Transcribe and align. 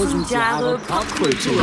Tausend 0.00 0.30
Jahre 0.30 0.78
Popkultur. 0.78 1.62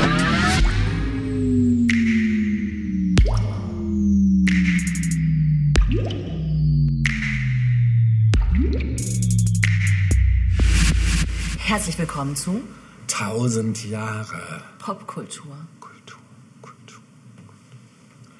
Herzlich 11.57 11.97
willkommen 11.97 12.35
zu 12.35 12.61
Tausend 13.07 13.83
Jahre 13.89 14.61
Popkultur 14.77 15.57
Kultur, 15.79 16.19
Kultur. 16.61 17.01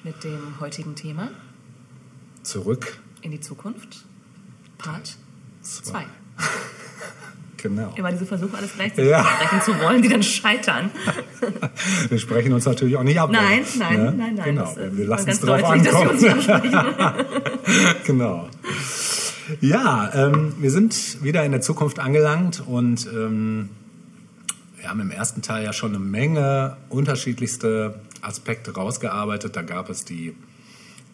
mit 0.04 0.22
dem 0.22 0.60
heutigen 0.60 0.94
Thema 0.94 1.30
Zurück. 2.44 3.00
in 3.22 3.32
die 3.32 3.40
Zukunft, 3.40 4.04
Part 4.78 5.16
2. 5.62 6.06
Genau. 7.60 7.92
Immer 7.96 8.12
diese 8.12 8.24
Versuche, 8.24 8.56
alles 8.56 8.72
gleichzeitig 8.74 9.10
Ja. 9.10 9.24
sprechen 9.24 9.62
zu 9.62 9.80
wollen, 9.80 10.00
die 10.00 10.08
dann 10.08 10.22
scheitern. 10.22 10.90
Wir 12.08 12.18
sprechen 12.18 12.52
uns 12.52 12.64
natürlich 12.64 12.96
auch 12.96 13.02
nicht 13.02 13.20
ab. 13.20 13.30
Nein, 13.30 13.64
nein, 13.78 13.96
ne? 13.96 14.14
nein, 14.16 14.34
nein. 14.36 14.44
Genau. 14.44 14.72
Äh, 14.76 14.96
wir 14.96 15.06
lassen 15.06 15.28
es 15.28 15.40
drauf 15.40 15.60
deutlich, 15.60 15.92
ankommen. 15.92 16.16
genau. 18.04 18.48
Ja, 19.60 20.10
ähm, 20.14 20.54
wir 20.58 20.70
sind 20.70 21.22
wieder 21.22 21.44
in 21.44 21.52
der 21.52 21.60
Zukunft 21.60 21.98
angelangt 21.98 22.62
und 22.66 23.06
ähm, 23.12 23.70
wir 24.76 24.88
haben 24.88 25.00
im 25.00 25.10
ersten 25.10 25.42
Teil 25.42 25.64
ja 25.64 25.72
schon 25.72 25.90
eine 25.94 25.98
Menge 25.98 26.76
unterschiedlichste 26.90 28.00
Aspekte 28.20 28.74
rausgearbeitet. 28.74 29.56
Da 29.56 29.62
gab 29.62 29.88
es 29.90 30.04
die, 30.04 30.34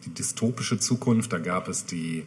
die 0.04 0.12
dystopische 0.12 0.78
Zukunft, 0.78 1.32
da 1.32 1.38
gab 1.38 1.68
es 1.68 1.86
die 1.86 2.24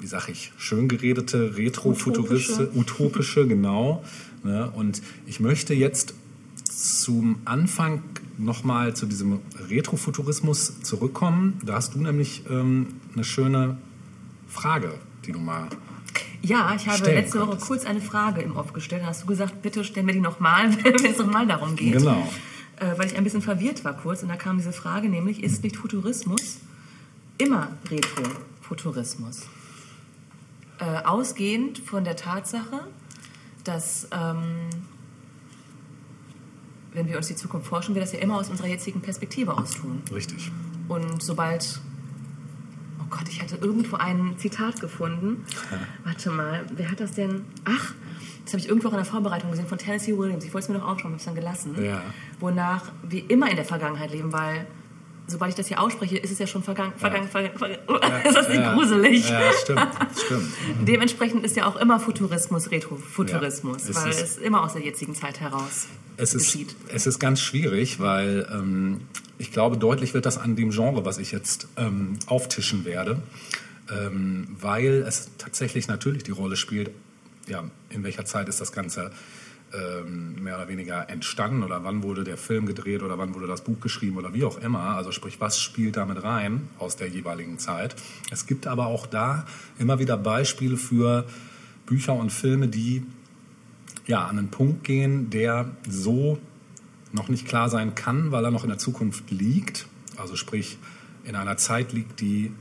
wie 0.00 0.06
sag 0.06 0.28
ich, 0.28 0.52
schön 0.56 0.88
geredete, 0.88 1.56
retrofuturistische, 1.56 2.70
utopische, 2.74 3.46
genau. 3.46 4.02
Ne? 4.42 4.70
Und 4.74 5.02
ich 5.26 5.40
möchte 5.40 5.74
jetzt 5.74 6.14
zum 6.64 7.36
Anfang 7.44 8.02
nochmal 8.38 8.96
zu 8.96 9.06
diesem 9.06 9.40
Retrofuturismus 9.68 10.80
zurückkommen. 10.82 11.60
Da 11.64 11.74
hast 11.74 11.94
du 11.94 12.00
nämlich 12.00 12.44
ähm, 12.50 12.86
eine 13.14 13.24
schöne 13.24 13.76
Frage, 14.48 14.94
die 15.26 15.32
du 15.32 15.38
mal. 15.38 15.68
Ja, 16.42 16.74
ich 16.74 16.88
habe 16.88 17.04
letzte 17.04 17.40
Woche 17.40 17.58
kurz 17.58 17.84
eine 17.84 18.00
Frage 18.00 18.40
im 18.40 18.56
Off 18.56 18.72
gestellt. 18.72 19.02
Da 19.02 19.08
hast 19.08 19.22
du 19.22 19.26
gesagt, 19.26 19.60
bitte 19.60 19.84
stell 19.84 20.04
mir 20.04 20.12
die 20.12 20.20
nochmal, 20.20 20.74
wenn 20.84 21.04
es 21.04 21.18
nochmal 21.18 21.46
darum 21.46 21.76
geht. 21.76 21.92
Genau. 21.92 22.26
Äh, 22.76 22.96
weil 22.96 23.06
ich 23.06 23.16
ein 23.16 23.24
bisschen 23.24 23.42
verwirrt 23.42 23.84
war 23.84 23.94
kurz. 23.94 24.22
Und 24.22 24.30
da 24.30 24.36
kam 24.36 24.56
diese 24.56 24.72
Frage, 24.72 25.10
nämlich, 25.10 25.42
ist 25.42 25.62
nicht 25.62 25.76
Futurismus 25.76 26.58
immer 27.36 27.68
Retrofuturismus? 27.90 29.42
Äh, 30.80 31.04
ausgehend 31.04 31.78
von 31.78 32.04
der 32.04 32.16
Tatsache, 32.16 32.86
dass, 33.64 34.08
ähm, 34.12 34.70
wenn 36.94 37.06
wir 37.06 37.18
uns 37.18 37.26
die 37.26 37.36
Zukunft 37.36 37.66
forschen, 37.66 37.94
wir 37.94 38.00
das 38.00 38.12
ja 38.12 38.18
immer 38.20 38.36
aus 38.38 38.48
unserer 38.48 38.68
jetzigen 38.68 39.02
Perspektive 39.02 39.58
aus 39.58 39.72
tun. 39.72 40.02
Richtig. 40.10 40.50
Und 40.88 41.22
sobald. 41.22 41.80
Oh 42.98 43.04
Gott, 43.10 43.28
ich 43.28 43.42
hatte 43.42 43.56
irgendwo 43.56 43.96
ein 43.96 44.36
Zitat 44.38 44.80
gefunden. 44.80 45.44
Warte 46.04 46.30
mal, 46.30 46.64
wer 46.74 46.90
hat 46.90 47.00
das 47.00 47.12
denn? 47.12 47.44
Ach, 47.66 47.94
das 48.44 48.54
habe 48.54 48.62
ich 48.62 48.68
irgendwo 48.68 48.88
auch 48.88 48.92
in 48.92 48.98
der 48.98 49.04
Vorbereitung 49.04 49.50
gesehen 49.50 49.66
von 49.66 49.76
Tennessee 49.76 50.16
Williams. 50.16 50.44
Ich 50.44 50.54
wollte 50.54 50.64
es 50.64 50.68
mir 50.70 50.78
noch 50.78 50.88
aufschreiben, 50.88 51.10
habe 51.10 51.16
es 51.18 51.24
dann 51.26 51.34
gelassen. 51.34 51.84
Ja. 51.84 52.02
Wonach 52.38 52.90
wir 53.02 53.28
immer 53.28 53.50
in 53.50 53.56
der 53.56 53.66
Vergangenheit 53.66 54.12
leben, 54.12 54.32
weil 54.32 54.66
sobald 55.30 55.50
ich 55.50 55.56
das 55.56 55.68
hier 55.68 55.80
ausspreche, 55.80 56.18
ist 56.18 56.30
es 56.30 56.38
ja 56.38 56.46
schon 56.46 56.62
vergangen. 56.62 56.92
vergangen, 56.96 57.28
vergangen, 57.28 57.56
vergangen. 57.56 57.80
ist 58.26 58.36
das 58.36 58.48
nicht 58.48 58.58
ja, 58.60 58.74
gruselig? 58.74 59.28
Ja, 59.30 59.40
stimmt. 59.62 59.88
stimmt. 60.24 60.52
Dementsprechend 60.88 61.44
ist 61.44 61.56
ja 61.56 61.66
auch 61.66 61.76
immer 61.76 61.98
Futurismus 62.00 62.70
Retrofuturismus, 62.70 63.88
Ja, 63.88 63.94
weil 63.96 64.10
ist- 64.10 64.20
es 64.20 64.36
immer 64.38 64.62
aus 64.62 64.72
der 64.74 64.82
jetzigen 64.82 65.14
Zeit 65.14 65.40
heraus 65.40 65.86
Es 66.16 66.34
ist, 66.34 66.52
geschieht. 66.52 66.74
es 66.92 67.06
ist 67.06 67.18
ganz 67.18 67.40
schwierig, 67.40 68.00
weil 68.00 68.46
ähm, 68.52 69.00
ich 69.38 69.52
glaube, 69.52 69.78
deutlich 69.78 70.12
wird 70.14 70.26
das 70.26 70.36
an 70.38 70.56
dem 70.56 70.70
Genre, 70.70 71.04
was 71.04 71.18
ich 71.18 71.32
jetzt 71.32 71.68
ähm, 71.76 72.18
auftischen 72.26 72.84
werde, 72.84 73.22
ähm, 73.90 74.48
weil 74.60 75.04
es 75.06 75.30
tatsächlich 75.38 75.88
natürlich 75.88 76.22
die 76.24 76.30
Rolle 76.32 76.56
spielt, 76.56 76.90
ja, 77.48 77.64
in 77.88 78.04
welcher 78.04 78.24
Zeit 78.24 78.48
ist 78.48 78.60
das 78.60 78.72
Ganze 78.72 79.10
ähm, 79.72 80.42
mehr 80.42 80.56
oder 80.56 80.68
weniger 80.68 81.08
entstanden 81.08 81.62
oder 81.62 81.84
wann 81.84 82.02
wurde 82.02 82.24
der 82.24 82.36
Film 82.36 82.66
gedreht 82.66 83.02
oder 83.02 83.18
wann 83.18 83.34
wurde 83.34 83.46
das 83.46 83.62
Buch 83.62 83.80
geschrieben 83.80 84.16
oder 84.16 84.34
wie 84.34 84.44
auch 84.44 84.58
immer. 84.58 84.96
Also 84.96 85.12
sprich, 85.12 85.40
was 85.40 85.60
spielt 85.60 85.96
damit 85.96 86.22
rein 86.22 86.68
aus 86.78 86.96
der 86.96 87.08
jeweiligen 87.08 87.58
Zeit. 87.58 87.94
Es 88.30 88.46
gibt 88.46 88.66
aber 88.66 88.86
auch 88.86 89.06
da 89.06 89.46
immer 89.78 89.98
wieder 89.98 90.16
Beispiele 90.16 90.76
für 90.76 91.24
Bücher 91.86 92.14
und 92.14 92.30
Filme, 92.30 92.68
die 92.68 93.04
ja, 94.06 94.26
an 94.26 94.38
einen 94.38 94.48
Punkt 94.48 94.84
gehen, 94.84 95.30
der 95.30 95.70
so 95.88 96.38
noch 97.12 97.28
nicht 97.28 97.46
klar 97.46 97.68
sein 97.68 97.94
kann, 97.94 98.32
weil 98.32 98.44
er 98.44 98.50
noch 98.50 98.64
in 98.64 98.70
der 98.70 98.78
Zukunft 98.78 99.30
liegt. 99.30 99.86
Also 100.16 100.36
sprich, 100.36 100.78
in 101.24 101.36
einer 101.36 101.56
Zeit 101.56 101.92
liegt, 101.92 102.20
die, 102.20 102.52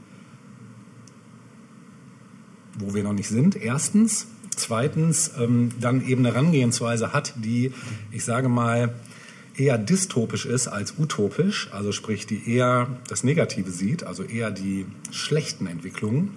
wo 2.77 2.93
wir 2.93 3.03
noch 3.03 3.13
nicht 3.13 3.29
sind, 3.29 3.55
erstens. 3.55 4.27
Zweitens, 4.59 5.31
ähm, 5.39 5.71
dann 5.79 6.05
eben 6.05 6.25
eine 6.25 6.35
Herangehensweise 6.35 7.13
hat, 7.13 7.33
die, 7.37 7.71
ich 8.11 8.25
sage 8.25 8.49
mal, 8.49 8.93
eher 9.57 9.77
dystopisch 9.77 10.45
ist 10.45 10.67
als 10.67 10.95
utopisch, 10.97 11.69
also 11.71 11.91
sprich, 11.91 12.25
die 12.25 12.53
eher 12.53 12.87
das 13.07 13.23
Negative 13.23 13.71
sieht, 13.71 14.03
also 14.03 14.23
eher 14.23 14.51
die 14.51 14.85
schlechten 15.11 15.67
Entwicklungen. 15.67 16.35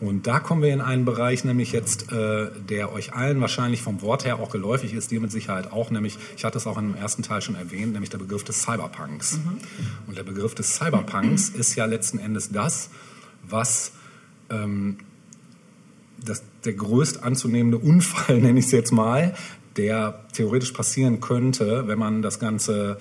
Und 0.00 0.26
da 0.26 0.40
kommen 0.40 0.62
wir 0.62 0.74
in 0.74 0.82
einen 0.82 1.04
Bereich, 1.04 1.44
nämlich 1.44 1.72
jetzt, 1.72 2.12
äh, 2.12 2.50
der 2.68 2.92
euch 2.92 3.14
allen 3.14 3.40
wahrscheinlich 3.40 3.80
vom 3.80 4.02
Wort 4.02 4.26
her 4.26 4.38
auch 4.40 4.50
geläufig 4.50 4.92
ist, 4.92 5.10
dir 5.10 5.20
mit 5.20 5.32
Sicherheit 5.32 5.72
auch, 5.72 5.90
nämlich, 5.90 6.18
ich 6.36 6.44
hatte 6.44 6.58
es 6.58 6.66
auch 6.66 6.76
im 6.76 6.94
ersten 6.94 7.22
Teil 7.22 7.40
schon 7.40 7.54
erwähnt, 7.54 7.92
nämlich 7.92 8.10
der 8.10 8.18
Begriff 8.18 8.44
des 8.44 8.62
Cyberpunks. 8.62 9.38
Und 10.06 10.18
der 10.18 10.24
Begriff 10.24 10.54
des 10.54 10.76
Cyberpunks 10.76 11.48
ist 11.54 11.76
ja 11.76 11.86
letzten 11.86 12.18
Endes 12.18 12.50
das, 12.50 12.90
was 13.48 13.92
ähm, 14.50 14.98
das, 16.24 16.42
der 16.64 16.72
größt 16.74 17.22
anzunehmende 17.22 17.78
Unfall, 17.78 18.38
nenne 18.40 18.58
ich 18.58 18.66
es 18.66 18.72
jetzt 18.72 18.92
mal, 18.92 19.34
der 19.76 20.24
theoretisch 20.32 20.72
passieren 20.72 21.20
könnte, 21.20 21.86
wenn 21.86 21.98
man 21.98 22.22
das 22.22 22.38
Ganze 22.38 22.98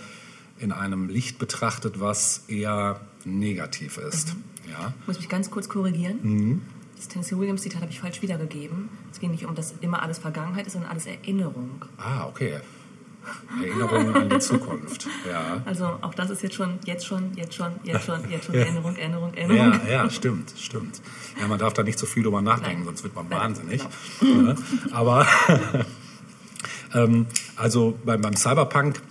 in 0.60 0.72
einem 0.72 1.10
Licht 1.10 1.40
betrachtet, 1.40 2.00
was 2.00 2.44
eher 2.48 3.00
negativ 3.26 3.98
ist. 3.98 4.36
Ja? 4.70 4.94
Ich 5.02 5.08
muss 5.08 5.18
mich 5.18 5.30
ganz 5.30 5.52
kurz 5.52 5.70
korrigieren. 5.70 6.20
Mhm. 6.22 6.62
Das 6.96 7.10
Tennessee 7.10 7.38
Williams 7.38 7.62
Zitat 7.62 7.82
habe 7.82 7.92
ich 7.92 8.00
falsch 8.00 8.22
wiedergegeben. 8.22 8.90
Es 9.12 9.20
ging 9.20 9.32
nicht 9.32 9.46
um, 9.46 9.54
dass 9.54 9.74
immer 9.82 10.02
alles 10.02 10.18
Vergangenheit 10.18 10.66
ist, 10.66 10.74
sondern 10.74 10.92
alles 10.92 11.06
Erinnerung. 11.06 11.84
Ah, 11.98 12.26
okay. 12.28 12.60
Erinnerungen 13.62 14.16
an 14.16 14.30
die 14.30 14.40
Zukunft. 14.40 15.08
Ja. 15.30 15.62
Also 15.66 15.86
auch 16.02 16.14
das 16.14 16.30
ist 16.30 16.44
jetzt 16.44 16.56
schon, 16.56 16.80
jetzt 16.86 17.06
schon, 17.06 17.34
jetzt 17.36 17.54
schon, 17.54 17.72
jetzt 17.84 18.06
schon, 18.06 18.30
jetzt 18.30 18.46
schon 18.46 18.56
Erinnerung, 18.56 18.96
Erinnerung, 18.96 19.34
Erinnerung. 19.34 19.80
Ja, 19.86 20.04
ja, 20.04 20.10
stimmt, 20.10 20.54
stimmt. 20.58 21.02
Ja, 21.40 21.48
man 21.48 21.60
darf 21.60 21.74
da 21.74 21.84
nicht 21.84 22.00
so 22.00 22.06
viel 22.06 22.24
drüber 22.24 22.42
nachdenken, 22.42 22.80
Nein. 22.80 22.86
sonst 22.86 23.04
wird 23.04 23.16
man 23.16 23.28
Nein, 23.30 23.40
wahnsinnig. 23.40 23.84
Ne? 24.22 24.56
Aber 24.92 25.28
ähm, 26.94 27.28
also 27.56 27.98
beim, 28.06 28.22
beim 28.22 28.36
Cyberpunk 28.36 29.02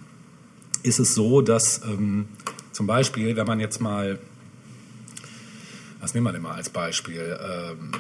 ist 0.83 0.99
es 0.99 1.15
so, 1.15 1.41
dass 1.41 1.83
ähm, 1.85 2.29
zum 2.73 2.87
Beispiel, 2.87 3.37
wenn 3.37 3.47
man 3.47 3.61
jetzt 3.61 3.81
mal, 3.81 4.19
was 6.01 6.15
nehmen 6.15 6.27
wir 6.27 6.33
denn 6.33 6.43
mal 6.43 6.55
als 6.55 6.71
Beispiel? 6.71 7.39
Ähm, 7.41 7.93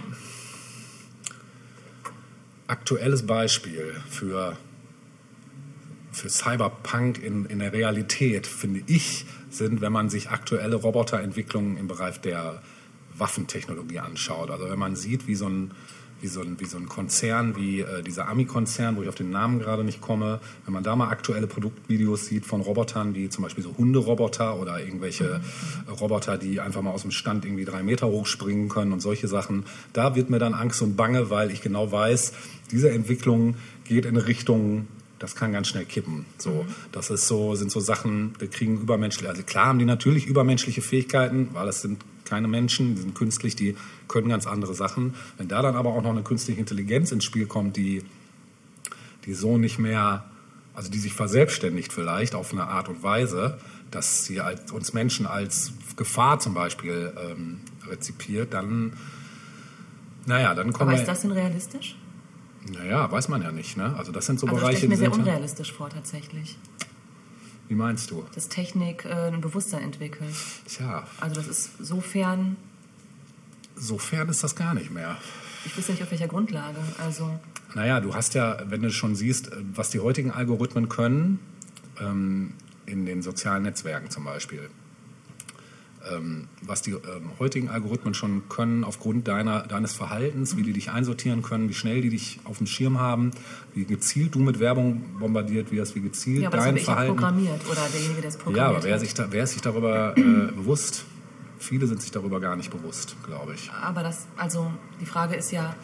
aktuelles 2.67 3.27
Beispiel 3.27 3.95
für 4.09 4.57
für 6.15 6.29
Cyberpunk 6.29 7.23
in, 7.23 7.45
in 7.47 7.59
der 7.59 7.73
Realität, 7.73 8.47
finde 8.47 8.83
ich, 8.87 9.27
sind, 9.51 9.81
wenn 9.81 9.93
man 9.93 10.09
sich 10.09 10.31
aktuelle 10.31 10.77
Roboterentwicklungen 10.77 11.77
im 11.77 11.89
Bereich 11.89 12.21
der 12.21 12.63
Waffentechnologie 13.17 13.99
anschaut. 13.99 14.51
Also 14.51 14.69
wenn 14.71 14.79
man 14.79 14.97
sieht, 14.97 15.27
wie 15.27 15.35
so 15.35 15.49
ein, 15.49 15.73
wie 16.21 16.29
so 16.29 16.41
ein, 16.41 16.59
wie 16.59 16.65
so 16.65 16.79
ein 16.79 16.89
Konzern, 16.89 17.57
wie 17.57 17.81
äh, 17.81 18.03
dieser 18.03 18.29
Ami-Konzern, 18.29 18.97
wo 18.97 19.03
ich 19.03 19.09
auf 19.09 19.15
den 19.15 19.31
Namen 19.31 19.59
gerade 19.59 19.85
nicht 19.85 20.01
komme, 20.01 20.41
wenn 20.65 20.73
man 20.73 20.83
da 20.83 20.97
mal 20.97 21.09
aktuelle 21.09 21.47
Produktvideos 21.47 22.27
sieht 22.27 22.47
von 22.47 22.61
Robotern, 22.61 23.15
wie 23.15 23.29
zum 23.29 23.45
Beispiel 23.45 23.63
so 23.63 23.77
Hunderoboter 23.77 24.59
oder 24.59 24.81
irgendwelche 24.81 25.41
äh, 25.87 25.91
Roboter, 25.91 26.39
die 26.39 26.61
einfach 26.61 26.83
mal 26.83 26.93
aus 26.93 27.03
dem 27.03 27.11
Stand 27.11 27.45
irgendwie 27.45 27.65
drei 27.65 27.83
Meter 27.83 28.07
hochspringen 28.07 28.69
können 28.69 28.93
und 28.93 29.01
solche 29.01 29.29
Sachen, 29.29 29.65
da 29.93 30.15
wird 30.17 30.31
mir 30.31 30.39
dann 30.39 30.55
Angst 30.55 30.81
und 30.83 30.97
Bange, 30.97 31.31
weil 31.31 31.51
ich 31.51 31.61
genau 31.61 31.93
weiß, 31.93 32.33
diese 32.71 32.91
Entwicklung 32.91 33.57
geht 33.85 34.07
in 34.07 34.17
Richtung, 34.17 34.89
das 35.25 35.35
kann 35.35 35.53
ganz 35.53 35.69
schnell 35.69 35.87
kippen. 35.87 36.27
So, 36.37 36.67
das 36.93 37.09
ist 37.09 37.27
so, 37.27 37.55
sind 37.55 37.71
so 37.71 37.81
Sachen, 37.81 38.35
die 38.43 38.47
kriegen 38.47 38.79
übermenschliche, 38.79 39.31
also 39.31 39.43
klar 39.43 39.69
haben 39.69 39.79
die 39.79 39.87
natürlich 39.87 40.27
übermenschliche 40.27 40.83
Fähigkeiten, 40.83 41.49
weil 41.55 41.67
es 41.67 41.81
sind 41.81 42.05
keine 42.27 42.47
Menschen, 42.47 42.95
die 42.95 43.01
sind 43.01 43.15
künstlich, 43.15 43.57
die 43.57 43.75
können 44.07 44.29
ganz 44.29 44.47
andere 44.47 44.75
Sachen. 44.75 45.15
Wenn 45.39 45.49
da 45.49 45.63
dann 45.63 45.77
aber 45.77 45.95
auch 45.95 46.03
noch 46.03 46.11
eine 46.11 46.23
künstliche 46.23 46.61
Intelligenz 46.61 47.11
ins 47.11 47.25
Spiel 47.25 47.47
kommt, 47.47 47.79
die, 47.79 48.03
die 49.25 49.33
so 49.33 49.57
nicht 49.57 49.79
mehr, 49.79 50.27
also 50.75 50.91
die 50.91 50.99
sich 50.99 51.15
verselbstständigt 51.15 51.91
vielleicht 51.91 52.35
auf 52.35 52.53
eine 52.53 52.67
Art 52.67 52.91
und 52.91 53.03
Weise, 53.03 53.57
dass 53.91 54.27
sie 54.27 54.43
als, 54.43 54.73
uns 54.73 54.93
Menschen 54.93 55.27
als 55.27 55.73
Gefahr 55.97 56.39
zum 56.39 56.53
Beispiel 56.53 57.15
ähm, 57.31 57.61
rezipiert, 57.89 58.53
dann, 58.53 58.93
naja, 60.27 60.55
dann 60.55 60.75
kommen 60.75 60.91
Aber 60.91 60.99
wir... 60.99 61.01
ist 61.01 61.09
das 61.09 61.23
denn 61.23 61.33
realistisch? 61.33 61.97
Naja, 62.73 63.11
weiß 63.11 63.29
man 63.29 63.43
ja 63.43 63.53
nicht. 63.53 63.77
Ne? 63.77 63.95
Also 63.97 64.11
das 64.13 64.27
sind 64.27 64.41
so 64.41 64.47
Also 64.47 64.57
das 64.59 64.63
stelle 64.69 64.73
Bereiche, 64.73 64.87
ich 64.87 64.91
mir 64.91 64.97
sehr 64.97 65.13
unrealistisch 65.13 65.73
vor 65.73 65.91
tatsächlich, 65.91 66.57
Wie 67.69 67.75
meinst 67.75 68.11
du? 68.11 68.25
dass 68.35 68.49
Technik 68.49 69.05
äh, 69.05 69.29
ein 69.29 69.41
Bewusstsein 69.41 69.83
entwickelt. 69.83 70.35
Tja, 70.67 71.07
Also 71.21 71.35
das 71.37 71.47
ist 71.49 71.71
sofern, 71.79 72.57
sofern 73.77 74.29
ist 74.29 74.43
das 74.43 74.57
gar 74.57 74.75
nicht 74.75 74.91
mehr. 74.91 75.17
ich 75.67 75.77
weiß 75.77 75.89
nicht 75.91 76.03
auf 76.03 76.11
welcher 76.11 76.29
Grundlage. 76.29 76.79
Also 77.03 77.39
Naja, 77.75 78.01
du 78.01 78.15
hast 78.15 78.35
ja, 78.35 78.59
wenn 78.69 78.83
du 78.83 78.91
schon 78.91 79.15
siehst, 79.15 79.51
was 79.75 79.91
die 79.91 80.01
heutigen 80.01 80.31
Algorithmen 80.31 80.89
können, 80.89 81.41
ähm, 82.01 82.55
in 82.87 83.07
den 83.07 83.23
sozialen 83.23 83.63
Netzwerken 83.63 84.11
zum 84.11 84.25
Beispiel, 84.25 84.69
was 86.63 86.83
die 86.83 86.93
ähm, 86.93 87.31
heutigen 87.39 87.69
Algorithmen 87.69 88.15
schon 88.15 88.49
können 88.49 88.85
aufgrund 88.85 89.29
deiner, 89.29 89.63
deines 89.63 89.93
Verhaltens, 89.93 90.57
wie 90.57 90.63
die 90.63 90.73
dich 90.73 90.91
einsortieren 90.91 91.43
können, 91.43 91.69
wie 91.69 91.75
schnell 91.75 92.03
die 92.03 92.11
dich 92.11 92.41
auf 92.45 92.59
dem 92.59 92.67
Schirm 92.67 92.99
haben, 92.99 93.31
wie 93.75 93.85
gezielt 93.85 94.35
du 94.35 94.41
mit 94.41 94.61
Werbung 94.61 95.03
bombardiert 95.19 95.73
wirst, 95.73 95.95
wie 95.95 96.01
gezielt 96.01 96.43
ja, 96.43 96.49
aber 96.49 96.59
das 96.59 96.67
dein 96.67 96.77
ja 96.77 96.83
Verhalten. 96.83 97.17
programmiert 97.17 97.61
oder 97.71 97.81
derjenige, 97.93 98.21
der 98.21 98.31
es 98.31 98.37
programmiert 98.37 98.73
Ja, 98.73 98.77
aber 98.77 98.85
wer 98.85 98.99
sich, 98.99 99.15
da, 99.15 99.27
wer 99.31 99.45
ist 99.45 99.53
sich 99.53 99.63
darüber 99.63 100.17
äh, 100.17 100.21
bewusst? 100.21 101.05
Viele 101.59 101.87
sind 101.87 102.03
sich 102.03 102.11
darüber 102.11 102.41
gar 102.41 102.57
nicht 102.57 102.71
bewusst, 102.71 103.17
glaube 103.25 103.55
ich. 103.55 103.71
Aber 103.71 104.03
das, 104.03 104.27
also 104.37 104.71
die 105.01 105.07
Frage 105.07 105.35
ist 105.35 105.51
ja, 105.51 105.75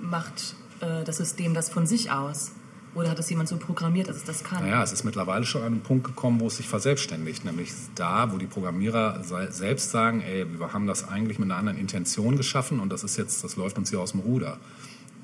macht 0.00 0.54
äh, 0.80 1.04
das 1.04 1.18
System 1.18 1.52
das 1.52 1.68
von 1.68 1.86
sich 1.86 2.10
aus? 2.10 2.52
Oder 2.96 3.10
hat 3.10 3.18
es 3.18 3.28
jemand 3.28 3.46
so 3.46 3.58
programmiert, 3.58 4.08
dass 4.08 4.16
es 4.16 4.24
das 4.24 4.42
kann? 4.42 4.62
Naja, 4.62 4.82
es 4.82 4.90
ist 4.90 5.04
mittlerweile 5.04 5.44
schon 5.44 5.60
an 5.60 5.66
einen 5.66 5.82
Punkt 5.82 6.06
gekommen, 6.06 6.40
wo 6.40 6.46
es 6.46 6.56
sich 6.56 6.66
verselbstständigt. 6.66 7.44
Nämlich 7.44 7.70
da, 7.94 8.32
wo 8.32 8.38
die 8.38 8.46
Programmierer 8.46 9.22
selbst 9.50 9.90
sagen, 9.90 10.22
ey, 10.22 10.46
wir 10.58 10.72
haben 10.72 10.86
das 10.86 11.06
eigentlich 11.06 11.38
mit 11.38 11.50
einer 11.50 11.58
anderen 11.58 11.78
Intention 11.78 12.38
geschaffen 12.38 12.80
und 12.80 12.90
das 12.90 13.04
ist 13.04 13.18
jetzt, 13.18 13.44
das 13.44 13.56
läuft 13.56 13.76
uns 13.76 13.90
hier 13.90 14.00
aus 14.00 14.12
dem 14.12 14.20
Ruder. 14.20 14.56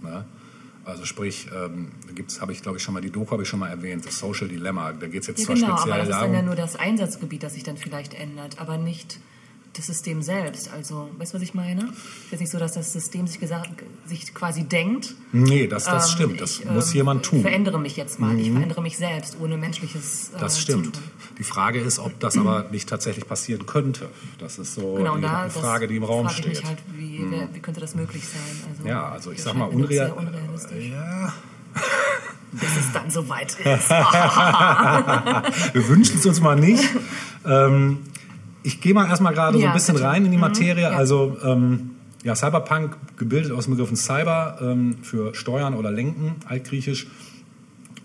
Ne? 0.03 0.27
Also 0.85 1.07
sprich, 1.07 1.49
ähm, 1.55 1.93
da 2.07 2.13
gibt's, 2.13 2.43
habe 2.43 2.53
ich 2.53 2.61
glaube 2.61 2.77
ich 2.77 2.85
schon 2.85 2.93
mal, 2.93 3.01
die 3.01 3.11
Doku 3.11 3.31
habe 3.31 3.45
ich 3.45 3.49
schon 3.49 3.61
mal 3.61 3.69
erwähnt, 3.69 4.05
das 4.05 4.19
Social 4.19 4.49
Dilemma. 4.49 4.93
Da 4.93 5.07
geht 5.07 5.23
es 5.23 5.29
jetzt 5.29 5.41
Ja, 5.41 5.47
zwar 5.47 5.55
genau, 5.55 5.69
aber 5.69 5.79
speziell 5.79 5.99
das 5.99 6.09
ist 6.09 6.21
dann 6.21 6.35
ja 6.35 6.43
nur 6.43 6.57
das 6.57 6.77
Einsatzgebiet, 6.77 7.43
das 7.43 7.55
sich 7.55 7.63
dann 7.63 7.79
vielleicht 7.79 8.13
ändert, 8.13 8.61
aber 8.61 8.77
nicht 8.77 9.19
das 9.75 9.87
System 9.87 10.21
selbst. 10.23 10.71
Also, 10.73 11.09
weißt 11.19 11.33
du, 11.33 11.37
was 11.37 11.43
ich 11.43 11.55
meine? 11.55 11.89
Es 12.27 12.33
ist 12.35 12.41
nicht 12.41 12.51
so, 12.53 12.59
dass 12.59 12.73
das 12.73 12.93
System 12.93 13.27
sich, 13.27 13.41
gesagt, 13.41 13.71
sich 14.07 14.35
quasi 14.35 14.65
denkt. 14.65 15.15
nee, 15.33 15.67
das, 15.67 15.85
das 15.85 16.09
ähm, 16.11 16.15
stimmt, 16.15 16.41
das 16.41 16.61
ich, 16.61 16.65
muss 16.67 16.91
ähm, 16.91 16.97
jemand 16.97 17.25
tun. 17.25 17.39
Mhm. 17.39 17.45
Ich 17.45 17.51
verändere 17.51 17.79
mich 17.81 17.97
jetzt 17.97 18.21
mal. 18.21 18.39
Ich 18.39 18.51
verändere 18.51 18.83
mich 18.83 18.97
selbst, 18.99 19.37
ohne 19.41 19.57
menschliches 19.57 20.31
äh, 20.35 20.41
Das 20.41 20.61
stimmt. 20.61 20.87
Zutun. 20.97 21.03
Die 21.39 21.45
Frage 21.45 21.81
ist, 21.81 21.99
ob 21.99 22.21
das 22.21 22.37
aber 22.37 22.67
nicht 22.71 22.89
tatsächlich 22.89 23.27
passieren 23.27 23.65
könnte. 23.67 24.09
Das 24.39 24.59
ist 24.59 24.75
so 24.75 24.95
Genau, 24.95 25.17
die 25.17 25.23
da 25.23 25.49
Frage, 25.49 25.89
die 25.89 25.97
im 25.97 26.05
Raum 26.05 26.29
frage 26.29 26.43
steht. 26.43 26.63
Mhm. 26.63 26.67
halt, 26.69 26.79
wie, 26.95 27.25
wer, 27.31 27.49
wie 27.55 27.61
könnte 27.61 27.81
das 27.81 27.95
möglich 27.95 28.29
sein? 28.29 28.41
Also, 28.71 28.87
ja, 28.89 29.09
also 29.09 29.33
ich 29.33 29.43
sag 29.43 29.55
mal, 29.55 29.65
unreal 29.65 30.13
unrealistisch. 30.13 30.91
ja, 30.91 31.33
Bis 32.53 32.77
es 32.79 32.93
dann 32.93 33.11
soweit 33.11 33.53
ist. 33.59 33.89
Wir 35.75 35.89
wünschen 35.89 36.19
es 36.19 36.27
uns 36.27 36.41
mal 36.43 36.55
nicht. 36.57 36.85
ähm, 37.47 37.99
ich 38.63 38.81
gehe 38.81 38.95
mal 38.95 39.09
erstmal 39.09 39.35
gerade 39.35 39.57
so 39.59 39.63
Ja, 39.63 39.71
ein 39.71 39.75
bisschen 39.75 39.95
bitte. 39.95 40.07
rein 40.07 40.25
in 40.25 40.31
die 40.31 40.39
Materie. 40.39 40.83
ja. 40.83 40.91
Also 40.91 41.37
ähm, 41.45 41.91
ja, 42.25 42.37
Cyberpunk, 42.37 42.97
gebildet 43.17 43.53
aus 43.53 43.65
dem 43.65 43.73
Begriffen 43.75 43.97
Cyber 43.97 44.59
ähm, 44.63 44.97
für 45.03 45.35
Steuern 45.35 45.75
oder 45.75 45.91
Lenken, 45.91 46.37
altgriechisch. 46.47 47.09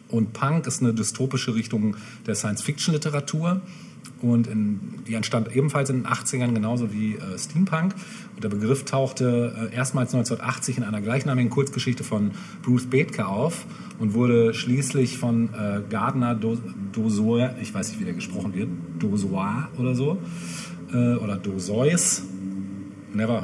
Und 0.09 0.33
Punk 0.33 0.65
ist 0.68 0.81
eine 0.81 0.94
dystopische 0.94 1.54
Richtung 1.54 1.98
der 2.25 2.33
Science-Fiction-Literatur. 2.36 3.62
Und 4.22 4.48
in, 4.48 4.80
die 5.08 5.14
entstand 5.14 5.56
ebenfalls 5.56 5.90
in 5.92 5.98
den 6.04 6.08
80ern, 6.08 6.54
genauso 6.54 6.92
wie 6.92 7.16
äh, 7.16 7.38
Steampunk. 7.38 7.94
Und 8.36 8.44
der 8.44 8.50
Begriff 8.50 8.84
tauchte 8.84 9.69
äh, 9.72 9.75
erstmals 9.75 10.14
1980 10.14 10.78
in 10.78 10.84
einer 10.84 11.02
gleichnamigen 11.02 11.52
Kurzgeschichte 11.52 12.04
von 12.04 12.31
Bruce 12.64 12.88
Bethke 12.88 13.28
auf 13.28 13.66
und 14.00 14.14
wurde 14.14 14.54
schließlich 14.54 15.18
von 15.18 15.50
äh, 15.54 15.81
Gardner 15.90 16.34
Do- 16.34 16.58
Dozois, 16.94 17.52
ich 17.62 17.74
weiß 17.74 17.90
nicht, 17.90 18.00
wie 18.00 18.06
der 18.06 18.14
gesprochen 18.14 18.54
wird, 18.56 18.69
Dozois 19.00 19.68
oder 19.78 19.94
so, 19.94 20.18
äh, 20.94 21.16
oder 21.16 21.36
Dozois, 21.38 22.24
Never 23.14 23.42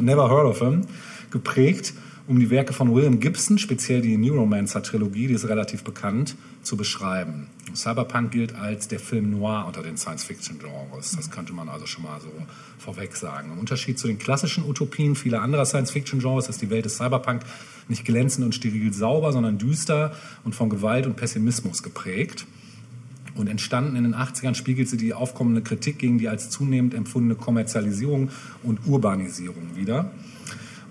never 0.00 0.30
heard 0.30 0.46
of 0.46 0.58
him, 0.60 0.82
geprägt, 1.30 1.92
um 2.26 2.38
die 2.38 2.50
Werke 2.50 2.72
von 2.72 2.94
William 2.94 3.20
Gibson, 3.20 3.58
speziell 3.58 4.00
die 4.00 4.16
Neuromancer-Trilogie, 4.16 5.26
die 5.28 5.34
ist 5.34 5.48
relativ 5.48 5.82
bekannt, 5.84 6.36
zu 6.62 6.76
beschreiben. 6.76 7.48
Cyberpunk 7.74 8.30
gilt 8.30 8.54
als 8.54 8.88
der 8.88 9.00
Film 9.00 9.30
Noir 9.30 9.64
unter 9.66 9.82
den 9.82 9.96
Science-Fiction-Genres. 9.96 11.16
Das 11.16 11.30
könnte 11.30 11.52
man 11.52 11.68
also 11.68 11.86
schon 11.86 12.04
mal 12.04 12.20
so 12.20 12.30
vorweg 12.78 13.16
sagen. 13.16 13.52
Im 13.52 13.58
Unterschied 13.58 13.98
zu 13.98 14.06
den 14.06 14.18
klassischen 14.18 14.64
Utopien 14.64 15.14
vieler 15.14 15.42
anderer 15.42 15.64
Science-Fiction-Genres 15.64 16.48
ist 16.48 16.62
die 16.62 16.70
Welt 16.70 16.84
des 16.84 16.96
Cyberpunk 16.96 17.42
nicht 17.88 18.04
glänzend 18.04 18.44
und 18.44 18.54
steril 18.54 18.92
sauber, 18.92 19.32
sondern 19.32 19.58
düster 19.58 20.12
und 20.44 20.54
von 20.54 20.70
Gewalt 20.70 21.06
und 21.06 21.16
Pessimismus 21.16 21.82
geprägt. 21.82 22.46
Und 23.34 23.48
entstanden 23.48 23.96
in 23.96 24.04
den 24.04 24.14
80ern 24.14 24.54
spiegelt 24.54 24.88
sie 24.88 24.96
die 24.96 25.14
aufkommende 25.14 25.62
Kritik 25.62 25.98
gegen 25.98 26.18
die 26.18 26.28
als 26.28 26.50
zunehmend 26.50 26.94
empfundene 26.94 27.36
Kommerzialisierung 27.36 28.30
und 28.62 28.86
Urbanisierung 28.86 29.76
wider. 29.76 30.10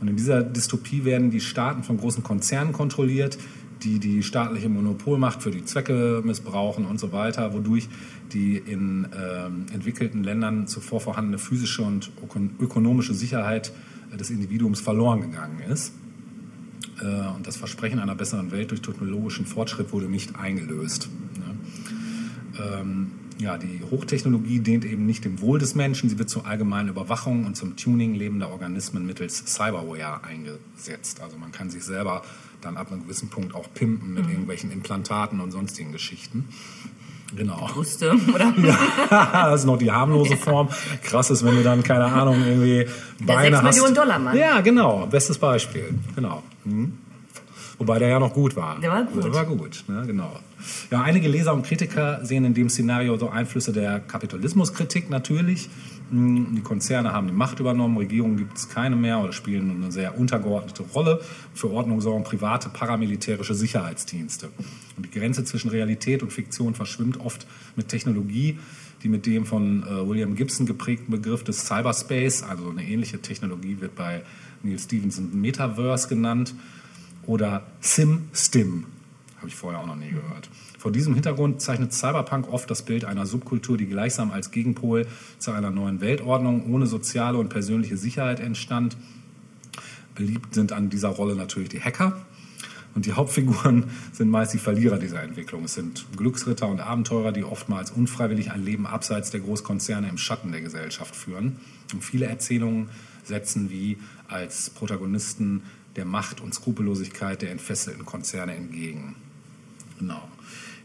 Und 0.01 0.07
in 0.07 0.15
dieser 0.15 0.43
Dystopie 0.43 1.05
werden 1.05 1.29
die 1.29 1.41
Staaten 1.41 1.83
von 1.83 1.97
großen 1.97 2.23
Konzernen 2.23 2.73
kontrolliert, 2.73 3.37
die 3.83 3.99
die 3.99 4.23
staatliche 4.23 4.69
Monopolmacht 4.69 5.41
für 5.41 5.51
die 5.51 5.63
Zwecke 5.63 6.21
missbrauchen 6.23 6.85
und 6.85 6.99
so 6.99 7.11
weiter, 7.11 7.53
wodurch 7.53 7.87
die 8.33 8.57
in 8.57 9.07
ähm, 9.17 9.65
entwickelten 9.73 10.23
Ländern 10.23 10.67
zuvor 10.67 10.99
vorhandene 11.01 11.37
physische 11.37 11.81
und 11.81 12.11
ökon 12.23 12.51
ökonomische 12.59 13.13
Sicherheit 13.13 13.71
äh, 14.13 14.17
des 14.17 14.29
Individuums 14.29 14.81
verloren 14.81 15.21
gegangen 15.21 15.59
ist. 15.69 15.93
Äh, 17.01 17.35
und 17.35 17.47
das 17.47 17.57
Versprechen 17.57 17.99
einer 17.99 18.15
besseren 18.15 18.51
Welt 18.51 18.71
durch 18.71 18.81
technologischen 18.81 19.45
Fortschritt 19.45 19.93
wurde 19.93 20.07
nicht 20.07 20.35
eingelöst. 20.35 21.09
Ne? 21.37 21.55
Ähm, 22.61 23.11
ja, 23.39 23.57
die 23.57 23.81
Hochtechnologie 23.89 24.59
dient 24.59 24.83
eben 24.83 25.05
nicht 25.05 25.23
dem 25.23 25.39
Wohl 25.39 25.59
des 25.59 25.73
Menschen, 25.73 26.09
sie 26.09 26.19
wird 26.19 26.29
zur 26.29 26.45
allgemeinen 26.45 26.89
Überwachung 26.89 27.45
und 27.45 27.55
zum 27.55 27.77
Tuning 27.77 28.13
lebender 28.13 28.51
Organismen 28.51 29.05
mittels 29.05 29.43
Cyberware 29.47 30.23
eingesetzt. 30.23 31.21
Also 31.21 31.37
man 31.37 31.51
kann 31.53 31.69
sich 31.69 31.83
selber 31.83 32.21
dann 32.59 32.75
ab 32.75 32.91
einem 32.91 33.03
gewissen 33.03 33.29
Punkt 33.29 33.55
auch 33.55 33.73
pimpen 33.73 34.13
mit 34.13 34.27
irgendwelchen 34.27 34.71
Implantaten 34.71 35.39
und 35.39 35.51
sonstigen 35.51 35.93
Geschichten. 35.93 36.49
Genau. 37.33 37.67
Brüste, 37.67 38.13
oder? 38.33 38.53
das 39.09 39.61
ist 39.61 39.65
noch 39.65 39.77
die 39.77 39.91
harmlose 39.91 40.35
Form. 40.37 40.67
Krass 41.03 41.29
ist, 41.29 41.45
wenn 41.45 41.55
du 41.55 41.63
dann, 41.63 41.81
keine 41.83 42.05
Ahnung, 42.05 42.43
irgendwie 42.45 42.87
Beine 43.23 43.55
sechs 43.55 43.67
hast. 43.67 43.75
Millionen 43.75 43.95
Dollar 43.95 44.19
Mann. 44.19 44.35
Ja, 44.35 44.59
genau. 44.61 45.05
Bestes 45.05 45.37
Beispiel. 45.37 45.93
Genau. 46.15 46.43
Hm. 46.63 46.97
Wobei 47.77 47.99
der 47.99 48.09
ja 48.09 48.19
noch 48.19 48.33
gut 48.33 48.55
war. 48.55 48.79
Der 48.81 48.91
war 48.91 49.03
gut. 49.03 49.23
Der 49.23 49.33
war 49.33 49.45
gut, 49.45 49.85
ne? 49.87 50.03
genau. 50.05 50.39
Ja, 50.91 51.01
einige 51.01 51.27
Leser 51.27 51.53
und 51.53 51.65
Kritiker 51.65 52.23
sehen 52.23 52.45
in 52.45 52.53
dem 52.53 52.69
Szenario 52.69 53.17
so 53.17 53.29
Einflüsse 53.29 53.71
der 53.71 53.99
Kapitalismuskritik 53.99 55.09
natürlich. 55.09 55.69
Hm, 56.09 56.55
Die 56.55 56.61
Konzerne 56.61 57.13
haben 57.13 57.27
die 57.27 57.33
Macht 57.33 57.59
übernommen, 57.59 57.97
Regierungen 57.97 58.37
gibt 58.37 58.57
es 58.57 58.69
keine 58.69 58.95
mehr 58.95 59.19
oder 59.19 59.31
spielen 59.31 59.71
eine 59.71 59.91
sehr 59.91 60.17
untergeordnete 60.17 60.83
Rolle. 60.83 61.21
Für 61.53 61.71
Ordnung 61.71 62.01
sorgen 62.01 62.23
private 62.23 62.69
paramilitärische 62.69 63.53
Sicherheitsdienste. 63.53 64.49
Und 64.97 65.05
die 65.05 65.19
Grenze 65.19 65.43
zwischen 65.43 65.69
Realität 65.69 66.23
und 66.23 66.33
Fiktion 66.33 66.73
verschwimmt 66.73 67.19
oft 67.19 67.45
mit 67.75 67.87
Technologie, 67.87 68.57
die 69.03 69.09
mit 69.09 69.25
dem 69.25 69.45
von 69.45 69.83
äh, 69.83 70.07
William 70.07 70.35
Gibson 70.35 70.65
geprägten 70.65 71.11
Begriff 71.11 71.43
des 71.43 71.65
Cyberspace, 71.65 72.43
also 72.43 72.69
eine 72.69 72.83
ähnliche 72.83 73.19
Technologie 73.21 73.77
wird 73.79 73.95
bei 73.95 74.23
Neil 74.63 74.79
Stevenson 74.79 75.39
Metaverse 75.39 76.09
genannt, 76.09 76.53
oder 77.25 77.63
SimStim, 77.79 78.85
habe 79.39 79.47
ich 79.47 79.55
vorher 79.55 79.79
auch 79.79 79.87
noch 79.87 79.95
nie 79.95 80.09
gehört. 80.09 80.49
Vor 80.77 80.91
diesem 80.91 81.13
Hintergrund 81.13 81.61
zeichnet 81.61 81.93
Cyberpunk 81.93 82.51
oft 82.51 82.69
das 82.69 82.83
Bild 82.83 83.05
einer 83.05 83.25
Subkultur, 83.25 83.77
die 83.77 83.87
gleichsam 83.87 84.31
als 84.31 84.51
Gegenpol 84.51 85.07
zu 85.39 85.51
einer 85.51 85.71
neuen 85.71 86.01
Weltordnung 86.01 86.71
ohne 86.73 86.87
soziale 86.87 87.37
und 87.37 87.49
persönliche 87.49 87.97
Sicherheit 87.97 88.39
entstand. 88.39 88.97
Beliebt 90.15 90.53
sind 90.53 90.71
an 90.71 90.89
dieser 90.89 91.09
Rolle 91.09 91.35
natürlich 91.35 91.69
die 91.69 91.81
Hacker. 91.81 92.25
Und 92.95 93.05
die 93.05 93.13
Hauptfiguren 93.13 93.85
sind 94.11 94.29
meist 94.29 94.53
die 94.53 94.57
Verlierer 94.57 94.97
dieser 94.97 95.21
Entwicklung. 95.23 95.63
Es 95.63 95.75
sind 95.75 96.05
Glücksritter 96.17 96.67
und 96.67 96.81
Abenteurer, 96.81 97.31
die 97.31 97.43
oftmals 97.43 97.91
unfreiwillig 97.91 98.51
ein 98.51 98.63
Leben 98.63 98.87
abseits 98.87 99.31
der 99.31 99.39
Großkonzerne 99.41 100.09
im 100.09 100.17
Schatten 100.17 100.51
der 100.51 100.61
Gesellschaft 100.61 101.15
führen. 101.15 101.57
Und 101.93 102.03
viele 102.03 102.25
Erzählungen 102.25 102.89
setzen 103.23 103.69
wie 103.69 103.97
als 104.27 104.69
Protagonisten 104.71 105.63
der 105.95 106.05
Macht 106.05 106.41
und 106.41 106.53
Skrupellosigkeit 106.53 107.41
der 107.41 107.51
entfesselten 107.51 108.05
Konzerne 108.05 108.55
entgegen. 108.55 109.15
Genau. 109.99 110.21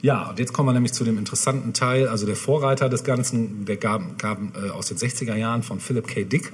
Ja, 0.02 0.28
und 0.28 0.38
jetzt 0.38 0.52
kommen 0.52 0.68
wir 0.68 0.75
nämlich 0.75 0.92
zu 0.92 1.02
dem 1.02 1.16
interessanten 1.16 1.73
Teil. 1.73 2.09
Also 2.09 2.26
der 2.26 2.37
Vorreiter 2.37 2.90
des 2.90 3.04
Ganzen, 3.04 3.64
der 3.64 3.78
gab, 3.78 4.18
gab 4.18 4.38
äh, 4.54 4.68
aus 4.68 4.88
den 4.88 4.99
60er 4.99 5.35
Jahren 5.35 5.62
von 5.62 5.80
Philip 5.80 6.06
K. 6.06 6.25
Dick, 6.25 6.52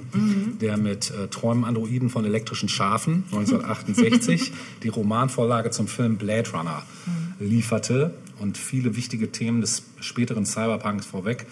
der 0.60 0.76
mit 0.76 1.10
äh, 1.10 1.26
Träumen 1.26 1.64
Androiden 1.64 2.10
von 2.10 2.24
elektrischen 2.24 2.68
Schafen 2.68 3.24
1968 3.32 4.52
die 4.84 4.88
Romanvorlage 4.88 5.70
zum 5.70 5.88
Film 5.88 6.16
Blade 6.16 6.48
Runner 6.52 6.84
lieferte 7.40 8.14
und 8.38 8.56
viele 8.56 8.94
wichtige 8.94 9.32
Themen 9.32 9.62
des 9.62 9.82
späteren 9.98 10.46
Cyberpunks 10.46 11.06
vorweg 11.06 11.46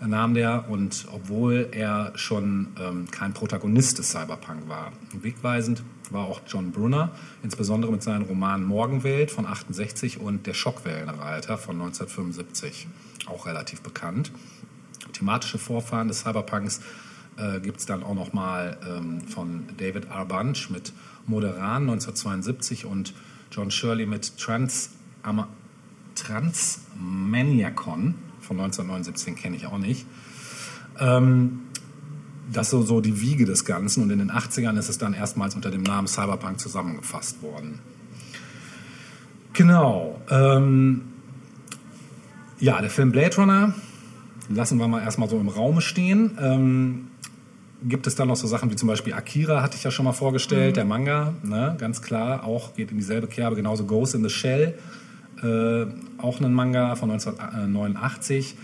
nahm 0.00 0.34
der 0.34 0.68
und 0.70 1.06
obwohl 1.12 1.68
er 1.72 2.12
schon 2.14 2.68
ähm, 2.80 3.10
kein 3.10 3.32
Protagonist 3.32 3.98
des 3.98 4.10
Cyberpunk 4.10 4.68
war. 4.68 4.92
Wegweisend 5.20 5.82
war 6.10 6.26
auch 6.26 6.42
John 6.46 6.72
Brunner, 6.72 7.10
insbesondere 7.42 7.92
mit 7.92 8.02
seinen 8.02 8.22
Romanen 8.22 8.64
Morgenwelt 8.64 9.30
von 9.30 9.46
68 9.46 10.20
und 10.20 10.46
Der 10.46 10.54
Schockwellenreiter 10.54 11.58
von 11.58 11.80
1975, 11.80 12.86
auch 13.26 13.46
relativ 13.46 13.80
bekannt. 13.80 14.30
Thematische 15.12 15.58
Vorfahren 15.58 16.08
des 16.08 16.20
Cyberpunks 16.20 16.80
äh, 17.36 17.60
gibt 17.60 17.80
es 17.80 17.86
dann 17.86 18.02
auch 18.02 18.14
nochmal 18.14 18.78
ähm, 18.88 19.20
von 19.22 19.64
David 19.76 20.06
R. 20.06 20.24
Bunch 20.24 20.70
mit 20.70 20.92
Moderan 21.26 21.82
1972 21.82 22.84
und 22.84 23.14
John 23.50 23.70
Shirley 23.70 24.06
mit 24.06 24.38
Trans 24.38 24.90
Transmaniacon 26.14 28.14
von 28.40 28.60
1979 28.60 29.36
kenne 29.36 29.56
ich 29.56 29.66
auch 29.66 29.78
nicht. 29.78 30.06
Ähm, 31.00 31.63
das 32.52 32.66
ist 32.66 32.70
so, 32.70 32.82
so 32.82 33.00
die 33.00 33.20
Wiege 33.20 33.44
des 33.44 33.64
Ganzen 33.64 34.02
und 34.02 34.10
in 34.10 34.18
den 34.18 34.30
80ern 34.30 34.78
ist 34.78 34.88
es 34.88 34.98
dann 34.98 35.14
erstmals 35.14 35.54
unter 35.54 35.70
dem 35.70 35.82
Namen 35.82 36.06
Cyberpunk 36.06 36.60
zusammengefasst 36.60 37.42
worden. 37.42 37.80
Genau. 39.52 40.20
Ähm, 40.30 41.02
ja, 42.60 42.80
der 42.80 42.90
Film 42.90 43.12
Blade 43.12 43.36
Runner 43.36 43.74
lassen 44.48 44.78
wir 44.78 44.88
mal 44.88 45.02
erstmal 45.02 45.28
so 45.28 45.38
im 45.38 45.48
Raume 45.48 45.80
stehen. 45.80 46.36
Ähm, 46.40 47.08
gibt 47.84 48.06
es 48.06 48.14
dann 48.14 48.28
noch 48.28 48.36
so 48.36 48.46
Sachen 48.46 48.70
wie 48.70 48.76
zum 48.76 48.88
Beispiel 48.88 49.12
Akira, 49.12 49.62
hatte 49.62 49.76
ich 49.76 49.84
ja 49.84 49.90
schon 49.90 50.04
mal 50.04 50.12
vorgestellt, 50.12 50.72
mhm. 50.72 50.74
der 50.74 50.84
Manga, 50.84 51.34
ne, 51.42 51.76
ganz 51.78 52.02
klar, 52.02 52.44
auch 52.44 52.74
geht 52.74 52.90
in 52.90 52.96
dieselbe 52.96 53.26
Kerbe, 53.26 53.56
genauso 53.56 53.84
Ghost 53.84 54.14
in 54.14 54.22
the 54.22 54.30
Shell, 54.30 54.78
äh, 55.42 55.86
auch 56.18 56.40
ein 56.40 56.52
Manga 56.52 56.96
von 56.96 57.10
1989. 57.10 58.56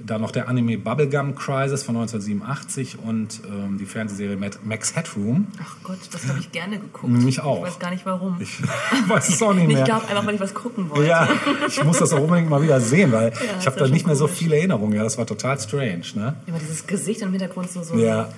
Dann 0.00 0.20
noch 0.20 0.30
der 0.30 0.48
Anime 0.48 0.78
Bubblegum 0.78 1.34
Crisis 1.34 1.82
von 1.82 1.96
1987 1.96 2.98
und 3.04 3.40
ähm, 3.44 3.78
die 3.78 3.84
Fernsehserie 3.84 4.38
Max 4.64 4.94
Headroom. 4.94 5.48
Ach 5.60 5.76
Gott, 5.82 5.98
das 6.12 6.28
habe 6.28 6.38
ich 6.38 6.52
gerne 6.52 6.78
geguckt. 6.78 7.12
Mich 7.12 7.40
auch. 7.40 7.58
Ich 7.58 7.72
weiß 7.72 7.78
gar 7.80 7.90
nicht 7.90 8.06
warum. 8.06 8.36
Ich 8.40 8.62
weiß 9.08 9.28
es 9.28 9.42
auch 9.42 9.54
nicht 9.54 9.66
mehr. 9.66 9.78
Ich 9.78 9.84
glaube 9.84 10.06
einfach, 10.08 10.24
weil 10.26 10.36
ich 10.36 10.40
was 10.40 10.54
gucken 10.54 10.88
wollte. 10.90 11.08
Ja, 11.08 11.28
ich 11.66 11.82
muss 11.82 11.98
das 11.98 12.12
auch 12.12 12.20
unbedingt 12.20 12.48
mal 12.48 12.62
wieder 12.62 12.80
sehen, 12.80 13.10
weil 13.10 13.28
ja, 13.34 13.58
ich 13.58 13.66
habe 13.66 13.78
da 13.78 13.88
nicht 13.88 14.06
mehr 14.06 14.16
so 14.16 14.28
viele 14.28 14.56
Erinnerungen. 14.56 14.94
Ja, 14.94 15.02
das 15.02 15.18
war 15.18 15.26
total 15.26 15.58
strange. 15.58 16.04
Ne? 16.14 16.36
Immer 16.46 16.58
dieses 16.58 16.86
Gesicht 16.86 17.20
im 17.22 17.30
Hintergrund 17.30 17.70
so. 17.70 17.82
so 17.82 17.96
ja, 17.96 18.28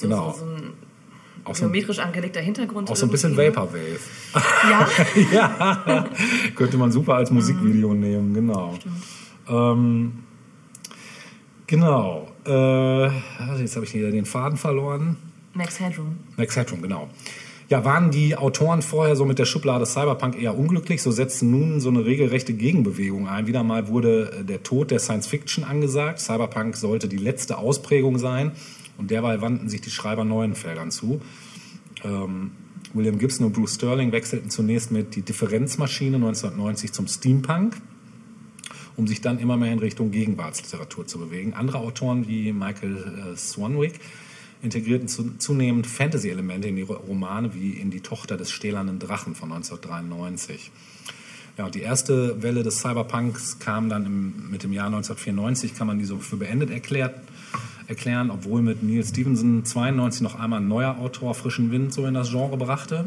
genau. 0.00 0.32
So, 0.32 0.38
so 0.38 0.44
ein 0.46 0.72
auch 1.44 1.54
geometrisch 1.54 1.96
so, 1.96 2.02
angelegter 2.02 2.40
Hintergrund. 2.40 2.90
Auch 2.90 2.96
so 2.96 3.06
ein 3.06 3.10
bisschen? 3.10 3.36
Vaporwave. 3.36 3.98
Ja. 4.68 4.88
ja. 5.32 6.06
Könnte 6.54 6.76
man 6.76 6.92
super 6.92 7.14
als 7.14 7.30
Musikvideo 7.30 7.90
mhm. 7.90 8.00
nehmen, 8.00 8.34
genau. 8.34 8.78
Ähm, 9.48 10.18
genau. 11.70 12.28
Äh, 12.46 13.06
jetzt 13.60 13.76
habe 13.76 13.86
ich 13.86 13.92
hier 13.92 14.10
den 14.10 14.26
Faden 14.26 14.58
verloren. 14.58 15.16
Max 15.54 15.80
Headroom. 15.80 16.18
Max 16.36 16.56
Headroom, 16.56 16.82
genau. 16.82 17.08
Ja, 17.70 17.84
waren 17.84 18.10
die 18.10 18.36
Autoren 18.36 18.82
vorher 18.82 19.14
so 19.14 19.24
mit 19.24 19.38
der 19.38 19.44
Schublade 19.44 19.86
Cyberpunk 19.86 20.40
eher 20.40 20.58
unglücklich, 20.58 21.02
so 21.02 21.12
setzten 21.12 21.52
nun 21.52 21.80
so 21.80 21.88
eine 21.88 22.04
regelrechte 22.04 22.52
Gegenbewegung 22.52 23.28
ein. 23.28 23.46
Wieder 23.46 23.62
mal 23.62 23.86
wurde 23.88 24.32
äh, 24.40 24.44
der 24.44 24.62
Tod 24.62 24.90
der 24.90 24.98
Science 24.98 25.28
Fiction 25.28 25.64
angesagt. 25.64 26.18
Cyberpunk 26.18 26.76
sollte 26.76 27.08
die 27.08 27.16
letzte 27.16 27.58
Ausprägung 27.58 28.18
sein 28.18 28.52
und 28.98 29.10
derweil 29.10 29.40
wandten 29.40 29.68
sich 29.68 29.80
die 29.80 29.90
Schreiber 29.90 30.24
neuen 30.24 30.54
Feldern 30.54 30.90
zu. 30.90 31.20
Ähm, 32.04 32.50
William 32.92 33.18
Gibson 33.18 33.46
und 33.46 33.52
Bruce 33.52 33.76
Sterling 33.76 34.10
wechselten 34.10 34.50
zunächst 34.50 34.90
mit 34.90 35.14
die 35.14 35.22
Differenzmaschine 35.22 36.16
1990 36.16 36.92
zum 36.92 37.06
Steampunk, 37.06 37.76
um 38.96 39.06
sich 39.06 39.20
dann 39.20 39.38
immer 39.38 39.56
mehr 39.56 39.72
in 39.72 39.78
Richtung 39.78 40.10
Gegenwartsliteratur 40.10 41.06
zu 41.06 41.18
bewegen. 41.18 41.54
Andere 41.54 41.78
Autoren 41.78 42.28
wie 42.28 42.52
Michael 42.52 43.32
äh, 43.32 43.36
Swanwick 43.36 44.00
integrierten 44.62 45.08
zunehmend 45.08 45.86
Fantasy-Elemente 45.86 46.68
in 46.68 46.76
ihre 46.76 46.96
Romane, 46.96 47.54
wie 47.54 47.70
in 47.70 47.90
Die 47.90 48.00
Tochter 48.00 48.36
des 48.36 48.50
stählernen 48.50 48.98
Drachen 48.98 49.34
von 49.34 49.52
1993. 49.52 50.70
Ja, 51.56 51.68
die 51.68 51.80
erste 51.80 52.42
Welle 52.42 52.62
des 52.62 52.80
Cyberpunks 52.80 53.58
kam 53.58 53.88
dann 53.88 54.06
im, 54.06 54.50
mit 54.50 54.62
dem 54.62 54.72
Jahr 54.72 54.86
1994, 54.86 55.74
kann 55.74 55.86
man 55.86 55.98
die 55.98 56.04
so 56.04 56.18
für 56.18 56.36
beendet 56.36 56.70
erklärt, 56.70 57.14
erklären, 57.86 58.30
obwohl 58.30 58.62
mit 58.62 58.82
Neil 58.82 59.04
Stevenson 59.04 59.64
92 59.64 60.22
noch 60.22 60.38
einmal 60.38 60.60
ein 60.60 60.68
neuer 60.68 60.98
Autor 60.98 61.34
frischen 61.34 61.70
Wind 61.70 61.92
so 61.92 62.06
in 62.06 62.14
das 62.14 62.30
Genre 62.30 62.56
brachte. 62.56 63.06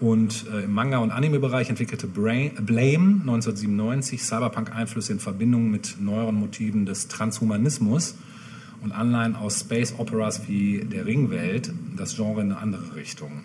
Und 0.00 0.46
äh, 0.52 0.64
im 0.64 0.72
Manga- 0.72 0.98
und 0.98 1.10
Anime-Bereich 1.10 1.70
entwickelte 1.70 2.06
Bra 2.06 2.50
Blame 2.60 3.20
1997 3.20 4.22
Cyberpunk-Einflüsse 4.22 5.12
in 5.12 5.20
Verbindung 5.20 5.70
mit 5.70 5.96
neueren 6.00 6.34
Motiven 6.34 6.84
des 6.84 7.08
Transhumanismus 7.08 8.14
und 8.82 8.92
Anleihen 8.92 9.36
aus 9.36 9.60
Space-Operas 9.60 10.48
wie 10.48 10.84
der 10.84 11.06
Ringwelt 11.06 11.72
das 11.96 12.16
Genre 12.16 12.42
in 12.42 12.52
eine 12.52 12.60
andere 12.60 12.94
Richtung. 12.94 13.44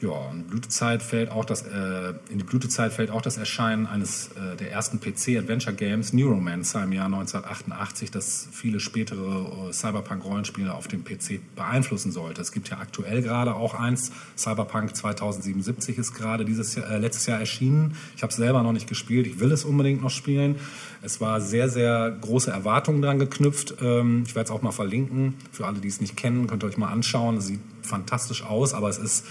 Ja, 0.00 0.30
in, 0.30 0.44
Blütezeit 0.44 1.02
fällt 1.02 1.30
auch 1.32 1.44
das, 1.44 1.62
äh, 1.62 2.14
in 2.30 2.38
die 2.38 2.44
Blütezeit 2.44 2.92
fällt 2.92 3.10
auch 3.10 3.20
das 3.20 3.36
Erscheinen 3.36 3.86
eines 3.86 4.28
äh, 4.28 4.56
der 4.56 4.70
ersten 4.70 5.00
PC-Adventure-Games, 5.00 6.12
Neuromancer, 6.12 6.84
im 6.84 6.92
Jahr 6.92 7.06
1988, 7.06 8.12
das 8.12 8.48
viele 8.52 8.78
spätere 8.78 9.68
äh, 9.68 9.72
Cyberpunk-Rollenspiele 9.72 10.72
auf 10.72 10.86
dem 10.86 11.02
PC 11.02 11.40
beeinflussen 11.56 12.12
sollte. 12.12 12.40
Es 12.40 12.52
gibt 12.52 12.68
ja 12.68 12.78
aktuell 12.78 13.22
gerade 13.22 13.54
auch 13.54 13.74
eins, 13.74 14.12
Cyberpunk 14.36 14.94
2077 14.94 15.98
ist 15.98 16.14
gerade 16.14 16.44
dieses 16.44 16.76
Jahr, 16.76 16.88
äh, 16.92 16.98
letztes 16.98 17.26
Jahr 17.26 17.40
erschienen. 17.40 17.96
Ich 18.14 18.22
habe 18.22 18.30
es 18.30 18.36
selber 18.36 18.62
noch 18.62 18.72
nicht 18.72 18.88
gespielt, 18.88 19.26
ich 19.26 19.40
will 19.40 19.50
es 19.50 19.64
unbedingt 19.64 20.00
noch 20.00 20.10
spielen. 20.10 20.56
Es 21.02 21.20
war 21.20 21.40
sehr, 21.40 21.68
sehr 21.68 22.16
große 22.20 22.52
Erwartungen 22.52 23.02
dran 23.02 23.18
geknüpft. 23.18 23.74
Ähm, 23.80 24.22
ich 24.26 24.36
werde 24.36 24.46
es 24.46 24.50
auch 24.52 24.62
mal 24.62 24.70
verlinken. 24.70 25.34
Für 25.50 25.66
alle, 25.66 25.80
die 25.80 25.88
es 25.88 26.00
nicht 26.00 26.16
kennen, 26.16 26.46
könnt 26.46 26.62
ihr 26.62 26.68
euch 26.68 26.76
mal 26.76 26.92
anschauen. 26.92 27.38
Es 27.38 27.46
sieht 27.46 27.60
fantastisch 27.82 28.44
aus, 28.44 28.74
aber 28.74 28.88
es 28.88 28.98
ist 28.98 29.24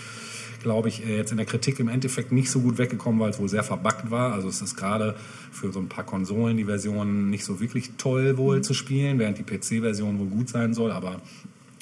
glaube 0.61 0.89
ich, 0.89 1.05
äh, 1.05 1.17
jetzt 1.17 1.31
in 1.31 1.37
der 1.37 1.45
Kritik 1.45 1.79
im 1.79 1.87
Endeffekt 1.87 2.31
nicht 2.31 2.49
so 2.49 2.59
gut 2.59 2.77
weggekommen, 2.77 3.19
weil 3.19 3.29
es 3.29 3.39
wohl 3.39 3.49
sehr 3.49 3.63
verbuggt 3.63 4.11
war. 4.11 4.33
Also 4.33 4.49
es 4.49 4.61
ist 4.61 4.75
gerade 4.75 5.15
für 5.51 5.71
so 5.71 5.79
ein 5.79 5.89
paar 5.89 6.05
Konsolen 6.05 6.57
die 6.57 6.65
Version 6.65 7.29
nicht 7.29 7.45
so 7.45 7.59
wirklich 7.59 7.91
toll 7.97 8.37
wohl 8.37 8.57
mhm. 8.57 8.63
zu 8.63 8.73
spielen, 8.73 9.19
während 9.19 9.37
die 9.37 9.43
PC-Version 9.43 10.19
wohl 10.19 10.27
gut 10.27 10.49
sein 10.49 10.73
soll, 10.73 10.91
aber 10.91 11.21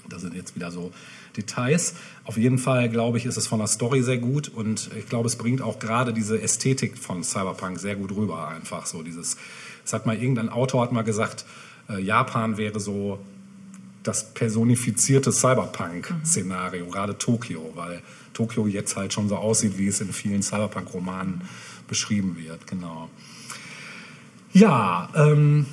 das 0.10 0.22
sind 0.22 0.36
jetzt 0.36 0.56
wieder 0.56 0.72
so 0.72 0.92
Details. 1.36 1.96
Auf 2.24 2.38
jeden 2.38 2.58
Fall, 2.58 2.90
glaube 2.90 3.18
ich, 3.18 3.26
ist 3.26 3.38
es 3.38 3.48
von 3.48 3.60
der 3.60 3.68
Story 3.68 4.02
sehr 4.02 4.18
gut 4.18 4.50
und 4.50 4.90
ich 4.98 5.08
glaube, 5.08 5.28
es 5.28 5.36
bringt 5.36 5.62
auch 5.62 5.80
gerade 5.80 6.14
diese 6.14 6.42
Ästhetik 6.42 6.98
von 6.98 7.24
Cyberpunk 7.24 7.80
sehr 7.80 7.96
gut 7.96 8.16
rüber. 8.16 8.48
Einfach 8.48 8.86
so 8.86 9.04
dieses, 9.04 9.38
es 9.84 9.94
hat 9.94 10.06
mal 10.06 10.16
irgendein 10.16 10.50
Autor 10.50 10.84
hat 10.84 10.92
mal 10.92 11.04
gesagt, 11.04 11.46
äh, 11.90 12.02
Japan 12.02 12.58
wäre 12.58 12.80
so 12.80 13.20
das 14.04 14.34
personifizierte 14.34 15.32
Cyberpunk-Szenario, 15.32 16.86
mhm. 16.86 16.92
gerade 16.92 17.18
Tokio, 17.18 17.72
weil 17.76 18.02
Tokio 18.36 18.68
jetzt 18.68 18.96
halt 18.96 19.14
schon 19.14 19.28
so 19.30 19.38
aussieht, 19.38 19.80
wie 19.80 19.88
es 19.88 20.02
in 20.02 20.14
vielen 20.14 20.44
Cyberpunk-Romanen 20.44 21.42
beschrieben 21.88 22.38
wird. 22.38 22.68
Genau. 22.68 23.10
Ja, 24.54 25.10
ähm, 25.16 25.66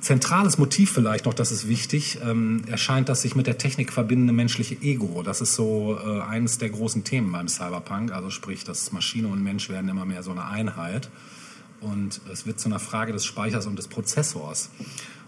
zentrales 0.00 0.56
Motiv 0.56 0.90
vielleicht 0.92 1.26
noch, 1.26 1.34
das 1.34 1.52
ist 1.52 1.68
wichtig, 1.68 2.18
ähm, 2.24 2.62
erscheint 2.68 3.08
das 3.08 3.22
sich 3.22 3.34
mit 3.34 3.46
der 3.46 3.58
Technik 3.58 3.92
verbindende 3.92 4.32
menschliche 4.32 4.76
Ego. 4.80 5.22
Das 5.22 5.40
ist 5.40 5.54
so 5.54 5.98
äh, 5.98 6.20
eines 6.22 6.58
der 6.58 6.70
großen 6.70 7.04
Themen 7.04 7.32
beim 7.32 7.48
Cyberpunk. 7.48 8.12
Also 8.12 8.30
sprich, 8.30 8.64
dass 8.64 8.92
Maschine 8.92 9.28
und 9.28 9.42
Mensch 9.42 9.68
werden 9.68 9.88
immer 9.88 10.04
mehr 10.04 10.22
so 10.22 10.30
eine 10.30 10.46
Einheit. 10.46 11.10
Und 11.80 12.20
es 12.32 12.46
wird 12.46 12.58
zu 12.58 12.68
einer 12.68 12.78
Frage 12.78 13.12
des 13.12 13.24
Speichers 13.24 13.66
und 13.66 13.76
des 13.78 13.88
Prozessors. 13.88 14.70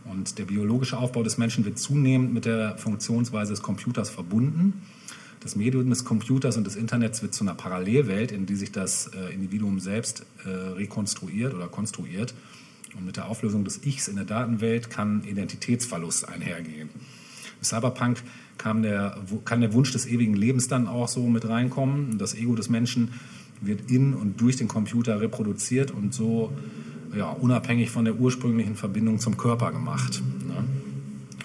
Und 0.05 0.39
der 0.39 0.45
biologische 0.45 0.97
Aufbau 0.97 1.23
des 1.23 1.39
Menschen 1.39 1.65
wird 1.65 1.79
zunehmend 1.79 2.33
mit 2.33 2.45
der 2.45 2.79
Funktionsweise 2.79 3.53
des 3.53 3.63
Computers 3.63 4.11
verbunden. 4.11 4.83
Das 5.49 5.57
Medium 5.57 5.89
des 5.89 6.05
Computers 6.05 6.59
und 6.59 6.67
des 6.67 6.77
Internets 6.77 7.23
wird 7.23 7.33
zu 7.33 7.43
einer 7.43 7.55
Parallelwelt, 7.55 8.33
in 8.33 8.45
die 8.45 8.55
sich 8.55 8.71
das 8.71 9.07
äh, 9.15 9.33
Individuum 9.33 9.81
selbst 9.81 10.27
äh, 10.45 10.51
rekonstruiert 10.51 11.55
oder 11.55 11.69
konstruiert. 11.69 12.35
Und 12.95 13.07
mit 13.07 13.17
der 13.17 13.31
Auflösung 13.31 13.65
des 13.65 13.83
Ichs 13.83 14.09
in 14.09 14.17
der 14.17 14.27
Datenwelt 14.27 14.91
kann 14.91 15.25
Identitätsverlust 15.25 16.29
einhergehen. 16.29 16.91
Im 16.91 17.65
Cyberpunk 17.65 18.23
kam 18.59 18.83
der, 18.83 19.17
kann 19.47 19.63
der 19.63 19.73
Wunsch 19.73 19.91
des 19.91 20.05
ewigen 20.05 20.35
Lebens 20.35 20.69
dann 20.69 20.87
auch 20.87 21.09
so 21.09 21.27
mit 21.27 21.49
reinkommen. 21.49 22.19
Das 22.19 22.35
Ego 22.35 22.55
des 22.55 22.69
Menschen 22.69 23.13
wird 23.63 23.91
in 23.91 24.13
und 24.13 24.43
durch 24.43 24.57
den 24.57 24.69
Computer 24.69 25.19
reproduziert 25.19 25.93
und 25.93 26.13
so 26.13 26.53
ja, 27.17 27.31
unabhängig 27.31 27.89
von 27.89 28.05
der 28.05 28.21
ursprünglichen 28.21 28.77
Verbindung 28.77 29.19
zum 29.19 29.39
Körper 29.39 29.73
gemacht. 29.73 30.23
Ne? 30.47 30.63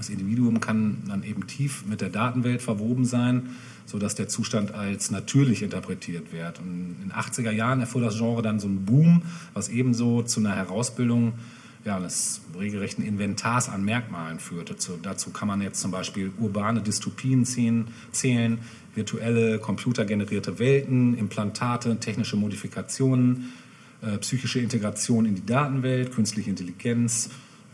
Das 0.03 0.09
Individuum 0.09 0.59
kann 0.59 0.97
dann 1.07 1.23
eben 1.23 1.47
tief 1.47 1.85
mit 1.85 2.01
der 2.01 2.09
Datenwelt 2.09 2.61
verwoben 2.61 3.05
sein, 3.05 3.51
sodass 3.85 4.15
der 4.15 4.27
Zustand 4.27 4.73
als 4.73 5.11
natürlich 5.11 5.63
interpretiert 5.63 6.33
wird. 6.33 6.59
Und 6.59 6.97
in 7.01 7.07
den 7.07 7.11
80er 7.13 7.51
Jahren 7.51 7.79
erfuhr 7.79 8.01
das 8.01 8.17
Genre 8.17 8.41
dann 8.41 8.59
so 8.59 8.67
einen 8.67 8.83
Boom, 8.83 9.21
was 9.53 9.69
ebenso 9.69 10.21
zu 10.21 10.41
einer 10.41 10.57
Herausbildung 10.57 11.35
ja, 11.85 12.01
des 12.01 12.41
regelrechten 12.59 13.05
Inventars 13.05 13.69
an 13.69 13.85
Merkmalen 13.85 14.39
führte. 14.39 14.75
dazu 15.01 15.29
kann 15.29 15.47
man 15.47 15.61
jetzt 15.61 15.79
zum 15.79 15.91
Beispiel 15.91 16.33
urbane 16.37 16.81
Dystopien 16.81 17.45
zählen, 17.45 18.57
virtuelle, 18.95 19.57
computergenerierte 19.59 20.59
Welten, 20.59 21.17
Implantate, 21.17 21.97
technische 21.97 22.35
Modifikationen, 22.35 23.53
äh, 24.01 24.17
psychische 24.17 24.59
Integration 24.59 25.25
in 25.25 25.35
die 25.35 25.45
Datenwelt, 25.45 26.11
künstliche 26.11 26.49
Intelligenz, 26.49 27.29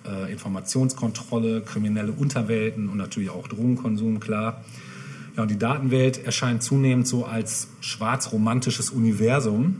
äh, 0.05 0.31
Informationskontrolle, 0.31 1.61
kriminelle 1.61 2.11
Unterwelten 2.11 2.89
und 2.89 2.97
natürlich 2.97 3.29
auch 3.29 3.47
Drogenkonsum, 3.47 4.19
klar. 4.19 4.63
Ja, 5.35 5.43
und 5.43 5.51
die 5.51 5.57
Datenwelt 5.57 6.23
erscheint 6.25 6.63
zunehmend 6.63 7.07
so 7.07 7.25
als 7.25 7.69
schwarz-romantisches 7.81 8.89
Universum, 8.89 9.79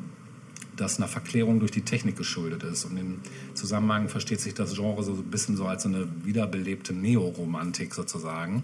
das 0.75 0.97
einer 0.97 1.07
Verklärung 1.07 1.59
durch 1.59 1.71
die 1.71 1.81
Technik 1.81 2.15
geschuldet 2.15 2.63
ist. 2.63 2.85
Und 2.85 2.97
im 2.97 3.19
Zusammenhang 3.53 4.07
versteht 4.07 4.39
sich 4.39 4.53
das 4.53 4.75
Genre 4.75 5.03
so 5.03 5.11
ein 5.11 5.23
bisschen 5.23 5.57
so 5.57 5.65
als 5.65 5.85
eine 5.85 6.07
wiederbelebte 6.23 6.93
Neoromantik 6.93 7.93
sozusagen. 7.93 8.63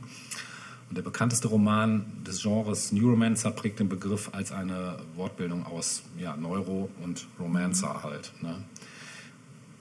Und 0.89 0.97
der 0.97 1.01
bekannteste 1.01 1.47
Roman 1.47 2.05
des 2.25 2.41
Genres 2.43 2.91
Neuromancer 2.91 3.51
prägt 3.51 3.79
den 3.79 3.89
Begriff 3.89 4.29
als 4.33 4.51
eine 4.51 4.97
Wortbildung 5.15 5.65
aus 5.65 6.03
ja, 6.17 6.37
Neuro 6.37 6.89
und 7.03 7.27
Romancer 7.39 8.03
halt. 8.03 8.31
Ne? 8.41 8.55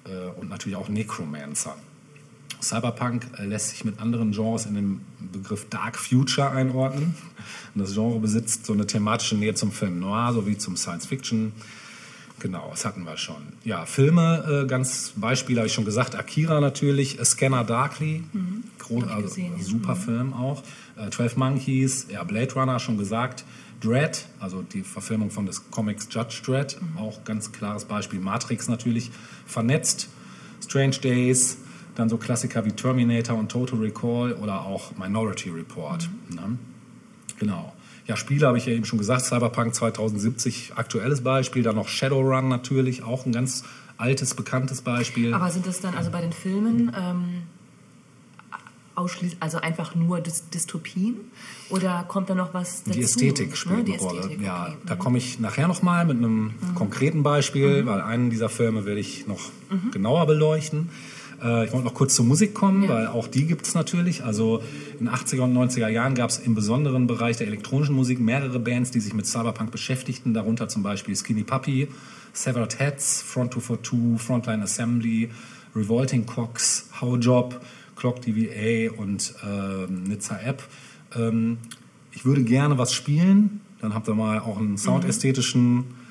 Äh, 0.04 0.40
und 0.40 0.48
natürlich 0.48 0.76
auch 0.76 0.88
Necromancer. 0.88 1.76
Cyberpunk 2.62 3.26
äh, 3.38 3.44
lässt 3.44 3.70
sich 3.70 3.84
mit 3.84 4.00
anderen 4.00 4.32
Genres 4.32 4.66
in 4.66 4.74
den 4.74 5.00
Begriff 5.32 5.68
Dark 5.68 5.98
Future 5.98 6.50
einordnen. 6.50 7.14
Und 7.74 7.80
das 7.80 7.94
Genre 7.94 8.18
besitzt 8.18 8.66
so 8.66 8.72
eine 8.72 8.86
thematische 8.86 9.36
Nähe 9.36 9.54
zum 9.54 9.72
Film 9.72 10.00
Noir 10.00 10.32
sowie 10.32 10.58
zum 10.58 10.76
Science 10.76 11.06
Fiction. 11.06 11.52
Genau, 12.40 12.68
das 12.70 12.84
hatten 12.84 13.04
wir 13.04 13.16
schon. 13.16 13.36
Ja, 13.64 13.86
Filme, 13.86 14.64
äh, 14.64 14.66
ganz 14.66 15.12
Beispiele 15.16 15.60
habe 15.60 15.68
ich 15.68 15.72
schon 15.72 15.84
gesagt. 15.84 16.16
Akira 16.16 16.60
natürlich, 16.60 17.18
Scanner 17.24 17.64
Darkly, 17.64 18.24
mhm. 18.32 18.64
Groß, 18.78 19.04
also, 19.04 19.22
gesehen, 19.22 19.52
super 19.62 19.90
ja. 19.90 19.94
Film 19.94 20.34
auch. 20.34 20.62
Äh, 20.96 21.10
12 21.10 21.36
Monkeys, 21.36 22.06
ja, 22.10 22.24
Blade 22.24 22.52
Runner 22.54 22.78
schon 22.80 22.98
gesagt. 22.98 23.44
Dread, 23.84 24.26
also 24.40 24.62
die 24.62 24.82
Verfilmung 24.82 25.30
von 25.30 25.46
des 25.46 25.70
Comics 25.70 26.08
Judge 26.10 26.40
Dread, 26.44 26.78
mhm. 26.80 26.98
auch 26.98 27.24
ganz 27.24 27.52
klares 27.52 27.84
Beispiel. 27.84 28.20
Matrix 28.20 28.68
natürlich, 28.68 29.10
Vernetzt, 29.46 30.08
Strange 30.62 30.96
Days, 30.98 31.58
dann 31.94 32.08
so 32.08 32.16
Klassiker 32.16 32.64
wie 32.64 32.72
Terminator 32.72 33.36
und 33.36 33.50
Total 33.50 33.78
Recall 33.78 34.32
oder 34.34 34.62
auch 34.62 34.96
Minority 34.96 35.50
Report. 35.50 36.08
Mhm. 36.28 36.34
Ne? 36.34 36.58
Genau. 37.38 37.72
Ja, 38.06 38.16
Spiele 38.16 38.46
habe 38.46 38.58
ich 38.58 38.66
ja 38.66 38.72
eben 38.72 38.84
schon 38.84 38.98
gesagt, 38.98 39.22
Cyberpunk 39.22 39.74
2070, 39.74 40.72
aktuelles 40.76 41.22
Beispiel, 41.22 41.62
dann 41.62 41.76
noch 41.76 41.88
Shadowrun 41.88 42.48
natürlich, 42.48 43.02
auch 43.02 43.24
ein 43.24 43.32
ganz 43.32 43.64
altes, 43.96 44.34
bekanntes 44.34 44.82
Beispiel. 44.82 45.32
Aber 45.32 45.50
sind 45.50 45.66
das 45.66 45.80
dann 45.80 45.94
also 45.94 46.10
bei 46.10 46.20
den 46.20 46.32
Filmen 46.32 46.92
ähm, 46.98 47.42
ausschließlich, 48.94 49.36
also 49.40 49.58
einfach 49.58 49.94
nur 49.94 50.20
Dy 50.20 50.30
Dystopien 50.52 51.16
oder 51.70 52.04
kommt 52.08 52.30
da 52.30 52.34
noch 52.34 52.54
was 52.54 52.84
dazu? 52.84 52.98
Die 52.98 53.04
Ästhetik 53.04 53.56
spielt 53.56 53.78
ne? 53.78 53.84
Die 53.84 53.92
eine 53.92 54.02
Rolle. 54.02 54.20
Ästhetik, 54.20 54.42
ja, 54.42 54.66
okay. 54.68 54.76
da 54.86 54.96
komme 54.96 55.18
ich 55.18 55.40
nachher 55.40 55.68
nochmal 55.68 56.04
mit 56.04 56.18
einem 56.18 56.44
mhm. 56.44 56.74
konkreten 56.74 57.22
Beispiel, 57.22 57.82
mhm. 57.82 57.86
weil 57.86 58.00
einen 58.00 58.30
dieser 58.30 58.48
Filme 58.48 58.84
werde 58.84 59.00
ich 59.00 59.26
noch 59.26 59.40
mhm. 59.70 59.90
genauer 59.90 60.26
beleuchten. 60.26 60.90
Äh, 61.42 61.66
ich 61.66 61.72
wollte 61.72 61.86
noch 61.86 61.94
kurz 61.94 62.14
zur 62.14 62.24
Musik 62.24 62.54
kommen, 62.54 62.84
ja. 62.84 62.88
weil 62.88 63.06
auch 63.08 63.26
die 63.28 63.46
gibt 63.46 63.66
es 63.66 63.74
natürlich. 63.74 64.24
Also 64.24 64.62
in 64.98 65.06
den 65.06 65.08
80er 65.10 65.42
und 65.42 65.56
90er 65.56 65.88
Jahren 65.88 66.14
gab 66.14 66.30
es 66.30 66.38
im 66.38 66.54
besonderen 66.54 67.06
Bereich 67.06 67.36
der 67.36 67.46
elektronischen 67.46 67.94
Musik 67.94 68.20
mehrere 68.20 68.58
Bands, 68.58 68.90
die 68.90 69.00
sich 69.00 69.14
mit 69.14 69.26
Cyberpunk 69.26 69.70
beschäftigten, 69.70 70.34
darunter 70.34 70.68
zum 70.68 70.82
Beispiel 70.82 71.14
Skinny 71.14 71.44
Puppy, 71.44 71.88
Severed 72.32 72.78
Heads, 72.78 73.22
Front 73.22 73.52
242, 73.54 74.20
Frontline 74.24 74.62
Assembly, 74.62 75.30
Revolting 75.76 76.26
Cox, 76.26 76.88
How 77.00 77.16
Job, 77.18 77.60
Clock 78.04 78.20
DVA 78.20 78.92
und 79.00 79.32
äh, 79.42 79.86
Nizza 79.90 80.38
App. 80.38 80.62
Ähm, 81.16 81.56
ich 82.12 82.26
würde 82.26 82.44
gerne 82.44 82.76
was 82.76 82.92
spielen, 82.92 83.62
dann 83.80 83.94
habt 83.94 84.06
ihr 84.08 84.14
mal 84.14 84.40
auch 84.40 84.58
einen 84.58 84.76
soundästhetischen 84.76 85.76
mhm 85.76 86.04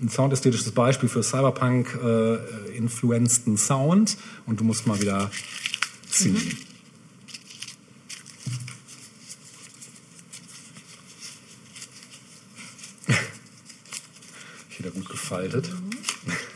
ein 0.00 0.10
soundästhetisches 0.10 0.70
Beispiel 0.72 1.08
für 1.08 1.24
Cyberpunk-influenzten 1.24 3.54
äh, 3.54 3.56
Sound 3.56 4.16
und 4.46 4.60
du 4.60 4.64
musst 4.64 4.86
mal 4.86 5.00
wieder 5.00 5.28
ziehen. 6.08 6.34
Mhm. 6.34 6.56
Wieder 14.78 14.90
gut 14.90 15.08
gefaltet. 15.08 15.68
Mhm. 15.72 15.90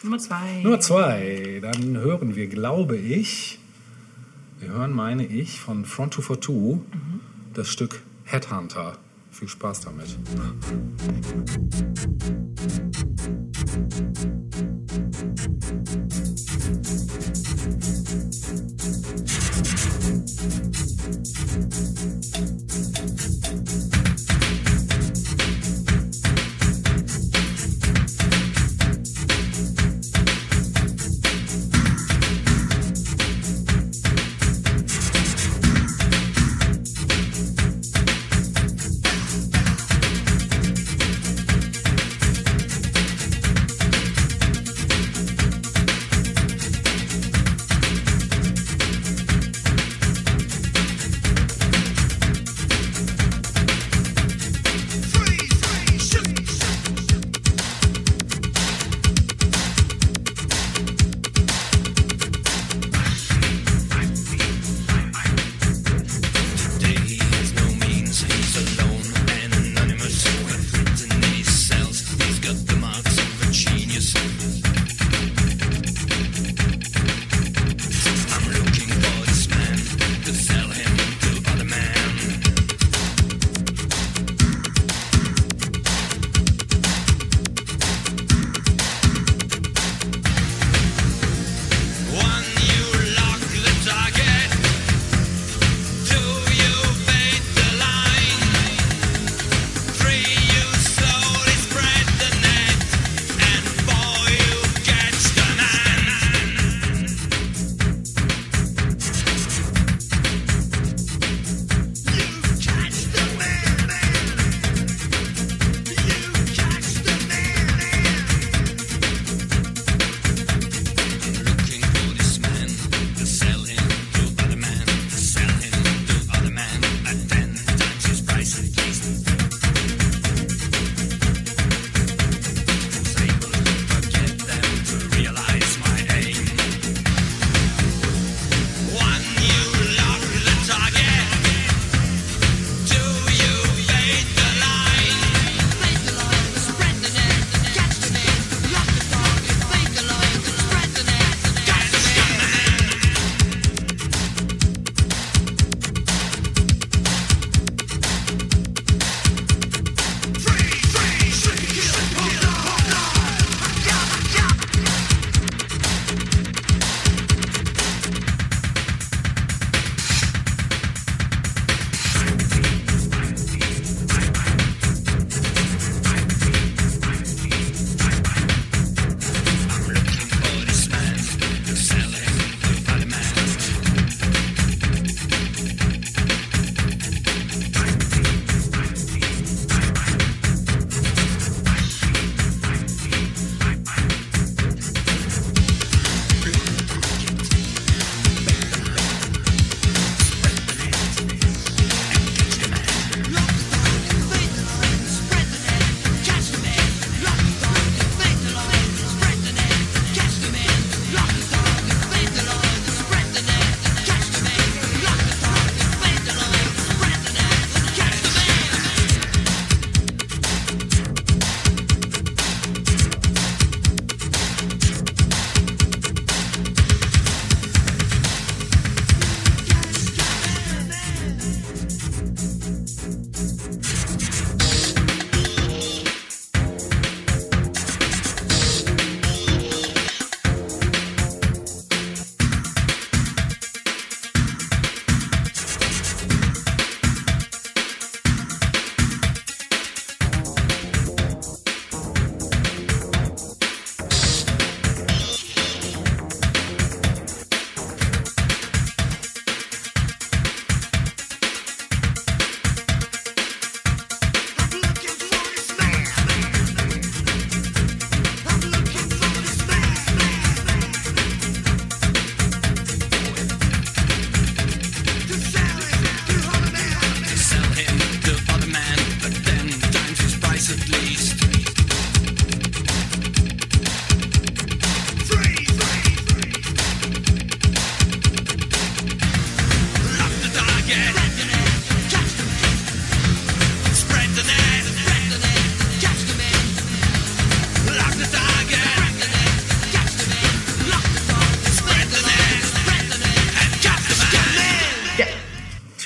Nummer 0.04 0.18
zwei. 0.18 0.62
Nummer 0.62 0.78
zwei. 0.78 1.58
Dann 1.60 1.96
hören 1.96 2.36
wir, 2.36 2.46
glaube 2.46 2.96
ich, 2.96 3.58
wir 4.62 4.70
hören, 4.70 4.92
meine 4.92 5.26
ich, 5.26 5.58
von 5.58 5.84
Front 5.84 6.14
242 6.14 6.88
mhm. 6.94 7.20
das 7.52 7.68
Stück 7.68 8.00
Headhunter. 8.22 8.96
Viel 9.32 9.48
Spaß 9.48 9.80
damit. 9.80 10.16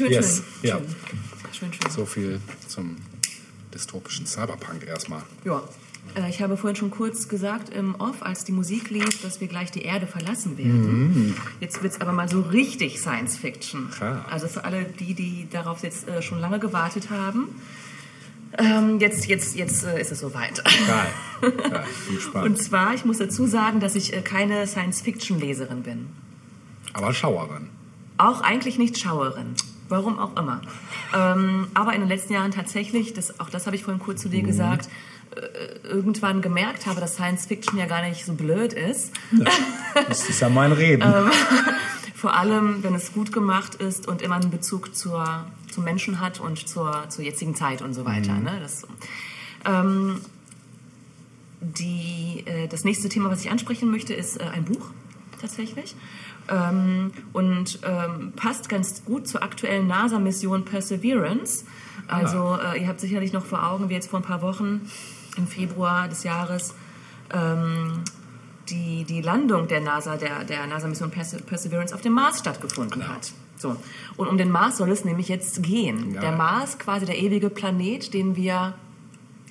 Schön, 0.07 0.13
Yes, 0.13 0.43
schön. 0.61 0.69
ja. 0.71 0.81
Schön, 1.53 1.73
schön. 1.73 1.91
So 1.91 2.07
viel 2.07 2.41
zum 2.69 2.97
dystopischen 3.75 4.27
Cyberpunk 4.27 4.87
erstmal. 4.87 5.23
Ja. 5.45 5.63
Äh, 6.15 6.29
Ich 6.31 6.41
habe 6.43 6.57
vorhin 6.57 6.77
schon 6.77 6.91
kurz 6.91 7.29
gesagt 7.29 7.71
im 7.71 7.95
Off, 7.97 8.23
als 8.23 8.45
die 8.45 8.53
Musik 8.53 8.91
lief, 8.91 9.21
dass 9.23 9.41
wir 9.41 9.49
gleich 9.49 9.71
die 9.71 9.83
Erde 9.83 10.07
verlassen 10.07 10.57
werden. 10.59 11.35
Jetzt 11.61 11.83
wird 11.83 11.95
es 11.95 12.01
aber 12.01 12.13
mal 12.13 12.29
so 12.29 12.41
richtig 12.41 13.01
Science 13.01 13.37
Fiction. 13.37 13.89
Ja. 14.01 14.25
Also 14.31 14.49
für 14.49 14.65
alle 14.65 14.85
die, 14.85 15.15
die 15.15 15.49
darauf 15.51 15.83
jetzt 15.83 16.09
äh, 16.09 16.23
schon 16.23 16.39
lange 16.41 16.59
gewartet 16.59 17.11
haben. 17.11 17.49
Ähm, 18.59 19.01
jetzt 19.01 19.27
jetzt, 19.27 19.57
jetzt 19.57 19.85
äh, 19.85 20.01
ist 20.01 20.13
es 20.13 20.21
soweit. 20.21 20.63
Geil. 20.65 20.75
Geil. 20.91 21.13
Bin 21.41 21.53
Und 21.53 22.15
gespannt. 22.15 22.59
zwar, 22.63 22.95
ich 22.95 23.05
muss 23.05 23.19
dazu 23.19 23.47
sagen, 23.47 23.81
dass 23.81 23.95
ich 23.97 24.15
äh, 24.15 24.23
keine 24.23 24.67
Science-Fiction-Leserin 24.67 25.83
bin. 25.83 26.07
Aber 26.95 27.13
Schauerin. 27.13 27.69
Auch 28.17 28.41
eigentlich 28.41 28.79
nicht 28.79 28.97
Schauerin. 28.99 29.55
Warum 29.89 30.19
auch 30.19 30.37
immer. 30.37 30.61
Ähm, 31.15 31.69
aber 31.75 31.95
in 31.95 32.01
den 32.01 32.09
letzten 32.09 32.33
Jahren 32.33 32.51
tatsächlich, 32.51 33.15
das, 33.15 33.39
auch 33.41 33.51
das 33.51 33.67
habe 33.67 33.77
ich 33.77 33.85
vorhin 33.85 34.03
kurz 34.03 34.23
zu 34.23 34.29
dir 34.29 34.43
gesagt, 34.43 34.89
äh, 35.37 35.87
irgendwann 35.87 36.43
gemerkt 36.43 36.87
habe, 36.87 37.01
dass 37.01 37.15
Science 37.15 37.47
Fiction 37.47 37.79
ja 37.79 37.87
gar 37.87 38.03
nicht 38.03 38.25
so 38.25 38.35
blöd 38.35 38.73
ist. 38.73 39.13
Das 40.09 40.29
ist 40.29 40.41
ja 40.41 40.49
mein 40.49 40.73
Reden. 40.73 41.03
Ähm. 41.15 41.31
Vor 42.15 42.35
allem, 42.35 42.83
wenn 42.83 42.95
es 42.95 43.13
gut 43.13 43.31
gemacht 43.31 43.75
ist 43.75 44.09
und 44.09 44.23
immer 44.23 44.37
einen 44.37 44.51
Bezug 44.51 44.97
zur, 44.97 45.45
zum 45.71 45.85
Menschen 45.85 46.19
hat 46.19 46.41
und 46.41 46.67
zur, 46.67 47.09
zur 47.11 47.23
jetzigen 47.23 47.55
Zeit 47.55 47.83
und 47.83 47.93
so 47.93 48.07
weiter. 48.07 48.33
Ne? 48.33 48.59
Das, 48.61 48.87
ähm, 49.67 50.23
die, 51.61 52.43
äh, 52.47 52.69
das 52.69 52.85
nächste 52.85 53.11
Thema, 53.11 53.31
was 53.31 53.45
ich 53.45 53.51
ansprechen 53.51 53.91
möchte, 53.91 54.15
ist 54.15 54.41
äh, 54.41 54.45
ein 54.45 54.65
Buch 54.65 54.91
tatsächlich. 55.41 55.95
Ähm, 56.49 57.13
und 57.33 57.81
ähm, 57.83 58.33
passt 58.37 58.69
ganz 58.69 59.05
gut 59.05 59.27
zur 59.27 59.43
aktuellen 59.43 59.87
NASA-Mission 59.87 60.65
Perseverance. 60.65 61.65
Also 62.09 62.59
äh, 62.63 62.81
ihr 62.81 62.89
habt 62.89 63.01
sicherlich 63.01 63.33
noch 63.33 63.45
vor 63.45 63.67
Augen, 63.69 63.89
wie 63.89 63.95
jetzt 63.95 64.11
vor 64.11 64.21
ein 64.21 64.25
paar 64.25 64.43
Wochen 64.43 64.89
im 65.37 65.47
Februar 65.47 66.09
des 66.09 66.23
Jahres 66.23 66.75
ähm, 67.35 68.05
die, 68.69 69.05
die 69.05 69.23
Landung 69.23 69.69
der 69.69 69.81
NASA, 69.81 70.17
der, 70.17 70.45
der 70.45 70.67
NASA-Mission 70.67 71.11
Perse 71.11 71.39
Perseverance 71.39 71.95
auf 71.95 72.01
dem 72.01 72.13
Mars 72.13 72.39
stattgefunden 72.41 73.01
Genau. 73.01 73.13
hat. 73.13 73.33
So. 73.59 73.75
Und 74.17 74.29
um 74.29 74.37
den 74.39 74.51
Mars 74.51 74.77
soll 74.77 74.91
es 74.91 75.05
nämlich 75.05 75.29
jetzt 75.29 75.63
gehen. 75.63 76.13
Geil. 76.13 76.21
Der 76.21 76.33
Mars, 76.33 76.79
quasi 76.79 77.07
der 77.07 77.19
ewige 77.19 77.49
Planet, 77.51 78.13
den 78.13 78.37
wir, 78.37 78.75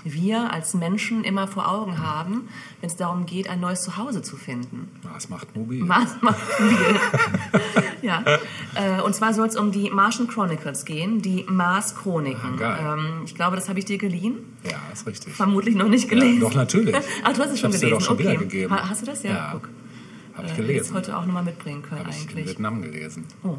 wir 0.06 0.54
als 0.54 0.74
Menschen 0.76 1.24
immer 1.24 1.48
vor 1.48 1.68
Augen 1.70 1.98
haben, 2.00 2.48
wenn 2.80 2.89
es 2.89 2.96
darum 2.96 3.26
geht, 3.26 3.50
ein 3.50 3.60
neues 3.60 3.82
Zuhause 3.82 4.22
zu 4.22 4.38
finden. 4.38 4.89
Das 5.13 5.30
macht 5.30 5.56
mobil. 5.56 5.84
Mars 5.84 6.15
macht 6.22 6.39
viel. 6.39 7.00
ja. 8.02 8.24
Äh, 8.76 9.02
und 9.02 9.15
zwar 9.15 9.34
soll 9.34 9.48
es 9.48 9.58
um 9.58 9.72
die 9.72 9.89
Martian 9.89 10.28
Chronicles 10.28 10.86
gehen, 10.86 11.22
die 11.22 11.44
Mars-Chroniken. 11.50 12.62
Ah, 12.62 12.94
ähm, 12.94 13.22
ich 13.26 13.36
glaube, 13.36 13.56
das 13.56 13.68
habe 13.68 13.80
ich 13.80 13.86
dir 13.86 13.98
geliehen. 13.98 14.38
Ja, 14.63 14.78
ist 14.94 15.06
richtig. 15.08 15.34
Vermutlich 15.34 15.76
noch 15.76 15.88
nicht 15.89 16.08
gelesen. 16.08 16.41
Ja, 16.41 16.48
doch, 16.50 16.56
natürlich. 16.56 16.96
Ach, 17.24 17.34
du 17.34 17.41
hast 17.41 17.52
es 17.52 17.60
schon 17.60 17.72
Ich 17.72 17.76
hab's 17.76 17.80
dir 17.80 17.88
gelesen. 17.88 17.91
doch 18.00 18.02
schon 18.06 18.15
okay. 18.15 18.24
wieder 18.24 18.38
gegeben. 18.38 18.74
Ha, 18.74 18.89
hast 18.89 19.02
du 19.02 19.06
das? 19.08 19.24
Ja, 19.24 19.32
Ja. 19.32 19.50
guck. 19.54 19.70
Habe 20.36 20.48
ich 20.48 20.52
Äh, 20.54 20.56
hättest 20.56 20.68
gelesen. 20.68 20.94
heute 20.96 21.18
auch 21.18 21.26
nochmal 21.26 21.44
mitbringen 21.44 21.82
können 21.82 22.02
Habe 22.02 22.10
ich 22.12 22.24
in 22.24 22.30
eigentlich. 22.30 22.48
Vietnam 22.48 22.82
gelesen. 22.82 23.26
Oh, 23.44 23.58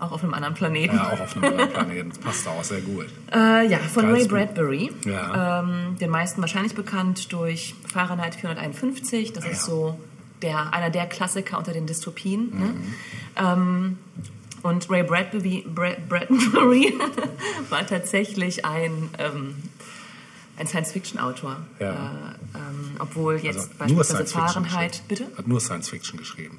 auch 0.00 0.12
auf 0.12 0.22
einem 0.24 0.34
anderen 0.34 0.54
Planeten. 0.54 0.96
Ja, 0.96 1.12
auch 1.12 1.20
auf 1.20 1.36
einem 1.36 1.44
anderen 1.44 1.70
Planeten. 1.70 2.08
Das 2.10 2.18
passt 2.18 2.48
auch 2.48 2.64
sehr 2.64 2.80
gut. 2.80 3.06
Äh, 3.32 3.66
ja, 3.68 3.78
von 3.78 4.10
Ray. 4.10 4.26
Bradbury. 4.26 4.90
Ja. 5.04 5.60
Ähm, 5.60 5.96
den 6.00 6.10
meisten 6.10 6.40
wahrscheinlich 6.40 6.74
bekannt 6.74 7.32
durch 7.32 7.74
Fahrenheit 7.90 8.34
451. 8.34 9.32
Das 9.32 9.44
Ah, 9.44 9.48
ist 9.48 9.60
ja. 9.60 9.64
so 9.74 9.98
der, 10.42 10.72
einer 10.74 10.90
der 10.90 11.06
Klassiker 11.06 11.56
unter 11.58 11.72
den 11.72 11.86
Dystopien. 11.86 12.50
Ne? 12.50 12.64
Mhm. 12.66 12.94
Ähm, 13.36 13.98
und 14.62 14.90
Ray 14.90 15.02
Bradbury, 15.04 15.64
Bra- 15.74 15.96
Bradbury 16.08 16.94
war 17.70 17.86
tatsächlich 17.86 18.64
ein, 18.64 19.10
ähm, 19.18 19.54
ein 20.56 20.66
Science-Fiction-Autor. 20.66 21.56
Ja. 21.78 21.90
Äh, 21.92 21.94
ähm, 22.58 22.96
obwohl 22.98 23.36
jetzt 23.36 23.70
Also 23.78 23.94
beispielsweise. 24.04 24.32
Fahrenheit. 24.32 25.02
Bitte? 25.08 25.26
Hat 25.36 25.46
nur 25.46 25.60
Science 25.60 25.88
Fiction 25.90 26.18
geschrieben. 26.18 26.58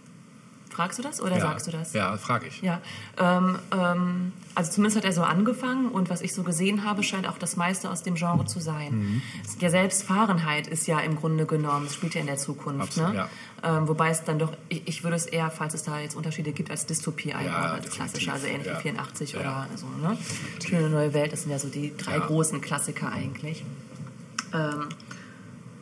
Fragst 0.76 1.00
du 1.00 1.04
das 1.04 1.22
oder 1.22 1.36
ja. 1.38 1.40
sagst 1.42 1.68
du 1.68 1.72
das? 1.72 1.94
Ja, 1.94 2.18
frage 2.18 2.48
ich. 2.48 2.62
Ja, 2.62 2.82
ähm, 3.18 3.58
ähm, 3.72 4.34
also 4.56 4.74
zumindest 4.74 4.98
hat 4.98 5.06
er 5.06 5.14
so 5.14 5.22
angefangen 5.24 5.88
und 5.88 6.10
was 6.10 6.20
ich 6.22 6.34
so 6.34 6.44
gesehen 6.44 6.84
habe, 6.84 7.02
scheint 7.02 7.30
auch 7.30 7.38
das 7.38 7.56
meiste 7.56 7.90
aus 7.90 8.04
dem 8.04 8.16
Genre 8.16 8.46
zu 8.46 8.60
sein. 8.60 8.92
Mhm. 8.94 9.22
Ja, 9.62 9.70
selbst 9.70 10.04
Fahrenheit 10.04 10.68
ist 10.68 10.86
ja 10.86 11.00
im 11.00 11.16
Grunde 11.16 11.46
genommen, 11.46 11.86
es 11.86 11.94
spielt 11.94 12.14
ja 12.16 12.20
in 12.20 12.28
der 12.28 12.36
Zukunft. 12.36 12.82
Absolut, 13.00 13.14
ne? 13.14 13.30
Ähm, 13.64 13.88
wobei 13.88 14.10
es 14.10 14.26
dann 14.26 14.38
doch, 14.38 14.52
ich, 14.68 14.86
ich 14.86 15.04
würde 15.06 15.16
es 15.16 15.26
eher, 15.26 15.50
falls 15.50 15.74
es 15.74 15.84
da 15.84 15.98
jetzt 16.00 16.16
Unterschiede 16.16 16.52
gibt, 16.52 16.70
als 16.70 16.86
Dystopie 16.86 17.34
einordnen, 17.34 17.72
als 17.72 17.90
klassische, 17.92 18.34
also 18.34 18.46
ähnlich 18.46 18.68
ja. 18.68 18.78
wie 18.78 18.82
84 18.82 19.32
Ja. 19.32 19.40
oder 19.40 19.68
so. 19.78 19.86
Ne? 19.88 20.18
Schöne 20.68 20.90
neue 20.90 21.14
Welt, 21.14 21.32
das 21.32 21.44
sind 21.44 21.52
ja 21.52 21.60
so 21.60 21.70
die 21.70 21.96
drei 21.96 22.18
Ja. 22.18 22.26
großen 22.26 22.60
Klassiker 22.60 23.14
eigentlich. 23.14 23.64
Ähm, 24.54 24.90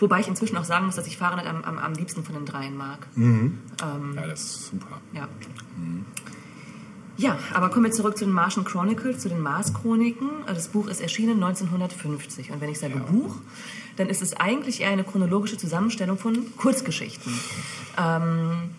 wobei 0.04 0.20
ich 0.20 0.28
inzwischen 0.28 0.58
auch 0.58 0.66
sagen 0.66 0.86
muss, 0.86 0.96
dass 0.96 1.08
ich 1.08 1.18
Fahrenheit 1.18 1.48
am, 1.48 1.63
am, 1.63 1.80
am 1.80 1.94
liebsten 1.94 2.24
von 2.24 2.36
den 2.36 2.46
dreien 2.46 2.78
mag. 2.78 3.08
Ja, 4.16 4.28
das 4.28 4.42
ist 4.42 4.68
super. 4.68 5.02
Ja. 5.13 5.28
Ja, 7.16 7.38
aber 7.54 7.70
kommen 7.70 7.86
wir 7.86 7.92
zurück 7.92 8.18
zu 8.18 8.26
den 8.26 8.34
Martian 8.34 8.66
Chronicles, 8.66 9.20
zu 9.20 9.30
den 9.30 9.39
Mars-Chroniken. 9.39 10.30
Das 10.48 10.68
Buch 10.68 10.88
ist 10.88 11.00
erschienen 11.00 11.44
1950. 11.44 12.52
Und 12.52 12.60
wenn 12.60 12.70
ich 12.70 12.80
sage 12.80 12.98
Buch, 13.00 13.36
dann 13.98 14.10
ist 14.10 14.22
es 14.22 14.34
eigentlich 14.34 14.82
eher 14.82 14.89
eine 14.89 15.04
chronologische 15.04 15.58
Zusammenstellung 15.58 16.18
von 16.18 16.56
Kurzgeschichten. 16.58 17.32
Ähm, 17.98 18.72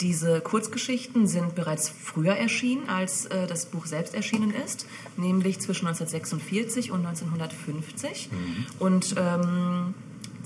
diese 0.00 0.40
Kurzgeschichten 0.40 1.26
sind 1.26 1.56
bereits 1.56 1.88
früher 1.88 2.34
erschienen, 2.34 2.88
als 2.88 3.26
äh, 3.26 3.48
das 3.48 3.66
Buch 3.66 3.86
selbst 3.86 4.14
erschienen 4.14 4.54
ist, 4.54 4.86
nämlich 5.16 5.58
zwischen 5.58 5.88
1946 5.88 6.92
und 6.92 7.04
1950. 7.04 8.30
Und 8.78 9.16
ähm, 9.18 9.94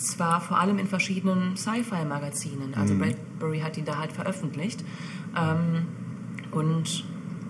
zwar 0.02 0.40
vor 0.40 0.58
allem 0.58 0.78
in 0.78 0.86
verschiedenen 0.86 1.56
Sci-Fi-Magazinen. 1.56 2.74
Also 2.74 2.94
Bradbury 2.96 3.60
hat 3.60 3.76
die 3.76 3.84
da 3.84 3.98
halt 3.98 4.12
veröffentlicht. 4.12 4.84
Ähm, 5.36 5.86
und 6.50 7.04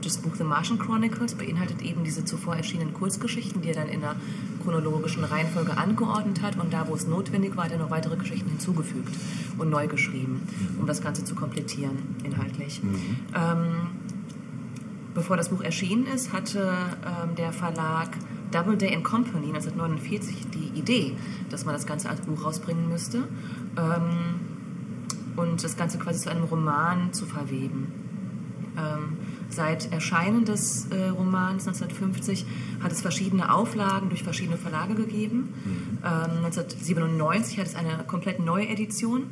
das 0.04 0.18
Buch 0.18 0.34
The 0.34 0.44
Martian 0.44 0.78
Chronicles 0.78 1.34
beinhaltet 1.34 1.82
eben 1.82 2.04
diese 2.04 2.24
zuvor 2.24 2.56
erschienenen 2.56 2.92
Kurzgeschichten, 2.92 3.62
die 3.62 3.68
er 3.68 3.74
dann 3.74 3.88
in 3.88 4.02
einer 4.02 4.16
chronologischen 4.62 5.24
Reihenfolge 5.24 5.76
angeordnet 5.76 6.42
hat 6.42 6.58
und 6.58 6.72
da, 6.72 6.88
wo 6.88 6.94
es 6.94 7.06
notwendig 7.06 7.56
war, 7.56 7.64
hat 7.64 7.72
er 7.72 7.78
noch 7.78 7.90
weitere 7.90 8.16
Geschichten 8.16 8.48
hinzugefügt 8.48 9.14
und 9.58 9.70
neu 9.70 9.86
geschrieben, 9.86 10.42
um 10.78 10.86
das 10.86 11.02
Ganze 11.02 11.24
zu 11.24 11.34
komplettieren 11.34 11.98
inhaltlich. 12.24 12.80
Ähm, 13.34 13.90
bevor 15.14 15.36
das 15.36 15.50
Buch 15.50 15.62
erschienen 15.62 16.06
ist, 16.06 16.32
hatte 16.32 16.72
ähm, 17.04 17.34
der 17.36 17.52
Verlag 17.52 18.10
Doubleday 18.52 18.94
and 18.94 19.04
Company 19.04 19.46
1949 19.48 20.50
die 20.54 20.78
Idee, 20.78 21.16
dass 21.50 21.64
man 21.64 21.74
das 21.74 21.86
Ganze 21.86 22.08
als 22.08 22.20
Buch 22.20 22.44
rausbringen 22.44 22.88
müsste 22.88 23.28
ähm, 23.76 24.40
und 25.36 25.62
das 25.64 25.76
Ganze 25.76 25.98
quasi 25.98 26.20
zu 26.20 26.30
einem 26.30 26.44
Roman 26.44 27.12
zu 27.12 27.26
verweben. 27.26 27.92
Ähm, 28.76 29.16
seit 29.50 29.92
Erscheinen 29.92 30.44
des 30.44 30.86
äh, 30.86 31.08
Romans 31.08 31.66
1950 31.66 32.46
hat 32.82 32.92
es 32.92 33.02
verschiedene 33.02 33.52
Auflagen 33.52 34.08
durch 34.08 34.22
verschiedene 34.22 34.56
Verlage 34.56 34.94
gegeben. 34.94 35.52
Ähm, 36.04 36.44
1997 36.44 37.58
hat 37.58 37.66
es 37.66 37.74
eine 37.74 38.04
komplett 38.06 38.40
neue 38.40 38.68
Edition 38.68 39.24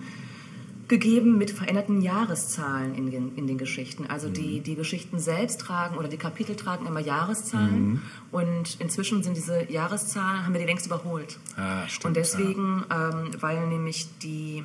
gegeben 0.90 1.38
mit 1.38 1.52
veränderten 1.52 2.02
Jahreszahlen 2.02 2.94
in 2.94 3.10
den, 3.10 3.34
in 3.36 3.46
den 3.46 3.56
Geschichten. 3.56 4.06
Also 4.08 4.28
die, 4.28 4.60
die 4.60 4.74
Geschichten 4.74 5.20
selbst 5.20 5.60
tragen 5.60 5.96
oder 5.96 6.08
die 6.08 6.16
Kapitel 6.18 6.56
tragen 6.56 6.84
immer 6.84 7.00
Jahreszahlen. 7.00 8.02
Und 8.32 8.76
inzwischen 8.80 9.22
sind 9.22 9.36
diese 9.36 9.70
Jahreszahlen, 9.70 10.44
haben 10.44 10.52
wir 10.52 10.60
die 10.60 10.66
längst 10.66 10.86
überholt. 10.86 11.38
Ah, 11.56 11.86
stimmt, 11.86 12.04
und 12.04 12.16
deswegen, 12.16 12.84
ähm, 12.90 13.30
weil 13.40 13.68
nämlich 13.68 14.08
die 14.18 14.64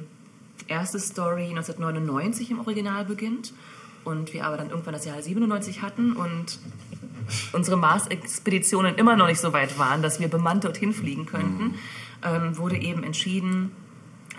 erste 0.68 1.00
Story 1.00 1.50
1999 1.50 2.52
im 2.52 2.60
Original 2.60 3.06
beginnt 3.06 3.54
und 4.04 4.34
wir 4.34 4.46
aber 4.46 4.58
dann 4.58 4.72
irgendwann 4.72 4.94
das 4.94 5.06
Jahr 5.06 5.22
97 5.22 5.84
hatten 5.84 6.14
und 6.14 6.58
unsere 7.54 7.78
Mars-Expeditionen 7.78 8.96
immer 8.96 9.16
noch 9.16 9.28
nicht 9.28 9.40
so 9.40 9.54
weit 9.54 9.78
waren, 9.78 10.02
dass 10.02 10.20
wir 10.20 10.28
bemannt 10.28 10.64
dorthin 10.64 10.92
fliegen 10.92 11.28
könnten, 11.28 11.76
ähm, 12.24 12.58
wurde 12.58 12.78
eben 12.78 13.04
entschieden, 13.04 13.72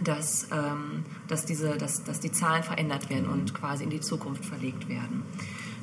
dass, 0.02 0.48
ähm, 0.52 1.04
dass, 1.28 1.46
diese, 1.46 1.76
dass, 1.76 2.04
dass 2.04 2.20
die 2.20 2.32
Zahlen 2.32 2.62
verändert 2.62 3.08
werden 3.10 3.28
und 3.28 3.54
quasi 3.54 3.84
in 3.84 3.90
die 3.90 4.00
Zukunft 4.00 4.44
verlegt 4.44 4.88
werden. 4.88 5.22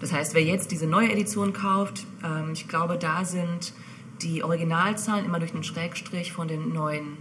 Das 0.01 0.11
heißt, 0.11 0.33
wer 0.33 0.43
jetzt 0.43 0.71
diese 0.71 0.85
neue 0.85 1.11
Edition 1.11 1.53
kauft, 1.53 2.05
ähm, 2.23 2.51
ich 2.53 2.67
glaube, 2.67 2.97
da 2.97 3.25
sind 3.25 3.73
die 4.21 4.43
Originalzahlen 4.43 5.25
immer 5.25 5.39
durch 5.39 5.53
einen 5.53 5.63
Schrägstrich 5.63 6.31
von 6.31 6.47
den 6.47 6.73
neuen 6.73 7.17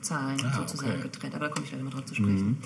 Zahlen 0.00 0.40
Ah, 0.44 0.56
sozusagen 0.56 0.92
okay. 0.92 1.02
getrennt. 1.02 1.34
Aber 1.34 1.46
da 1.46 1.52
komme 1.52 1.64
ich 1.64 1.70
gleich 1.72 1.82
mal 1.82 1.90
drauf 1.90 2.04
zu 2.04 2.14
sprechen. 2.14 2.58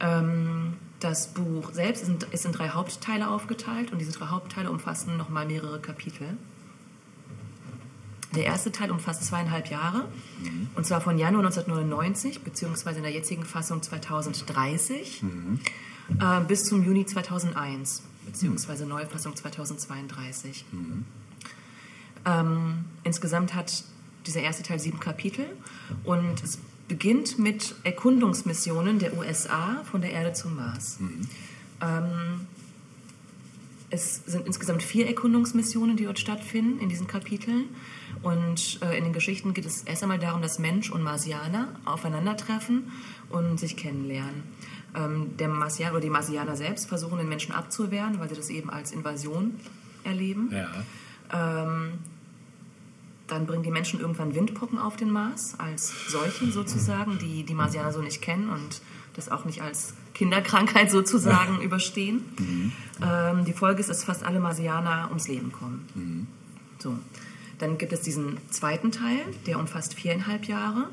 Ähm, 0.00 0.74
das 1.00 1.28
Buch 1.34 1.72
selbst 1.72 2.02
ist 2.02 2.08
in, 2.08 2.18
ist 2.30 2.44
in 2.44 2.52
drei 2.52 2.70
Hauptteile 2.70 3.28
aufgeteilt 3.28 3.92
und 3.92 3.98
diese 3.98 4.12
drei 4.12 4.26
Hauptteile 4.26 4.70
umfassen 4.70 5.16
nochmal 5.16 5.46
mehrere 5.46 5.80
Kapitel. 5.80 6.36
Der 8.34 8.44
erste 8.44 8.72
Teil 8.72 8.90
umfasst 8.90 9.24
zweieinhalb 9.24 9.68
Jahre, 9.68 10.08
und 10.74 10.86
zwar 10.86 11.00
von 11.00 11.18
Januar 11.18 11.44
1999 11.44 12.40
beziehungsweise 12.42 12.98
in 12.98 13.02
der 13.02 13.12
jetzigen 13.12 13.44
Fassung 13.44 13.82
2030 13.82 15.22
äh, 16.20 16.40
bis 16.46 16.64
zum 16.64 16.82
Juni 16.82 17.04
2001 17.04 18.02
beziehungsweise 18.24 18.86
Neufassung 18.86 19.36
2032. 19.36 20.64
Ähm, 22.24 22.84
insgesamt 23.04 23.54
hat 23.54 23.84
dieser 24.26 24.40
erste 24.40 24.62
Teil 24.62 24.78
sieben 24.78 25.00
Kapitel 25.00 25.46
und 26.04 26.42
es 26.42 26.58
beginnt 26.88 27.38
mit 27.38 27.74
Erkundungsmissionen 27.84 28.98
der 28.98 29.16
USA 29.16 29.82
von 29.90 30.00
der 30.00 30.12
Erde 30.12 30.32
zum 30.32 30.56
Mars. 30.56 30.98
Ähm, 31.80 32.46
es 33.90 34.22
sind 34.26 34.46
insgesamt 34.46 34.82
vier 34.82 35.06
Erkundungsmissionen, 35.06 35.96
die 35.96 36.04
dort 36.04 36.18
stattfinden 36.18 36.80
in 36.80 36.88
diesen 36.88 37.06
Kapiteln. 37.06 37.64
Und 38.22 38.80
äh, 38.82 38.96
in 38.96 39.04
den 39.04 39.12
Geschichten 39.12 39.54
geht 39.54 39.66
es 39.66 39.82
erst 39.82 40.02
einmal 40.02 40.18
darum, 40.18 40.42
dass 40.42 40.58
Mensch 40.58 40.90
und 40.90 41.02
Marsianer 41.02 41.68
aufeinandertreffen 41.84 42.92
und 43.30 43.58
sich 43.58 43.76
kennenlernen. 43.76 44.42
Ähm, 44.94 45.36
der 45.38 45.48
Marsianer 45.48 45.92
oder 45.92 46.00
die 46.00 46.10
Marsianer 46.10 46.56
selbst 46.56 46.88
versuchen, 46.88 47.18
den 47.18 47.28
Menschen 47.28 47.52
abzuwehren, 47.52 48.20
weil 48.20 48.28
sie 48.28 48.34
das 48.34 48.50
eben 48.50 48.70
als 48.70 48.92
Invasion 48.92 49.58
erleben. 50.04 50.50
Ja. 50.52 50.68
Ähm, 51.32 51.94
dann 53.26 53.46
bringen 53.46 53.62
die 53.62 53.70
Menschen 53.70 54.00
irgendwann 54.00 54.34
Windpocken 54.34 54.78
auf 54.78 54.96
den 54.96 55.10
Mars 55.10 55.54
als 55.58 55.92
Seuchen 56.08 56.52
sozusagen, 56.52 57.18
die 57.18 57.44
die 57.44 57.54
Marsianer 57.54 57.92
so 57.92 58.02
nicht 58.02 58.20
kennen 58.20 58.50
und 58.50 58.82
das 59.14 59.30
auch 59.30 59.44
nicht 59.44 59.62
als 59.62 59.94
Kinderkrankheit 60.14 60.90
sozusagen 60.90 61.60
überstehen. 61.62 62.24
Ähm, 63.02 63.44
die 63.44 63.52
Folge 63.52 63.80
ist, 63.80 63.88
dass 63.88 64.04
fast 64.04 64.22
alle 64.24 64.40
Marsianer 64.40 65.06
ums 65.08 65.28
Leben 65.28 65.50
kommen. 65.52 66.26
So. 66.78 66.98
Dann 67.62 67.78
gibt 67.78 67.92
es 67.92 68.00
diesen 68.00 68.38
zweiten 68.50 68.90
Teil, 68.90 69.20
der 69.46 69.60
umfasst 69.60 69.94
viereinhalb 69.94 70.46
Jahre 70.46 70.88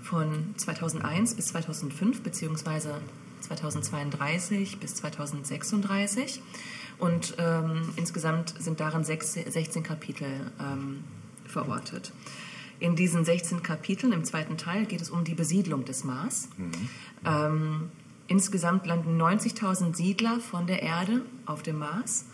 von 0.00 0.54
2001 0.56 1.34
bis 1.34 1.48
2005 1.48 2.22
beziehungsweise 2.22 2.94
2032 3.42 4.78
bis 4.78 4.94
2036. 4.94 6.40
Und 6.98 7.34
ähm, 7.36 7.90
insgesamt 7.96 8.54
sind 8.58 8.80
darin 8.80 9.04
sechs, 9.04 9.34
16 9.34 9.82
Kapitel 9.82 10.50
ähm, 10.58 11.04
verortet. 11.46 12.10
In 12.80 12.96
diesen 12.96 13.26
16 13.26 13.62
Kapiteln 13.62 14.14
im 14.14 14.24
zweiten 14.24 14.56
Teil 14.56 14.86
geht 14.86 15.02
es 15.02 15.10
um 15.10 15.24
die 15.24 15.34
Besiedlung 15.34 15.84
des 15.84 16.04
Mars. 16.04 16.48
Ähm, 17.26 17.90
insgesamt 18.28 18.86
landen 18.86 19.20
90.000 19.20 19.94
Siedler 19.94 20.40
von 20.40 20.66
der 20.66 20.82
Erde 20.82 21.20
auf 21.44 21.62
dem 21.62 21.80
Mars. 21.80 22.24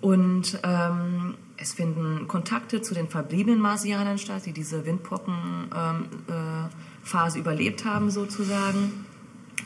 Und 0.00 0.58
ähm, 0.64 1.36
es 1.60 1.74
finden 1.74 2.26
Kontakte 2.26 2.80
zu 2.80 2.94
den 2.94 3.08
verbliebenen 3.08 3.60
Marsianern 3.60 4.18
statt, 4.18 4.46
die 4.46 4.52
diese 4.52 4.86
Windpockenphase 4.86 6.08
ähm, 6.32 7.34
äh, 7.34 7.38
überlebt 7.38 7.84
haben, 7.84 8.10
sozusagen. 8.10 9.04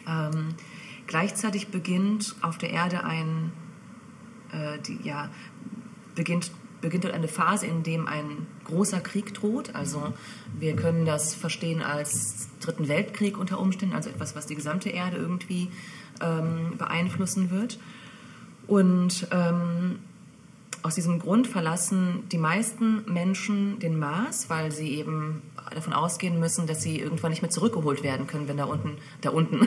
Ähm, 0.09 0.55
gleichzeitig 1.07 1.69
beginnt 1.69 2.35
auf 2.43 2.59
der 2.59 2.71
Erde 2.71 3.05
ein, 3.05 3.53
äh, 4.51 4.81
die, 4.81 4.99
ja, 5.05 5.31
beginnt, 6.17 6.51
beginnt 6.81 7.05
dort 7.05 7.15
eine 7.15 7.29
Phase, 7.29 7.67
in 7.67 7.85
dem 7.85 8.09
ein 8.09 8.49
großer 8.65 9.01
Krieg 9.01 9.33
droht. 9.33 9.77
Also 9.77 10.13
wir 10.59 10.75
können 10.75 11.05
das 11.05 11.35
verstehen 11.35 11.81
als 11.81 12.49
Dritten 12.59 12.89
Weltkrieg 12.89 13.39
unter 13.39 13.61
Umständen, 13.61 13.95
also 13.95 14.11
etwas, 14.11 14.35
was 14.35 14.47
die 14.47 14.57
gesamte 14.57 14.91
Erde 14.91 15.19
irgendwie 15.19 15.71
ähm, 16.21 16.77
beeinflussen 16.77 17.53
wird. 17.53 17.79
Und 18.67 19.29
ähm, 19.31 20.01
aus 20.85 20.95
diesem 20.95 21.19
Grund 21.19 21.47
verlassen 21.47 22.25
die 22.31 22.37
meisten 22.37 23.11
Menschen 23.11 23.79
den 23.79 23.99
Mars, 23.99 24.51
weil 24.51 24.71
sie 24.71 24.91
eben 24.91 25.41
davon 25.75 25.95
ausgehen 25.95 26.39
müssen, 26.39 26.67
dass 26.67 26.83
sie 26.83 27.01
irgendwann 27.01 27.31
nicht 27.31 27.41
mehr 27.41 27.51
zurückgeholt 27.51 28.03
werden 28.03 28.27
können, 28.27 28.49
wenn 28.49 28.59
da 28.59 28.65
unten, 28.65 28.99
da 29.23 29.31
unten, 29.31 29.67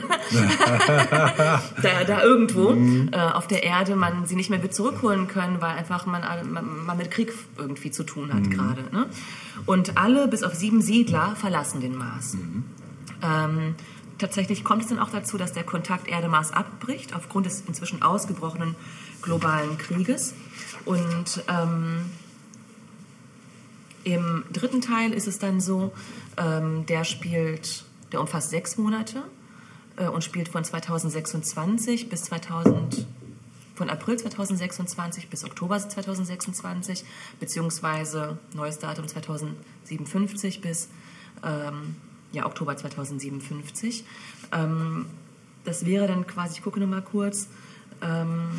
da, 1.82 2.04
da 2.06 2.22
irgendwo 2.22 2.72
äh, 3.10 3.18
auf 3.32 3.48
der 3.48 3.64
Erde 3.64 3.96
man 3.96 4.26
sie 4.26 4.36
nicht 4.36 4.48
mehr 4.48 4.62
wird 4.62 4.72
zurückholen 4.72 5.26
können, 5.26 5.60
weil 5.60 5.76
einfach 5.76 6.06
man, 6.06 6.22
man, 6.52 6.86
man 6.86 6.96
mit 6.96 7.10
Krieg 7.10 7.32
irgendwie 7.56 7.90
zu 7.90 8.04
tun 8.04 8.32
hat 8.32 8.48
gerade. 8.48 8.84
Ne? 8.92 9.06
Und 9.66 9.98
alle, 9.98 10.28
bis 10.28 10.44
auf 10.44 10.54
sieben 10.54 10.82
Siedler, 10.82 11.34
verlassen 11.34 11.80
den 11.80 11.96
Mars. 11.96 12.36
Ähm, 13.24 13.74
tatsächlich 14.18 14.62
kommt 14.62 14.82
es 14.82 14.88
dann 14.88 15.00
auch 15.00 15.10
dazu, 15.10 15.36
dass 15.36 15.52
der 15.52 15.64
Kontakt 15.64 16.06
Erde-Mars 16.06 16.52
abbricht, 16.52 17.16
aufgrund 17.16 17.46
des 17.46 17.64
inzwischen 17.66 18.02
ausgebrochenen 18.02 18.76
globalen 19.20 19.78
Krieges. 19.78 20.34
Und 20.84 21.44
ähm, 21.48 22.10
im 24.04 24.44
dritten 24.52 24.80
Teil 24.80 25.12
ist 25.12 25.26
es 25.26 25.38
dann 25.38 25.60
so, 25.60 25.92
ähm, 26.36 26.86
der 26.86 27.04
spielt, 27.04 27.84
der 28.12 28.20
umfasst 28.20 28.50
sechs 28.50 28.78
Monate 28.78 29.22
äh, 29.96 30.08
und 30.08 30.24
spielt 30.24 30.48
von 30.48 30.64
2026 30.64 32.08
bis 32.08 32.22
2000, 32.24 33.06
von 33.74 33.90
April 33.90 34.18
2026 34.18 35.28
bis 35.28 35.44
Oktober 35.44 35.78
2026, 35.78 37.04
beziehungsweise 37.38 38.38
neues 38.54 38.78
Datum 38.78 39.06
2057 39.06 40.60
bis 40.60 40.88
ähm, 41.44 41.96
ja, 42.32 42.46
Oktober 42.46 42.76
2057. 42.76 44.04
Ähm, 44.52 45.06
das 45.64 45.84
wäre 45.84 46.06
dann 46.06 46.26
quasi, 46.26 46.54
ich 46.54 46.62
gucke 46.62 46.80
nochmal 46.80 47.02
kurz, 47.02 47.48
ähm, 48.02 48.50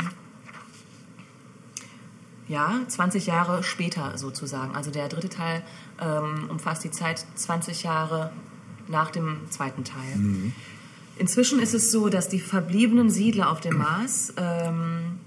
ja, 2.50 2.82
20 2.88 3.28
Jahre 3.28 3.64
später 3.64 4.18
sozusagen. 4.18 4.76
Also 4.76 4.92
der 4.92 5.08
dritte 5.08 5.30
Teil 5.30 5.62
ähm, 6.02 6.50
umfasst 6.50 6.84
die 6.84 6.92
Zeit 6.92 7.26
20 7.36 7.84
Jahre 7.84 8.32
nach 8.88 9.12
dem 9.12 9.38
zweiten 9.50 9.84
Teil. 9.84 10.52
Inzwischen 11.18 11.60
ist 11.60 11.76
es 11.76 11.92
so, 11.92 12.10
dass 12.10 12.28
die 12.28 12.40
verbliebenen 12.40 13.10
Siedler 13.10 13.52
auf 13.52 13.62
dem 13.62 13.78
Mars, 13.78 14.34
ähm, 14.38 15.20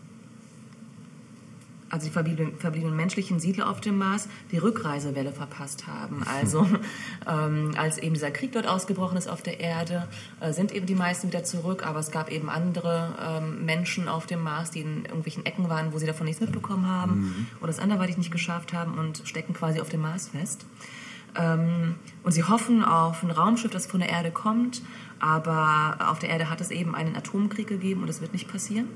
also 1.92 2.06
die 2.06 2.10
verbliebenen, 2.10 2.56
verbliebenen 2.56 2.96
menschlichen 2.96 3.38
Siedler 3.38 3.68
auf 3.68 3.82
dem 3.82 3.98
Mars, 3.98 4.26
die 4.50 4.56
Rückreisewelle 4.56 5.32
verpasst 5.32 5.86
haben. 5.86 6.24
Also 6.32 6.66
ähm, 7.28 7.72
als 7.76 7.98
eben 7.98 8.14
dieser 8.14 8.30
Krieg 8.30 8.52
dort 8.52 8.66
ausgebrochen 8.66 9.18
ist 9.18 9.28
auf 9.28 9.42
der 9.42 9.60
Erde, 9.60 10.08
äh, 10.40 10.52
sind 10.52 10.72
eben 10.72 10.86
die 10.86 10.94
meisten 10.94 11.28
wieder 11.28 11.44
zurück, 11.44 11.86
aber 11.86 11.98
es 12.00 12.10
gab 12.10 12.32
eben 12.32 12.48
andere 12.48 13.14
ähm, 13.20 13.66
Menschen 13.66 14.08
auf 14.08 14.24
dem 14.26 14.42
Mars, 14.42 14.70
die 14.70 14.80
in 14.80 15.04
irgendwelchen 15.04 15.44
Ecken 15.44 15.68
waren, 15.68 15.92
wo 15.92 15.98
sie 15.98 16.06
davon 16.06 16.26
nichts 16.26 16.40
mitbekommen 16.40 16.88
haben 16.88 17.46
oder 17.60 17.68
es 17.68 17.78
anderweitig 17.78 18.16
nicht 18.16 18.32
geschafft 18.32 18.72
haben 18.72 18.94
und 18.98 19.22
stecken 19.24 19.52
quasi 19.52 19.80
auf 19.80 19.90
dem 19.90 20.00
Mars 20.00 20.28
fest. 20.28 20.64
Ähm, 21.34 21.96
und 22.22 22.32
sie 22.32 22.44
hoffen 22.44 22.82
auf 22.82 23.22
ein 23.22 23.30
Raumschiff, 23.30 23.70
das 23.70 23.86
von 23.86 24.00
der 24.00 24.08
Erde 24.08 24.30
kommt, 24.30 24.82
aber 25.20 25.98
auf 26.08 26.18
der 26.18 26.30
Erde 26.30 26.50
hat 26.50 26.60
es 26.60 26.70
eben 26.70 26.94
einen 26.94 27.14
Atomkrieg 27.14 27.66
gegeben 27.66 28.00
und 28.00 28.06
das 28.06 28.20
wird 28.20 28.32
nicht 28.32 28.48
passieren. 28.48 28.88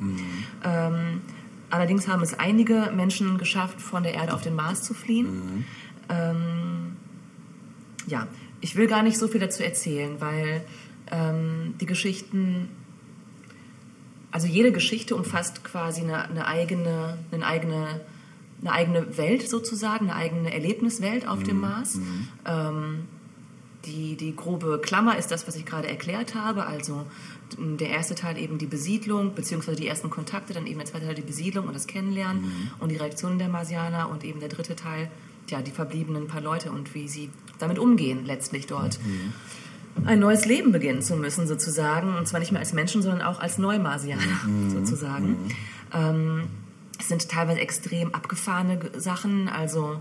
Ähm, 0.64 1.20
allerdings 1.70 2.08
haben 2.08 2.22
es 2.22 2.34
einige 2.34 2.92
Menschen 2.94 3.38
geschafft, 3.38 3.80
von 3.80 4.02
der 4.02 4.14
Erde 4.14 4.34
auf 4.34 4.42
den 4.42 4.54
Mars 4.54 4.82
zu 4.82 4.94
fliehen. 4.94 5.64
Ähm, 6.08 6.96
ja, 8.06 8.26
ich 8.60 8.76
will 8.76 8.86
gar 8.86 9.02
nicht 9.02 9.18
so 9.18 9.28
viel 9.28 9.40
dazu 9.40 9.62
erzählen, 9.62 10.20
weil 10.20 10.64
ähm, 11.10 11.74
die 11.80 11.86
Geschichten, 11.86 12.68
also 14.30 14.46
jede 14.46 14.72
Geschichte 14.72 15.16
umfasst 15.16 15.64
quasi 15.64 16.02
eine, 16.02 16.28
eine 16.28 16.46
eigene, 16.46 17.18
eine 17.32 17.46
eigene 17.46 18.00
eine 18.60 18.72
eigene 18.72 19.18
Welt 19.18 19.48
sozusagen, 19.48 20.10
eine 20.10 20.16
eigene 20.16 20.52
Erlebniswelt 20.52 21.28
auf 21.28 21.42
dem 21.42 21.60
Mars. 21.60 21.98
Ähm, 22.46 23.04
die, 23.84 24.16
die 24.16 24.34
grobe 24.34 24.80
Klammer 24.82 25.16
ist 25.16 25.30
das, 25.30 25.46
was 25.46 25.56
ich 25.56 25.64
gerade 25.64 25.88
erklärt 25.88 26.34
habe. 26.34 26.66
Also 26.66 27.06
der 27.58 27.90
erste 27.90 28.14
Teil 28.14 28.38
eben 28.38 28.58
die 28.58 28.66
Besiedlung, 28.66 29.34
beziehungsweise 29.34 29.76
die 29.76 29.86
ersten 29.86 30.10
Kontakte, 30.10 30.52
dann 30.52 30.66
eben 30.66 30.78
der 30.78 30.86
zweite 30.86 31.06
Teil 31.06 31.14
die 31.14 31.22
Besiedlung 31.22 31.66
und 31.66 31.74
das 31.74 31.86
Kennenlernen 31.86 32.70
und 32.80 32.90
die 32.90 32.96
Reaktionen 32.96 33.38
der 33.38 33.48
Marsianer 33.48 34.10
und 34.10 34.24
eben 34.24 34.40
der 34.40 34.48
dritte 34.48 34.76
Teil, 34.76 35.10
ja, 35.48 35.62
die 35.62 35.70
verbliebenen 35.70 36.26
paar 36.26 36.40
Leute 36.40 36.72
und 36.72 36.94
wie 36.94 37.08
sie 37.08 37.30
damit 37.58 37.78
umgehen, 37.78 38.24
letztlich 38.26 38.66
dort. 38.66 38.98
Ein 40.04 40.18
neues 40.18 40.44
Leben 40.44 40.72
beginnen 40.72 41.00
zu 41.00 41.16
müssen, 41.16 41.46
sozusagen. 41.46 42.16
Und 42.16 42.28
zwar 42.28 42.40
nicht 42.40 42.52
mehr 42.52 42.60
als 42.60 42.72
Menschen, 42.72 43.00
sondern 43.00 43.22
auch 43.22 43.40
als 43.40 43.56
Neumarsianer, 43.58 44.20
sozusagen. 44.68 45.36
Ähm, 45.94 46.48
es 46.98 47.08
sind 47.08 47.28
teilweise 47.28 47.60
extrem 47.60 48.14
abgefahrene 48.14 48.78
Sachen, 48.96 49.48
also 49.48 50.00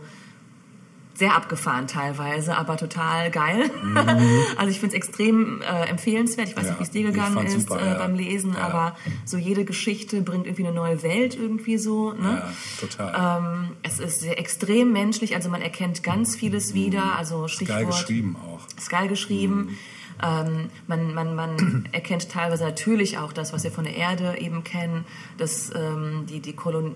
sehr 1.17 1.33
abgefahren 1.33 1.87
teilweise, 1.87 2.57
aber 2.57 2.75
total 2.77 3.31
geil. 3.31 3.71
also 4.57 4.69
ich 4.69 4.79
finde 4.81 4.95
es 4.97 5.01
extrem 5.01 5.61
äh, 5.61 5.89
empfehlenswert. 5.89 6.49
Ich 6.49 6.57
weiß 6.57 6.63
Mhm. 6.63 6.67
Ja, 6.67 6.71
nicht, 6.73 6.79
wie 6.79 6.83
es 6.83 6.91
dir 6.91 7.03
gegangen 7.11 7.45
ist 7.47 7.53
super, 7.69 7.81
äh, 7.81 7.87
ja. 7.87 7.93
beim 7.99 8.15
Lesen, 8.15 8.53
Ja. 8.53 8.65
aber 8.67 8.95
so 9.23 9.37
jede 9.37 9.63
Geschichte 9.65 10.21
bringt 10.21 10.45
irgendwie 10.45 10.65
eine 10.67 10.75
neue 10.75 11.01
Welt 11.03 11.35
irgendwie 11.35 11.77
so. 11.77 12.11
Ne? 12.11 12.41
Ja, 12.43 12.53
total. 12.79 13.41
Ähm, 13.43 13.69
es 13.83 13.99
ist 13.99 14.19
sehr 14.21 14.37
extrem 14.39 14.91
menschlich, 14.91 15.35
also 15.35 15.49
man 15.49 15.61
erkennt 15.61 16.03
ganz 16.03 16.35
vieles 16.35 16.73
wieder. 16.73 17.15
Also 17.17 17.39
Geil 17.41 17.49
Stichwort 17.49 17.87
geschrieben 17.87 18.35
auch. 18.45 18.67
ist 18.77 18.89
geil 18.89 19.07
geschrieben. 19.07 19.77
Ähm, 20.23 20.69
man, 20.87 21.13
man, 21.13 21.35
man 21.35 21.87
erkennt 21.91 22.29
teilweise 22.29 22.63
natürlich 22.63 23.17
auch 23.17 23.31
das, 23.33 23.53
was 23.53 23.63
wir 23.63 23.71
von 23.71 23.83
der 23.85 23.95
Erde 23.95 24.37
eben 24.39 24.63
kennen, 24.63 25.05
dass 25.37 25.71
ähm, 25.75 26.25
die, 26.29 26.39
die 26.39 26.53
Kolon, 26.53 26.95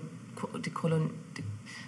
die 0.64 0.70
Kolon, 0.70 1.10
die, 1.36 1.42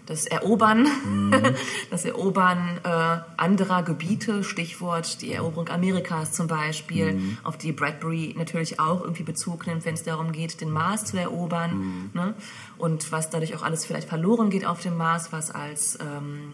das 0.07 0.27
Erobern, 0.27 0.87
das 1.91 2.05
Erobern 2.05 2.81
äh, 2.85 3.19
anderer 3.37 3.83
Gebiete, 3.83 4.45
Stichwort 4.45 5.23
die 5.23 5.33
Eroberung 5.33 5.69
Amerikas 5.69 6.33
zum 6.33 6.47
Beispiel, 6.47 7.37
auf 7.45 7.57
die 7.57 7.73
Bradbury 7.73 8.35
natürlich 8.37 8.81
auch 8.81 9.03
irgendwie 9.03 9.23
Bezug 9.23 9.67
nimmt, 9.67 9.85
wenn 9.85 9.95
es 9.95 10.03
darum 10.03 10.33
geht, 10.33 10.61
den 10.61 10.71
Mars 10.71 11.05
zu 11.05 11.19
erobern. 11.19 12.11
Ne? 12.15 12.35
Und 12.79 13.13
was 13.13 13.31
dadurch 13.31 13.55
auch 13.55 13.63
alles 13.63 13.85
vielleicht 13.87 14.09
verloren 14.09 14.51
geht 14.51 14.67
auf 14.67 14.81
dem 14.81 14.97
Mars, 14.97 15.33
was 15.33 15.51
als 15.51 15.99
ähm, 16.01 16.53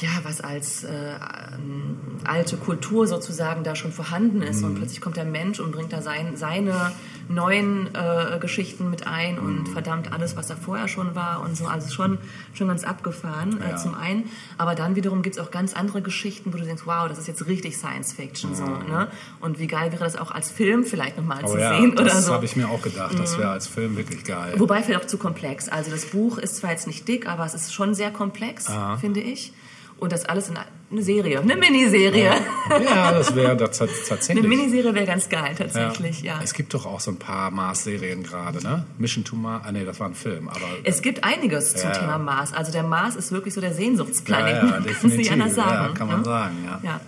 ja, 0.00 0.08
was 0.22 0.40
als 0.40 0.84
äh, 0.84 0.88
ähm, 0.90 1.96
alte 2.24 2.56
Kultur 2.56 3.06
sozusagen 3.06 3.64
da 3.64 3.74
schon 3.76 3.92
vorhanden 3.92 4.42
ist. 4.42 4.62
Und 4.62 4.76
plötzlich 4.76 5.00
kommt 5.00 5.16
der 5.16 5.24
Mensch 5.24 5.60
und 5.60 5.72
bringt 5.72 5.92
da 5.92 6.00
sein, 6.02 6.36
seine 6.36 6.92
neuen 7.28 7.88
äh, 7.94 8.38
Geschichten 8.40 8.90
mit 8.90 9.06
ein 9.06 9.38
und 9.38 9.68
verdammt 9.68 10.12
alles, 10.12 10.36
was 10.36 10.46
da 10.48 10.56
vorher 10.56 10.88
schon 10.88 11.14
war 11.14 11.42
und 11.42 11.56
so. 11.56 11.66
Also 11.66 11.92
schon, 11.92 12.18
schon 12.54 12.68
ganz 12.68 12.82
abgefahren 12.84 13.60
äh, 13.60 13.70
Ja. 13.70 13.76
zum 13.76 13.94
einen. 13.94 14.24
Aber 14.58 14.74
dann 14.74 14.96
wiederum 14.96 15.22
gibt 15.22 15.36
es 15.36 15.42
auch 15.42 15.50
ganz 15.50 15.74
andere 15.74 16.02
Geschichten, 16.02 16.52
wo 16.52 16.58
du 16.58 16.64
denkst, 16.64 16.82
wow, 16.86 17.06
das 17.08 17.18
ist 17.18 17.28
jetzt 17.28 17.46
richtig 17.46 17.76
Science 17.76 18.12
Fiction. 18.12 18.54
So, 18.54 18.64
ne? 18.64 19.08
Und 19.40 19.58
wie 19.58 19.66
geil 19.66 19.92
wäre 19.92 20.02
das 20.04 20.16
auch 20.16 20.30
als 20.30 20.50
Film 20.50 20.84
vielleicht 20.84 21.16
nochmal 21.18 21.40
zu 21.46 21.54
Oh 21.54 21.58
ja, 21.58 21.78
sehen 21.78 21.92
oder 21.92 22.04
das 22.04 22.24
so. 22.24 22.30
Mhm. 22.30 22.34
habe 22.36 22.44
ich 22.46 22.56
mir 22.56 22.68
auch 22.68 22.82
gedacht. 22.82 23.18
Das 23.18 23.38
wäre 23.38 23.50
als 23.50 23.66
Film 23.66 23.96
wirklich 23.96 24.24
geil. 24.24 24.54
Wobei 24.56 24.82
vielleicht 24.82 25.02
auch 25.02 25.06
zu 25.06 25.18
komplex. 25.18 25.68
Also 25.68 25.90
das 25.90 26.06
Buch 26.06 26.38
ist 26.38 26.56
zwar 26.56 26.70
jetzt 26.70 26.86
nicht 26.86 27.06
dick, 27.06 27.28
aber 27.28 27.44
es 27.44 27.54
ist 27.54 27.72
schon 27.74 27.94
sehr 27.94 28.10
komplex, 28.10 28.66
finde 29.00 29.20
ich. 29.20 29.52
Und 30.00 30.12
das 30.12 30.24
alles 30.24 30.48
in 30.48 30.56
eine 30.56 31.02
Serie, 31.02 31.40
eine 31.40 31.56
Miniserie. 31.56 32.32
ja, 32.70 33.12
das 33.12 33.34
wäre 33.34 33.56
das 33.56 33.78
tats- 33.78 33.90
Eine 34.00 34.08
tatsächlich. 34.08 34.46
Miniserie 34.48 34.94
wäre 34.94 35.04
ganz 35.06 35.28
geil, 35.28 35.54
tatsächlich, 35.56 36.22
ja. 36.22 36.40
Es 36.42 36.54
gibt 36.54 36.72
doch 36.74 36.86
auch 36.86 37.00
so 37.00 37.10
ein 37.12 37.18
paar 37.18 37.50
Mars-Serien 37.50 38.22
gerade, 38.22 38.62
ne? 38.62 38.86
Mission 38.98 39.22
to 39.24 39.36
Mars. 39.36 39.62
Ah, 39.66 39.72
nee, 39.72 39.84
das 39.84 40.00
war 40.00 40.08
ein 40.08 40.14
Film, 40.14 40.48
aber. 40.48 40.58
Es 40.84 41.02
gibt 41.02 41.22
einiges 41.22 41.74
zum 41.76 41.90
Ja. 41.90 41.96
Thema 41.98 42.18
Mars. 42.18 42.52
Also 42.54 42.72
der 42.72 42.82
Mars 42.82 43.14
ist 43.14 43.30
wirklich 43.30 43.52
so 43.54 43.60
der 43.60 43.74
Sehnsuchtsplanet. 43.74 44.54
ja, 44.56 44.64
ja, 44.64 44.70
Kann 44.72 44.84
definitiv. 44.84 45.32
anders 45.32 45.54
sagen. 45.54 45.70
ja, 45.70 45.88
kann 45.94 46.08
man 46.08 46.18
ne? 46.20 46.24
sagen, 46.24 46.54
ja. 46.64 46.80
Ja. 46.82 47.00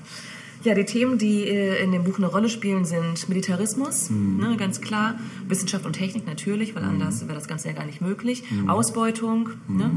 Ja, 0.64 0.74
die 0.74 0.84
Themen, 0.84 1.18
die 1.18 1.48
äh, 1.48 1.82
in 1.82 1.90
dem 1.90 2.04
Buch 2.04 2.18
eine 2.18 2.28
Rolle 2.28 2.48
spielen, 2.48 2.84
sind 2.84 3.28
Militarismus, 3.28 4.10
Mhm. 4.10 4.36
ne, 4.50 4.56
ganz 4.56 4.80
klar. 4.80 5.14
Wissenschaft 5.48 5.84
und 5.86 5.94
Technik 5.94 6.24
natürlich, 6.26 6.76
weil 6.76 6.84
anders 6.84 7.22
wäre 7.26 7.34
das 7.34 7.48
Ganze 7.48 7.66
ja 7.68 7.74
gar 7.74 7.84
nicht 7.84 8.00
möglich. 8.00 8.44
Ausbeutung 8.68 9.48
ne, 9.66 9.90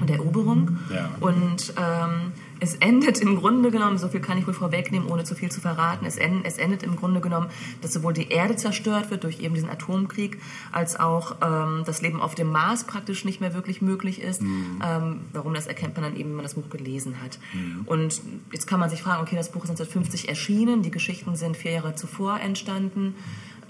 und 0.00 0.10
Eroberung. 0.10 0.70
Mhm. 0.70 0.78
Ja. 0.94 1.10
Und 1.20 1.74
ähm, 1.76 2.32
es 2.62 2.76
endet 2.76 3.20
im 3.20 3.36
Grunde 3.36 3.72
genommen, 3.72 3.98
so 3.98 4.08
viel 4.08 4.20
kann 4.20 4.38
ich 4.38 4.46
wohl 4.46 4.54
vorwegnehmen, 4.54 5.08
ohne 5.08 5.24
zu 5.24 5.34
viel 5.34 5.50
zu 5.50 5.60
verraten, 5.60 6.06
es, 6.06 6.16
en 6.16 6.44
es 6.44 6.58
endet 6.58 6.84
im 6.84 6.94
Grunde 6.94 7.20
genommen, 7.20 7.48
dass 7.80 7.92
sowohl 7.92 8.12
die 8.12 8.28
Erde 8.28 8.54
zerstört 8.54 9.10
wird 9.10 9.24
durch 9.24 9.40
eben 9.40 9.54
diesen 9.54 9.68
Atomkrieg, 9.68 10.40
als 10.70 10.98
auch 10.98 11.36
ähm, 11.42 11.82
das 11.84 12.02
Leben 12.02 12.20
auf 12.20 12.36
dem 12.36 12.50
Mars 12.50 12.84
praktisch 12.84 13.24
nicht 13.24 13.40
mehr 13.40 13.52
wirklich 13.52 13.82
möglich 13.82 14.22
ist. 14.22 14.42
Ähm, 14.42 15.20
warum, 15.32 15.54
das 15.54 15.66
erkennt 15.66 15.96
man 15.96 16.04
dann 16.04 16.16
eben, 16.16 16.30
wenn 16.30 16.36
man 16.36 16.44
das 16.44 16.54
Buch 16.54 16.70
gelesen 16.70 17.16
hat. 17.20 17.38
Und 17.86 18.22
jetzt 18.52 18.66
kann 18.66 18.78
man 18.78 18.88
sich 18.90 19.02
fragen, 19.02 19.22
okay, 19.22 19.36
das 19.36 19.50
Buch 19.50 19.64
ist 19.64 19.70
1950 19.70 20.28
erschienen, 20.28 20.82
die 20.82 20.90
Geschichten 20.90 21.34
sind 21.34 21.56
vier 21.56 21.72
Jahre 21.72 21.94
zuvor 21.96 22.38
entstanden. 22.38 23.14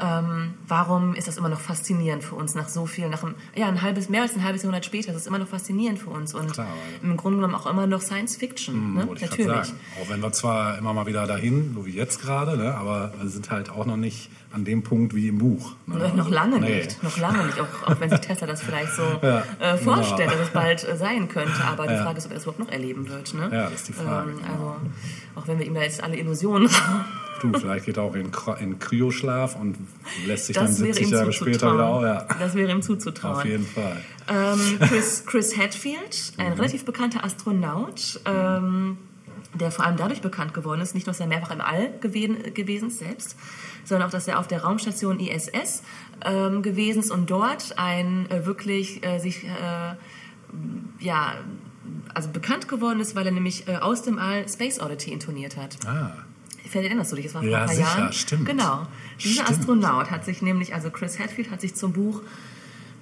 Ähm, 0.01 0.55
warum 0.67 1.15
ist 1.15 1.29
das 1.29 1.37
immer 1.37 1.49
noch 1.51 1.61
faszinierend 1.61 2.25
für 2.25 2.35
uns 2.35 2.55
nach 2.55 2.69
so 2.69 2.87
viel, 2.87 3.09
nach 3.09 3.23
einem, 3.23 3.35
ja, 3.55 3.69
ein 3.69 3.83
halbes, 3.83 4.09
mehr 4.09 4.23
als 4.23 4.35
ein 4.35 4.43
halbes 4.43 4.63
Jahrhundert 4.63 4.85
später, 4.87 5.11
ist 5.11 5.17
es 5.19 5.27
immer 5.27 5.39
noch 5.39 5.49
faszinierend 5.49 5.99
für 5.99 6.11
uns 6.11 6.35
und 6.35 6.53
Klar, 6.53 6.67
im 7.03 7.17
Grunde 7.17 7.37
genommen 7.39 7.55
auch 7.55 7.67
immer 7.67 7.87
noch 7.87 8.01
Science 8.01 8.37
Fiction, 8.37 8.95
ne? 8.95 9.07
Wollte 9.07 9.25
ich 9.25 9.31
natürlich. 9.31 9.53
sagen. 9.53 9.79
Auch 10.03 10.09
wenn 10.09 10.21
wir 10.21 10.33
zwar 10.33 10.79
immer 10.79 10.93
mal 10.95 11.07
wieder 11.07 11.27
dahin, 11.27 11.73
so 11.75 11.85
wie 11.87 11.91
jetzt 11.91 12.21
gerade, 12.23 12.57
ne? 12.57 12.75
aber 12.75 13.13
wir 13.21 13.29
sind 13.29 13.51
halt 13.51 13.71
auch 13.71 13.85
noch 13.87 13.97
nicht 13.99 14.31
an 14.53 14.65
dem 14.65 14.83
Punkt 14.83 15.15
wie 15.15 15.29
im 15.29 15.39
Buch. 15.39 15.75
Ne? 15.87 16.13
Noch 16.17 16.29
lange 16.31 16.59
Nee. 16.61 16.77
nicht, 16.85 17.03
noch 17.03 17.17
lange 17.19 17.45
nicht, 17.47 17.61
auch, 17.61 17.89
auch 17.89 18.01
wenn 18.01 18.11
sich 18.11 18.21
Tesla 18.21 18.47
das 18.47 18.63
vielleicht 18.63 18.93
so 18.95 19.03
Ja, 19.23 19.43
äh, 19.61 19.77
vorstellt, 19.79 20.29
genau. 20.31 20.33
dass 20.33 20.41
es 20.49 20.53
bald 20.53 20.89
äh, 20.89 20.97
sein 20.97 21.29
könnte. 21.29 21.63
Aber 21.65 21.87
die 21.87 21.95
Ja. 21.95 22.03
Frage 22.03 22.19
ist, 22.19 22.27
ob 22.27 22.33
er 22.33 22.35
das 22.35 22.45
überhaupt 22.45 22.59
noch 22.61 22.69
erleben 22.71 23.09
wird. 23.09 23.33
Ne? 23.35 23.49
Ja, 23.53 23.65
das 23.65 23.73
ist 23.75 23.89
die 23.89 23.93
Frage, 23.93 24.31
Ähm, 24.31 24.37
genau. 24.39 24.49
also, 24.53 24.77
auch 25.37 25.47
wenn 25.49 25.59
wir 25.59 25.67
ihm 25.67 25.75
da 25.75 25.81
jetzt 25.83 26.03
alle 26.03 26.17
Illusionen 26.17 26.69
Du, 27.41 27.53
vielleicht 27.59 27.87
geht 27.87 27.97
er 27.97 28.05
auch 28.05 28.15
in, 28.15 28.31
in 28.61 28.79
Kryoschlaf 28.79 29.57
und 29.57 29.77
lässt 30.27 30.47
sich 30.47 30.55
dann 30.57 30.67
das 30.67 30.81
wäre 30.81 30.95
70 30.95 31.07
ihm 31.09 31.13
Jahre 31.13 31.33
später 31.33 31.73
wieder 31.73 31.85
zuzutrauen. 31.85 32.07
Ja, 32.07 32.27
Das 32.39 32.55
wäre 32.55 32.71
ihm 32.71 32.83
zuzutrauen. 32.83 33.37
auf 33.37 33.45
jeden 33.45 33.67
Fall. 33.67 33.97
Ähm, 34.29 34.79
Chris, 34.89 35.25
Chris 35.27 35.57
Hadfield, 35.59 36.33
Mhm. 36.37 36.45
ein 36.45 36.53
relativ 36.53 36.85
bekannter 36.85 37.25
Astronaut, 37.25 38.21
ähm, 38.27 38.99
der 39.55 39.71
vor 39.71 39.85
allem 39.85 39.97
dadurch 39.97 40.21
bekannt 40.23 40.55
geworden 40.55 40.81
ist, 40.81 40.95
nicht 40.95 41.07
nur, 41.07 41.13
dass 41.13 41.21
er 41.21 41.27
mehrfach 41.27 41.51
im 41.51 41.61
All 41.61 41.93
gewesen, 42.01 42.55
gewesen 42.55 42.89
ist 42.89 43.01
selbst, 43.01 43.37
sondern 43.85 44.07
auch, 44.09 44.13
dass 44.13 44.29
er 44.29 44.39
auf 44.39 44.47
der 44.47 44.63
Raumstation 44.63 45.19
ISS 45.21 45.83
ähm, 46.25 46.63
gewesen 46.63 47.01
ist 47.01 47.11
und 47.11 47.29
dort 47.31 47.77
ein 47.77 48.31
äh, 48.31 48.47
wirklich 48.47 49.05
äh, 49.05 49.19
sich, 49.19 49.45
äh, 49.45 49.49
ja, 51.01 51.35
also 52.15 52.29
bekannt 52.29 52.69
geworden 52.69 53.01
ist, 53.01 53.17
weil 53.17 53.27
er 53.27 53.33
nämlich 53.33 53.67
äh, 53.69 53.77
aus 53.77 54.03
dem 54.03 54.19
All 54.19 54.49
Space 54.49 54.81
Oddity 54.81 55.13
intoniert 55.13 55.57
hat. 55.57 55.77
Ah, 55.87 56.13
Vielleicht 56.73 56.87
erinnerst 56.89 57.13
du 57.13 57.17
dich, 57.17 57.27
das 57.27 57.35
war 57.35 57.43
vor 57.43 57.51
Ja, 57.51 57.61
ein 57.61 57.67
paar 57.67 57.75
sicher, 57.75 57.99
Jahren. 57.99 58.13
stimmt. 58.15 58.47
Genau. 58.47 58.87
Dieser 59.23 59.45
Stimmt. 59.45 59.51
Astronaut 59.61 60.11
hat 60.11 60.25
sich 60.25 60.41
nämlich, 60.43 60.75
also 60.75 60.91
Chris 60.91 61.19
Hadfield 61.19 61.51
hat 61.51 61.61
sich 61.61 61.75
zum 61.75 61.93
Buch 61.93 62.23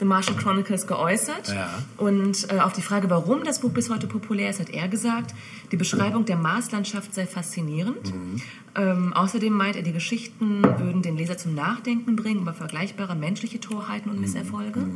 The 0.00 0.06
Martian 0.06 0.36
Chronicles 0.38 0.86
geäußert. 0.86 1.48
Ja. 1.54 1.68
Und 1.98 2.50
äh, 2.50 2.58
auf 2.60 2.72
die 2.72 2.80
Frage, 2.82 3.08
warum 3.10 3.44
das 3.44 3.60
Buch 3.60 3.70
bis 3.70 3.90
heute 3.90 4.06
populär 4.06 4.48
ist, 4.50 4.58
hat 4.58 4.70
er 4.70 4.88
gesagt, 4.88 5.34
die 5.72 5.76
Beschreibung 5.76 6.24
der 6.24 6.36
Marslandschaft 6.36 7.14
sei 7.14 7.26
faszinierend. 7.26 8.12
Mhm. 8.14 8.42
Ähm, 8.76 9.12
außerdem 9.12 9.52
meint 9.52 9.76
er, 9.76 9.82
die 9.82 9.92
Geschichten 9.92 10.62
würden 10.62 11.02
den 11.02 11.16
Leser 11.18 11.36
zum 11.36 11.54
Nachdenken 11.54 12.16
bringen 12.16 12.40
über 12.40 12.54
vergleichbare 12.54 13.14
menschliche 13.14 13.60
Torheiten 13.60 14.08
Mhm. 14.10 14.14
und 14.16 14.20
Misserfolge. 14.22 14.86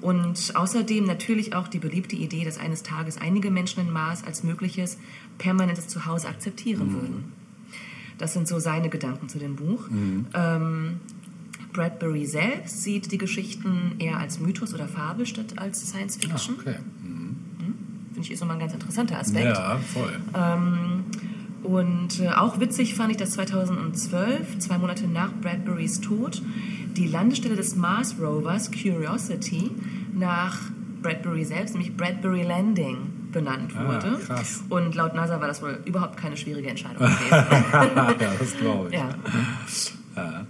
Und 0.00 0.52
außerdem 0.54 1.04
natürlich 1.04 1.54
auch 1.54 1.68
die 1.68 1.78
beliebte 1.78 2.16
Idee, 2.16 2.44
dass 2.44 2.58
eines 2.58 2.82
Tages 2.82 3.18
einige 3.18 3.50
Menschen 3.50 3.84
den 3.84 3.92
Mars 3.92 4.22
als 4.24 4.42
mögliches 4.44 4.96
permanentes 5.38 5.88
Zuhause 5.88 6.28
akzeptieren 6.28 6.88
Mhm. 6.88 6.92
würden. 6.94 7.32
Das 8.20 8.34
sind 8.34 8.46
so 8.46 8.58
seine 8.58 8.90
Gedanken 8.90 9.30
zu 9.30 9.38
dem 9.38 9.56
Buch. 9.56 9.88
Ähm, 10.34 11.00
Bradbury 11.72 12.26
selbst 12.26 12.82
sieht 12.82 13.10
die 13.12 13.18
Geschichten 13.18 13.94
eher 13.98 14.18
als 14.18 14.40
Mythos 14.40 14.74
oder 14.74 14.86
Fabel 14.86 15.24
statt 15.24 15.54
als 15.56 15.88
Science 15.88 16.18
ah 16.18 16.28
Fiction. 16.28 16.56
okay. 16.60 16.76
Finde 18.12 18.20
ich 18.20 18.30
ist 18.30 18.40
nochmal 18.40 18.56
ein 18.56 18.60
ganz 18.60 18.74
interessanter 18.74 19.18
Aspekt. 19.18 19.46
Ja, 19.46 19.78
voll. 19.78 20.12
Und 21.62 22.20
äh, 22.20 22.28
auch 22.28 22.60
witzig 22.60 22.94
fand 22.94 23.12
ich, 23.12 23.16
dass 23.16 23.32
2012, 23.32 24.58
zwei 24.58 24.78
Monate 24.78 25.06
nach 25.06 25.32
Bradburys 25.32 26.00
Tod, 26.00 26.42
die 26.96 27.06
Landestelle 27.06 27.56
des 27.56 27.76
Mars 27.76 28.16
Rovers 28.20 28.70
Curiosity 28.70 29.70
nach 30.14 30.58
Bradbury 31.02 31.44
selbst, 31.44 31.74
nämlich 31.74 31.96
Bradbury 31.96 32.42
Landing, 32.42 32.96
benannt 33.32 33.72
Ah, 33.76 33.86
wurde. 33.86 34.18
krass. 34.24 34.60
Und 34.68 34.94
laut 34.94 35.14
NASA 35.14 35.40
war 35.40 35.48
das 35.48 35.62
wohl 35.62 35.80
überhaupt 35.84 36.16
keine 36.16 36.36
schwierige 36.36 36.68
Entscheidung 36.68 36.98
gewesen. 37.06 37.30
ja, 37.30 38.14
das 38.38 38.56
glaube 38.56 38.88
ich. 38.88 38.94
ja. 38.94 39.08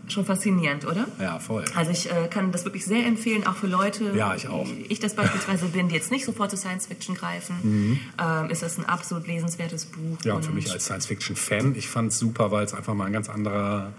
Schon 0.08 0.24
faszinierend, 0.24 0.84
oder? 0.86 1.06
Ja, 1.20 1.38
voll. 1.38 1.64
Also 1.76 1.92
ich 1.92 2.10
äh, 2.10 2.26
kann 2.28 2.50
das 2.50 2.64
wirklich 2.64 2.84
sehr 2.84 3.06
empfehlen, 3.06 3.46
auch 3.46 3.54
für 3.54 3.68
Leute, 3.68 4.12
Ja, 4.16 4.34
ich 4.34 4.48
auch. 4.48 4.66
wie 4.66 4.86
ich 4.88 4.98
das 4.98 5.14
beispielsweise 5.14 5.66
bin, 5.66 5.88
die 5.88 5.94
jetzt 5.94 6.10
nicht 6.10 6.24
sofort 6.24 6.50
zu 6.50 6.56
Science 6.56 6.86
Fiction 6.86 7.14
greifen. 7.14 8.00
Ähm, 8.20 8.50
ist 8.50 8.62
das 8.64 8.78
ein 8.78 8.86
absolut 8.86 9.28
lesenswertes 9.28 9.84
Buch. 9.86 10.00
Mhm. 10.00 10.16
Ja, 10.24 10.34
und 10.34 10.44
für 10.44 10.52
mich 10.52 10.72
als 10.72 10.86
Science-Fiction-Fan, 10.86 11.74
ich 11.76 11.88
fand 11.88 12.10
es 12.10 12.18
super, 12.18 12.50
weil 12.50 12.64
es 12.64 12.74
einfach 12.74 12.94
mal 12.94 13.04
ein 13.04 13.12
ganz 13.12 13.28
anderer 13.28 13.92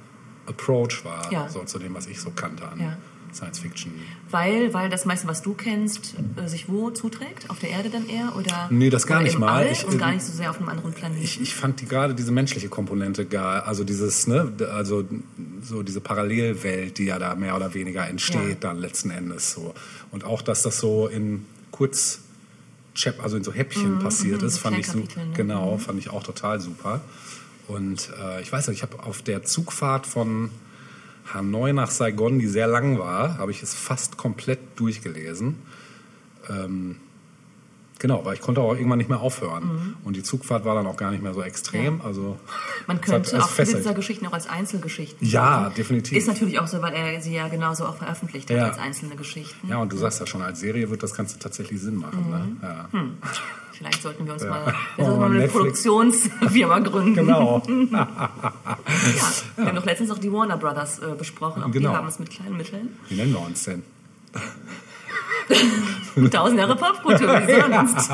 Approach 0.48 1.06
war, 1.06 1.32
Ja. 1.32 1.48
so 1.48 1.64
zu 1.64 1.80
dem, 1.80 1.94
was 1.94 2.08
ich 2.08 2.20
so 2.20 2.32
kannte 2.32 2.68
an 2.68 2.80
Ja. 2.80 2.98
Science-Fiction. 3.34 3.92
Weil, 4.30 4.74
weil 4.74 4.90
das 4.90 5.06
meiste, 5.06 5.28
was 5.28 5.42
du 5.42 5.54
kennst, 5.54 6.16
äh, 6.36 6.48
sich 6.48 6.70
wo 6.70 6.90
zuträgt? 6.92 7.50
Auf 7.50 7.60
der 7.60 7.70
Erde 7.70 7.90
dann 7.90 8.08
eher? 8.08 8.36
Oder, 8.36 8.68
Nee, 8.72 8.90
das 8.90 9.08
gar 9.08 9.22
nicht 9.22 9.38
mal. 9.40 9.50
All 9.50 9.72
Ich- 9.72 9.86
und 9.86 9.98
gar 9.98 10.12
nicht 10.12 10.24
so 10.24 10.32
sehr 10.34 10.50
auf 10.50 10.58
einem 10.60 10.70
anderen 10.70 10.94
Planeten. 10.94 11.22
Ich, 11.24 11.42
ich 11.42 11.56
fand 11.56 11.82
die 11.82 11.86
gerade 11.86 12.16
diese 12.16 12.32
menschliche 12.32 12.70
Komponente 12.70 13.26
geil, 13.26 13.62
also 13.62 13.84
dieses, 13.84 14.28
ne, 14.28 14.52
also 14.74 15.06
so 15.62 15.84
diese 15.84 16.02
Parallelwelt, 16.02 16.98
die 16.98 17.06
ja 17.06 17.20
da 17.20 17.36
mehr 17.36 17.56
oder 17.56 17.74
weniger 17.74 18.08
entsteht 18.08 18.50
Ja. 18.50 18.56
dann 18.60 18.78
letzten 18.80 19.12
Endes 19.12 19.52
so. 19.54 19.74
Und 20.12 20.24
auch, 20.24 20.42
dass 20.42 20.62
das 20.64 20.80
so 20.80 21.08
in 21.08 21.46
kurz, 21.72 22.22
also 23.24 23.38
in 23.38 23.44
so 23.44 23.54
Häppchen 23.54 24.00
passiert 24.00 24.42
mhm, 24.42 24.48
ist, 24.48 24.56
so 24.56 24.60
fand 24.62 24.78
ich 24.78 24.88
so, 24.88 25.00
ne? 25.00 25.08
genau, 25.34 25.78
fand 25.78 26.00
ich 26.00 26.10
auch 26.10 26.24
total 26.24 26.60
super. 26.60 27.02
Und 27.68 28.10
äh, 28.22 28.42
ich 28.42 28.52
weiß 28.52 28.68
nicht, 28.68 28.78
ich 28.78 28.84
habe 28.84 29.02
auf 29.04 29.22
der 29.22 29.44
Zugfahrt 29.44 30.06
von 30.06 30.50
Hanoi 31.34 31.74
nach 31.74 31.92
Saigon, 31.92 32.40
die 32.40 32.48
sehr 32.48 32.68
lang 32.68 32.98
war, 33.00 33.38
habe 33.38 33.52
ich 33.52 33.62
es 33.64 33.74
fast 33.74 34.18
komplett 34.18 34.60
durchgelesen. 34.78 35.56
Ähm, 36.50 36.98
Genau, 38.00 38.26
weil 38.26 38.34
ich 38.34 38.42
konnte 38.42 38.62
auch 38.62 38.74
irgendwann 38.74 38.98
nicht 38.98 39.12
mehr 39.12 39.20
aufhören. 39.20 39.96
Und 40.04 40.16
die 40.16 40.24
Zugfahrt 40.24 40.66
war 40.66 40.74
dann 40.74 40.88
auch 40.88 40.98
gar 40.98 41.12
nicht 41.12 41.22
mehr 41.22 41.36
so 41.36 41.44
extrem. 41.44 42.00
Ja. 42.00 42.04
Also 42.04 42.36
Man 42.88 42.98
hat- 42.98 43.06
könnte 43.06 43.44
auch 43.44 43.48
viele 43.48 43.76
dieser 43.78 43.94
Geschichten 43.94 44.26
auch 44.26 44.34
als 44.34 44.50
Einzelgeschichten 44.50 45.28
Ja, 45.28 45.66
sehen. 45.66 45.76
definitiv. 45.78 46.18
Ist 46.18 46.26
natürlich 46.28 46.58
auch 46.60 46.66
so, 46.66 46.82
weil 46.82 46.96
er 46.96 47.22
sie 47.22 47.36
ja 47.36 47.48
genauso 47.48 47.86
auch 47.86 47.98
veröffentlicht 47.98 48.50
hat 48.50 48.58
Ja. 48.58 48.66
als 48.70 48.80
einzelne 48.80 49.16
Geschichten. 49.16 49.68
Ja, 49.68 49.78
und 49.78 49.94
du 49.94 49.98
sagst 49.98 50.20
ja 50.20 50.26
schon, 50.26 50.42
als 50.42 50.60
Serie 50.60 50.90
wird 50.90 51.04
das 51.04 51.14
Ganze 51.14 51.38
tatsächlich 51.38 51.80
Sinn 51.80 51.98
machen. 51.98 52.24
Mhm. 52.26 52.32
Ne? 52.32 52.56
Ja. 52.64 52.88
Hm. 52.92 53.18
Vielleicht 53.82 54.02
sollten 54.04 54.26
wir 54.28 54.34
uns 54.34 54.44
Ja. 54.44 54.50
mal, 54.52 54.76
wir 54.96 55.06
Oh, 55.06 55.16
mal 55.18 55.26
eine 55.26 55.40
Netflix. 55.40 55.54
Produktionsfirma 55.54 56.80
gründen. 56.80 57.16
Genau. 57.16 57.64
Ja. 57.92 58.08
Wir 59.58 59.66
haben 59.66 59.76
doch 59.76 59.86
letztens 59.86 60.12
auch 60.12 60.20
die 60.20 60.32
Warner 60.32 60.58
Brothers 60.58 61.00
äh, 61.00 61.16
besprochen. 61.18 61.64
Auch 61.64 61.72
Genau. 61.72 61.90
die 61.92 61.96
haben 61.98 62.08
es 62.08 62.20
mit 62.20 62.30
kleinen 62.30 62.58
Mitteln. 62.58 62.96
Wie 63.10 63.16
nennen 63.16 63.34
wir 63.34 63.40
uns 63.42 63.64
denn? 63.64 63.82
Tausend 66.32 66.60
Jahre 66.60 66.76
Popkultur, 66.76 67.28
wie 67.48 67.74
sonst? 67.74 68.10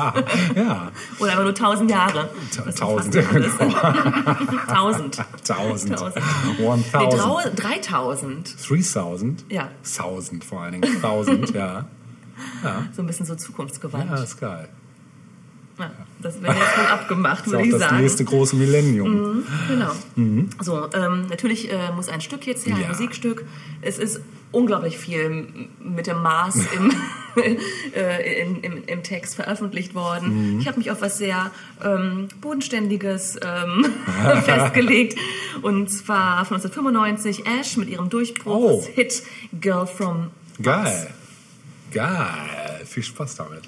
ja, 0.56 0.90
Oder 1.18 1.32
aber 1.34 1.42
nur 1.44 1.54
tausend 1.54 1.90
Jahre. 1.90 2.30
Tausend, 2.76 3.14
ja, 3.14 3.22
alles. 3.32 3.52
tausend. 4.68 5.22
tausend. 5.46 5.98
Tausend. 5.98 6.24
One 6.60 6.82
Nee, 6.82 7.08
thousand. 7.16 7.62
3000. 7.62 8.56
Three 8.66 8.82
thousand? 8.82 9.44
Ja. 9.50 9.68
Thousand 9.96 10.44
vor 10.44 10.62
allen 10.62 10.80
Dingen. 10.80 11.00
Thousand, 11.00 11.50
ja. 11.54 11.84
So 12.92 13.02
ein 13.02 13.06
bisschen 13.06 13.26
so 13.26 13.34
zukunftsgewandt. 13.34 14.10
Ja, 14.10 14.22
ist 14.22 14.40
geil. 14.40 14.68
Ja, 15.78 15.90
das 16.20 16.42
wäre 16.42 16.54
jetzt 16.54 16.76
wohl 16.78 16.86
abgemacht, 16.86 17.44
Das 17.46 17.52
würde 17.52 17.64
ich 17.66 17.70
das 17.72 17.80
sagen. 17.82 18.00
nächste 18.00 18.24
große 18.24 18.56
Millennium. 18.56 19.44
Genau. 19.68 19.92
So, 20.60 20.88
ähm, 20.92 21.26
natürlich 21.28 21.72
äh, 21.72 21.92
muss 21.94 22.08
ein 22.08 22.20
Stück 22.20 22.46
jetzt 22.46 22.66
her, 22.66 22.74
ein 22.74 22.82
Ja. 22.82 22.88
Musikstück. 22.88 23.44
Es 23.80 23.98
ist 23.98 24.20
unglaublich 24.50 24.98
viel 24.98 25.46
mit 25.78 26.06
dem 26.08 26.20
Maß 26.22 26.56
im, 27.36 27.56
äh, 27.94 28.42
in, 28.42 28.60
im, 28.62 28.82
im 28.86 29.02
Text 29.04 29.36
veröffentlicht 29.36 29.94
worden. 29.94 30.58
Ich 30.60 30.66
habe 30.66 30.78
mich 30.78 30.90
auf 30.90 31.00
was 31.02 31.18
sehr 31.18 31.50
ähm, 31.84 32.26
Bodenständiges 32.40 33.38
ähm, 33.44 33.86
festgelegt. 34.44 35.16
Und 35.62 35.88
zwar 35.90 36.44
von 36.44 36.56
1995 36.56 37.44
Ash 37.46 37.76
mit 37.76 37.88
ihrem 37.88 38.06
Oh. 38.06 38.08
Durchbruchshit 38.08 39.22
Girl 39.60 39.86
from 39.86 40.30
Geil. 40.60 41.10
Geil. 41.92 42.80
Viel 42.84 43.02
Spaß 43.04 43.36
damit. 43.36 43.62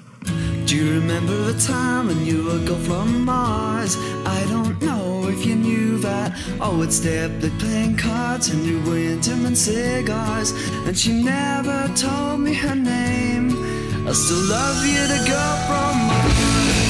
Do 0.65 0.75
you 0.75 0.93
remember 0.99 1.51
the 1.51 1.59
time 1.59 2.07
when 2.07 2.25
you 2.25 2.45
were 2.45 2.59
girl 2.65 2.77
from 2.77 3.25
Mars? 3.25 3.97
I 4.25 4.45
don't 4.49 4.81
know 4.81 5.27
if 5.27 5.45
you 5.45 5.55
knew 5.55 5.97
that. 5.99 6.31
I 6.59 6.69
would 6.69 6.93
stay 6.93 7.25
up 7.25 7.39
playing 7.59 7.97
cards 7.97 8.49
and 8.49 8.63
you 8.65 8.81
were 8.83 8.97
into 8.97 9.33
and 9.45 9.57
cigars. 9.57 10.51
And 10.85 10.97
she 10.97 11.23
never 11.23 11.89
told 11.95 12.39
me 12.41 12.53
her 12.53 12.75
name. 12.75 13.51
I 14.07 14.13
still 14.13 14.43
love 14.49 14.85
you, 14.85 15.01
the 15.13 15.21
girl 15.29 15.55
from 15.67 15.95
Mars. 16.07 16.81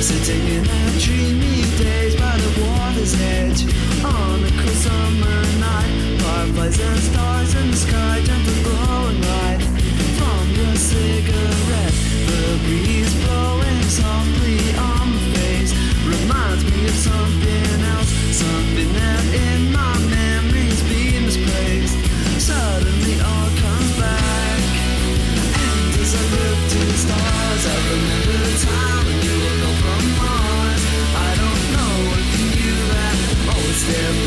Sitting 0.00 0.46
in 0.56 0.68
our 0.68 0.90
dreamy 0.98 1.62
days 1.76 2.16
by 2.16 2.36
the 2.36 2.50
water's 2.64 3.14
edge 3.20 3.62
On 4.02 4.44
a 4.44 4.50
cool 4.60 4.74
summer 4.86 5.42
night 5.60 6.09
Fireflies 6.40 6.80
and 6.80 6.98
stars 7.00 7.54
in 7.54 7.70
the 7.70 7.76
sky 7.76 8.22
Gentle 8.24 8.62
glowing 8.64 9.20
light 9.20 9.60
From 10.16 10.44
your 10.56 10.74
cigarette 10.74 11.96
The 12.32 12.56
breeze 12.64 13.12
blowing 13.26 13.82
softly 13.84 14.56
on 14.72 15.04
my 15.12 15.20
face 15.36 15.72
Reminds 16.00 16.64
me 16.64 16.86
of 16.88 16.96
something 16.96 17.84
else 17.92 18.08
Something 18.32 18.88
that 18.88 19.24
in 19.36 19.70
my 19.70 19.92
memories 20.08 20.80
be 20.88 21.20
misplaced 21.20 22.00
Suddenly 22.40 23.20
all 23.20 23.50
comes 23.60 23.92
back 24.00 24.60
and 25.60 25.92
as 26.00 26.14
I 26.16 26.24
look 26.24 26.60
to 26.72 26.80
the 26.88 26.98
stars, 27.04 27.62
I 27.68 27.76
remember 27.92 28.36
the 28.48 28.56
time 28.64 29.04
when 29.04 29.18
you 29.28 29.36
were 29.44 29.76
from 29.82 30.04
Mars. 30.16 30.82
I 31.12 31.30
don't 31.36 31.64
know 31.76 31.96
if 32.16 32.28
you 32.40 32.46
knew 32.56 32.80
that. 32.96 33.16
Oh, 33.44 33.60
Always 33.60 33.82
there 33.92 34.19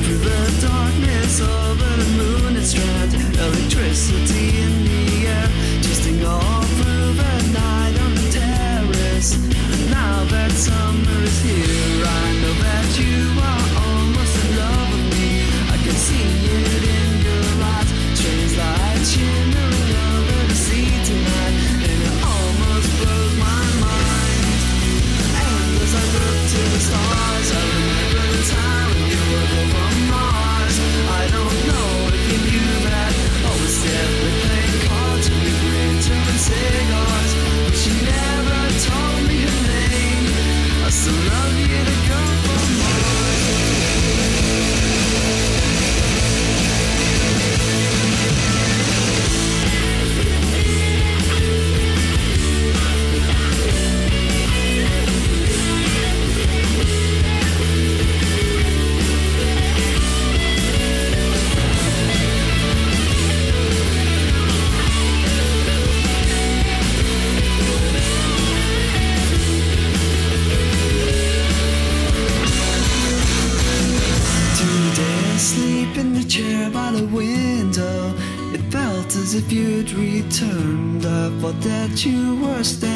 Through 0.00 0.24
the 0.24 0.66
darkness 0.66 1.40
over 1.42 1.90
the 2.02 2.08
moon 2.16 2.56
and 2.56 2.64
strand 2.66 3.12
Electricity 3.12 4.62
in 4.62 4.84
the 4.88 5.26
air 5.28 5.48
Twisting 5.84 6.24
all 6.24 6.62
through 6.80 7.12
the 7.12 7.34
night 7.52 7.94
on 8.00 8.14
the 8.14 8.28
terrace. 8.32 9.36
Now 9.90 10.24
that 10.32 10.50
summer 10.52 11.18
is 11.22 11.42
here 11.42 12.06
I 12.08 12.26
know 12.40 12.54
that 12.64 12.88
you 12.96 13.20
are 13.36 13.68
almost 13.84 14.34
in 14.42 14.56
love 14.56 14.88
with 14.96 15.06
me. 15.12 15.28
I 15.68 15.76
can 15.84 15.96
see 16.06 16.24
it 16.24 16.82
in 16.98 17.12
your 17.28 17.48
eyes. 17.76 17.88
Strange 18.16 18.56
light 18.56 19.04
shimmering 19.04 19.92
over 20.08 20.40
the 20.48 20.56
sea 20.56 20.88
tonight 21.04 21.54
And 21.84 22.00
it 22.00 22.16
almost 22.32 22.88
blows 22.96 23.34
my 23.36 23.64
mind. 23.84 24.60
And 25.36 25.82
as 25.84 25.92
I 26.00 26.04
look 26.16 26.38
to 26.48 26.60
the 26.72 26.80
stars, 26.80 27.21
sing 36.42 36.92
on. 36.92 37.21
Returned. 79.94 81.04
I 81.04 81.30
thought 81.40 81.60
that 81.60 82.04
you 82.04 82.36
were 82.36 82.62
standing 82.62 82.91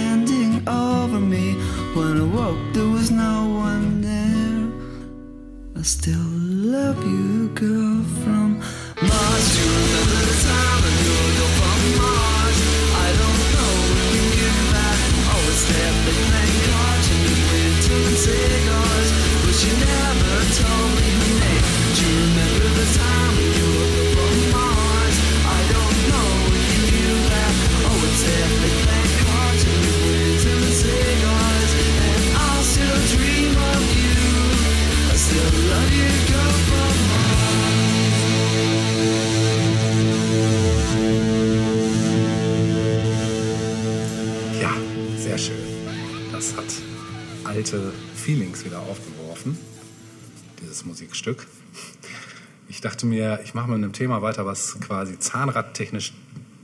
mir, 53.08 53.40
ich 53.44 53.54
mache 53.54 53.68
mit 53.68 53.76
einem 53.76 53.92
Thema 53.92 54.22
weiter, 54.22 54.46
was 54.46 54.78
quasi 54.80 55.18
zahnradtechnisch 55.18 56.14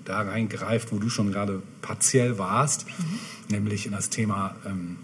da 0.04 0.20
reingreift, 0.20 0.92
wo 0.92 0.98
du 0.98 1.08
schon 1.08 1.32
gerade 1.32 1.62
partiell 1.80 2.38
warst, 2.38 2.86
nämlich 3.48 3.86
in 3.86 3.92
das 3.92 4.10
Thema 4.10 4.56
ähm, 4.66 4.96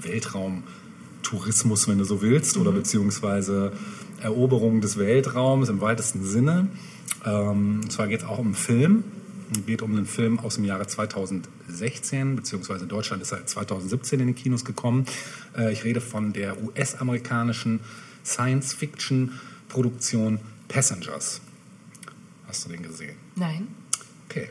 Weltraumtourismus, 0.00 1.88
wenn 1.88 1.98
du 1.98 2.04
so 2.04 2.22
willst, 2.22 2.56
oder 2.56 2.72
beziehungsweise 2.72 3.72
Eroberung 4.22 4.80
des 4.80 4.96
Weltraums 4.98 5.68
im 5.68 5.80
weitesten 5.80 6.24
Sinne. 6.24 6.68
Ähm, 7.24 7.80
und 7.82 7.92
zwar 7.92 8.08
geht 8.08 8.20
es 8.20 8.26
auch 8.26 8.38
um 8.38 8.46
einen 8.46 8.54
Film. 8.54 9.04
Es 9.52 9.66
geht 9.66 9.82
um 9.82 9.90
einen 9.92 10.06
Film 10.06 10.38
aus 10.38 10.54
dem 10.54 10.64
Jahre 10.64 10.86
2016, 10.86 12.36
beziehungsweise 12.36 12.84
in 12.84 12.88
Deutschland 12.88 13.20
ist 13.22 13.32
er 13.32 13.44
2017 13.44 14.20
in 14.20 14.28
die 14.28 14.34
Kinos 14.34 14.64
gekommen. 14.64 15.04
Äh, 15.56 15.72
ich 15.72 15.82
rede 15.84 16.00
von 16.00 16.32
der 16.32 16.62
US-amerikanischen 16.62 17.80
Science-Fiction-Produktion 18.24 20.38
Passengers. 20.72 21.42
Hast 22.48 22.64
du 22.64 22.70
den 22.70 22.82
gesehen? 22.82 23.16
Nein. 23.36 23.68
Okay. 24.28 24.48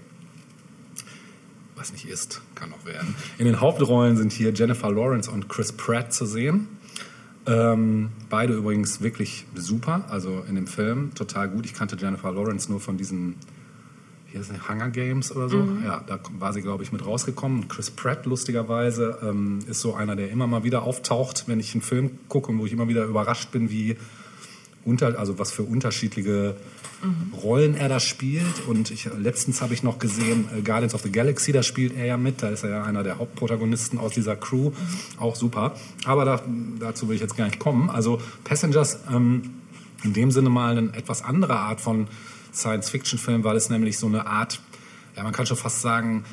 Was 1.75 1.91
nicht 1.91 2.05
ist, 2.05 2.41
kann 2.53 2.69
noch 2.69 2.85
werden. 2.85 3.15
In 3.39 3.45
den 3.45 3.59
Hauptrollen 3.59 4.15
sind 4.17 4.31
hier 4.31 4.53
Jennifer 4.53 4.91
Lawrence 4.91 5.31
und 5.31 5.49
Chris 5.49 5.71
Pratt 5.71 6.13
zu 6.13 6.25
sehen. 6.27 6.67
Ähm, 7.47 8.11
beide 8.29 8.53
übrigens 8.53 9.01
wirklich 9.01 9.45
super, 9.55 10.05
also 10.09 10.43
in 10.47 10.53
dem 10.53 10.67
Film 10.67 11.11
total 11.15 11.49
gut. 11.49 11.65
Ich 11.65 11.73
kannte 11.73 11.97
Jennifer 11.99 12.31
Lawrence 12.31 12.69
nur 12.69 12.79
von 12.79 12.97
diesen 12.97 13.35
hier 14.27 14.39
ist 14.39 14.69
Hunger 14.69 14.89
Games 14.89 15.35
oder 15.35 15.49
so. 15.49 15.67
Ja, 15.83 16.03
da 16.07 16.17
war 16.39 16.53
sie, 16.53 16.61
glaube 16.61 16.83
ich, 16.83 16.93
mit 16.93 17.05
rausgekommen. 17.05 17.63
Und 17.63 17.67
Chris 17.67 17.91
Pratt, 17.91 18.25
lustigerweise, 18.25 19.17
ähm, 19.23 19.59
ist 19.67 19.81
so 19.81 19.93
einer, 19.93 20.15
der 20.15 20.29
immer 20.29 20.47
mal 20.47 20.63
wieder 20.63 20.83
auftaucht, 20.83 21.47
wenn 21.47 21.59
ich 21.59 21.73
einen 21.73 21.81
Film 21.81 22.11
gucke 22.29 22.49
und 22.51 22.59
wo 22.59 22.65
ich 22.65 22.71
immer 22.71 22.87
wieder 22.87 23.03
überrascht 23.03 23.51
bin, 23.51 23.69
wie 23.69 23.97
unter, 24.85 25.19
also 25.19 25.37
was 25.39 25.51
für 25.51 25.63
unterschiedliche 25.63 26.55
Rollen 27.41 27.75
er 27.75 27.89
da 27.89 27.99
spielt. 27.99 28.67
Und 28.67 28.91
ich, 28.91 29.09
letztens 29.17 29.61
habe 29.61 29.73
ich 29.73 29.81
noch 29.81 29.97
gesehen, 29.99 30.47
äh, 30.55 30.61
Guardians 30.61 30.93
of 30.93 31.01
the 31.01 31.11
Galaxy, 31.11 31.51
da 31.51 31.63
spielt 31.63 31.95
er 31.95 32.05
ja 32.05 32.17
mit. 32.17 32.43
Da 32.43 32.49
ist 32.49 32.63
er 32.63 32.69
ja 32.69 32.83
einer 32.83 33.03
der 33.03 33.17
Hauptprotagonisten 33.17 33.97
aus 33.97 34.13
dieser 34.13 34.35
Crew. 34.35 34.71
Auch 35.17 35.35
super. 35.35 35.73
Aber 36.05 36.25
da, 36.25 36.41
dazu 36.79 37.07
will 37.07 37.15
ich 37.15 37.21
jetzt 37.21 37.35
gar 37.37 37.45
nicht 37.45 37.59
kommen. 37.59 37.89
Also 37.89 38.21
Passengers, 38.43 38.99
ähm, 39.11 39.41
in 40.03 40.13
dem 40.13 40.31
Sinne 40.31 40.49
mal 40.49 40.77
eine 40.77 40.93
etwas 40.93 41.23
andere 41.23 41.55
Art 41.55 41.81
von 41.81 42.07
Science-Fiction-Film, 42.53 43.43
weil 43.43 43.55
es 43.55 43.69
nämlich 43.69 43.97
so 43.97 44.07
eine 44.07 44.27
Art, 44.27 44.59
ja, 45.15 45.23
man 45.23 45.31
kann 45.31 45.45
schon 45.45 45.57
fast 45.57 45.81
sagen, 45.81 46.23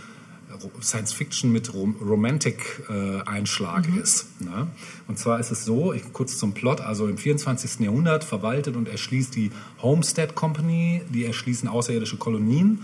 Ro- 0.63 0.71
Science-Fiction 0.81 1.51
mit 1.53 1.73
Rom 1.75 1.97
Romantic-Einschlag 2.01 3.87
ist. 3.97 4.41
Ne? 4.41 4.67
Und 5.07 5.19
zwar 5.19 5.41
ist 5.41 5.51
es 5.51 5.65
so, 5.65 5.93
ich, 5.93 6.13
kurz 6.13 6.39
zum 6.39 6.55
Plot, 6.55 6.81
also 6.81 7.09
im 7.09 7.19
24. 7.19 7.81
Jahrhundert 7.81 8.25
verwaltet 8.25 8.77
und 8.77 8.89
erschließt 8.89 9.35
die 9.35 9.51
Homestead 9.83 10.35
Company, 10.35 11.03
die 11.09 11.25
erschließen 11.25 11.69
außerirdische 11.69 12.17
Kolonien 12.17 12.83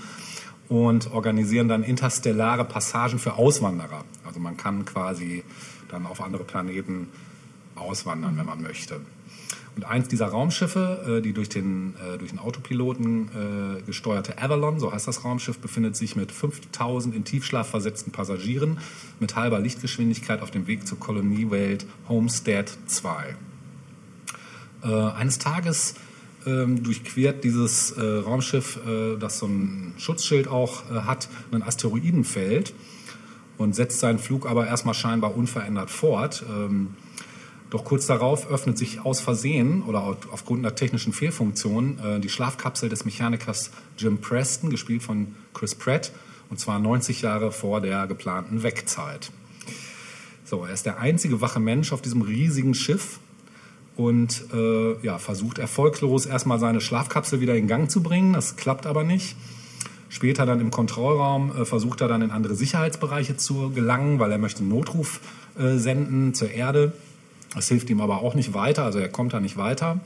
und 0.69 1.11
organisieren 1.13 1.69
dann 1.69 1.83
interstellare 1.83 2.65
Passagen 2.65 3.19
für 3.19 3.35
Auswanderer. 3.35 4.05
Also 4.25 4.41
man 4.41 4.57
kann 4.57 4.85
quasi 4.85 5.45
dann 5.91 6.07
auf 6.07 6.21
andere 6.21 6.45
Planeten 6.45 7.09
auswandern, 7.75 8.37
wenn 8.37 8.47
man 8.47 8.63
möchte. 8.63 9.01
Und 9.77 9.85
eins 9.85 10.07
dieser 10.09 10.27
Raumschiffe, 10.27 11.19
äh, 11.19 11.21
die 11.21 11.33
durch 11.33 11.49
den, 11.49 11.95
äh, 11.97 12.19
durch 12.19 12.31
den 12.31 12.39
Autopiloten 12.39 13.79
äh, 13.79 13.83
gesteuerte 13.83 14.41
Avalon, 14.41 14.79
so 14.79 14.93
heißt 14.93 15.09
das 15.09 15.25
Raumschiff, 15.25 15.59
befindet 15.59 15.97
sich 15.97 16.15
mit 16.15 16.31
5000 16.31 17.15
in 17.15 17.25
Tiefschlaf 17.25 17.69
versetzten 17.69 18.13
Passagieren 18.13 18.79
mit 19.19 19.35
halber 19.35 19.59
Lichtgeschwindigkeit 19.59 20.43
auf 20.43 20.51
dem 20.51 20.69
Weg 20.69 20.87
zur 20.87 21.01
Koloniewelt 21.01 21.87
Homestead 22.09 22.71
2. 22.87 23.37
Äh, 24.85 24.89
eines 24.89 25.39
Tages 25.39 25.95
ähm, 26.47 26.83
durchquert 26.83 27.43
dieses 27.43 27.93
äh, 27.93 28.01
Raumschiff, 28.01 28.79
äh, 28.87 29.17
das 29.17 29.39
so 29.39 29.47
ein 29.47 29.95
Schutzschild 29.97 30.47
auch 30.47 30.85
hat, 30.91 31.29
ein 31.51 31.63
Asteroidenfeld 31.63 32.75
und 33.57 33.75
setzt 33.75 34.01
seinen 34.01 34.19
Flug 34.19 34.49
aber 34.49 34.67
erstmal 34.67 34.95
scheinbar 34.95 35.37
unverändert 35.37 35.91
fort. 35.91 36.45
Ähm, 36.49 36.91
doch 37.71 37.85
kurz 37.85 38.07
darauf 38.07 38.49
öffnet 38.51 38.79
sich 38.79 39.01
aus 39.05 39.21
Versehen 39.21 39.83
oder 39.83 40.05
au- 40.05 40.17
aufgrund 40.31 40.65
einer 40.65 40.75
technischen 40.75 41.13
Fehlfunktion 41.13 41.99
äh, 41.99 42.21
die 42.21 42.29
Schlafkapsel 42.29 42.89
des 42.89 43.05
Mechanikers 43.05 43.71
Jim 43.99 44.19
Preston, 44.19 44.71
gespielt 44.71 45.03
von 45.03 45.35
Chris 45.55 45.75
Pratt, 45.75 46.13
und 46.51 46.61
zwar 46.61 46.79
90 46.79 47.23
Jahre 47.23 47.51
vor 47.53 47.81
der 47.81 48.07
geplanten 48.07 48.63
Wegzeit. 48.63 49.31
So, 50.45 50.65
er 50.65 50.73
ist 50.75 50.87
der 50.87 50.99
einzige 51.01 51.41
wache 51.41 51.59
Mensch 51.59 51.93
auf 51.93 52.03
diesem 52.03 52.23
riesigen 52.23 52.75
Schiff 52.75 53.19
und 53.97 54.45
äh, 54.53 54.95
ja, 55.05 55.19
versucht 55.19 55.59
erfolglos 55.59 56.27
erstmal 56.27 56.59
seine 56.59 56.81
Schlafkapsel 56.81 57.41
wieder 57.41 57.57
in 57.57 57.67
Gang 57.67 57.91
zu 57.91 58.03
bringen. 58.03 58.35
Das 58.35 58.57
klappt 58.57 58.87
aber 58.87 59.05
nicht. 59.05 59.37
Später 60.11 60.47
dann 60.47 60.61
im 60.61 60.71
Kontrollraum 60.71 61.51
äh, 61.57 61.65
versucht 61.65 62.01
er 62.03 62.09
dann 62.09 62.23
in 62.23 62.31
andere 62.31 62.55
Sicherheitsbereiche 62.55 63.37
zu 63.37 63.71
gelangen, 63.71 64.19
weil 64.19 64.31
er 64.31 64.39
möchte 64.39 64.61
einen 64.61 64.69
Notruf 64.69 65.21
äh, 65.59 65.77
senden 65.79 66.35
zur 66.35 66.51
Erde. 66.51 66.93
Das 67.55 67.69
hilft 67.69 67.91
ihm 67.91 68.01
aber 68.01 68.21
auch 68.21 68.35
nicht 68.35 68.55
weiter, 68.55 68.85
also 68.85 68.99
er 68.99 69.09
kommt 69.09 69.33
da 69.33 69.41
nicht 69.41 69.57
weiter. 69.57 70.01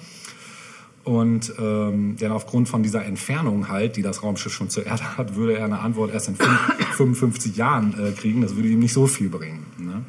Und 1.04 1.54
ähm, 1.58 2.16
denn 2.16 2.32
aufgrund 2.32 2.68
von 2.68 2.82
dieser 2.82 3.04
Entfernung 3.04 3.68
halt, 3.68 3.96
die 3.96 4.02
das 4.02 4.22
Raumschiff 4.22 4.52
schon 4.52 4.68
zur 4.68 4.84
Erde 4.84 5.16
hat, 5.16 5.36
würde 5.36 5.56
er 5.56 5.64
eine 5.64 5.78
Antwort 5.78 6.12
erst 6.12 6.28
in 6.28 6.36
fünf- 6.36 6.96
55 6.96 7.56
Jahren 7.56 7.94
äh, 7.98 8.12
kriegen. 8.12 8.42
Das 8.42 8.56
würde 8.56 8.68
ihm 8.68 8.80
nicht 8.80 8.92
so 8.92 9.06
viel 9.06 9.30
bringen. 9.30 9.64
Ne? 9.78 10.02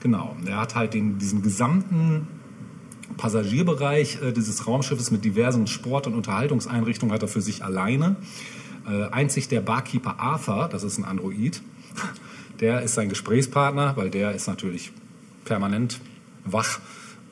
Genau. 0.00 0.36
Er 0.46 0.58
hat 0.58 0.76
halt 0.76 0.94
den, 0.94 1.18
diesen 1.18 1.42
gesamten 1.42 2.28
Passagierbereich 3.16 4.22
äh, 4.22 4.32
dieses 4.32 4.66
Raumschiffes 4.66 5.10
mit 5.10 5.24
diversen 5.24 5.66
Sport- 5.66 6.06
und 6.06 6.14
Unterhaltungseinrichtungen 6.14 7.12
hat 7.12 7.22
er 7.22 7.28
für 7.28 7.40
sich 7.40 7.64
alleine. 7.64 8.16
Äh, 8.86 9.06
einzig 9.10 9.48
der 9.48 9.62
Barkeeper 9.62 10.20
Arthur, 10.20 10.68
das 10.70 10.84
ist 10.84 10.98
ein 10.98 11.04
Android, 11.04 11.62
der 12.60 12.82
ist 12.82 12.94
sein 12.94 13.08
Gesprächspartner, 13.08 13.96
weil 13.96 14.10
der 14.10 14.32
ist 14.32 14.46
natürlich 14.46 14.92
permanent 15.44 16.00
wach 16.44 16.80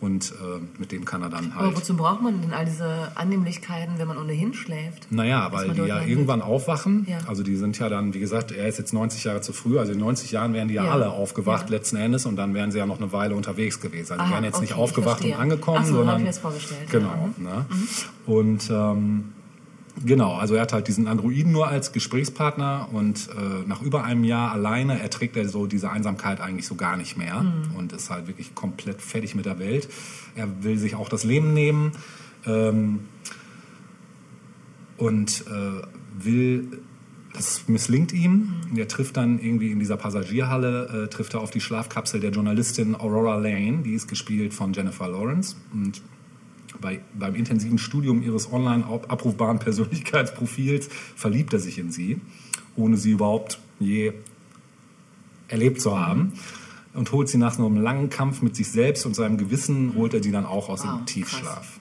und 0.00 0.32
äh, 0.32 0.60
mit 0.80 0.90
dem 0.90 1.04
kann 1.04 1.22
er 1.22 1.28
dann 1.28 1.52
Aber 1.52 1.66
halt. 1.66 1.76
wozu 1.76 1.94
braucht 1.96 2.22
man 2.22 2.40
denn 2.42 2.52
all 2.52 2.64
diese 2.64 3.12
Annehmlichkeiten, 3.14 3.98
wenn 3.98 4.08
man 4.08 4.18
ohnehin 4.18 4.52
schläft? 4.52 5.06
Naja, 5.12 5.48
weil 5.52 5.70
die 5.70 5.82
ja 5.82 6.00
irgendwann 6.02 6.42
aufwachen. 6.42 7.06
Ja. 7.08 7.18
Also 7.28 7.44
die 7.44 7.54
sind 7.54 7.78
ja 7.78 7.88
dann, 7.88 8.12
wie 8.12 8.18
gesagt, 8.18 8.50
er 8.50 8.66
ist 8.66 8.78
jetzt 8.78 8.92
90 8.92 9.22
Jahre 9.22 9.40
zu 9.42 9.52
früh. 9.52 9.78
Also 9.78 9.92
in 9.92 9.98
90 10.00 10.32
Jahren 10.32 10.54
wären 10.54 10.66
die 10.66 10.74
ja, 10.74 10.86
Ja. 10.86 10.90
alle 10.92 11.10
aufgewacht 11.10 11.70
Ja. 11.70 11.76
letzten 11.76 11.96
Endes 11.96 12.26
und 12.26 12.34
dann 12.34 12.52
wären 12.52 12.72
sie 12.72 12.78
ja 12.78 12.86
noch 12.86 12.98
eine 13.00 13.12
Weile 13.12 13.36
unterwegs 13.36 13.78
gewesen. 13.80 14.12
Also 14.14 14.14
die 14.14 14.20
Aha, 14.28 14.32
wären 14.32 14.44
jetzt 14.44 14.60
nicht 14.60 14.72
okay, 14.72 14.80
ich 14.80 14.82
aufgewacht 14.90 15.24
und 15.24 15.34
angekommen, 15.34 15.78
Ach 15.82 15.86
so, 15.86 15.94
sondern 15.94 16.16
ich 16.16 16.22
mir 16.22 16.28
das 16.30 16.38
vorgestellt, 16.38 16.90
Genau. 16.90 17.30
ja. 17.38 17.44
Ne? 17.44 17.66
Und 18.26 18.70
ähm, 18.70 19.32
genau, 20.04 20.34
also 20.34 20.54
er 20.54 20.62
hat 20.62 20.72
halt 20.72 20.88
diesen 20.88 21.06
Androiden 21.06 21.52
nur 21.52 21.68
als 21.68 21.92
Gesprächspartner 21.92 22.88
und 22.92 23.28
äh, 23.30 23.66
nach 23.66 23.82
über 23.82 24.04
einem 24.04 24.24
Jahr 24.24 24.52
alleine 24.52 25.00
erträgt 25.00 25.36
er 25.36 25.48
so 25.48 25.66
diese 25.66 25.90
Einsamkeit 25.90 26.40
eigentlich 26.40 26.66
so 26.66 26.74
gar 26.74 26.96
nicht 26.96 27.16
mehr 27.16 27.44
und 27.76 27.92
ist 27.92 28.10
halt 28.10 28.26
wirklich 28.26 28.54
komplett 28.54 29.00
fertig 29.02 29.34
mit 29.34 29.46
der 29.46 29.58
Welt. 29.58 29.88
Er 30.34 30.62
will 30.62 30.78
sich 30.78 30.94
auch 30.94 31.08
das 31.08 31.24
Leben 31.24 31.52
nehmen. 31.52 31.92
Ähm, 32.46 33.00
und 35.02 35.44
äh, 35.48 35.82
will, 36.24 36.80
das 37.32 37.66
misslingt 37.66 38.12
ihm. 38.12 38.54
Er 38.76 38.86
trifft 38.86 39.16
dann 39.16 39.40
irgendwie 39.40 39.72
in 39.72 39.80
dieser 39.80 39.96
Passagierhalle, 39.96 41.04
äh, 41.04 41.08
trifft 41.08 41.34
er 41.34 41.40
auf 41.40 41.50
die 41.50 41.60
Schlafkapsel 41.60 42.20
der 42.20 42.30
Journalistin 42.30 42.94
Aurora 42.94 43.36
Lane, 43.36 43.82
die 43.84 43.94
ist 43.94 44.06
gespielt 44.06 44.54
von 44.54 44.72
Jennifer 44.72 45.08
Lawrence. 45.08 45.56
Und 45.72 46.02
bei, 46.82 47.00
beim 47.18 47.34
intensiven 47.34 47.78
Studium 47.78 48.22
ihres 48.22 48.52
online 48.52 48.84
abrufbaren 48.84 49.58
Persönlichkeitsprofils 49.60 50.90
verliebt 51.16 51.54
er 51.54 51.60
sich 51.60 51.78
in 51.78 51.90
sie, 51.90 52.20
ohne 52.76 52.98
sie 52.98 53.12
überhaupt 53.12 53.58
je 53.80 54.12
erlebt 55.48 55.80
zu 55.80 55.98
haben. 55.98 56.34
Und 56.92 57.10
holt 57.10 57.30
sie 57.30 57.38
nach 57.38 57.58
einem 57.58 57.76
langen 57.76 58.10
Kampf 58.10 58.42
mit 58.42 58.54
sich 58.54 58.70
selbst 58.70 59.06
und 59.06 59.14
seinem 59.14 59.38
Gewissen, 59.38 59.94
holt 59.94 60.12
er 60.12 60.22
sie 60.22 60.30
dann 60.30 60.44
auch 60.44 60.68
aus 60.68 60.84
Wow, 60.84 60.98
dem 60.98 61.06
Tiefschlaf. 61.06 61.80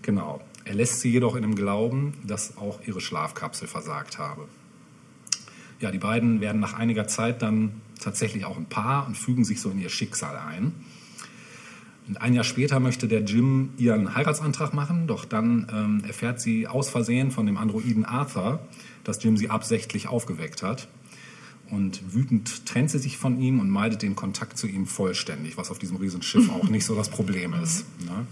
Genau. 0.00 0.40
Er 0.64 0.74
lässt 0.74 1.00
sie 1.00 1.10
jedoch 1.10 1.36
in 1.36 1.42
dem 1.42 1.54
Glauben, 1.54 2.14
dass 2.26 2.56
auch 2.56 2.80
ihre 2.86 3.02
Schlafkapsel 3.02 3.68
versagt 3.68 4.18
habe. 4.18 4.48
Ja, 5.80 5.90
die 5.90 5.98
beiden 5.98 6.40
werden 6.40 6.58
nach 6.60 6.72
einiger 6.72 7.06
Zeit 7.06 7.42
dann 7.42 7.82
tatsächlich 8.00 8.46
auch 8.46 8.56
ein 8.56 8.66
Paar 8.66 9.06
und 9.06 9.16
fügen 9.16 9.44
sich 9.44 9.60
so 9.60 9.70
in 9.70 9.78
ihr 9.78 9.90
Schicksal 9.90 10.36
ein. 10.36 10.72
Und 12.08 12.20
ein 12.20 12.34
Jahr 12.34 12.44
später 12.44 12.80
möchte 12.80 13.08
der 13.08 13.20
Jim 13.20 13.70
ihren 13.76 14.14
Heiratsantrag 14.14 14.74
machen, 14.74 15.06
doch 15.06 15.24
dann 15.24 15.68
ähm, 15.72 16.02
erfährt 16.06 16.40
sie 16.40 16.66
aus 16.66 16.90
Versehen 16.90 17.30
von 17.30 17.46
dem 17.46 17.56
Androiden 17.56 18.04
Arthur, 18.04 18.60
dass 19.04 19.22
Jim 19.22 19.36
sie 19.36 19.50
absichtlich 19.50 20.08
aufgeweckt 20.08 20.62
hat. 20.62 20.88
Und 21.70 22.12
wütend 22.12 22.66
trennt 22.66 22.90
sie 22.90 22.98
sich 22.98 23.16
von 23.16 23.40
ihm 23.40 23.60
und 23.60 23.70
meidet 23.70 24.02
den 24.02 24.16
Kontakt 24.16 24.58
zu 24.58 24.66
ihm 24.66 24.86
vollständig, 24.86 25.56
was 25.56 25.70
auf 25.70 25.78
diesem 25.78 25.98
Riesenschiff 25.98 26.50
auch 26.50 26.68
nicht 26.68 26.84
so 26.84 26.96
das 26.96 27.08
Problem 27.08 27.54
ist. 27.54 27.84
Ne? 28.04 28.26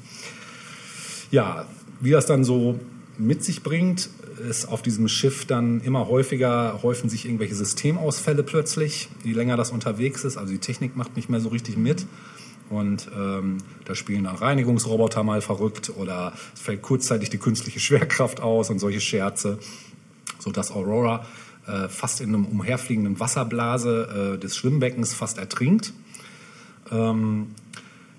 Ja, 1.31 1.67
wie 2.01 2.11
das 2.11 2.27
dann 2.27 2.43
so 2.43 2.81
mit 3.17 3.45
sich 3.45 3.63
bringt, 3.63 4.11
ist 4.49 4.67
auf 4.67 4.83
diesem 4.83 5.09
Schiff 5.09 5.45
dann 5.45 5.81
immer 5.81 6.09
häufiger, 6.09 6.81
häufen 6.83 7.09
sich 7.11 7.27
irgendwelche 7.27 7.55
Systemausfälle 7.55 8.43
plötzlich, 8.43 9.09
je 9.25 9.33
länger 9.33 9.57
das 9.57 9.71
unterwegs 9.71 10.25
ist. 10.25 10.37
Also 10.37 10.53
die 10.53 10.59
Technik 10.59 10.97
macht 10.97 11.17
nicht 11.17 11.29
mehr 11.29 11.41
so 11.41 11.49
richtig 11.49 11.77
mit. 11.77 12.07
Und 12.71 13.09
ähm, 13.17 13.59
da 13.87 13.95
spielen 13.95 14.25
dann 14.25 14.37
Reinigungsroboter 14.37 15.23
mal 15.23 15.41
verrückt 15.41 15.91
oder 15.97 16.33
es 16.55 16.61
fällt 16.61 16.83
kurzzeitig 16.83 17.31
die 17.31 17.39
künstliche 17.39 17.81
Schwerkraft 17.81 18.41
aus 18.41 18.69
und 18.71 18.79
solche 18.79 19.01
Scherze, 19.01 19.59
sodass 20.39 20.71
Aurora 20.71 21.25
äh, 21.67 21.89
fast 21.89 22.21
in 22.21 22.29
einem 22.29 22.45
umherfliegenden 22.45 23.21
Wasserblase 23.21 24.35
äh, 24.35 24.39
des 24.39 24.57
Schwimmbeckens 24.57 25.15
fast 25.15 25.39
ertrinkt. 25.39 25.93
Ähm, 26.91 27.49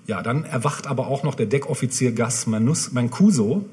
ja, 0.06 0.22
dann 0.22 0.44
erwacht 0.44 0.86
aber 0.86 1.06
auch 1.06 1.22
noch 1.22 1.34
der 1.34 1.46
Deckoffizier 1.46 2.12
Gas 2.12 2.46
Manus, 2.46 2.92
Mancuso 2.92 3.66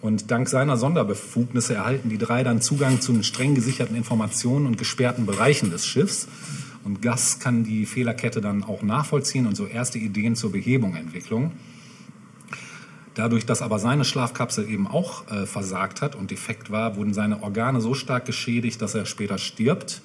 Und 0.00 0.30
dank 0.30 0.48
seiner 0.48 0.76
Sonderbefugnisse 0.76 1.74
erhalten 1.74 2.08
die 2.08 2.18
drei 2.18 2.42
dann 2.42 2.60
Zugang 2.60 3.00
zu 3.00 3.12
den 3.12 3.22
streng 3.22 3.54
gesicherten 3.54 3.96
Informationen 3.96 4.66
und 4.66 4.78
gesperrten 4.78 5.26
Bereichen 5.26 5.70
des 5.70 5.86
Schiffs. 5.86 6.28
Und 6.84 7.00
Gus 7.00 7.38
kann 7.38 7.64
die 7.64 7.86
Fehlerkette 7.86 8.40
dann 8.40 8.62
auch 8.62 8.82
nachvollziehen 8.82 9.46
und 9.46 9.56
so 9.56 9.66
erste 9.66 9.98
Ideen 9.98 10.36
zur 10.36 10.52
Behebung 10.52 10.94
entwickeln. 10.94 11.52
Dadurch, 13.14 13.46
dass 13.46 13.62
aber 13.62 13.78
seine 13.78 14.04
Schlafkapsel 14.04 14.68
eben 14.68 14.86
auch 14.86 15.30
äh, 15.30 15.46
versagt 15.46 16.02
hat 16.02 16.14
und 16.14 16.30
defekt 16.30 16.70
war, 16.70 16.96
wurden 16.96 17.14
seine 17.14 17.42
Organe 17.42 17.80
so 17.80 17.94
stark 17.94 18.26
geschädigt, 18.26 18.82
dass 18.82 18.94
er 18.94 19.06
später 19.06 19.38
stirbt. 19.38 20.02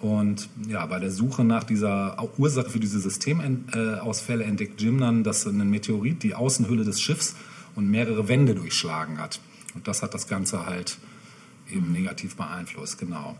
Und 0.00 0.48
ja, 0.68 0.84
bei 0.86 0.98
der 0.98 1.10
Suche 1.10 1.44
nach 1.44 1.62
dieser 1.62 2.16
Ursache 2.38 2.70
für 2.70 2.80
diese 2.80 2.98
Systemausfälle 3.00 4.44
entdeckt 4.44 4.80
Jim 4.80 4.98
dann, 4.98 5.22
dass 5.22 5.46
ein 5.46 5.70
Meteorit 5.70 6.22
die 6.22 6.34
Außenhülle 6.34 6.84
des 6.84 7.00
Schiffs 7.00 7.36
und 7.76 7.90
mehrere 7.90 8.26
Wände 8.26 8.54
durchschlagen 8.54 9.18
hat. 9.18 9.40
Und 9.74 9.86
das 9.86 10.02
hat 10.02 10.14
das 10.14 10.26
Ganze 10.26 10.66
halt 10.66 10.98
eben 11.70 11.92
negativ 11.92 12.34
beeinflusst, 12.34 12.98
genau. 12.98 13.36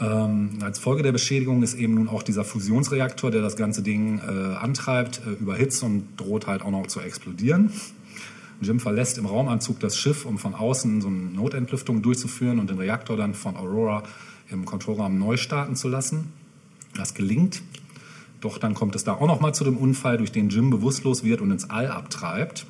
Ähm, 0.00 0.58
als 0.62 0.78
Folge 0.78 1.02
der 1.02 1.12
Beschädigung 1.12 1.62
ist 1.62 1.74
eben 1.74 1.94
nun 1.94 2.08
auch 2.08 2.22
dieser 2.22 2.44
Fusionsreaktor, 2.44 3.30
der 3.30 3.42
das 3.42 3.56
ganze 3.56 3.82
Ding 3.82 4.18
äh, 4.18 4.54
antreibt, 4.56 5.20
äh, 5.26 5.30
überhitzt 5.32 5.82
und 5.82 6.16
droht 6.16 6.46
halt 6.46 6.62
auch 6.62 6.70
noch 6.70 6.86
zu 6.86 7.00
explodieren. 7.00 7.70
Jim 8.60 8.80
verlässt 8.80 9.18
im 9.18 9.26
Raumanzug 9.26 9.80
das 9.80 9.98
Schiff, 9.98 10.24
um 10.24 10.38
von 10.38 10.54
außen 10.54 11.00
so 11.00 11.08
eine 11.08 11.16
Notentlüftung 11.16 12.00
durchzuführen 12.00 12.58
und 12.58 12.70
den 12.70 12.78
Reaktor 12.78 13.16
dann 13.16 13.34
von 13.34 13.56
Aurora 13.56 14.04
im 14.50 14.64
Kontrollraum 14.64 15.18
neu 15.18 15.36
starten 15.36 15.76
zu 15.76 15.88
lassen. 15.88 16.32
Das 16.94 17.14
gelingt. 17.14 17.62
Doch 18.40 18.58
dann 18.58 18.74
kommt 18.74 18.94
es 18.94 19.04
da 19.04 19.14
auch 19.14 19.26
noch 19.26 19.40
mal 19.40 19.52
zu 19.52 19.64
dem 19.64 19.76
Unfall, 19.76 20.16
durch 20.16 20.32
den 20.32 20.48
Jim 20.48 20.70
bewusstlos 20.70 21.22
wird 21.22 21.40
und 21.40 21.50
ins 21.50 21.70
All 21.70 21.88
abtreibt. 21.88 22.66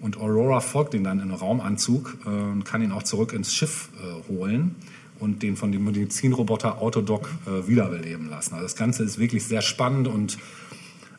Und 0.00 0.18
Aurora 0.18 0.60
folgt 0.60 0.94
ihm 0.94 1.04
dann 1.04 1.20
in 1.20 1.28
den 1.28 1.36
Raumanzug 1.36 2.18
äh, 2.24 2.28
und 2.28 2.64
kann 2.64 2.82
ihn 2.82 2.92
auch 2.92 3.02
zurück 3.02 3.32
ins 3.32 3.54
Schiff 3.54 3.88
äh, 4.00 4.28
holen 4.28 4.76
und 5.20 5.42
den 5.42 5.56
von 5.56 5.72
dem 5.72 5.84
Medizinroboter 5.84 6.80
Autodoc 6.80 7.28
äh, 7.46 7.68
wiederbeleben 7.68 8.28
lassen. 8.28 8.54
Also 8.54 8.64
das 8.64 8.76
Ganze 8.76 9.02
ist 9.02 9.18
wirklich 9.18 9.44
sehr 9.44 9.62
spannend 9.62 10.08
und 10.08 10.38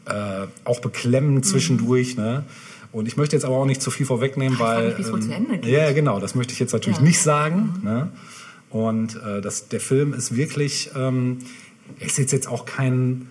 äh, 0.06 0.48
auch 0.64 0.80
beklemmend 0.80 1.46
zwischendurch. 1.46 2.18
Ne? 2.18 2.44
Und 2.92 3.08
ich 3.08 3.18
möchte 3.18 3.36
jetzt 3.36 3.46
aber 3.46 3.58
auch 3.58 3.66
nicht 3.66 3.82
zu 3.82 3.92
viel 3.92 4.06
vorwegnehmen, 4.06 4.54
ich 4.54 4.60
weil. 4.60 4.96
es 5.00 5.12
wohl 5.12 5.22
zu 5.22 5.34
Ende 5.34 5.58
geht. 5.58 5.72
Ja, 5.72 5.92
genau, 5.92 6.20
das 6.20 6.36
möchte 6.36 6.54
ich 6.54 6.60
jetzt 6.60 6.74
natürlich 6.74 6.98
Ja. 6.98 7.02
Mhm. 7.02 7.08
nicht 7.08 7.22
sagen. 7.22 7.74
Ne? 7.84 8.12
Und 8.70 9.16
äh, 9.16 9.42
das, 9.42 9.68
der 9.68 9.80
Film 9.80 10.14
ist 10.14 10.36
wirklich, 10.36 10.92
ähm, 10.96 11.40
er 12.00 12.08
ist 12.08 12.18
jetzt, 12.18 12.32
jetzt 12.32 12.48
auch 12.48 12.66
kein 12.66 13.28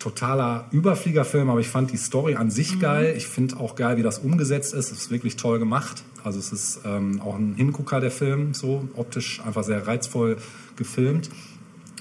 totaler 0.00 0.64
Überfliegerfilm, 0.72 1.48
aber 1.48 1.60
ich 1.60 1.68
fand 1.68 1.92
die 1.92 1.96
Story 1.96 2.34
an 2.34 2.50
sich 2.50 2.74
Mhm. 2.76 2.80
geil. 2.80 3.14
Ich 3.16 3.26
finde 3.28 3.58
auch 3.60 3.76
geil, 3.76 3.96
wie 3.96 4.02
das 4.02 4.18
umgesetzt 4.18 4.74
ist. 4.74 4.90
Es 4.90 4.98
ist 5.02 5.10
wirklich 5.12 5.36
toll 5.36 5.60
gemacht. 5.60 6.02
Also 6.24 6.38
es 6.40 6.50
ist 6.52 6.80
ähm, 6.84 7.20
auch 7.20 7.36
ein 7.36 7.54
Hingucker, 7.54 8.00
der 8.00 8.10
Film, 8.10 8.52
so 8.54 8.88
optisch 8.96 9.40
einfach 9.46 9.62
sehr 9.62 9.86
reizvoll 9.86 10.38
gefilmt. 10.76 11.30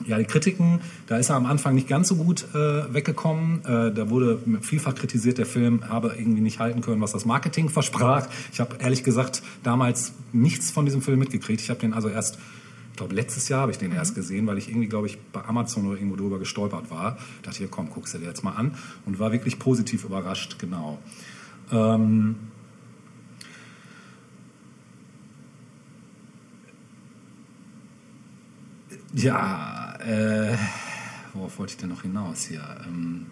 Ja, 0.08 0.18
die 0.18 0.24
Kritiken, 0.24 0.80
da 1.08 1.18
ist 1.18 1.30
er 1.30 1.36
am 1.36 1.46
Anfang 1.46 1.76
nicht 1.76 1.90
ganz 1.90 2.08
so 2.08 2.16
gut 2.16 2.46
äh, 2.56 2.94
weggekommen. 2.94 3.66
Äh, 3.66 3.92
da 3.94 4.10
wurde 4.10 4.40
vielfach 4.62 4.96
kritisiert, 4.96 5.38
der 5.38 5.46
Film 5.46 5.90
habe 5.90 6.16
irgendwie 6.18 6.40
nicht 6.40 6.60
halten 6.60 6.80
können, 6.80 7.02
was 7.02 7.12
das 7.12 7.26
Marketing 7.26 7.68
versprach. 7.80 8.28
Ich 8.54 8.62
habe 8.62 8.78
ehrlich 8.80 9.04
gesagt 9.04 9.44
damals 9.64 10.14
nichts 10.32 10.72
von 10.72 10.86
diesem 10.86 11.02
Film 11.02 11.20
mitgekriegt. 11.20 11.60
Ich 11.60 11.70
habe 11.70 11.82
den 11.82 11.94
also 11.94 12.08
erst, 12.08 12.40
glaube 13.00 13.16
letztes 13.16 13.50
Jahr 13.50 13.62
habe 13.62 13.72
ich 13.72 13.78
den 13.78 13.92
erst 13.92 14.14
gesehen, 14.14 14.46
weil 14.46 14.58
ich 14.58 14.70
irgendwie, 14.70 14.88
glaube 14.88 15.08
ich, 15.08 15.18
bei 15.32 15.44
Amazon 15.44 15.88
oder 15.88 15.98
irgendwo 15.98 16.16
drüber 16.16 16.38
gestolpert 16.38 16.92
war. 16.92 17.18
dachte 17.42 17.58
hier, 17.58 17.68
komm, 17.68 17.90
guckst 17.90 18.14
du 18.14 18.20
dir 18.20 18.28
jetzt 18.28 18.44
mal 18.44 18.52
an 18.52 18.76
und 19.06 19.20
war 19.20 19.32
wirklich 19.32 19.58
positiv 19.58 20.04
überrascht, 20.04 20.60
genau. 20.60 21.00
Ähm, 21.72 22.36
Ja, 29.12 29.96
äh, 30.06 30.56
worauf 31.34 31.58
wollte 31.58 31.72
ich 31.72 31.78
denn 31.78 31.90
noch 31.90 32.04
hinaus 32.04 32.44
hier? 32.46 32.62
Ähm, 32.86 33.26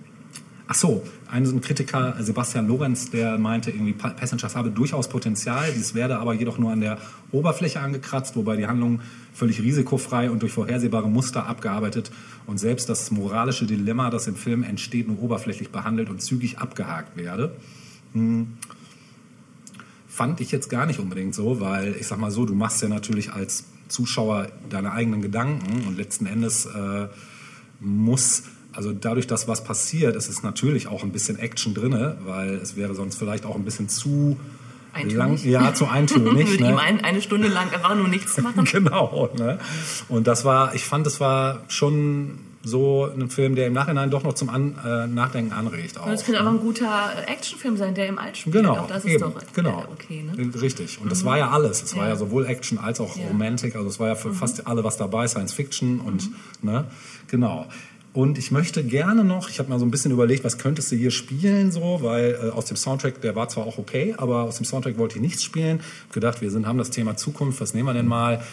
ach 0.68 0.76
so, 0.76 1.04
ein, 1.30 1.62
Kritiker, 1.62 2.16
Sebastian 2.20 2.68
Lorenz, 2.68 3.10
der 3.10 3.38
meinte, 3.38 3.72
irgendwie 3.72 3.94
Pa- 3.94 4.10
Passengers 4.10 4.56
habe 4.56 4.70
durchaus 4.70 5.08
Potenzial, 5.08 5.72
dies 5.74 5.94
werde 5.94 6.20
aber 6.20 6.34
jedoch 6.34 6.58
nur 6.58 6.72
an 6.72 6.82
der 6.82 6.98
Oberfläche 7.32 7.80
angekratzt, 7.80 8.36
wobei 8.36 8.58
die 8.58 8.68
Handlung 8.68 9.02
völlig 9.34 9.62
risikofrei 9.62 10.30
und 10.30 10.42
durch 10.42 10.52
vorhersehbare 10.52 11.10
Muster 11.10 11.48
abgearbeitet 11.48 12.12
und 12.48 12.60
selbst 12.60 12.90
das 12.90 13.12
moralische 13.12 13.66
Dilemma, 13.66 14.10
das 14.10 14.28
im 14.28 14.36
Film 14.36 14.64
entsteht, 14.64 15.08
nur 15.08 15.22
oberflächlich 15.22 15.70
behandelt 15.70 16.10
und 16.10 16.22
zügig 16.22 16.60
abgehakt 16.60 17.16
werde. 17.18 17.56
Fand 20.08 20.42
ich 20.42 20.52
jetzt 20.52 20.70
gar 20.70 20.86
nicht 20.86 21.00
unbedingt 21.00 21.36
so, 21.36 21.60
weil 21.60 21.96
ich 22.00 22.08
sag 22.08 22.20
mal 22.20 22.32
so, 22.32 22.46
du 22.46 22.56
machst 22.56 22.82
ja 22.82 22.90
natürlich 22.90 23.32
als 23.32 23.66
Zuschauer 23.88 24.48
deine 24.70 24.92
eigenen 24.92 25.22
Gedanken 25.22 25.88
und 25.88 25.98
letzten 25.98 26.26
Endes 26.26 26.66
äh, 26.66 27.08
muss, 27.80 28.44
also 28.78 28.94
dadurch, 28.94 29.28
dass 29.28 29.48
was 29.48 29.64
passiert, 29.64 30.16
ist 30.16 30.30
es 30.30 30.44
natürlich 30.44 30.88
auch 30.88 31.04
ein 31.04 31.12
bisschen 31.12 31.38
Action 31.40 31.74
drinne, 31.74 32.18
weil 32.26 32.52
es 32.56 32.76
wäre 32.78 32.94
sonst 32.96 33.18
vielleicht 33.18 33.46
auch 33.46 33.56
ein 33.56 33.66
bisschen 33.66 33.90
zu 33.90 34.38
Eintönig? 34.94 35.18
lang, 35.18 35.38
ja, 35.44 35.74
zu 35.74 35.88
eintönig. 35.92 36.50
Mit 36.52 36.62
ne? 36.62 36.70
ihm 36.70 36.78
ein, 36.78 37.04
eine 37.04 37.22
Stunde 37.22 37.48
lang 37.50 37.72
einfach 37.74 37.96
nur 37.96 38.08
nichts 38.08 38.38
machen. 38.42 38.64
genau. 38.66 39.30
Ne? 39.38 39.60
Und 40.10 40.28
das 40.28 40.46
war, 40.46 40.74
ich 40.76 40.86
fand, 40.86 41.06
es 41.08 41.20
war 41.20 41.62
schon 41.68 42.40
so 42.64 43.06
ein 43.06 43.30
Film, 43.30 43.56
der 43.56 43.68
im 43.68 43.74
Nachhinein 43.74 44.12
doch 44.12 44.24
noch 44.24 44.34
zum 44.34 44.50
An, 44.50 44.76
äh, 44.86 45.08
Nachdenken 45.08 45.54
anregt. 45.54 45.98
Auch, 46.00 46.08
Und 46.08 46.14
es 46.14 46.26
könnte 46.26 46.42
auch 46.44 46.48
ein 46.48 46.60
guter 46.60 47.12
Actionfilm 47.28 47.78
sein, 47.78 47.94
der 47.96 48.08
im 48.08 48.18
Alt 48.20 48.36
spielt. 48.38 48.56
Genau, 48.58 48.78
Auch 48.78 48.88
das 48.88 49.06
ist 49.06 49.12
eben, 49.14 49.22
doch 49.24 49.34
genau. 49.54 49.86
okay. 49.92 50.24
Ne? 50.24 50.52
Richtig. 50.62 51.00
Und 51.02 51.10
das 51.12 51.24
war 51.24 51.38
ja 51.38 51.50
alles. 51.50 51.82
Es 51.82 51.96
war 51.96 52.04
Ja. 52.04 52.10
ja 52.10 52.16
sowohl 52.18 52.46
Action 52.46 52.78
als 52.78 53.00
auch 53.00 53.16
Ja. 53.16 53.24
Mhm. 53.24 53.30
Romantik. 53.30 53.76
Also 53.76 53.88
es 53.88 54.00
war 54.00 54.10
ja 54.10 54.16
für 54.16 54.34
fast 54.34 54.68
alle 54.68 54.84
was 54.84 54.98
dabei, 54.98 55.28
Science 55.28 55.54
Fiction 55.54 56.00
und 56.02 56.30
ne, 56.62 56.86
genau. 57.28 57.68
Und 58.18 58.40
ich 58.40 58.50
möchte 58.50 58.84
gerne 58.84 59.24
noch, 59.24 59.48
ich 59.48 59.60
habe 59.60 59.70
mal 59.70 59.78
so 59.78 59.86
ein 59.86 59.92
bisschen 59.92 60.12
überlegt, 60.12 60.44
was 60.44 60.58
könntest 60.58 60.92
du 60.92 60.96
hier 60.96 61.12
spielen 61.12 61.72
so, 61.72 62.00
weil 62.02 62.32
äh, 62.32 62.50
aus 62.50 62.66
dem 62.66 62.76
Soundtrack, 62.76 63.22
der 63.22 63.36
war 63.36 63.48
zwar 63.48 63.68
auch 63.68 63.78
okay, 63.78 64.16
aber 64.18 64.42
aus 64.42 64.58
dem 64.58 64.66
Soundtrack 64.66 64.98
wollte 64.98 65.18
ich 65.18 65.22
nichts 65.22 65.44
spielen. 65.44 65.82
Hab 66.08 66.14
gedacht, 66.14 66.42
wir 66.42 66.50
sind, 66.50 66.66
haben 66.66 66.80
das 66.80 66.90
Thema 66.90 67.16
Zukunft, 67.16 67.62
was 67.62 67.76
nehmen 67.76 67.88
wir 67.88 67.94
denn 67.94 68.08
mal? 68.08 68.44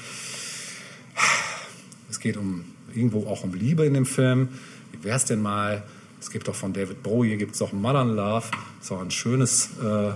Es 2.10 2.20
geht 2.20 2.36
um 2.36 2.66
irgendwo 2.94 3.26
auch 3.26 3.42
um 3.42 3.54
Liebe 3.54 3.86
in 3.86 3.94
dem 3.94 4.04
Film. 4.04 4.50
Wie 4.92 5.02
wäre 5.02 5.16
es 5.16 5.24
denn 5.24 5.40
mal? 5.40 5.82
Es 6.20 6.30
gibt 6.30 6.46
doch 6.46 6.54
von 6.54 6.74
David 6.74 7.02
Bowie 7.02 7.34
gibt 7.38 7.54
es 7.54 7.62
auch 7.62 7.72
Modern 7.72 8.14
Love. 8.14 8.44
Ist 8.82 8.92
auch 8.92 9.00
ein 9.00 9.10
schönes 9.10 9.70
äh, 9.82 10.10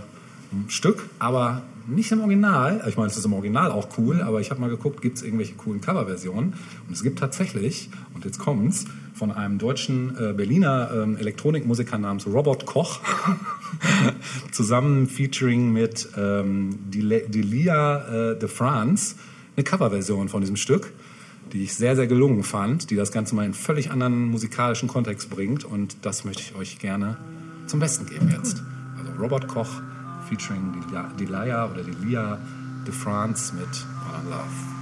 Stück, 0.70 1.08
aber 1.18 1.62
nicht 1.86 2.12
im 2.12 2.20
Original. 2.20 2.84
Ich 2.86 2.98
meine, 2.98 3.08
es 3.08 3.16
ist 3.16 3.24
im 3.24 3.32
Original 3.32 3.70
auch 3.70 3.88
cool, 3.96 4.20
aber 4.20 4.42
ich 4.42 4.50
habe 4.50 4.60
mal 4.60 4.68
geguckt, 4.68 5.00
gibt 5.00 5.16
es 5.16 5.22
irgendwelche 5.22 5.54
coolen 5.54 5.80
Coverversionen? 5.80 6.52
Und 6.86 6.92
es 6.92 7.02
gibt 7.02 7.18
tatsächlich, 7.18 7.88
und 8.14 8.26
jetzt 8.26 8.38
kommt's, 8.38 8.84
von 9.18 9.32
einem 9.32 9.58
deutschen 9.58 10.16
äh, 10.16 10.32
Berliner 10.32 10.90
ähm, 10.94 11.16
Elektronikmusiker 11.16 11.98
namens 11.98 12.26
Robert 12.26 12.64
Koch, 12.66 13.00
zusammen 14.52 15.08
featuring 15.08 15.72
mit 15.72 16.08
ähm, 16.16 16.78
Delia 16.90 18.32
äh, 18.32 18.38
de 18.38 18.48
France, 18.48 19.16
eine 19.56 19.64
Coverversion 19.64 20.28
von 20.28 20.40
diesem 20.40 20.56
Stück 20.56 20.92
die 21.52 21.64
ich 21.64 21.74
sehr, 21.74 21.96
sehr 21.96 22.06
gelungen 22.06 22.42
fand, 22.42 22.90
die 22.90 22.96
das 22.96 23.12
Ganze 23.12 23.34
mal 23.34 23.42
in 23.42 23.46
einen 23.46 23.54
völlig 23.54 23.90
anderen 23.90 24.28
musikalischen 24.28 24.88
Kontext 24.88 25.30
bringt. 25.30 25.64
Und 25.64 25.96
das 26.02 26.24
möchte 26.24 26.42
ich 26.42 26.54
euch 26.54 26.78
gerne 26.78 27.16
zum 27.66 27.80
Besten 27.80 28.06
geben 28.06 28.30
jetzt. 28.30 28.62
Also 28.98 29.12
Robert 29.18 29.48
Koch 29.48 29.80
featuring 30.28 30.74
Delia, 31.18 31.70
oder 31.70 31.82
Delia 31.82 32.38
de 32.86 32.92
France 32.92 33.54
mit 33.54 33.86
Modern 34.06 34.30
Love. 34.30 34.78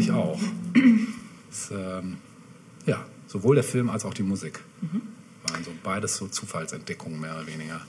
Ich 0.00 0.10
auch. 0.10 0.38
Es, 1.50 1.70
ähm, 1.70 2.16
ja, 2.86 3.04
sowohl 3.26 3.54
der 3.56 3.64
Film 3.64 3.90
als 3.90 4.04
auch 4.04 4.14
die 4.14 4.22
Musik. 4.22 4.60
Waren 5.46 5.64
so 5.64 5.72
beides 5.82 6.16
so 6.16 6.26
Zufallsentdeckungen 6.28 7.20
mehr 7.20 7.34
oder 7.34 7.46
weniger. 7.46 7.80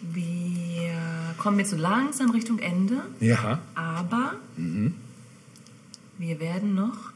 Wir 0.00 0.92
kommen 1.38 1.58
jetzt 1.58 1.70
so 1.70 1.76
langsam 1.76 2.30
Richtung 2.30 2.58
Ende, 2.58 3.02
Ja, 3.20 3.60
aber 3.74 4.34
wir 6.18 6.40
werden 6.40 6.74
noch, 6.74 7.11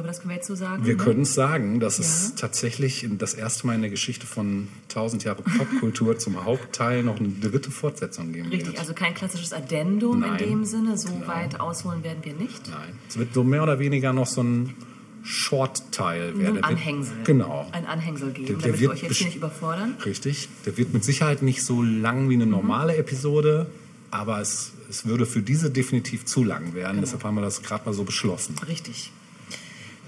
glaube, 0.00 0.08
das 0.08 0.18
können 0.20 0.30
wir 0.30 0.36
jetzt 0.36 0.46
so 0.48 0.54
sagen. 0.54 0.84
wir 0.84 0.96
ne? 0.96 1.02
können 1.02 1.22
es 1.22 1.34
sagen, 1.34 1.80
dass 1.80 1.98
es 1.98 2.30
Ja. 2.30 2.36
tatsächlich 2.36 3.04
in- 3.04 3.18
das 3.18 3.34
erste 3.34 3.66
Mal 3.66 3.74
in 3.74 3.80
der 3.82 3.90
Geschichte 3.90 4.26
von 4.26 4.68
1000 4.88 5.24
Jahre 5.24 5.42
Popkultur 5.42 6.18
zum 6.18 6.44
Hauptteil 6.44 7.02
noch 7.02 7.18
eine 7.18 7.28
dritte 7.28 7.70
Fortsetzung 7.70 8.32
geben 8.32 8.48
Richtig, 8.48 8.68
wird. 8.68 8.78
also 8.78 8.94
kein 8.94 9.14
klassisches 9.14 9.52
Addendum 9.52 10.20
Nein. 10.20 10.38
in 10.42 10.48
dem 10.50 10.64
Sinne. 10.64 10.96
So 10.98 11.08
Genau. 11.12 11.26
weit 11.28 11.60
ausholen 11.60 12.02
werden 12.04 12.18
wir 12.24 12.34
nicht. 12.34 12.68
Nein, 12.68 12.94
es 13.08 13.18
wird 13.18 13.32
so 13.34 13.44
mehr 13.44 13.62
oder 13.62 13.78
weniger 13.78 14.12
noch 14.12 14.26
so 14.26 14.42
ein 14.42 14.74
Short-Teil 15.22 16.38
werden. 16.38 16.58
ein 16.58 16.64
Anhängsel. 16.64 17.14
Genau. 17.24 17.66
Ein 17.72 17.86
Anhängsel 17.86 18.30
geben, 18.32 18.46
Der- 18.46 18.56
der 18.56 18.66
damit 18.68 18.80
wir 18.80 18.88
wird 18.88 18.92
euch 18.98 19.02
jetzt 19.02 19.16
hier 19.16 19.26
nicht 19.26 19.36
überfordern. 19.36 19.96
Richtig. 20.04 20.48
Der 20.66 20.76
wird 20.76 20.92
mit 20.94 21.04
Sicherheit 21.04 21.42
nicht 21.42 21.62
so 21.62 21.82
lang 21.82 22.28
wie 22.30 22.34
eine 22.34 22.46
Mhm. 22.46 22.52
normale 22.52 22.96
Episode, 22.96 23.66
aber 24.10 24.40
es, 24.40 24.72
es 24.88 25.06
würde 25.06 25.26
für 25.26 25.42
diese 25.42 25.70
definitiv 25.70 26.24
zu 26.24 26.42
lang 26.44 26.74
werden. 26.74 26.92
Genau. 26.96 27.00
Deshalb 27.02 27.24
haben 27.24 27.34
wir 27.36 27.42
das 27.42 27.62
gerade 27.62 27.84
mal 27.84 27.92
so 27.92 28.04
beschlossen. 28.04 28.54
Richtig. 28.66 29.12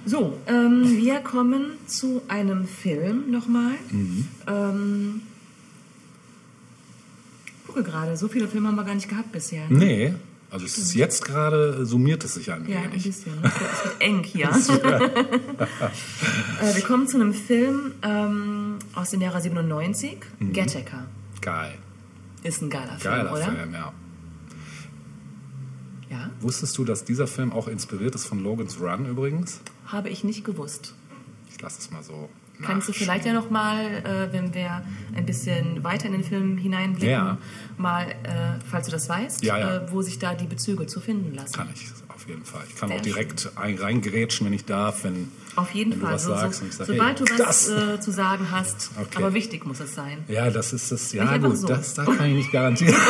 So, 0.05 0.39
ähm, 0.47 0.83
wir 0.97 1.21
kommen 1.21 1.73
zu 1.87 2.23
einem 2.29 2.67
Film 2.67 3.31
nochmal. 3.31 3.75
Mhm. 3.91 4.27
Ähm, 4.49 5.23
gucke 7.67 7.83
gerade, 7.83 8.17
so 8.17 8.29
viele 8.29 8.49
Filme 8.49 8.69
haben 8.69 8.77
wir 8.77 8.85
gar 8.85 8.95
nicht 8.95 9.09
gehabt 9.09 9.33
bisher. 9.33 9.69
ne? 9.69 9.79
Nee, 9.79 10.15
also 10.51 10.67
es 10.67 10.77
ist 10.77 10.95
jetzt 10.95 11.25
gerade, 11.25 11.87
summiert 11.87 12.25
es 12.25 12.35
sich 12.35 12.51
ein 12.53 12.69
Ja, 12.69 12.81
ein 12.81 12.91
wenig. 12.93 13.05
bisschen. 13.05 13.33
Es 13.43 13.61
wird, 13.61 13.73
es 13.73 13.85
wird 13.85 14.01
eng 14.01 14.23
hier. 14.25 14.51
äh, 16.61 16.75
wir 16.75 16.83
kommen 16.85 17.07
zu 17.09 17.17
einem 17.19 17.33
Film 17.33 17.93
ähm, 18.03 18.77
aus 18.95 19.11
dem 19.11 19.21
Jahre 19.21 19.41
97, 19.41 20.19
Gattaker. 20.53 21.07
Geil. 21.41 21.75
Ist 22.43 22.61
ein 22.61 22.71
geiler 22.71 22.99
Film, 22.99 23.15
Mhm. 23.15 23.19
Geiler 23.19 23.33
oder? 23.33 23.45
Film, 23.53 23.73
ja. 23.73 23.93
Ja, 26.11 26.31
Wusstest 26.41 26.77
du, 26.77 26.85
dass 26.85 27.05
dieser 27.07 27.27
Film 27.27 27.53
auch 27.53 27.69
inspiriert 27.69 28.15
ist 28.15 28.27
von 28.27 28.43
Logan's 28.43 28.79
Run 28.79 29.07
übrigens? 29.07 29.61
Habe 29.93 30.09
ich 30.09 30.25
nicht 30.25 30.45
gewusst. 30.45 30.95
Ich 31.55 31.61
lasse 31.61 31.79
es 31.81 31.91
mal 31.91 32.03
so. 32.03 32.29
Kannst 32.65 32.89
du 32.89 32.93
vielleicht 32.93 33.25
ja 33.27 33.33
noch 33.33 33.51
mal, 33.51 33.85
äh, 33.87 34.33
wenn 34.33 34.55
wir 34.55 34.83
ein 35.17 35.27
bisschen 35.27 35.83
weiter 35.83 36.07
in 36.07 36.13
den 36.13 36.23
Film 36.23 36.57
hineinblicken, 36.59 37.09
Ja. 37.11 37.39
mal, 37.77 38.05
äh, 38.23 38.61
falls 38.71 38.87
du 38.87 38.93
das 38.93 39.09
weißt, 39.09 39.43
Ja, 39.43 39.59
ja. 39.59 39.77
Äh, 39.79 39.93
wo 39.93 40.01
sich 40.03 40.19
da 40.21 40.35
die 40.35 40.47
Bezüge 40.47 40.87
zu 40.87 41.01
finden 41.01 41.35
lassen. 41.35 41.55
Kann 41.55 41.69
ich 41.75 41.87
auf 42.15 42.29
jeden 42.29 42.45
Fall. 42.45 42.63
Ich 42.69 42.77
kann 42.77 42.89
Sehr 42.91 42.99
auch 42.99 43.03
direkt 43.03 43.51
ein, 43.57 43.77
reingrätschen, 43.79 44.47
wenn 44.47 44.53
ich 44.53 44.65
darf, 44.65 45.03
wenn, 45.03 45.29
Auf 45.57 45.73
jeden 45.73 45.93
wenn 45.93 46.01
Fall. 46.03 46.11
du 46.11 46.15
was 46.15 46.25
So, 46.25 46.35
sagst. 46.37 46.59
so, 46.59 46.63
und 46.65 46.71
ich 46.71 46.77
sag, 46.77 46.87
sobald 46.87 47.19
hey, 47.19 47.27
du 47.27 47.33
was 47.33 47.67
das. 47.67 47.69
äh, 47.69 48.01
zu 48.01 48.11
sagen 48.13 48.47
hast, 48.53 48.91
Okay. 49.01 49.17
aber 49.17 49.35
wichtig 49.35 49.67
muss 49.67 49.81
es 49.81 49.95
sein. 49.97 50.19
Ja, 50.29 50.49
das 50.51 50.73
ist 50.73 50.93
das. 50.93 51.13
Ja, 51.13 51.37
gut, 51.39 51.57
so. 51.59 51.67
das 51.67 51.95
da 51.95 52.05
kann 52.05 52.27
ich 52.27 52.35
nicht 52.37 52.53
garantieren. 52.53 52.95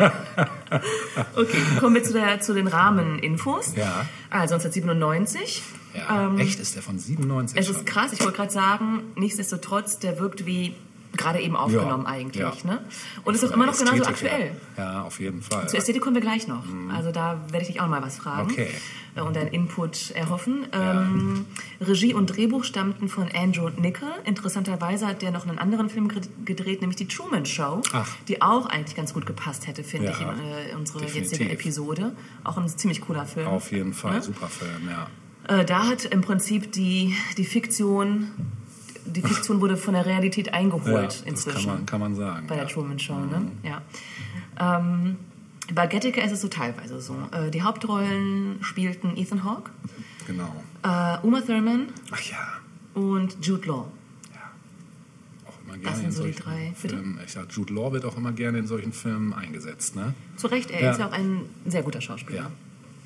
Okay, 1.36 1.58
kommen 1.78 1.94
wir 1.96 2.02
zu, 2.04 2.12
der, 2.12 2.40
zu 2.40 2.54
den 2.54 2.66
Rahmeninfos. 2.66 3.74
Ja. 3.76 4.06
Also 4.30 4.54
1997. 4.54 5.62
Ja, 5.94 6.26
Ähm, 6.26 6.38
echt 6.38 6.60
ist 6.60 6.74
der 6.76 6.82
von 6.82 6.98
97 6.98 7.58
Es 7.58 7.66
schon. 7.66 7.76
ist 7.76 7.86
krass, 7.86 8.12
ich 8.12 8.20
wollte 8.20 8.36
gerade 8.36 8.52
sagen, 8.52 9.02
nichtsdestotrotz, 9.16 9.98
der 9.98 10.18
wirkt 10.18 10.46
wie 10.46 10.74
gerade 11.16 11.40
eben 11.40 11.56
aufgenommen 11.56 12.04
Ja, 12.04 12.08
eigentlich. 12.10 12.40
ja. 12.40 12.52
Ne? 12.62 12.84
Und 13.24 13.34
ist 13.34 13.44
auch 13.44 13.50
immer 13.50 13.66
noch 13.66 13.76
genauso 13.76 13.96
Ästhetik 14.02 14.22
her. 14.22 14.32
aktuell. 14.32 14.60
Ja, 14.76 15.02
auf 15.02 15.18
jeden 15.18 15.42
Fall. 15.42 15.68
Zur 15.68 15.80
Ästhetik 15.80 16.02
kommen 16.02 16.14
wir 16.14 16.20
gleich 16.22 16.46
noch. 16.46 16.62
Also 16.94 17.10
da 17.10 17.40
werde 17.50 17.62
ich 17.62 17.66
dich 17.72 17.80
auch 17.80 17.86
noch 17.86 17.90
mal 17.90 18.02
was 18.02 18.18
fragen 18.18 18.48
Okay. 18.52 18.68
äh, 19.16 19.20
und 19.20 19.34
deinen 19.34 19.48
Input 19.48 20.12
erhoffen. 20.12 20.66
Ähm, 20.72 21.46
Regie 21.80 22.14
und 22.14 22.26
Drehbuch 22.26 22.62
stammten 22.62 23.08
von 23.08 23.28
Andrew 23.34 23.70
Nickel. 23.70 24.06
Interessanterweise 24.24 25.08
hat 25.08 25.20
der 25.22 25.32
noch 25.32 25.48
einen 25.48 25.58
anderen 25.58 25.90
Film 25.90 26.06
ged- 26.06 26.28
gedreht, 26.44 26.80
nämlich 26.80 26.96
die 26.96 27.08
Truman 27.08 27.44
Show, 27.44 27.82
Ach. 27.92 28.08
die 28.28 28.40
auch 28.40 28.66
eigentlich 28.66 28.94
ganz 28.94 29.12
gut 29.12 29.26
gepasst 29.26 29.66
hätte, 29.66 29.82
finde 29.82 30.06
Ja, 30.06 30.12
ich, 30.12 30.20
in 30.20 30.28
äh, 30.28 30.76
unsere 30.76 31.00
definitiv. 31.00 31.32
jetzige 31.32 31.50
Episode. 31.50 32.14
Auch 32.44 32.56
ein 32.56 32.68
ziemlich 32.68 33.00
cooler 33.00 33.26
Film. 33.26 33.48
Auf 33.48 33.72
jeden 33.72 33.94
Fall, 33.94 34.14
Ne? 34.14 34.22
super 34.22 34.46
Film, 34.46 34.88
ja. 34.88 35.08
Äh, 35.48 35.64
da 35.64 35.86
hat 35.88 36.04
im 36.04 36.20
Prinzip 36.20 36.72
die, 36.72 37.14
die 37.36 37.44
Fiktion, 37.44 38.28
die 39.06 39.22
Fiktion 39.22 39.60
wurde 39.60 39.76
von 39.76 39.94
der 39.94 40.06
Realität 40.06 40.46
ja 40.48 40.52
eingeholt 40.52 41.06
das 41.06 41.22
inzwischen 41.22 41.66
kann 41.66 41.76
man, 41.76 41.86
kann 41.86 42.00
man 42.00 42.14
sagen. 42.14 42.46
bei 42.46 42.54
der 42.56 42.64
ja. 42.64 42.70
Truman 42.70 42.98
Show, 42.98 43.18
ne? 43.18 43.50
Ja. 43.62 43.82
Ähm, 44.78 45.16
bei 45.74 45.86
Gattaker 45.86 46.22
ist 46.24 46.32
es 46.32 46.40
so 46.40 46.48
teilweise 46.48 47.00
so. 47.00 47.16
Äh, 47.32 47.50
die 47.50 47.62
Hauptrollen 47.62 48.58
spielten 48.62 49.16
Ethan 49.16 49.44
Hawke, 49.44 49.70
Genau. 50.26 50.54
äh, 50.82 51.18
Uma 51.26 51.40
Thurman 51.40 51.88
Ach 52.10 52.20
ja, 52.22 52.38
und 52.94 53.36
Jude 53.44 53.66
Law. 53.68 53.86
auch 55.46 55.54
immer 55.64 55.78
gerne 55.78 55.96
sind 55.96 56.06
in 56.06 56.12
so 56.12 56.24
die 56.24 56.32
drei. 56.32 56.72
Bitte? 56.80 56.96
Filmen. 56.96 57.18
Ich 57.24 57.32
sag, 57.32 57.50
Jude 57.52 57.72
Law 57.72 57.92
wird 57.92 58.04
auch 58.04 58.16
immer 58.16 58.32
gerne 58.32 58.58
in 58.58 58.66
solchen 58.66 58.92
Filmen 58.92 59.32
eingesetzt, 59.32 59.96
ne? 59.96 60.14
Zu 60.36 60.48
Recht, 60.48 60.70
er 60.70 60.82
Ja. 60.82 60.90
ist 60.92 60.98
ja 60.98 61.08
auch 61.08 61.12
ein 61.12 61.42
sehr 61.66 61.82
guter 61.82 62.00
Schauspieler. 62.00 62.38
Ja. 62.42 62.50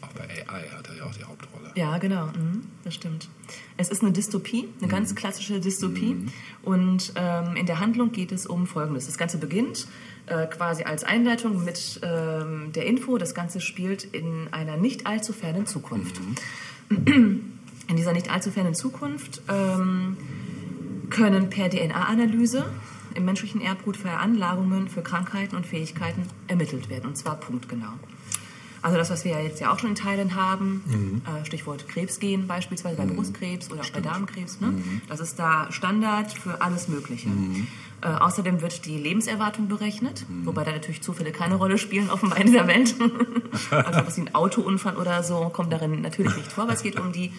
Auch 0.00 0.12
bei 0.12 0.24
AI 0.48 0.68
hat 0.76 0.88
er 0.88 0.96
ja 0.96 1.04
auch 1.04 1.14
die 1.14 1.24
Hauptrolle. 1.24 1.33
Ja, 1.74 1.98
genau, 1.98 2.26
mhm, 2.26 2.66
das 2.84 2.94
stimmt. 2.94 3.28
Es 3.76 3.88
ist 3.88 4.02
eine 4.02 4.12
Dystopie, 4.12 4.68
eine 4.80 4.88
ganz 4.88 5.10
Mhm. 5.10 5.16
klassische 5.16 5.60
Dystopie. 5.60 6.16
Und 6.62 7.12
ähm, 7.16 7.56
in 7.56 7.66
der 7.66 7.80
Handlung 7.80 8.12
geht 8.12 8.30
es 8.30 8.46
um 8.46 8.66
Folgendes. 8.66 9.06
Das 9.06 9.18
Ganze 9.18 9.38
beginnt 9.38 9.88
äh, 10.26 10.46
quasi 10.46 10.84
als 10.84 11.02
Einleitung 11.04 11.64
mit 11.64 12.00
ähm, 12.02 12.70
der 12.72 12.86
Info, 12.86 13.18
das 13.18 13.34
Ganze 13.34 13.60
spielt 13.60 14.04
in 14.04 14.48
einer 14.52 14.76
nicht 14.76 15.06
allzu 15.06 15.32
fernen 15.32 15.66
Zukunft. 15.66 16.20
Mhm. 16.90 17.50
In 17.86 17.96
dieser 17.96 18.14
nicht 18.14 18.30
allzu 18.30 18.50
fernen 18.50 18.74
Zukunft 18.74 19.42
ähm, 19.46 20.16
können 21.10 21.50
per 21.50 21.68
DNA-Analyse 21.68 22.64
im 23.14 23.26
menschlichen 23.26 23.60
Erbgut 23.60 23.98
Veranlagungen 23.98 24.88
für 24.88 25.02
Krankheiten 25.02 25.54
und 25.54 25.66
Fähigkeiten 25.66 26.22
ermittelt 26.48 26.88
werden, 26.88 27.08
und 27.08 27.16
zwar 27.18 27.36
punktgenau. 27.36 27.92
Also 28.84 28.98
das, 28.98 29.08
was 29.08 29.24
wir 29.24 29.32
ja 29.32 29.40
jetzt 29.40 29.62
ja 29.62 29.72
auch 29.72 29.78
schon 29.78 29.88
in 29.88 29.94
Teilen 29.94 30.34
haben, 30.34 31.22
äh, 31.24 31.46
Stichwort 31.46 31.88
Krebsgen 31.88 32.46
beispielsweise 32.46 32.98
bei 32.98 33.06
Brustkrebs 33.06 33.70
oder 33.70 33.80
auch 33.80 33.90
bei 33.90 34.02
Darmkrebs, 34.02 34.60
ne? 34.60 34.74
das 35.08 35.20
ist 35.20 35.38
da 35.38 35.72
Standard 35.72 36.30
für 36.30 36.60
alles 36.60 36.88
Mögliche. 36.88 37.30
Äh, 38.02 38.08
außerdem 38.08 38.60
wird 38.60 38.84
die 38.84 38.98
Lebenserwartung 38.98 39.68
berechnet, 39.68 40.26
wobei 40.44 40.64
da 40.64 40.72
natürlich 40.72 41.00
Zufälle 41.00 41.32
keine 41.32 41.54
Rolle 41.54 41.78
spielen, 41.78 42.10
offenbar 42.10 42.38
in 42.38 42.48
dieser 42.48 42.66
Welt. 42.66 42.94
also 43.70 44.06
was 44.06 44.18
wie 44.18 44.20
ein 44.20 44.34
Autounfall 44.34 44.98
oder 44.98 45.22
so 45.22 45.48
kommt 45.48 45.72
darin 45.72 46.02
natürlich 46.02 46.36
nicht 46.36 46.52
vor, 46.52 46.64
aber 46.64 46.74
es 46.74 46.82
geht 46.82 47.00
um 47.00 47.10
die 47.10 47.32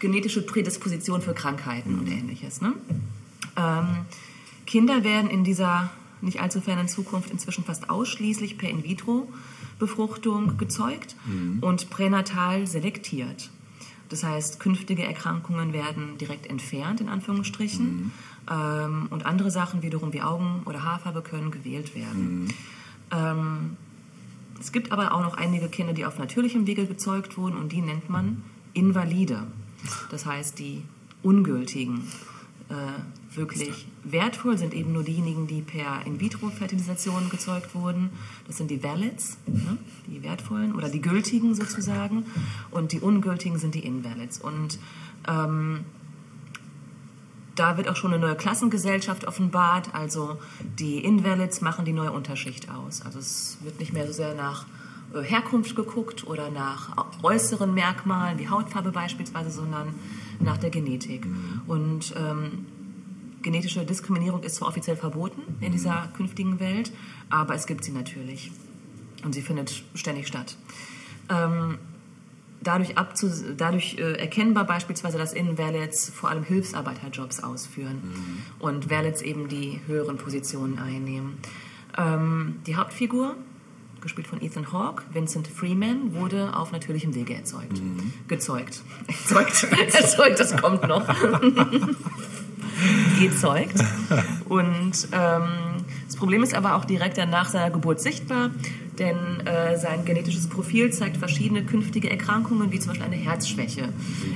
genetische 0.00 0.42
Prädisposition 0.42 1.22
für 1.22 1.32
Krankheiten 1.32 1.98
und 1.98 2.08
ähnliches. 2.08 2.60
Ne? 2.60 2.74
Ähm, 3.56 4.04
Kinder 4.66 5.02
werden 5.02 5.30
in 5.30 5.44
dieser 5.44 5.88
nicht 6.20 6.42
allzu 6.42 6.60
fernen 6.60 6.88
Zukunft 6.88 7.30
inzwischen 7.30 7.64
fast 7.64 7.88
ausschließlich 7.88 8.58
per 8.58 8.68
In-vitro-Befruchtung 9.80 10.58
gezeugt 10.58 11.16
und 11.60 11.90
pränatal 11.90 12.66
selektiert. 12.66 13.50
Das 14.08 14.24
heißt, 14.24 14.60
künftige 14.60 15.04
Erkrankungen 15.04 15.72
werden 15.72 16.18
direkt 16.18 16.46
entfernt, 16.46 17.00
in 17.00 17.08
Anführungsstrichen. 17.08 18.12
Ähm, 18.50 19.06
und 19.10 19.24
andere 19.24 19.50
Sachen 19.50 19.82
wiederum 19.82 20.12
wie 20.12 20.22
Augen- 20.22 20.62
oder 20.64 20.82
Haarfarbe 20.82 21.22
können 21.22 21.50
gewählt 21.50 21.94
werden. 21.94 22.52
Ähm, 23.12 23.76
es 24.58 24.72
gibt 24.72 24.90
aber 24.90 25.14
auch 25.14 25.22
noch 25.22 25.36
einige 25.36 25.68
Kinder, 25.68 25.92
die 25.92 26.04
auf 26.04 26.18
natürlichem 26.18 26.66
Wege 26.66 26.86
gezeugt 26.86 27.38
wurden 27.38 27.56
und 27.56 27.70
die 27.70 27.80
nennt 27.80 28.10
man 28.10 28.42
Invalide. 28.74 29.46
Das 30.10 30.26
heißt, 30.26 30.58
die 30.58 30.82
ungültigen. 31.22 32.02
Äh, 32.68 32.74
wirklich 33.34 33.86
wertvoll 34.02 34.58
sind 34.58 34.74
eben 34.74 34.92
nur 34.92 35.04
diejenigen, 35.04 35.46
die 35.46 35.62
per 35.62 36.04
In-vitro-Fertilisation 36.04 37.28
gezeugt 37.30 37.74
wurden. 37.74 38.10
Das 38.46 38.56
sind 38.56 38.70
die 38.70 38.82
Valids, 38.82 39.38
ne? 39.46 39.78
die 40.06 40.22
wertvollen 40.22 40.74
oder 40.74 40.88
die 40.88 41.00
gültigen 41.00 41.54
sozusagen. 41.54 42.26
Und 42.70 42.92
die 42.92 43.00
ungültigen 43.00 43.58
sind 43.58 43.74
die 43.74 43.84
Invalids. 43.84 44.40
Und 44.40 44.78
ähm, 45.28 45.84
da 47.54 47.76
wird 47.76 47.88
auch 47.88 47.96
schon 47.96 48.12
eine 48.12 48.20
neue 48.20 48.36
Klassengesellschaft 48.36 49.26
offenbart. 49.26 49.94
Also 49.94 50.38
die 50.78 51.04
Invalids 51.04 51.60
machen 51.60 51.84
die 51.84 51.92
neue 51.92 52.12
Unterschicht 52.12 52.70
aus. 52.70 53.02
Also 53.02 53.18
es 53.18 53.58
wird 53.62 53.78
nicht 53.78 53.92
mehr 53.92 54.06
so 54.06 54.12
sehr 54.12 54.34
nach 54.34 54.66
äh, 55.14 55.22
Herkunft 55.22 55.76
geguckt 55.76 56.26
oder 56.26 56.50
nach 56.50 56.96
äußeren 57.22 57.72
Merkmalen 57.74 58.38
wie 58.38 58.48
Hautfarbe 58.48 58.90
beispielsweise, 58.90 59.50
sondern 59.50 59.94
nach 60.40 60.56
der 60.56 60.70
Genetik. 60.70 61.26
Und 61.66 62.14
ähm, 62.16 62.66
genetische 63.42 63.84
Diskriminierung 63.84 64.42
ist 64.42 64.56
zwar 64.56 64.68
offiziell 64.68 64.96
verboten 64.96 65.42
in 65.60 65.72
dieser 65.72 66.08
künftigen 66.16 66.60
Welt, 66.60 66.92
aber 67.30 67.54
es 67.54 67.66
gibt 67.66 67.84
sie 67.84 67.92
natürlich. 67.92 68.50
Und 69.24 69.34
sie 69.34 69.42
findet 69.42 69.82
ständig 69.94 70.26
statt. 70.26 70.56
Ähm, 71.28 71.78
dadurch, 72.62 72.94
dadurch 73.56 73.98
äh, 73.98 74.14
erkennbar 74.14 74.64
beispielsweise, 74.64 75.18
dass 75.18 75.32
Invalids 75.32 76.10
vor 76.10 76.30
allem 76.30 76.44
Hilfsarbeiterjobs 76.44 77.42
ausführen 77.42 78.00
und 78.58 78.90
Valets 78.90 79.22
eben 79.22 79.48
die 79.48 79.80
höheren 79.86 80.16
Positionen 80.16 80.78
einnehmen. 80.78 81.38
Ähm, 81.98 82.56
die 82.66 82.76
Hauptfigur, 82.76 83.36
gespielt 84.00 84.26
von 84.26 84.40
Ethan 84.40 84.72
Hawke, 84.72 85.02
Vincent 85.12 85.48
Freeman, 85.48 86.14
wurde 86.14 86.56
auf 86.56 86.72
natürlichem 86.72 87.14
Wege 87.14 87.34
erzeugt. 87.34 87.80
Gezeugt. 88.28 88.82
Erzeugt. 89.06 89.64
erzeugt, 89.94 90.40
das 90.40 90.56
kommt 90.56 90.86
noch. 90.88 91.06
gezeugt. 93.20 93.76
Und 94.48 95.08
ähm, 95.12 95.42
das 96.06 96.16
Problem 96.16 96.42
ist 96.42 96.54
aber 96.54 96.74
auch 96.76 96.84
direkt 96.84 97.16
nach 97.18 97.48
seiner 97.48 97.70
Geburt 97.70 98.00
sichtbar, 98.00 98.50
denn 98.98 99.46
äh, 99.46 99.78
sein 99.78 100.04
genetisches 100.04 100.48
Profil 100.48 100.92
zeigt 100.92 101.16
verschiedene 101.16 101.64
künftige 101.64 102.10
Erkrankungen, 102.10 102.72
wie 102.72 102.78
zum 102.78 102.88
Beispiel 102.88 103.06
eine 103.06 103.16
Herzschwäche. 103.16 103.88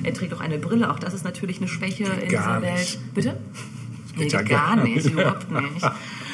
Er 0.02 0.14
trägt 0.14 0.32
auch 0.34 0.40
eine 0.40 0.58
Brille, 0.58 0.90
auch 0.90 0.98
das 0.98 1.14
ist 1.14 1.24
natürlich 1.24 1.58
eine 1.58 1.68
Schwäche 1.68 2.04
in 2.04 2.28
Gar 2.28 2.60
dieser 2.60 2.60
nicht. 2.60 2.94
Welt. 2.94 3.14
Bitte? 3.14 3.36
Nee, 4.16 4.28
Geht 4.28 4.48
gar 4.48 4.76
nicht. 4.76 5.06
überhaupt 5.06 5.50
nicht. 5.50 5.84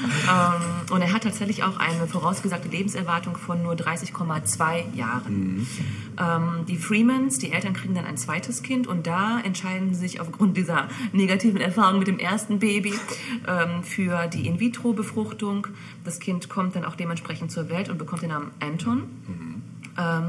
Ähm, 0.02 0.92
und 0.94 1.02
er 1.02 1.12
hat 1.12 1.22
tatsächlich 1.22 1.62
auch 1.62 1.78
eine 1.78 2.06
vorausgesagte 2.06 2.68
Lebenserwartung 2.68 3.36
von 3.36 3.62
nur 3.62 3.74
30,2 3.74 4.94
Jahren. 4.94 5.66
Ähm, 6.18 6.66
die 6.66 6.76
Freemans, 6.76 7.38
die 7.38 7.52
Eltern 7.52 7.74
kriegen 7.74 7.94
dann 7.94 8.06
ein 8.06 8.16
zweites 8.16 8.62
Kind 8.62 8.86
und 8.86 9.06
da 9.06 9.40
entscheiden 9.40 9.94
sie 9.94 10.00
sich 10.00 10.20
aufgrund 10.20 10.56
dieser 10.56 10.88
negativen 11.12 11.60
Erfahrung 11.60 11.98
mit 11.98 12.08
dem 12.08 12.18
ersten 12.18 12.58
Baby 12.58 12.94
ähm, 13.46 13.82
für 13.82 14.26
die 14.26 14.46
In-vitro-Befruchtung. 14.46 15.66
Das 16.04 16.18
Kind 16.20 16.48
kommt 16.48 16.76
dann 16.76 16.84
auch 16.84 16.96
dementsprechend 16.96 17.52
zur 17.52 17.68
Welt 17.68 17.88
und 17.88 17.98
bekommt 17.98 18.22
den 18.22 18.30
Namen 18.30 18.50
Anton. 18.60 19.04
Ähm, 19.98 20.24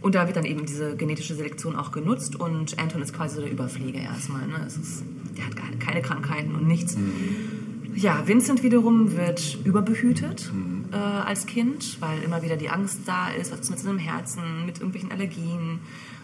und 0.00 0.14
da 0.14 0.26
wird 0.26 0.36
dann 0.36 0.44
eben 0.44 0.66
diese 0.66 0.96
genetische 0.96 1.34
Selektion 1.34 1.74
auch 1.74 1.90
genutzt 1.90 2.36
und 2.36 2.78
Anton 2.78 3.02
ist 3.02 3.14
quasi 3.14 3.36
so 3.36 3.40
der 3.40 3.50
Überflieger 3.50 4.00
erstmal. 4.00 4.46
Ne? 4.46 4.64
Ist, 4.66 5.02
der 5.36 5.46
hat 5.46 5.80
keine 5.80 6.02
Krankheiten 6.02 6.54
und 6.54 6.66
nichts. 6.66 6.96
Ja, 7.96 8.26
Vincent 8.26 8.62
wiederum 8.62 9.16
wird 9.16 9.58
überbehütet 9.64 10.52
äh, 10.92 10.96
als 10.96 11.46
Kind, 11.46 11.98
weil 12.00 12.22
immer 12.22 12.42
wieder 12.42 12.56
die 12.56 12.68
Angst 12.68 13.00
da 13.06 13.28
ist, 13.30 13.50
was 13.52 13.60
ist 13.60 13.70
mit 13.70 13.78
seinem 13.78 13.98
Herzen, 13.98 14.66
mit 14.66 14.76
irgendwelchen 14.78 15.10
Allergien. 15.10 15.80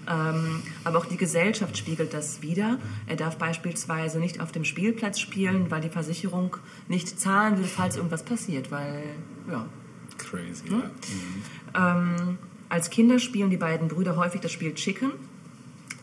Ähm, 0.07 0.63
aber 0.85 0.99
auch 0.99 1.07
die 1.07 1.17
Gesellschaft 1.17 1.77
spiegelt 1.79 2.13
das 2.13 2.43
wieder. 2.43 2.79
Er 3.07 3.17
darf 3.17 3.37
beispielsweise 3.39 4.19
nicht 4.19 4.41
auf 4.41 4.53
dem 4.53 4.65
Spielplatz 4.65 5.19
spielen, 5.19 5.71
weil 5.71 5.81
die 5.81 5.89
Versicherung 5.89 6.57
nicht 6.89 7.19
zahlen 7.19 7.57
will, 7.59 7.65
falls 7.65 7.97
irgendwas 7.97 8.23
passiert, 8.25 8.71
weil, 8.71 9.05
ja, 9.51 9.65
Crazy, 10.19 10.69
Hm? 10.69 10.83
ja. 11.75 11.97
ähm, 11.97 12.39
als 12.69 12.91
Kinder 12.91 13.19
spielen 13.19 13.49
die 13.51 13.57
beiden 13.57 13.89
Brüder 13.89 14.17
häufig 14.17 14.41
das 14.41 14.53
Spiel 14.53 14.75
Chicken. 14.75 15.13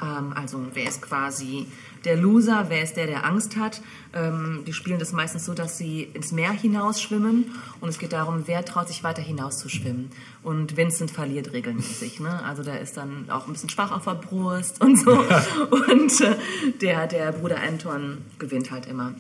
Ähm, 0.02 0.34
also 0.34 0.66
wer 0.74 0.88
ist 0.88 1.02
quasi 1.02 1.68
der 2.06 2.16
Loser, 2.16 2.66
wer 2.70 2.84
ist 2.84 2.96
der, 2.98 3.08
der 3.08 3.26
Angst 3.26 3.58
hat. 3.58 3.82
Ähm, 4.14 4.64
die 4.66 4.74
spielen 4.74 5.00
das 5.00 5.12
meistens 5.12 5.46
so, 5.46 5.54
dass 5.54 5.78
sie 5.78 6.04
ins 6.14 6.32
Meer 6.32 6.52
hinausschwimmen 6.52 7.52
und 7.82 7.90
es 7.90 8.00
geht 8.00 8.14
darum, 8.14 8.44
wer 8.46 8.66
traut 8.66 8.88
sich 8.88 9.04
weiter 9.04 9.22
hinaus 9.22 9.60
zu 9.60 9.70
schwimmen. 9.70 10.10
Und 10.42 10.78
Vincent 10.78 11.12
verliert 11.12 11.54
regelmäßig. 11.54 12.20
Ne? 12.20 12.44
Also 12.44 12.64
der 12.64 12.82
ist 12.82 12.98
dann 12.98 13.30
auch 13.30 13.48
ein 13.48 13.54
bisschen 13.54 13.70
schwach 13.70 13.92
auf 13.92 14.06
der 14.06 14.16
Brust 14.16 14.82
und 14.82 14.98
so. 14.98 15.12
und 15.92 16.22
äh, 16.22 16.36
der, 16.82 17.08
der 17.08 17.32
Bruder 17.34 17.62
Anton 17.62 18.20
gewinnt 18.40 18.72
halt 18.72 18.86
immer. 18.86 19.14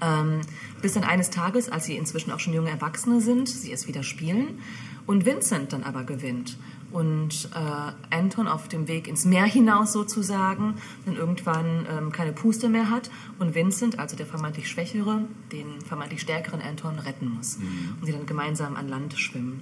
Ähm, 0.00 0.40
bis 0.80 0.94
dann 0.94 1.04
eines 1.04 1.30
Tages, 1.30 1.68
als 1.68 1.86
sie 1.86 1.96
inzwischen 1.96 2.30
auch 2.30 2.40
schon 2.40 2.52
junge 2.52 2.70
Erwachsene 2.70 3.20
sind, 3.20 3.48
sie 3.48 3.72
es 3.72 3.88
wieder 3.88 4.02
spielen 4.02 4.60
und 5.06 5.26
Vincent 5.26 5.72
dann 5.72 5.82
aber 5.82 6.04
gewinnt. 6.04 6.56
Und 6.94 7.48
äh, 7.54 8.14
Anton 8.14 8.46
auf 8.46 8.68
dem 8.68 8.86
Weg 8.86 9.08
ins 9.08 9.24
Meer 9.24 9.46
hinaus 9.46 9.92
sozusagen 9.92 10.76
dann 11.04 11.16
irgendwann 11.16 11.86
ähm, 11.90 12.12
keine 12.12 12.32
Puste 12.32 12.68
mehr 12.68 12.88
hat 12.88 13.10
und 13.40 13.56
Vincent, 13.56 13.98
also 13.98 14.16
der 14.16 14.26
vermeintlich 14.26 14.70
Schwächere, 14.70 15.22
den 15.50 15.80
vermeintlich 15.80 16.20
stärkeren 16.20 16.60
Anton 16.62 17.00
retten 17.00 17.34
muss. 17.34 17.56
Und 18.00 18.06
sie 18.06 18.12
dann 18.12 18.26
gemeinsam 18.26 18.76
an 18.76 18.88
Land 18.88 19.14
schwimmen. 19.14 19.60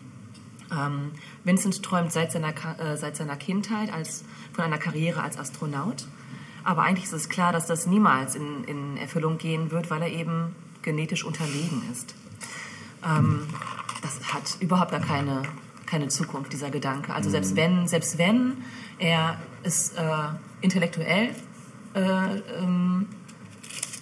Ähm, 0.71 1.13
Vincent 1.43 1.83
träumt 1.83 2.13
seit 2.13 2.33
seiner, 2.33 2.53
äh, 2.79 2.99
seit 2.99 3.17
seiner 3.17 3.37
Kindheit 3.37 3.91
als, 3.91 4.25
von 4.53 4.65
einer 4.65 4.79
Karriere 4.79 5.23
als 5.23 5.39
Astronaut. 5.39 6.07
Aber 6.65 6.83
eigentlich 6.83 7.05
ist 7.05 7.15
es 7.15 7.31
klar, 7.31 7.51
dass 7.51 7.67
das 7.67 7.87
niemals 7.87 8.35
in, 8.35 8.65
in 8.65 8.99
Erfüllung 8.99 9.39
gehen 9.39 9.71
wird, 9.71 9.91
weil 9.91 10.03
er 10.03 10.11
eben 10.11 10.55
genetisch 10.83 11.25
unterlegen 11.25 11.83
ist. 11.91 12.15
Ähm, 13.03 13.47
das 14.03 14.35
hat 14.35 14.59
überhaupt 14.61 14.91
gar 14.91 15.01
keine, 15.01 15.43
keine 15.93 16.09
Zukunft, 16.09 16.55
dieser 16.55 16.71
Gedanke. 16.71 17.13
Also 17.13 17.29
selbst 17.29 17.55
wenn, 17.55 17.87
selbst 17.87 18.17
wenn 18.17 18.57
er 18.99 19.37
es 19.63 19.93
äh, 19.93 20.03
intellektuell 20.63 21.35
äh, 21.95 22.39
ähm, 22.59 23.09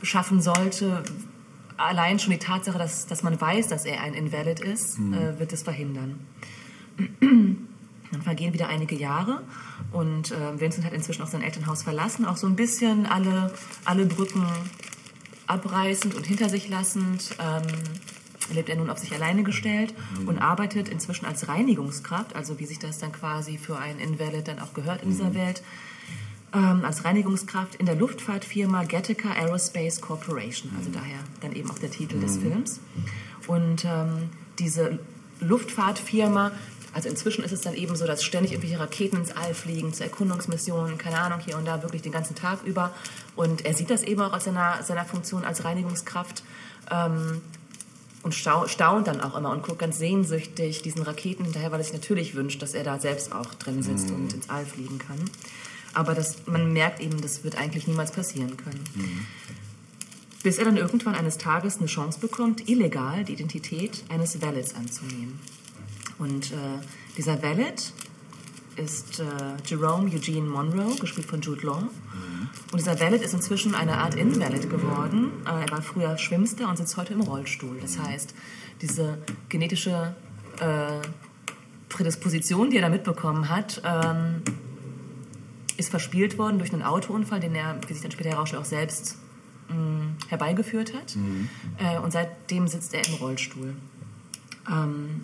schaffen 0.01 0.41
sollte, 0.41 1.03
allein 1.77 2.21
schon 2.21 2.31
die 2.31 2.39
Tatsache, 2.39 2.79
dass, 2.79 3.07
dass 3.07 3.25
man 3.25 3.41
weiß, 3.41 3.67
dass 3.67 3.85
er 3.85 4.03
ein 4.03 4.15
Invalid 4.15 4.61
ist, 4.61 5.01
äh, 5.01 5.41
wird 5.41 5.53
es 5.53 5.65
verhindern. 5.65 6.21
Dann 7.21 8.23
vergehen 8.23 8.53
wieder 8.55 8.69
einige 8.69 8.95
Jahre 8.95 9.43
und 9.91 10.31
äh, 10.31 10.61
Vincent 10.61 10.87
hat 10.87 10.93
inzwischen 10.93 11.23
auch 11.23 11.29
sein 11.29 11.43
Elternhaus 11.43 11.83
verlassen, 11.83 12.25
auch 12.25 12.37
so 12.37 12.47
ein 12.47 12.55
bisschen 12.55 13.07
alle, 13.07 13.53
alle 13.85 14.07
Brücken 14.07 14.47
abreißend 15.49 16.15
und 16.15 16.25
hinter 16.25 16.49
sich 16.49 16.69
lassend. 16.69 17.35
Ähm, 17.41 17.67
lebt 18.55 18.69
er 18.69 18.77
nun 18.77 18.91
auf 18.91 18.99
sich 18.99 19.13
alleine 19.13 19.43
gestellt 19.43 19.95
und 20.27 20.39
arbeitet 20.39 20.89
inzwischen 20.89 21.27
als 21.27 21.49
Reinigungskraft, 21.49 22.35
also 22.37 22.59
wie 22.59 22.67
sich 22.67 22.79
das 22.79 22.99
dann 22.99 23.13
quasi 23.13 23.59
für 23.59 23.79
einen 23.79 23.99
Invalid 23.99 24.49
dann 24.49 24.59
auch 24.59 24.75
gehört 24.75 25.03
in 25.03 25.11
dieser 25.11 25.35
Welt, 25.35 25.63
ähm, 26.53 26.85
als 26.85 27.05
Reinigungskraft 27.05 27.77
in 27.77 27.87
der 27.87 27.95
Luftfahrtfirma 27.95 28.85
Gattaca 28.85 29.31
Aerospace 29.33 30.01
Corporation, 30.01 30.73
also 30.77 30.91
daher 30.91 31.19
dann 31.41 31.53
eben 31.53 31.71
auch 31.71 31.79
der 31.79 31.91
Titel 31.91 32.19
des 32.19 32.39
Films. 32.39 32.81
Und 33.47 33.85
ähm, 33.85 34.31
diese 34.59 34.99
Luftfahrtfirma, 35.41 36.53
also 36.93 37.09
inzwischen 37.09 37.45
ist 37.45 37.53
es 37.53 37.61
dann 37.61 37.75
eben 37.75 37.95
so, 37.95 38.07
dass 38.07 38.25
ständig 38.25 38.53
irgendwelche 38.53 38.81
Raketen 38.81 39.17
ins 39.19 39.31
All 39.31 39.55
fliegen, 39.55 39.93
zu 39.93 40.03
Erkundungsmissionen, 40.03 40.99
keine 40.99 41.21
Ahnung, 41.21 41.39
hier 41.39 41.57
und 41.57 41.67
da, 41.67 41.83
wirklich 41.83 42.03
den 42.03 42.13
ganzen 42.13 42.35
Tag 42.35 42.65
über. 42.65 42.93
Und 43.37 43.65
er 43.65 43.75
sieht 43.75 43.91
das 43.91 44.03
eben 44.03 44.21
auch 44.21 44.33
aus 44.33 44.45
seiner, 44.45 44.83
seiner 44.83 45.05
Funktion 45.05 45.45
als 45.45 45.65
Reinigungskraft. 45.65 46.43
Ähm, 46.91 47.41
und 48.23 48.35
stau 48.35 48.67
staunt 48.67 49.07
dann 49.07 49.21
auch 49.21 49.37
immer 49.37 49.51
und 49.51 49.63
guckt 49.63 49.79
ganz 49.79 49.99
sehnsüchtig 49.99 50.83
diesen 50.83 51.03
Raketen 51.03 51.45
hinterher, 51.45 51.73
weil 51.73 51.81
er 51.81 51.85
sich 51.85 51.93
natürlich 51.93 52.35
wünscht, 52.35 52.61
dass 52.63 52.75
er 52.75 52.85
da 52.85 52.99
selbst 52.99 53.33
auch 53.33 53.55
drin 53.55 53.83
sitzt 53.83 54.11
und 54.11 54.33
ins 54.33 54.51
All 54.51 54.67
fliegen 54.67 54.99
kann. 54.99 55.19
Aber 55.95 56.15
das, 56.15 56.47
man 56.47 56.73
merkt 56.73 57.01
eben, 57.01 57.21
das 57.21 57.45
wird 57.45 57.57
eigentlich 57.57 57.87
niemals 57.87 58.13
passieren 58.13 58.57
können. 58.57 58.85
Bis 60.43 60.59
er 60.59 60.65
dann 60.65 60.77
irgendwann 60.77 61.15
eines 61.15 61.39
Tages 61.39 61.79
eine 61.79 61.87
Chance 61.87 62.21
bekommt, 62.21 62.69
illegal 62.69 63.25
die 63.25 63.33
Identität 63.33 64.05
eines 64.09 64.41
Valids 64.41 64.75
anzunehmen. 64.75 65.39
Und 66.19 66.53
äh, 66.53 66.57
dieser 67.17 67.43
Valid 67.43 67.93
ist 68.77 69.21
äh, 69.21 69.25
Jerome 69.67 70.11
Eugene 70.11 70.49
Monroe, 70.49 70.95
gespielt 70.97 71.27
von 71.27 71.41
Jude 71.41 71.67
Law. 71.67 71.89
Und 72.73 72.79
dieser 72.79 72.99
Valid 73.01 73.23
ist 73.23 73.35
inzwischen 73.35 73.75
eine 73.75 73.99
Art 73.99 74.15
Invalid 74.15 74.71
geworden. 74.71 75.33
Äh, 75.45 75.65
er 75.65 75.71
war 75.71 75.83
früher 75.83 76.17
Schwimmster 76.19 76.69
und 76.69 76.77
sitzt 76.77 76.97
heute 76.97 77.15
im 77.15 77.21
Rollstuhl. 77.21 77.79
Das 77.81 77.99
heißt, 77.99 78.35
diese 78.81 79.19
genetische 79.49 80.15
äh, 80.61 81.07
Prädisposition, 81.89 82.71
die 82.71 82.77
er 82.77 82.83
da 82.83 82.89
mitbekommen 82.89 83.49
hat, 83.49 83.83
ähm, 83.85 84.43
ist 85.77 85.91
verspielt 85.91 86.39
worden 86.39 86.59
durch 86.59 86.73
einen 86.73 86.83
Autounfall, 86.83 87.41
den 87.41 87.55
er, 87.55 87.81
wie 87.87 87.93
sich 87.93 88.03
dann 88.03 88.13
später 88.13 88.31
herausstellt, 88.31 88.63
auch 88.63 88.67
selbst 88.67 89.19
mh, 89.69 90.29
herbeigeführt 90.29 90.95
hat. 90.95 91.17
Äh, 91.79 91.99
und 91.99 92.13
seitdem 92.13 92.69
sitzt 92.69 92.95
er 92.95 93.07
im 93.07 93.15
Rollstuhl. 93.15 93.75
Ähm, 94.71 95.23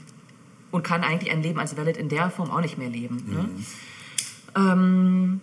und 0.72 0.82
kann 0.82 1.04
eigentlich 1.04 1.32
ein 1.32 1.42
Leben 1.42 1.58
als 1.60 1.76
Valid 1.76 1.96
in 1.96 2.08
der 2.08 2.30
Form 2.30 2.50
auch 2.50 2.60
nicht 2.60 2.76
mehr 2.76 2.88
leben. 2.88 3.22
Ne? 3.28 3.48
Ähm, 4.56 5.40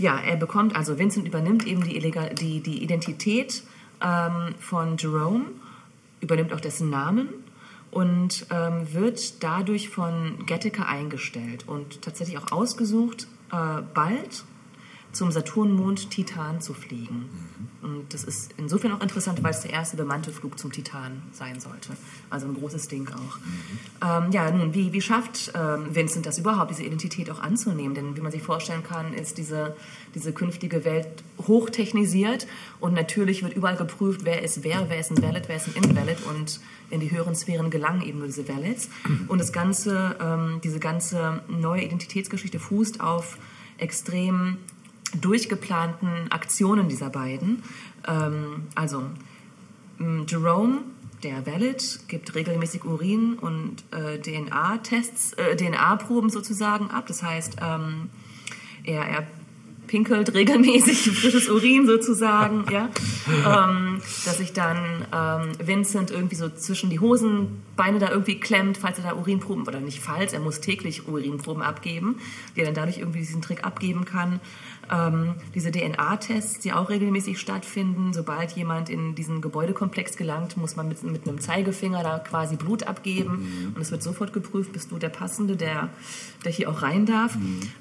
ja, 0.00 0.18
er 0.18 0.36
bekommt, 0.36 0.74
also 0.74 0.98
Vincent 0.98 1.26
übernimmt 1.26 1.66
eben 1.66 1.84
die, 1.84 1.96
illegal, 1.96 2.34
die, 2.34 2.60
die 2.60 2.82
Identität 2.82 3.62
ähm, 4.02 4.54
von 4.58 4.96
Jerome, 4.96 5.46
übernimmt 6.20 6.52
auch 6.52 6.60
dessen 6.60 6.90
Namen 6.90 7.28
und 7.90 8.46
ähm, 8.50 8.92
wird 8.92 9.42
dadurch 9.42 9.88
von 9.88 10.46
Gattaca 10.46 10.84
eingestellt 10.84 11.64
und 11.66 12.02
tatsächlich 12.02 12.38
auch 12.38 12.52
ausgesucht, 12.52 13.26
äh, 13.52 13.82
bald 13.94 14.44
zum 15.12 15.32
Saturnmond 15.32 16.10
Titan 16.10 16.60
zu 16.60 16.74
fliegen. 16.74 17.28
Und 17.82 18.12
das 18.12 18.24
ist 18.24 18.52
insofern 18.58 18.92
auch 18.92 19.00
interessant, 19.00 19.42
weil 19.42 19.52
es 19.52 19.60
der 19.60 19.72
erste 19.72 19.96
bemannte 19.96 20.30
Flug 20.30 20.58
zum 20.58 20.70
Titan 20.70 21.22
sein 21.32 21.60
sollte. 21.60 21.90
Also 22.28 22.46
ein 22.46 22.54
großes 22.54 22.88
Ding 22.88 23.08
auch. 23.08 23.38
Ähm, 24.24 24.30
ja, 24.32 24.50
nun, 24.50 24.74
wie, 24.74 24.92
wie 24.92 25.00
schafft 25.00 25.52
ähm, 25.54 25.94
Vincent 25.94 26.26
das 26.26 26.38
überhaupt, 26.38 26.70
diese 26.70 26.82
Identität 26.82 27.30
auch 27.30 27.40
anzunehmen? 27.40 27.94
Denn 27.94 28.16
wie 28.16 28.20
man 28.20 28.30
sich 28.30 28.42
vorstellen 28.42 28.82
kann, 28.82 29.14
ist 29.14 29.38
diese, 29.38 29.74
diese 30.14 30.32
künftige 30.32 30.84
Welt 30.84 31.08
hochtechnisiert 31.46 32.46
und 32.80 32.92
natürlich 32.92 33.42
wird 33.42 33.54
überall 33.54 33.76
geprüft, 33.76 34.24
wer 34.24 34.42
ist 34.42 34.62
wer, 34.62 34.88
wer 34.88 35.00
ist 35.00 35.10
ein 35.10 35.22
Valid, 35.22 35.48
wer 35.48 35.56
ist 35.56 35.68
ein 35.68 35.82
Invalid 35.82 36.18
und 36.28 36.60
in 36.90 37.00
die 37.00 37.10
höheren 37.10 37.34
Sphären 37.34 37.70
gelangen 37.70 38.02
eben 38.02 38.18
nur 38.18 38.26
diese 38.26 38.46
Valids. 38.48 38.90
Und 39.28 39.40
das 39.40 39.52
ganze, 39.52 40.16
ähm, 40.20 40.60
diese 40.62 40.80
ganze 40.80 41.42
neue 41.48 41.82
Identitätsgeschichte 41.82 42.58
fußt 42.58 43.00
auf 43.00 43.38
extrem 43.78 44.58
durchgeplanten 45.12 46.30
Aktionen 46.30 46.88
dieser 46.88 47.10
beiden. 47.10 47.62
Ähm, 48.06 48.64
also 48.74 49.04
Jerome, 50.26 50.78
der 51.22 51.46
Valid, 51.46 52.00
gibt 52.08 52.34
regelmäßig 52.34 52.84
Urin 52.84 53.34
und 53.34 53.84
äh, 53.90 54.18
DNA-Tests, 54.18 55.34
äh, 55.34 55.56
DNA-Proben 55.56 56.30
sozusagen 56.30 56.90
ab. 56.90 57.06
Das 57.06 57.22
heißt, 57.22 57.56
ähm, 57.60 58.10
er, 58.84 59.04
er 59.04 59.26
pinkelt 59.90 60.34
regelmäßig 60.34 61.10
frisches 61.20 61.48
Urin 61.48 61.84
sozusagen, 61.84 62.64
ja. 62.70 62.88
Ähm, 63.28 64.00
dass 64.24 64.38
sich 64.38 64.52
dann 64.52 65.04
ähm, 65.12 65.52
Vincent 65.58 66.12
irgendwie 66.12 66.36
so 66.36 66.48
zwischen 66.48 66.90
die 66.90 67.00
Hosenbeine 67.00 67.98
da 67.98 68.08
irgendwie 68.08 68.38
klemmt, 68.38 68.78
falls 68.78 68.98
er 68.98 69.04
da 69.04 69.14
Urinproben, 69.16 69.66
oder 69.66 69.80
nicht 69.80 69.98
falls, 69.98 70.32
er 70.32 70.38
muss 70.38 70.60
täglich 70.60 71.08
Urinproben 71.08 71.60
abgeben, 71.60 72.20
die 72.54 72.60
er 72.60 72.66
dann 72.66 72.76
dadurch 72.76 72.98
irgendwie 72.98 73.18
diesen 73.18 73.42
Trick 73.42 73.64
abgeben 73.64 74.04
kann. 74.04 74.38
Ähm, 74.92 75.34
diese 75.56 75.72
DNA-Tests, 75.72 76.60
die 76.60 76.72
auch 76.72 76.88
regelmäßig 76.88 77.40
stattfinden, 77.40 78.12
sobald 78.12 78.52
jemand 78.52 78.90
in 78.90 79.16
diesen 79.16 79.40
Gebäudekomplex 79.40 80.16
gelangt, 80.16 80.56
muss 80.56 80.76
man 80.76 80.86
mit, 80.86 81.02
mit 81.02 81.26
einem 81.26 81.40
Zeigefinger 81.40 82.04
da 82.04 82.20
quasi 82.20 82.54
Blut 82.54 82.84
abgeben 82.84 83.72
und 83.74 83.82
es 83.82 83.90
wird 83.90 84.04
sofort 84.04 84.32
geprüft, 84.32 84.72
bist 84.72 84.92
du 84.92 84.98
der 84.98 85.08
Passende, 85.08 85.56
der, 85.56 85.88
der 86.44 86.52
hier 86.52 86.70
auch 86.70 86.82
rein 86.82 87.06
darf. 87.06 87.36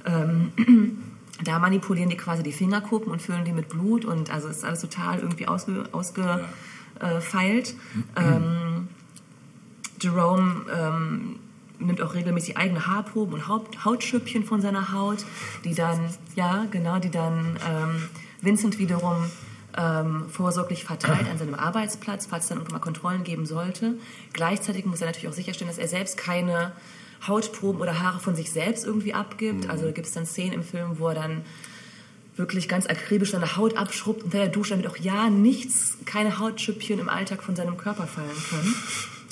Ähm, 0.05 0.97
da 1.43 1.59
manipulieren 1.59 2.09
die 2.09 2.17
quasi 2.17 2.43
die 2.43 2.51
Fingerkuppen 2.51 3.11
und 3.11 3.21
füllen 3.21 3.45
die 3.45 3.53
mit 3.53 3.69
Blut 3.69 4.05
und 4.05 4.31
also 4.31 4.47
ist 4.47 4.65
alles 4.65 4.81
total 4.81 5.19
irgendwie 5.19 5.47
ausge, 5.47 5.85
ausgefeilt. 5.91 7.75
Ähm, 8.15 8.87
Jerome 10.01 10.65
ähm, 10.73 11.39
nimmt 11.79 12.01
auch 12.01 12.13
regelmäßig 12.13 12.57
eigene 12.57 12.87
Haarproben 12.87 13.33
und 13.33 13.47
Haut, 13.47 13.85
Hautschüppchen 13.85 14.43
von 14.43 14.61
seiner 14.61 14.91
Haut, 14.91 15.25
die 15.63 15.73
dann, 15.73 16.13
ja, 16.35 16.65
genau, 16.71 16.99
die 16.99 17.11
dann 17.11 17.57
ähm, 17.67 18.09
Vincent 18.41 18.79
wiederum 18.79 19.15
ähm, 19.77 20.25
vorsorglich 20.29 20.83
verteilt 20.83 21.29
an 21.29 21.37
seinem 21.37 21.55
Arbeitsplatz, 21.55 22.25
falls 22.25 22.45
es 22.45 22.49
dann 22.49 22.57
irgendwann 22.57 22.79
mal 22.79 22.83
Kontrollen 22.83 23.23
geben 23.23 23.45
sollte. 23.45 23.95
Gleichzeitig 24.33 24.85
muss 24.85 25.01
er 25.01 25.07
natürlich 25.07 25.29
auch 25.29 25.33
sicherstellen, 25.33 25.69
dass 25.69 25.77
er 25.77 25.87
selbst 25.87 26.17
keine 26.17 26.73
Hautproben 27.27 27.81
oder 27.81 27.99
Haare 27.99 28.19
von 28.19 28.35
sich 28.35 28.51
selbst 28.51 28.85
irgendwie 28.85 29.13
abgibt. 29.13 29.69
Also 29.69 29.85
da 29.85 29.91
gibt 29.91 30.07
es 30.07 30.13
dann 30.13 30.25
Szenen 30.25 30.53
im 30.53 30.63
Film, 30.63 30.99
wo 30.99 31.09
er 31.09 31.15
dann 31.15 31.41
wirklich 32.35 32.69
ganz 32.69 32.87
akribisch 32.87 33.31
seine 33.31 33.57
Haut 33.57 33.77
abschrubbt 33.77 34.23
und 34.23 34.33
der 34.33 34.47
Dusche, 34.47 34.71
damit 34.71 34.87
auch 34.87 34.97
ja 34.97 35.29
nichts, 35.29 35.97
keine 36.05 36.39
Hautschüppchen 36.39 36.97
im 36.99 37.09
Alltag 37.09 37.43
von 37.43 37.55
seinem 37.55 37.77
Körper 37.77 38.07
fallen 38.07 38.29
können. 38.49 38.75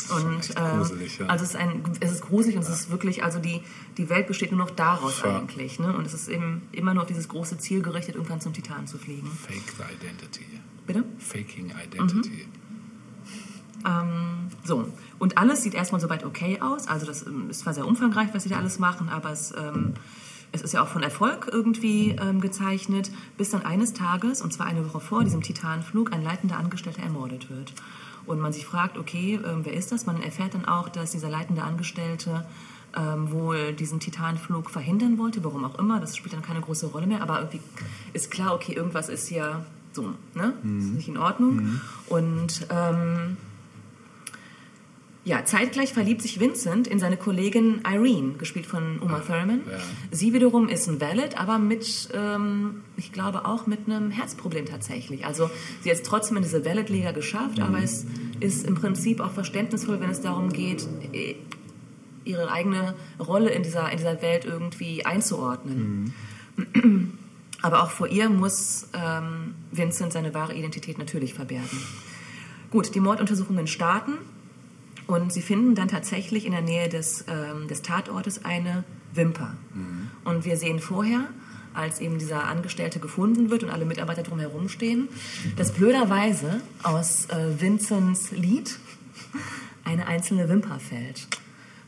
Und 0.10 0.50
ähm, 0.56 1.08
ja. 1.20 1.26
also 1.28 1.44
es 1.44 1.50
ist 1.50 1.56
ein, 1.56 1.84
es 2.00 2.12
ist 2.12 2.22
gruselig 2.22 2.56
und 2.56 2.62
es 2.64 2.70
ist 2.70 2.90
wirklich, 2.90 3.24
also 3.24 3.40
die, 3.40 3.62
die 3.98 4.10
Welt 4.10 4.28
besteht 4.28 4.52
nur 4.52 4.60
noch 4.60 4.70
daraus 4.70 5.22
Ja. 5.22 5.38
eigentlich. 5.38 5.80
Ne? 5.80 5.96
Und 5.96 6.06
es 6.06 6.14
ist 6.14 6.30
eben 6.30 6.62
immer 6.72 6.94
nur 6.94 7.04
auf 7.04 7.08
dieses 7.08 7.28
große 7.28 7.58
Ziel 7.58 7.82
gerichtet, 7.82 8.16
irgendwann 8.16 8.40
zum 8.40 8.54
Titan 8.54 8.88
zu 8.88 8.98
fliegen. 8.98 9.28
Fake 9.28 9.74
the 9.78 9.84
identity. 9.94 10.46
Bitte? 10.86 11.04
Faking 11.20 11.74
identity. 11.84 12.48
Ähm, 13.86 14.48
so, 14.64 14.88
und 15.20 15.38
alles 15.38 15.64
sieht 15.64 15.74
erstmal 15.74 16.02
soweit 16.02 16.24
okay 16.24 16.60
aus. 16.62 16.88
Also 16.88 17.06
das 17.06 17.26
ähm, 17.26 17.50
ist 17.50 17.62
zwar 17.62 17.74
sehr 17.74 17.88
umfangreich, 17.88 18.30
was 18.34 18.44
sie 18.44 18.50
da 18.50 18.58
alles 18.58 18.80
machen, 18.80 19.10
aber 19.10 19.32
es, 19.32 19.54
ähm, 19.58 19.94
es 20.52 20.62
ist 20.62 20.74
ja 20.74 20.82
auch 20.84 20.88
von 20.88 21.04
Erfolg 21.04 21.50
irgendwie 21.52 22.12
ähm, 22.12 22.42
gezeichnet, 22.42 23.12
bis 23.38 23.50
dann 23.50 23.64
eines 23.66 23.94
Tages, 23.94 24.42
und 24.42 24.54
zwar 24.54 24.68
eine 24.68 24.86
Woche 24.86 25.00
vor 25.00 25.24
diesem 25.24 25.42
Titanflug, 25.42 26.14
ein 26.14 26.24
leitender 26.24 26.58
Angestellter 26.58 27.04
ermordet 27.04 27.50
wird. 27.50 27.74
Und 28.26 28.40
man 28.40 28.52
sich 28.54 28.66
fragt, 28.66 28.98
okay, 28.98 29.40
ähm, 29.46 29.62
wer 29.64 29.74
ist 29.74 29.92
das? 29.92 30.06
Man 30.06 30.22
erfährt 30.22 30.54
dann 30.54 30.66
auch, 30.66 30.90
dass 30.90 31.12
dieser 31.12 31.30
leitende 31.30 31.64
Angestellte 31.64 32.46
ähm, 32.96 33.32
wohl 33.32 33.74
diesen 33.74 34.00
Titanflug 34.00 34.70
verhindern 34.70 35.18
wollte, 35.18 35.44
warum 35.44 35.64
auch 35.64 35.80
immer. 35.80 36.00
Das 36.00 36.16
spielt 36.16 36.34
dann 36.34 36.42
keine 36.42 36.62
große 36.62 36.88
Rolle 36.88 37.08
mehr, 37.08 37.22
aber 37.22 37.40
irgendwie 37.40 37.62
ist 38.14 38.32
klar, 38.32 38.54
okay, 38.54 38.74
irgendwas 38.74 39.10
ist 39.10 39.28
hier 39.28 39.66
so, 39.94 40.14
ne? 40.36 40.54
Ist 40.78 40.94
nicht 40.94 41.08
in 41.08 41.18
Ordnung. 41.18 41.82
Und 42.08 42.68
ähm, 42.70 43.38
ja, 45.28 45.44
zeitgleich 45.44 45.92
verliebt 45.92 46.22
sich 46.22 46.40
Vincent 46.40 46.88
in 46.88 47.00
seine 47.00 47.18
Kollegin 47.18 47.82
Irene, 47.86 48.36
gespielt 48.38 48.66
von 48.66 49.00
Uma 49.00 49.20
Thurman. 49.20 49.62
ja. 49.70 49.78
Sie 50.10 50.34
wiederum 50.34 50.70
ist 50.70 50.88
ein 50.88 51.02
Valid, 51.02 51.38
aber 51.38 51.60
mit, 51.60 52.08
ähm, 52.14 52.82
ich 52.96 53.12
glaube 53.12 53.44
auch 53.44 53.68
mit 53.68 53.88
einem 53.88 54.10
Herzproblem 54.10 54.66
tatsächlich. 54.66 55.26
Also 55.26 55.50
sie 55.82 55.90
hat 55.90 55.98
es 55.98 56.04
trotzdem 56.04 56.38
in 56.38 56.44
diese 56.44 56.64
Valid-Liga 56.64 57.12
geschafft, 57.12 57.60
aber 57.60 57.84
es 57.84 58.06
ist 58.40 58.66
im 58.66 58.76
Prinzip 58.76 59.20
auch 59.20 59.32
verständnisvoll, 59.32 60.00
wenn 60.00 60.10
es 60.10 60.22
darum 60.22 60.48
geht, 60.54 60.88
eh, 61.12 61.36
ihre 62.24 62.50
eigene 62.50 62.96
Rolle 63.20 63.50
in 63.50 63.64
dieser, 63.64 63.92
in 63.92 63.98
dieser 63.98 64.22
Welt 64.22 64.46
irgendwie 64.46 65.06
einzuordnen. 65.06 66.14
Aber 67.62 67.84
auch 67.84 67.90
vor 67.90 68.08
ihr 68.08 68.30
muss 68.30 68.88
ähm, 68.94 69.56
Vincent 69.74 70.14
seine 70.14 70.34
wahre 70.34 70.54
Identität 70.54 70.98
natürlich 71.00 71.34
verbergen. 71.34 71.82
Gut, 72.72 72.96
die 72.96 73.02
Morduntersuchungen 73.02 73.68
starten 73.68 74.14
und 75.08 75.34
sie 75.34 75.42
finden 75.42 75.76
dann 75.76 75.88
tatsächlich 75.88 76.46
in 76.46 76.52
der 76.52 76.62
Nähe 76.62 76.90
des, 76.90 77.26
ähm, 77.28 77.68
des 77.68 77.82
Tatortes 77.82 78.46
eine 78.46 78.84
Wimper. 79.14 79.56
Und 80.26 80.46
wir 80.46 80.58
sehen 80.58 80.80
vorher, 80.80 81.28
als 81.74 82.00
eben 82.00 82.18
dieser 82.18 82.46
Angestellte 82.46 83.00
gefunden 83.00 83.50
wird 83.50 83.64
und 83.64 83.70
alle 83.70 83.86
Mitarbeiter 83.86 84.24
drumherum 84.24 84.68
stehen, 84.68 85.08
dass 85.56 85.72
blöderweise 85.72 86.62
aus 86.84 87.28
äh, 87.28 87.62
Vincents 87.62 88.32
Lied 88.32 88.78
eine 89.84 90.08
einzelne 90.08 90.50
Wimper 90.50 90.80
fällt 90.80 91.28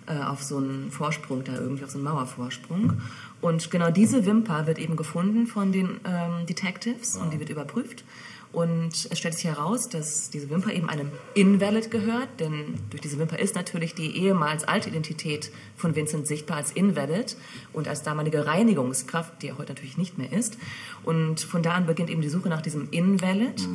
äh, 0.05 0.17
auf 0.23 0.43
so 0.43 0.57
einen 0.57 0.91
Vorsprung, 0.91 1.43
da 1.43 1.53
irgendwie 1.53 1.83
auf 1.83 1.91
so 1.91 1.97
einen 1.97 2.05
Mauervorsprung. 2.05 3.01
Und 3.41 3.71
genau 3.71 3.89
diese 3.89 4.25
Wimper 4.25 4.67
wird 4.67 4.79
eben 4.79 4.95
gefunden 4.95 5.47
von 5.47 5.71
den 5.71 5.99
ähm, 6.05 6.45
Detectives 6.47 7.15
und 7.15 7.33
die 7.33 7.39
wird 7.39 7.49
überprüft. 7.49 8.03
Und 8.51 9.07
es 9.11 9.17
stellt 9.19 9.35
sich 9.35 9.45
heraus, 9.45 9.89
dass 9.89 10.31
diese 10.31 10.49
Wimper 10.49 10.73
eben 10.73 10.89
einem 10.89 11.11
Invalid 11.35 11.91
gehört, 11.91 12.27
denn 12.39 12.79
durch 12.89 13.01
diese 13.01 13.19
Wimper 13.19 13.37
ist 13.37 13.53
natürlich 13.53 13.93
die 13.93 14.17
ehemals 14.17 14.63
alte 14.63 14.89
Identität 14.89 15.51
von 15.77 15.95
Vincent 15.95 16.25
sichtbar 16.25 16.57
als 16.57 16.71
Invalid 16.71 17.37
und 17.73 17.87
als 17.87 18.01
damalige 18.01 18.47
Reinigungskraft, 18.47 19.43
die 19.43 19.49
er 19.49 19.57
heute 19.59 19.73
natürlich 19.73 19.99
nicht 19.99 20.17
mehr 20.17 20.33
ist. 20.33 20.57
Und 21.03 21.41
von 21.41 21.61
da 21.61 21.73
an 21.73 21.85
beginnt 21.85 22.09
eben 22.09 22.21
die 22.21 22.29
Suche 22.29 22.49
nach 22.49 22.63
diesem 22.63 22.87
Invalid, 22.89 23.67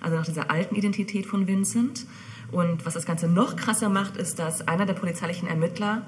also 0.00 0.16
nach 0.16 0.24
dieser 0.24 0.50
alten 0.50 0.76
Identität 0.76 1.26
von 1.26 1.46
Vincent. 1.46 2.06
Und 2.52 2.86
was 2.86 2.94
das 2.94 3.04
Ganze 3.04 3.28
noch 3.28 3.56
krasser 3.56 3.90
macht, 3.90 4.16
ist, 4.16 4.38
dass 4.38 4.66
einer 4.66 4.86
der 4.86 4.94
polizeilichen 4.94 5.46
Ermittler 5.46 6.06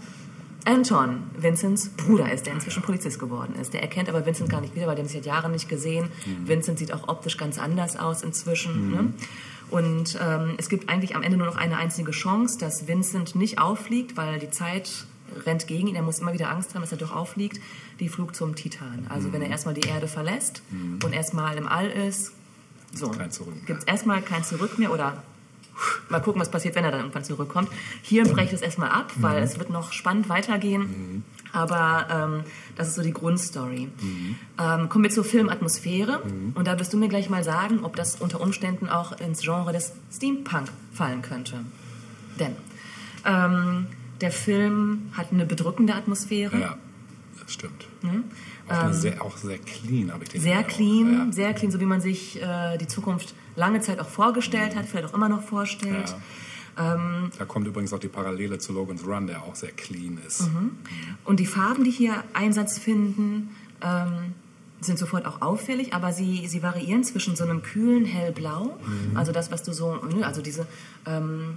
Anton 0.67 1.23
Vincents 1.39 1.91
Bruder 1.91 2.31
ist, 2.33 2.47
der 2.47 2.55
inzwischen 2.55 2.83
Polizist 2.83 3.19
geworden 3.19 3.55
ist. 3.61 3.73
Der 3.73 3.83
erkennt 3.83 4.09
aber 4.09 4.27
Vincent 4.27 4.51
gar 4.51 4.61
nicht 4.61 4.75
wieder, 4.75 4.87
weil 4.87 4.97
der 4.97 5.05
sich 5.05 5.15
seit 5.15 5.27
Jahren 5.27 5.53
nicht 5.53 5.69
gesehen. 5.69 6.09
Vincent 6.45 6.79
sieht 6.79 6.93
auch 6.93 7.09
optisch 7.09 7.37
ganz 7.37 7.59
anders 7.59 7.97
aus 7.97 8.23
inzwischen. 8.23 8.91
Ne? 8.91 9.13
Und 9.71 10.19
ähm, 10.21 10.55
es 10.59 10.69
gibt 10.69 10.89
eigentlich 10.89 11.17
am 11.17 11.23
Ende 11.23 11.39
nur 11.39 11.47
noch 11.47 11.57
eine 11.57 11.77
einzige 11.77 12.11
Chance, 12.11 12.59
dass 12.59 12.87
Vincent 12.87 13.35
nicht 13.35 13.59
auffliegt, 13.59 14.17
weil 14.17 14.39
die 14.39 14.51
Zeit 14.51 15.07
rennt 15.45 15.67
gegen 15.67 15.89
ihn. 15.89 15.95
Er 15.97 16.03
muss 16.03 16.19
immer 16.19 16.33
wieder 16.33 16.51
Angst 16.51 16.75
haben, 16.75 16.83
dass 16.83 16.93
er 16.93 16.99
doch 16.99 17.15
auffliegt. 17.15 17.61
Die 18.01 18.09
Flug 18.09 18.35
zum 18.35 18.55
Titan. 18.55 19.07
Also 19.09 19.33
wenn 19.33 19.43
er 19.43 19.49
erstmal 19.49 19.75
die 19.75 19.89
Erde 19.89 20.09
verlässt 20.09 20.63
und 21.05 21.13
erstmal 21.13 21.57
im 21.57 21.67
All 21.67 21.89
ist, 21.89 22.33
so, 22.93 23.11
gibt 23.67 23.81
es 23.81 23.85
erstmal 23.85 24.23
kein 24.23 24.45
Zurück 24.45 24.79
mehr 24.79 24.93
oder 24.93 25.23
mal 26.09 26.21
gucken, 26.21 26.41
was 26.41 26.51
passiert, 26.51 26.75
wenn 26.75 26.85
er 26.85 26.91
dann 26.91 27.01
irgendwann 27.01 27.25
zurückkommt. 27.25 27.69
Hier 28.03 28.25
breche 28.25 28.49
ich 28.49 28.53
es 28.55 28.63
erstmal 28.63 28.91
ab, 28.91 29.13
weil 29.17 29.43
es 29.43 29.59
wird 29.59 29.71
noch 29.71 29.93
spannend 29.93 30.29
weitergehen. 30.29 31.23
Aber 31.53 32.07
ähm, 32.11 32.45
das 32.77 32.89
ist 32.89 32.95
so 32.97 33.03
die 33.03 33.13
Grundstory. 33.13 33.89
Ähm, 34.59 34.89
kommen 34.89 35.05
wir 35.05 35.11
zur 35.11 35.25
Filmatmosphäre. 35.25 36.23
Und 36.55 36.67
da 36.67 36.79
wirst 36.79 36.93
du 36.93 36.97
mir 36.97 37.09
gleich 37.09 37.31
mal 37.31 37.45
sagen, 37.45 37.81
ob 37.85 37.97
das 37.97 38.17
unter 38.17 38.41
Umständen 38.41 38.89
auch 38.89 39.13
ins 39.21 39.41
Genre 39.43 39.73
des 39.73 39.93
Steampunk 40.15 40.69
fallen 40.93 41.23
könnte. 41.23 41.61
Denn 42.39 42.57
ähm, 43.25 43.87
der 44.21 44.31
Film 44.33 45.11
hat 45.13 45.33
eine 45.33 45.47
bedrückende 45.47 45.95
Atmosphäre. 45.95 46.59
Ja, 46.59 46.77
das 47.43 47.53
stimmt. 47.53 47.87
Auch, 48.69 48.83
eine 48.85 48.95
sehr, 48.95 49.23
auch 49.23 49.37
sehr 49.37 49.59
clean, 49.59 50.13
habe 50.13 50.25
ich 50.25 50.31
den 50.31 50.41
Mhm. 50.41 50.45
Sehr 50.45 50.63
clean, 50.65 51.13
Ja. 51.29 51.33
sehr 51.33 51.55
clean, 51.55 51.71
so 51.73 51.81
wie 51.81 51.87
man 51.87 52.01
sich 52.01 52.41
äh, 52.43 52.77
die 52.79 52.87
Zukunft 52.89 53.35
lange 53.57 53.81
Zeit 53.81 53.99
auch 54.01 54.09
vorgestellt 54.09 54.77
hat, 54.77 54.87
vielleicht 54.87 55.09
auch 55.09 55.15
immer 55.15 55.29
noch 55.29 55.43
vorstellt. 55.43 56.15
Ähm, 56.79 57.31
Da 57.39 57.45
kommt 57.47 57.67
übrigens 57.67 57.93
auch 57.93 57.99
die 57.99 58.09
Parallele 58.09 58.59
zu 58.59 58.73
Logan's 58.73 59.05
Run, 59.07 59.27
der 59.27 59.43
auch 59.43 59.55
sehr 59.55 59.73
clean 59.73 60.19
ist. 60.27 60.43
Mhm. 60.53 60.73
Und 61.25 61.41
die 61.41 61.47
Farben, 61.47 61.85
die 61.85 61.91
hier 61.91 62.23
Einsatz 62.35 62.79
finden, 62.79 63.51
ähm, 63.83 64.35
sind 64.81 64.99
sofort 64.99 65.25
auch 65.27 65.41
auffällig, 65.41 65.95
aber 65.95 66.13
sie, 66.13 66.47
sie 66.47 66.63
variieren 66.63 67.03
zwischen 67.03 67.35
so 67.35 67.45
einem 67.45 67.63
kühlen 67.63 68.05
hellblau, 68.05 68.79
Mhm. 68.87 69.17
also 69.17 69.33
das, 69.33 69.51
was 69.51 69.63
du 69.63 69.73
so, 69.73 69.97
ne, 69.97 70.27
also 70.27 70.43
diese, 70.43 70.67
ähm, 71.07 71.57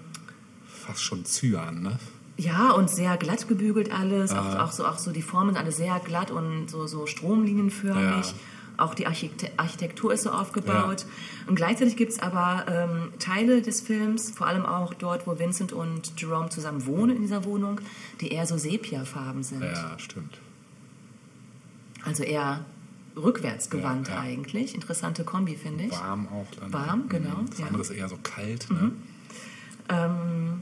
Fast 0.85 1.03
schon 1.03 1.25
Cyan, 1.25 1.81
ne? 1.81 1.99
ja, 2.37 2.71
und 2.71 2.89
sehr 2.89 3.17
glatt 3.17 3.49
gebügelt 3.49 3.91
alles, 3.91 4.31
auch, 4.31 4.55
auch, 4.59 4.71
so, 4.71 4.85
auch 4.85 4.97
so 4.97 5.11
die 5.11 5.21
Formen 5.21 5.57
alle 5.57 5.73
sehr 5.73 5.99
glatt 5.99 6.31
und 6.31 6.69
so, 6.69 6.87
so 6.87 7.05
stromlinienförmig. 7.05 8.25
Ja. 8.27 8.33
Auch 8.79 8.95
die 8.95 9.07
Archite 9.07 9.51
Architektur 9.57 10.13
ist 10.13 10.23
so 10.23 10.31
aufgebaut. 10.31 11.05
Und 11.47 11.55
gleichzeitig 11.55 11.97
gibt 11.97 12.13
es 12.13 12.19
aber 12.19 12.65
ähm, 12.67 13.11
Teile 13.19 13.61
des 13.61 13.81
Films, 13.81 14.31
vor 14.31 14.47
allem 14.47 14.65
auch 14.65 14.93
dort, 14.93 15.27
wo 15.27 15.37
Vincent 15.37 15.73
und 15.73 16.13
Jerome 16.19 16.49
zusammen 16.49 16.85
wohnen 16.85 17.15
in 17.17 17.21
dieser 17.21 17.43
Wohnung, 17.45 17.81
die 18.21 18.31
eher 18.31 18.45
so 18.45 18.57
Sepiafarben 18.57 19.43
sind. 19.43 19.63
Ja, 19.63 19.97
stimmt. 19.97 20.39
Also 22.05 22.23
eher 22.23 22.65
rückwärts 23.15 23.69
gewandt 23.69 24.07
Ja, 24.07 24.15
ja. 24.15 24.21
eigentlich. 24.21 24.75
Interessante 24.75 25.23
Kombi, 25.23 25.55
finde 25.55 25.85
ich. 25.85 25.91
Warm 25.91 26.27
auch 26.27 26.47
dann. 26.59 26.73
Warm, 26.73 27.09
genau, 27.09 27.43
Das 27.49 27.59
ja. 27.59 27.65
andere 27.65 27.81
ist 27.81 27.91
eher 27.91 28.07
so 28.09 28.17
kalt, 28.21 28.69
ne? 28.71 28.91
Ähm, 29.89 30.61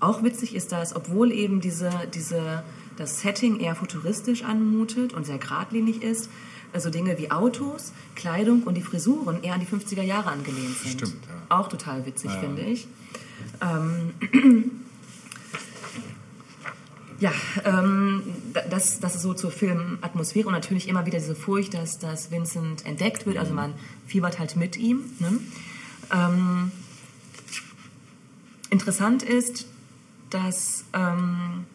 auch 0.00 0.22
witzig 0.22 0.54
ist 0.54 0.72
das, 0.72 0.96
obwohl 0.96 1.32
eben 1.32 1.60
diese, 1.60 1.90
diese, 2.14 2.64
das 2.96 3.20
Setting 3.20 3.60
eher 3.60 3.74
futuristisch 3.74 4.42
anmutet 4.44 5.12
und 5.12 5.26
sehr 5.26 5.38
geradlinig 5.38 6.02
ist, 6.02 6.28
also 6.72 6.90
Dinge 6.90 7.18
wie 7.18 7.30
Autos, 7.30 7.92
Kleidung 8.14 8.62
und 8.64 8.74
die 8.74 8.82
Frisuren 8.82 9.42
eher 9.42 9.54
an 9.54 9.60
die 9.60 9.66
50er 9.66 10.02
Jahre 10.02 10.30
angelehnt 10.30 10.76
sind. 10.78 10.92
Stimmt, 11.00 11.24
ja. 11.26 11.56
Auch 11.56 11.68
total 11.68 12.04
witzig, 12.06 12.30
Ja. 12.32 12.40
finde 12.40 12.62
ich. 12.62 12.86
Ähm, 13.60 14.14
ja, 17.20 17.32
ähm, 17.64 18.22
da- 18.52 18.62
das, 18.68 18.98
das 19.00 19.14
ist 19.16 19.22
so 19.22 19.34
zur 19.34 19.50
Filmatmosphäre 19.50 20.46
und 20.48 20.54
natürlich 20.54 20.88
immer 20.88 21.06
wieder 21.06 21.18
diese 21.18 21.34
Furcht, 21.34 21.74
dass, 21.74 21.98
dass 21.98 22.30
Vincent 22.30 22.84
entdeckt 22.86 23.26
wird. 23.26 23.36
Also 23.38 23.52
man 23.54 23.74
fiebert 24.06 24.38
halt 24.38 24.56
mit 24.56 24.76
ihm. 24.76 25.04
Ne? 25.18 25.38
Ähm, 26.12 26.72
Interessant 28.70 29.22
ist, 29.22 29.66
dass 30.30 30.84
ähm, 30.94 31.66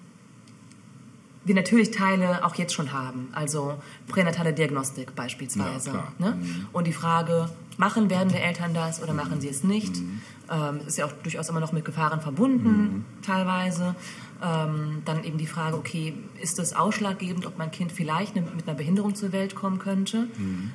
wir 1.48 1.56
natürlich 1.56 1.92
Teile 1.92 2.46
auch 2.46 2.56
jetzt 2.56 2.74
schon 2.74 2.92
haben, 2.92 3.30
also 3.32 3.76
pränatale 4.08 4.54
Diagnostik 4.54 5.16
beispielsweise. 5.16 5.92
Ja, 5.92 6.14
ne? 6.20 6.38
Und 6.74 6.86
die 6.88 6.94
Frage, 6.94 7.50
machen 7.78 8.10
werdende 8.10 8.40
Eltern 8.40 8.74
das 8.74 9.02
oder 9.02 9.14
machen 9.14 9.40
sie 9.42 9.48
es 9.50 9.64
nicht? 9.64 9.96
Mhm. 9.96 10.22
Ähm, 10.50 10.78
es 10.82 10.88
ist 10.88 10.98
ja 10.98 11.06
auch 11.06 11.12
durchaus 11.24 11.50
immer 11.50 11.60
noch 11.60 11.72
mit 11.72 11.86
Gefahren 11.86 12.22
verbunden, 12.22 13.06
teilweise. 13.22 13.96
Ähm, 14.44 15.02
dann 15.06 15.24
eben 15.24 15.38
die 15.40 15.48
Frage, 15.48 15.78
okay, 15.78 16.14
ist 16.40 16.60
es 16.60 16.76
ausschlaggebend, 16.76 17.46
ob 17.48 17.58
mein 17.58 17.72
Kind 17.72 17.92
vielleicht 17.92 18.36
ne- 18.36 18.44
mit 18.56 18.68
einer 18.68 18.78
Behinderung 18.78 19.16
zur 19.16 19.32
Welt 19.32 19.56
kommen 19.56 19.80
könnte? 19.80 20.28
Mhm. 20.38 20.72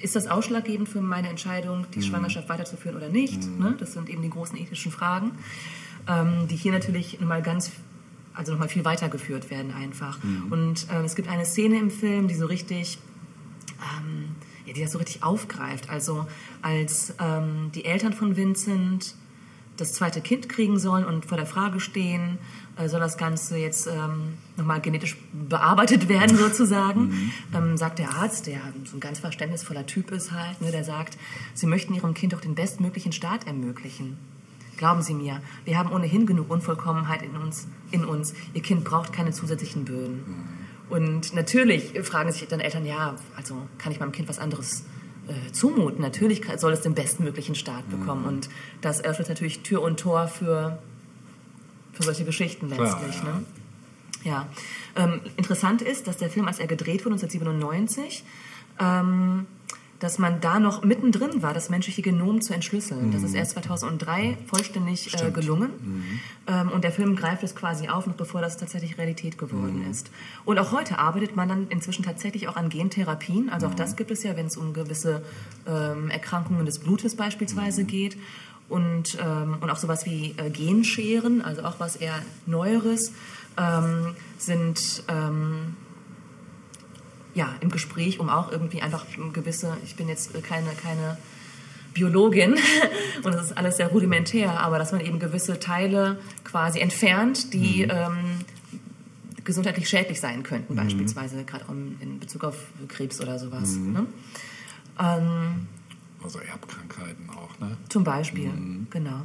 Ist 0.00 0.16
das 0.16 0.28
ausschlaggebend 0.28 0.88
für 0.88 1.00
meine 1.00 1.28
Entscheidung, 1.28 1.86
die 1.94 2.02
Schwangerschaft 2.02 2.48
weiterzuführen 2.48 2.96
oder 2.96 3.08
nicht? 3.08 3.42
Ne? 3.58 3.74
Das 3.78 3.92
sind 3.92 4.08
eben 4.08 4.22
die 4.22 4.30
großen 4.30 4.56
ethischen 4.56 4.92
Fragen, 4.92 5.32
ähm, 6.08 6.46
die 6.48 6.56
hier 6.56 6.72
natürlich 6.72 7.20
nochmal 7.20 7.42
ganz, 7.42 7.70
also 8.34 8.52
nochmal 8.52 8.68
viel 8.68 8.84
weitergeführt 8.84 9.50
werden 9.50 9.72
einfach. 9.72 10.18
Und 10.50 10.86
ähm, 10.90 11.04
es 11.04 11.14
gibt 11.14 11.28
eine 11.28 11.44
Szene 11.44 11.78
im 11.78 11.90
Film, 11.90 12.28
die 12.28 12.34
so 12.34 12.46
richtig, 12.46 12.98
ähm, 13.98 14.36
ja, 14.66 14.72
die 14.72 14.82
das 14.82 14.92
so 14.92 14.98
richtig 14.98 15.22
aufgreift. 15.22 15.90
Also 15.90 16.26
als 16.62 17.14
ähm, 17.20 17.70
die 17.74 17.84
Eltern 17.84 18.12
von 18.12 18.36
Vincent 18.36 19.14
das 19.76 19.94
zweite 19.94 20.20
Kind 20.20 20.48
kriegen 20.48 20.78
sollen 20.78 21.04
und 21.04 21.24
vor 21.24 21.38
der 21.38 21.46
Frage 21.46 21.80
stehen, 21.80 22.38
äh, 22.76 22.88
soll 22.88 23.00
das 23.00 23.16
Ganze 23.16 23.56
jetzt 23.56 23.86
ähm, 23.86 24.34
nochmal 24.56 24.80
genetisch 24.80 25.16
bearbeitet 25.32 26.08
werden 26.08 26.36
sozusagen, 26.36 27.32
ähm, 27.54 27.76
sagt 27.76 27.98
der 27.98 28.10
Arzt, 28.10 28.46
der 28.46 28.60
so 28.84 28.96
ein 28.96 29.00
ganz 29.00 29.18
verständnisvoller 29.18 29.86
Typ 29.86 30.10
ist 30.10 30.32
halt, 30.32 30.60
ne, 30.60 30.70
der 30.70 30.84
sagt, 30.84 31.16
sie 31.54 31.66
möchten 31.66 31.94
ihrem 31.94 32.14
Kind 32.14 32.32
doch 32.32 32.40
den 32.40 32.54
bestmöglichen 32.54 33.12
Start 33.12 33.46
ermöglichen. 33.46 34.18
Glauben 34.76 35.02
Sie 35.02 35.12
mir, 35.12 35.42
wir 35.66 35.76
haben 35.76 35.92
ohnehin 35.92 36.24
genug 36.24 36.50
Unvollkommenheit 36.50 37.20
in 37.22 37.36
uns. 37.36 37.68
In 37.90 38.04
uns. 38.04 38.34
Ihr 38.54 38.62
Kind 38.62 38.84
braucht 38.84 39.12
keine 39.12 39.32
zusätzlichen 39.32 39.84
Böden. 39.84 40.22
Und 40.88 41.34
natürlich 41.34 41.92
fragen 42.02 42.32
sich 42.32 42.46
dann 42.48 42.60
Eltern, 42.60 42.84
ja, 42.84 43.16
also 43.36 43.56
kann 43.78 43.92
ich 43.92 44.00
meinem 44.00 44.12
Kind 44.12 44.28
was 44.28 44.38
anderes 44.38 44.84
äh, 45.28 45.52
zumuten? 45.52 46.02
Natürlich 46.02 46.42
soll 46.56 46.72
es 46.72 46.80
den 46.80 46.94
bestmöglichen 46.94 47.54
Start 47.54 47.88
bekommen. 47.90 48.24
Und 48.24 48.48
das 48.80 49.02
öffnet 49.04 49.28
natürlich 49.28 49.60
Tür 49.60 49.82
und 49.82 50.00
Tor 50.00 50.28
für, 50.28 50.78
für 51.92 52.02
solche 52.02 52.24
Geschichten 52.24 52.70
Klar, 52.70 53.00
letztlich. 53.00 53.16
ja. 53.16 53.24
Ne? 53.24 53.44
Ja. 54.22 54.48
Ähm, 54.96 55.20
interessant 55.36 55.82
ist, 55.82 56.06
dass 56.06 56.16
der 56.16 56.28
Film, 56.28 56.46
als 56.46 56.58
er 56.58 56.66
gedreht 56.66 57.04
wurde, 57.04 57.14
1997, 57.14 58.24
ähm, 58.78 59.46
dass 60.00 60.18
man 60.18 60.40
da 60.40 60.58
noch 60.58 60.82
mittendrin 60.82 61.42
war, 61.42 61.54
das 61.54 61.70
menschliche 61.70 62.02
Genom 62.02 62.40
zu 62.40 62.52
entschlüsseln. 62.54 63.12
Das 63.12 63.22
ist 63.22 63.34
erst 63.34 63.52
2003 63.52 64.36
vollständig 64.46 65.06
äh, 65.06 65.10
Mhm. 65.10 65.18
Stimmt. 65.18 65.36
Mhm. 65.36 65.40
gelungen. 65.40 65.70
Ähm, 66.48 66.68
und 66.70 66.82
der 66.84 66.90
Film 66.92 67.14
greift 67.16 67.42
es 67.42 67.54
quasi 67.54 67.88
auf, 67.88 68.06
noch 68.06 68.14
bevor 68.14 68.40
das 68.40 68.56
tatsächlich 68.56 68.96
Realität 68.98 69.38
geworden 69.38 69.84
Mhm. 69.84 69.90
ist. 69.90 70.10
Und 70.44 70.58
auch 70.58 70.72
heute 70.72 70.98
arbeitet 70.98 71.36
man 71.36 71.48
dann 71.48 71.68
inzwischen 71.68 72.02
tatsächlich 72.04 72.48
auch 72.48 72.56
an 72.56 72.70
Gentherapien. 72.70 73.50
Also 73.50 73.66
auch 73.66 73.72
Mhm. 73.72 73.76
das 73.76 73.94
gibt 73.96 74.10
es 74.10 74.22
ja, 74.22 74.36
wenn 74.36 74.46
es 74.46 74.56
um 74.56 74.72
gewisse 74.72 75.22
ähm, 75.66 76.10
Erkrankungen 76.10 76.64
des 76.66 76.78
Blutes 76.80 77.14
Mhm. 77.14 77.18
beispielsweise 77.18 77.84
geht. 77.84 78.16
Und, 78.70 79.18
ähm, 79.20 79.56
und 79.60 79.68
auch 79.68 79.76
sowas 79.78 80.06
wie 80.06 80.34
äh, 80.36 80.48
Genscheren, 80.48 81.42
also 81.42 81.62
auch 81.64 81.78
was 81.78 81.96
eher 81.96 82.14
Neueres, 82.46 83.12
ähm, 83.58 84.14
sind 84.38 85.02
ähm, 85.08 85.74
ja, 87.40 87.54
im 87.60 87.70
Gespräch, 87.70 88.20
um 88.20 88.28
auch 88.28 88.52
irgendwie 88.52 88.82
einfach 88.82 89.06
gewisse, 89.32 89.74
ich 89.82 89.96
bin 89.96 90.08
jetzt 90.08 90.34
keine, 90.44 90.68
keine 90.72 91.16
Biologin 91.94 92.52
und 93.24 93.34
das 93.34 93.46
ist 93.46 93.56
alles 93.56 93.78
sehr 93.78 93.88
rudimentär, 93.88 94.60
aber 94.60 94.78
dass 94.78 94.92
man 94.92 95.00
eben 95.00 95.18
gewisse 95.18 95.58
Teile 95.58 96.18
quasi 96.44 96.80
entfernt, 96.80 97.54
die 97.54 97.84
ähm, 97.84 98.44
gesundheitlich 99.42 99.88
schädlich 99.88 100.20
sein 100.20 100.42
könnten, 100.42 100.76
beispielsweise 100.76 101.44
gerade 101.44 101.64
in 102.00 102.18
Bezug 102.20 102.44
auf 102.44 102.56
Krebs 102.88 103.22
oder 103.22 103.38
sowas. 103.38 103.76
Ne? 103.76 104.04
Ähm, 104.98 105.66
Also 106.22 106.40
Erbkrankheiten 106.40 107.30
auch, 107.30 107.58
ne? 107.58 107.78
zum 107.88 108.04
Beispiel, 108.04 108.50
genau. 108.90 109.22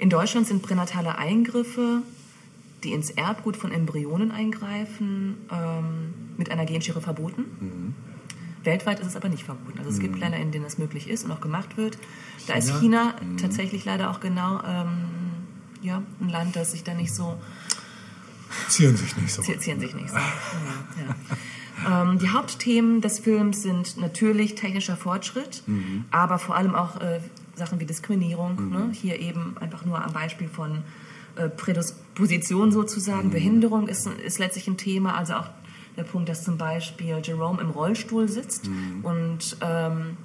In 0.00 0.10
Deutschland 0.10 0.48
sind 0.48 0.62
pränatale 0.62 1.16
Eingriffe, 1.16 2.02
die 2.82 2.92
ins 2.92 3.10
Erbgut 3.10 3.56
von 3.56 3.70
Embryonen 3.70 4.32
eingreifen, 4.32 5.36
ähm, 5.52 6.14
mit 6.38 6.50
einer 6.50 6.64
Genschere 6.66 7.00
verboten. 7.00 7.94
Weltweit 8.64 9.00
ist 9.00 9.08
es 9.08 9.16
aber 9.16 9.28
nicht 9.28 9.42
verboten. 9.44 9.78
Also 9.78 9.90
es 9.90 9.98
gibt 9.98 10.18
Länder, 10.18 10.38
in 10.38 10.52
denen 10.52 10.64
es 10.64 10.78
möglich 10.78 11.08
ist 11.08 11.24
und 11.24 11.32
auch 11.32 11.40
gemacht 11.40 11.76
wird. 11.76 11.98
Da 12.46 12.54
ist 12.54 12.72
China 12.80 13.14
tatsächlich 13.40 13.84
leider 13.84 14.10
auch 14.10 14.20
genau 14.20 14.60
ähm, 14.66 14.88
ja, 15.82 16.02
ein 16.20 16.28
Land, 16.28 16.54
das 16.56 16.70
sich 16.72 16.84
da 16.84 16.94
nicht 16.94 17.12
so 17.14 17.38
Zieren 18.68 18.96
sich 18.96 19.16
nicht 19.16 19.32
so. 19.32 19.42
zi- 19.42 19.58
ziehen 19.58 19.80
sich 19.80 19.94
nicht 19.94 20.10
so. 20.10 20.16
Genau, 20.16 21.14
ja. 21.88 22.02
ähm, 22.02 22.18
die 22.18 22.28
Hauptthemen 22.28 23.00
des 23.00 23.18
Films 23.18 23.62
sind 23.62 23.96
natürlich 23.96 24.54
technischer 24.54 24.96
Fortschritt, 24.96 25.62
aber 26.10 26.38
vor 26.38 26.54
allem 26.56 26.74
auch 26.74 27.00
äh, 27.00 27.20
Sachen 27.56 27.80
wie 27.80 27.86
Diskriminierung. 27.86 28.70
Ne? 28.70 28.90
Hier 28.92 29.18
eben 29.20 29.56
einfach 29.58 29.84
nur 29.86 30.04
am 30.04 30.12
Beispiel 30.12 30.48
von 30.48 30.82
äh, 31.36 31.48
Prädisposition 31.48 32.72
sozusagen. 32.72 33.30
Behinderung 33.30 33.88
ist, 33.88 34.06
ist 34.06 34.38
letztlich 34.38 34.68
ein 34.68 34.76
Thema, 34.76 35.16
also 35.16 35.32
auch 35.34 35.48
der 35.96 36.04
Punkt, 36.04 36.28
dass 36.28 36.44
zum 36.44 36.58
Beispiel 36.58 37.20
Jerome 37.22 37.60
im 37.60 37.70
Rollstuhl 37.70 38.28
sitzt 38.28 38.68
und 39.02 39.56
ähm, 39.60 40.16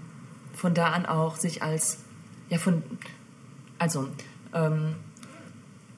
von 0.53 0.73
da 0.73 0.87
an 0.87 1.05
auch 1.05 1.35
sich 1.35 1.61
als, 1.61 2.03
ja 2.49 2.57
von, 2.57 2.83
also 3.77 4.07
ähm, 4.53 4.95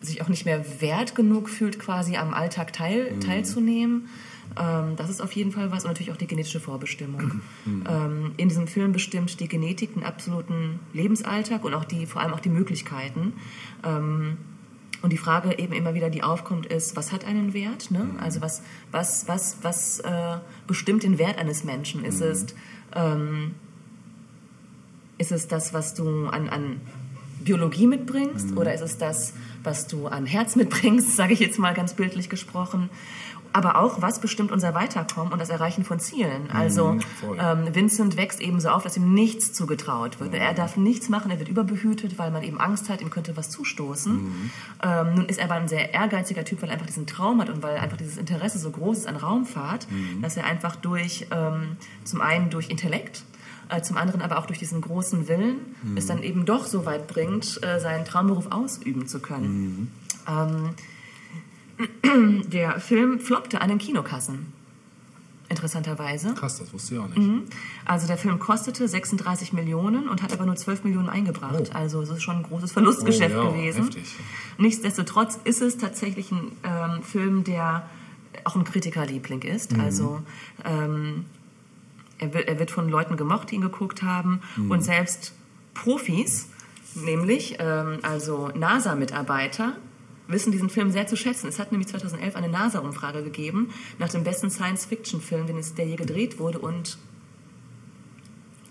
sich 0.02 0.22
auch 0.22 0.30
nicht 0.30 0.46
mehr 0.46 0.64
wert 0.82 1.16
genug 1.16 1.50
fühlt, 1.50 1.80
quasi 1.80 2.18
am 2.18 2.34
Alltag 2.34 2.74
teil, 2.74 3.20
teilzunehmen. 3.20 4.10
Ähm, 4.60 4.96
das 4.96 5.10
ist 5.10 5.22
auf 5.22 5.32
jeden 5.34 5.52
Fall 5.52 5.72
was 5.72 5.84
und 5.84 5.92
natürlich 5.92 6.12
auch 6.12 6.18
die 6.18 6.28
genetische 6.28 6.60
Vorbestimmung. 6.60 7.42
Ähm, 7.66 8.32
in 8.38 8.50
diesem 8.50 8.68
Film 8.68 8.94
bestimmt 8.94 9.40
die 9.40 9.48
Genetik 9.48 9.94
den 9.94 10.04
absoluten 10.04 10.80
Lebensalltag 10.94 11.64
und 11.64 11.74
auch 11.74 11.86
die, 11.86 12.06
vor 12.06 12.22
allem 12.22 12.34
auch 12.34 12.40
die 12.40 12.50
Möglichkeiten. 12.50 13.34
Ähm, 13.84 14.38
und 15.02 15.14
die 15.14 15.18
Frage 15.18 15.58
eben 15.58 15.74
immer 15.74 15.94
wieder, 15.94 16.10
die 16.10 16.24
aufkommt, 16.24 16.66
ist, 16.66 16.96
was 16.96 17.12
hat 17.12 17.26
einen 17.26 17.54
Wert? 17.54 17.92
Ne? 17.92 18.10
Also 18.20 18.42
was, 18.42 18.62
was, 18.92 19.28
was, 19.28 19.58
was 19.62 20.00
äh, 20.00 20.38
bestimmt 20.68 21.04
den 21.04 21.18
Wert 21.18 21.38
eines 21.38 21.64
Menschen? 21.64 22.04
Ist 22.04 22.22
es 22.22 22.48
ähm, 22.96 23.56
ist 25.20 25.32
es 25.32 25.48
das, 25.48 25.74
was 25.74 25.94
du 25.94 26.28
an, 26.28 26.50
an 26.50 26.82
Biologie 27.42 27.88
mitbringst 27.88 28.58
oder 28.58 28.74
ist 28.74 28.82
es 28.82 28.98
das, 28.98 29.34
was 29.64 29.86
du 29.86 30.08
an 30.08 30.26
Herz 30.26 30.56
mitbringst, 30.56 31.16
sage 31.16 31.34
ich 31.34 31.40
jetzt 31.40 31.60
mal 31.60 31.74
ganz 31.74 31.94
bildlich 31.94 32.30
gesprochen? 32.30 32.90
Aber 33.52 33.78
auch, 33.82 34.02
was 34.02 34.20
bestimmt 34.22 34.52
unser 34.52 34.74
Weiterkommen 34.76 35.34
und 35.34 35.40
das 35.40 35.50
Erreichen 35.50 35.84
von 35.84 36.00
Zielen. 36.00 36.50
Also 36.52 36.94
Mhm, 36.94 37.02
ähm, 37.40 37.76
Vincent 37.76 38.16
wächst 38.18 38.40
eben 38.42 38.60
so 38.60 38.70
auf, 38.70 38.84
dass 38.84 38.96
ihm 38.98 39.14
nichts 39.14 39.54
zugetraut 39.54 40.20
wird. 40.20 40.34
Er 40.36 40.54
darf 40.54 40.78
nichts 40.78 41.10
machen, 41.10 41.32
er 41.32 41.40
wird 41.40 41.50
überbehütet, 41.50 42.18
weil 42.20 42.32
man 42.32 42.44
eben 42.44 42.60
Angst 42.60 42.90
hat, 42.90 43.02
ihm 43.02 43.10
könnte 43.10 43.36
was 43.38 43.50
zustoßen. 43.50 44.14
Mhm. 44.14 44.52
Ähm, 44.84 45.16
nun 45.16 45.26
ist 45.26 45.40
er 45.40 45.46
aber 45.46 45.56
ein 45.56 45.68
sehr 45.68 45.94
ehrgeiziger 45.94 46.46
Typ, 46.46 46.62
weil 46.62 46.70
er 46.70 46.74
einfach 46.74 46.86
diesen 46.88 47.08
Traum 47.08 47.42
hat 47.42 47.50
und 47.50 47.64
weil 47.64 47.78
einfach 47.78 47.98
dieses 47.98 48.18
Interesse 48.18 48.60
so 48.60 48.70
groß 48.72 49.00
ist 49.00 49.08
an 49.08 49.16
Raumfahrt, 49.16 49.88
Mhm. 49.92 50.22
dass 50.22 50.38
er 50.38 50.46
einfach 50.46 50.76
durch, 50.76 51.28
ähm, 51.32 51.78
zum 52.04 52.22
einen 52.22 52.50
durch 52.52 52.70
Intellekt, 52.70 53.24
äh, 53.70 53.82
zum 53.82 53.98
anderen 53.98 54.22
aber 54.22 54.38
auch 54.40 54.46
durch 54.46 54.60
diesen 54.60 54.82
großen 54.82 55.28
Willen 55.28 55.76
Mhm. 55.84 55.98
es 55.98 56.06
dann 56.06 56.22
eben 56.24 56.46
doch 56.46 56.66
so 56.66 56.86
weit 56.86 57.08
bringt, 57.08 57.60
äh, 57.64 57.80
seinen 57.80 58.06
Traumberuf 58.06 58.52
ausüben 58.52 59.08
zu 59.08 59.20
können. 59.20 59.92
Ähm, 60.28 60.70
der 62.48 62.80
Film 62.80 63.20
floppte 63.20 63.62
an 63.62 63.70
den 63.70 63.78
Kinokassen. 63.78 64.54
Interessanterweise. 65.50 66.36
Krass, 66.36 66.60
das 66.60 66.72
wusste 66.74 66.94
ich 66.94 67.00
auch 67.02 67.08
nicht. 67.08 67.18
Mhm. 67.18 67.44
Also 67.84 68.06
der 68.06 68.18
Film 68.18 68.38
kostete 68.38 68.88
36 68.88 69.52
Millionen 69.52 70.08
und 70.08 70.22
hat 70.22 70.32
aber 70.32 70.46
nur 70.46 70.56
12 70.56 70.84
Millionen 70.84 71.10
eingebracht. 71.10 71.72
Oh. 71.74 71.76
Also 71.76 72.02
es 72.02 72.10
ist 72.10 72.22
schon 72.22 72.38
ein 72.38 72.44
großes 72.44 72.72
Verlustgeschäft 72.72 73.36
Oh, 73.36 73.44
ja, 73.46 73.50
gewesen. 73.50 73.86
heftig. 73.86 74.04
Nichtsdestotrotz 74.60 75.40
ist 75.44 75.64
es 75.64 75.78
tatsächlich 75.78 76.32
ein 76.32 76.52
ähm, 76.64 77.02
Film, 77.04 77.44
der 77.44 77.90
auch 78.44 78.56
ein 78.56 78.64
Kritikerliebling 78.64 79.42
ist. 79.42 79.74
Mhm. 79.74 79.80
Also 79.82 80.22
ähm, 80.66 81.26
er, 82.20 82.32
wird, 82.34 82.48
er 82.48 82.60
wird 82.60 82.70
von 82.70 82.88
Leuten 82.88 83.18
gemocht, 83.18 83.50
die 83.50 83.56
ihn 83.56 83.62
geguckt 83.62 84.04
haben. 84.04 84.42
Mhm. 84.56 84.70
Und 84.70 84.82
selbst 84.84 85.34
Profis, 85.74 86.48
nämlich 86.94 87.56
ähm, 87.60 87.98
also 88.04 88.50
NASA-Mitarbeiter, 88.54 89.74
wissen 90.30 90.52
diesen 90.52 90.70
Film 90.70 90.92
sehr 90.92 91.08
zu 91.08 91.16
schätzen. 91.18 91.48
Es 91.48 91.60
hat 91.60 91.72
nämlich 91.72 91.88
2011 91.90 92.36
eine 92.36 92.48
NASA-Umfrage 92.50 93.24
gegeben 93.24 93.70
nach 93.98 94.10
dem 94.10 94.24
besten 94.24 94.50
Science-Fiction-Film, 94.50 95.48
den 95.48 95.58
es, 95.58 95.74
der 95.74 95.86
je 95.86 95.96
gedreht 95.98 96.40
wurde. 96.40 96.60
Und 96.60 96.98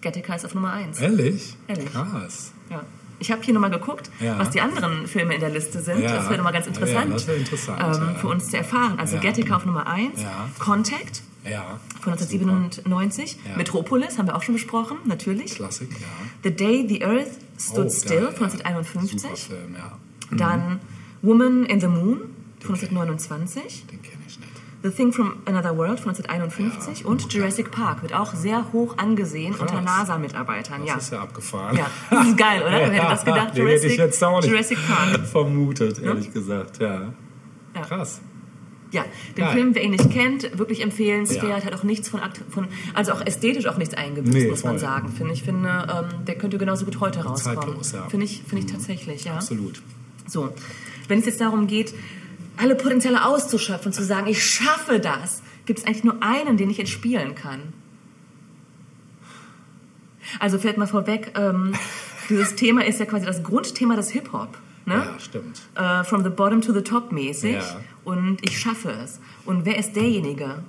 Gattaca 0.00 0.34
ist 0.34 0.44
auf 0.44 0.54
Nummer 0.54 0.72
1. 0.72 1.00
Ehrlich? 1.00 1.56
Ehrlich. 1.66 1.92
Krass. 1.92 2.52
Ja. 2.70 2.84
Ich 3.20 3.32
habe 3.32 3.42
hier 3.42 3.52
nochmal 3.52 3.70
geguckt, 3.70 4.10
Ja. 4.20 4.38
was 4.38 4.50
die 4.50 4.60
anderen 4.60 5.08
Filme 5.08 5.34
in 5.34 5.40
der 5.40 5.50
Liste 5.50 5.82
sind. 5.82 6.00
Ja. 6.02 6.14
Das 6.14 6.26
wäre 6.26 6.36
nochmal 6.36 6.52
ganz 6.52 6.66
Ja, 6.66 6.72
interessant, 6.72 7.12
das 7.12 7.26
wäre 7.26 7.36
interessant, 7.38 7.80
ähm, 7.82 8.02
ja. 8.02 8.14
für 8.14 8.28
uns 8.28 8.48
zu 8.48 8.56
erfahren. 8.56 8.98
Also 9.00 9.16
Ja. 9.16 9.22
Gattaca 9.22 9.56
auf 9.56 9.66
Nummer 9.66 9.88
1, 9.88 10.22
Ja. 10.22 10.48
Contact 10.60 11.22
Ja. 11.44 11.80
von 12.00 12.12
1997, 12.12 13.36
Ja. 13.44 13.56
Metropolis 13.56 14.18
haben 14.18 14.26
wir 14.28 14.36
auch 14.36 14.42
schon 14.44 14.54
besprochen, 14.54 14.98
natürlich. 15.06 15.56
Klassik, 15.56 15.90
ja. 16.00 16.06
The 16.44 16.54
Day 16.54 16.86
the 16.88 17.04
Earth 17.04 17.32
Stood 17.58 17.86
Oh, 17.86 17.90
Still 17.90 18.30
von 18.30 18.50
ja. 18.50 18.54
1951. 18.64 19.20
Super 19.20 19.36
Film, 19.60 19.74
ja. 19.74 19.98
Dann 20.36 20.78
Woman 21.22 21.64
in 21.66 21.80
the 21.80 21.86
Moon 21.88 22.20
von 22.60 22.74
1929. 22.74 23.86
Den 23.90 24.02
kenne 24.02 24.22
ich 24.26 24.38
nicht. 24.38 24.50
The 24.82 24.90
Thing 24.90 25.12
from 25.12 25.34
Another 25.44 25.76
World 25.76 25.98
von 25.98 26.10
1951 26.14 27.04
und 27.04 27.32
Jurassic 27.32 27.72
Park 27.72 28.02
wird 28.02 28.14
auch 28.14 28.32
sehr 28.34 28.72
hoch 28.72 28.96
angesehen 28.96 29.52
Krass. 29.54 29.62
unter 29.70 29.80
NASA-Mitarbeitern. 29.82 30.80
Das 30.82 30.88
Ja. 30.88 30.96
ist 30.96 31.12
ja 31.12 31.20
abgefahren. 31.22 31.76
ja, 31.76 31.86
das 32.10 32.28
ist 32.28 32.36
geil, 32.36 32.60
oder? 32.62 32.70
Wer 32.72 32.90
hätte 32.92 33.06
das 33.10 33.24
gedacht? 33.24 33.56
Den 33.56 33.66
hätte 33.66 33.86
ich 33.88 33.96
jetzt 33.96 34.22
auch 34.22 34.40
nicht 34.40 34.50
Jurassic 34.50 34.78
Park. 34.86 35.26
vermutet, 35.32 35.98
ehrlich 36.00 36.32
gesagt. 36.32 36.78
Ja. 36.80 37.12
Ja. 37.74 37.80
Krass. 37.82 38.20
Ja, 38.90 39.04
den 39.36 39.44
Geil. 39.44 39.52
Film, 39.52 39.74
wer 39.74 39.82
ihn 39.82 39.90
nicht 39.90 40.10
kennt, 40.10 40.56
wirklich 40.58 40.80
empfehlenswert, 40.82 41.42
Ja. 41.42 41.62
hat 41.64 41.74
auch 41.74 41.82
nichts 41.82 42.08
von, 42.08 42.20
von 42.48 42.68
also 42.94 43.12
auch 43.12 43.20
ästhetisch 43.26 43.66
auch 43.66 43.76
nichts 43.76 43.94
eingebüßt, 43.94 44.34
Nee, 44.34 44.48
muss 44.48 44.62
man 44.64 44.74
voll. 44.74 44.78
sagen. 44.78 45.08
Finde 45.10 45.34
ich, 45.34 45.42
finde, 45.42 45.68
ähm, 45.68 46.24
der 46.24 46.36
könnte 46.36 46.56
genauso 46.56 46.84
gut 46.86 46.98
heute 47.00 47.22
rauskommen. 47.24 47.58
Zeitlos, 47.62 47.92
ja. 47.92 48.08
Finde 48.08 48.24
ich, 48.24 48.42
finde 48.48 48.64
ich 48.64 48.72
tatsächlich, 48.72 49.24
ja. 49.24 49.34
Absolut. 49.34 49.82
So, 50.26 50.48
wenn 51.08 51.18
es 51.20 51.26
jetzt 51.26 51.40
darum 51.40 51.66
geht, 51.66 51.94
alle 52.56 52.74
Potenziale 52.74 53.24
auszuschöpfen, 53.24 53.92
zu 53.92 54.02
sagen, 54.04 54.26
ich 54.26 54.44
schaffe 54.44 55.00
das, 55.00 55.42
gibt 55.66 55.80
es 55.80 55.86
eigentlich 55.86 56.04
nur 56.04 56.22
einen, 56.22 56.56
den 56.56 56.70
ich 56.70 56.78
jetzt 56.78 56.90
spielen 56.90 57.34
kann. 57.34 57.72
Also 60.40 60.58
vielleicht 60.58 60.78
mal 60.78 60.86
vorweg, 60.86 61.32
ähm, 61.36 61.74
dieses 62.28 62.54
Thema 62.54 62.84
ist 62.84 63.00
ja 63.00 63.06
quasi 63.06 63.26
das 63.26 63.42
Grundthema 63.42 63.96
des 63.96 64.10
Hip-Hop. 64.10 64.58
Ne? 64.86 64.94
Ja, 64.94 65.18
stimmt. 65.20 65.60
äh, 65.74 66.02
from 66.04 66.24
the 66.24 66.30
bottom 66.30 66.60
to 66.62 66.72
the 66.72 66.80
top 66.82 67.12
mäßig 67.12 67.52
Ja. 67.56 67.80
und 68.04 68.38
ich 68.42 68.58
schaffe 68.58 68.90
es. 68.90 69.20
Und 69.44 69.66
wer 69.66 69.76
ist 69.78 69.94
derjenige? 69.94 70.62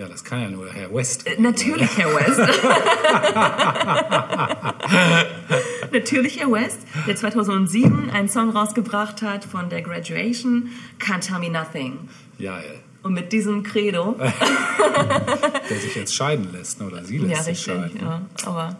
Ja, 0.00 0.08
das 0.08 0.24
kann 0.24 0.40
ja 0.40 0.48
nur 0.48 0.66
Herr 0.72 0.94
West. 0.94 1.26
Äh, 1.26 1.38
Natürlich 1.38 1.90
Herr 1.98 2.08
West. 2.14 2.40
Natürlich 5.92 6.40
Herr 6.40 6.50
West, 6.50 6.78
der 7.06 7.16
2007 7.16 8.08
einen 8.08 8.30
Song 8.30 8.48
rausgebracht 8.48 9.20
hat 9.20 9.44
von 9.44 9.68
der 9.68 9.82
Graduation, 9.82 10.70
Can't 10.98 11.20
Tell 11.20 11.38
Me 11.38 11.50
Nothing. 11.50 11.98
Geil. 12.40 12.76
Und 13.02 13.12
mit 13.12 13.30
diesem 13.30 13.62
Credo, 13.62 14.16
Der 15.70 15.78
sich 15.78 15.94
jetzt 15.94 16.14
scheiden 16.14 16.50
lässt, 16.50 16.80
ne? 16.80 16.86
oder 16.86 17.04
sie 17.04 17.18
lässt 17.18 17.36
ja 17.36 17.42
sich 17.54 17.68
richtig, 17.68 17.74
scheiden. 17.74 18.00
ja, 18.00 18.22
aber 18.46 18.76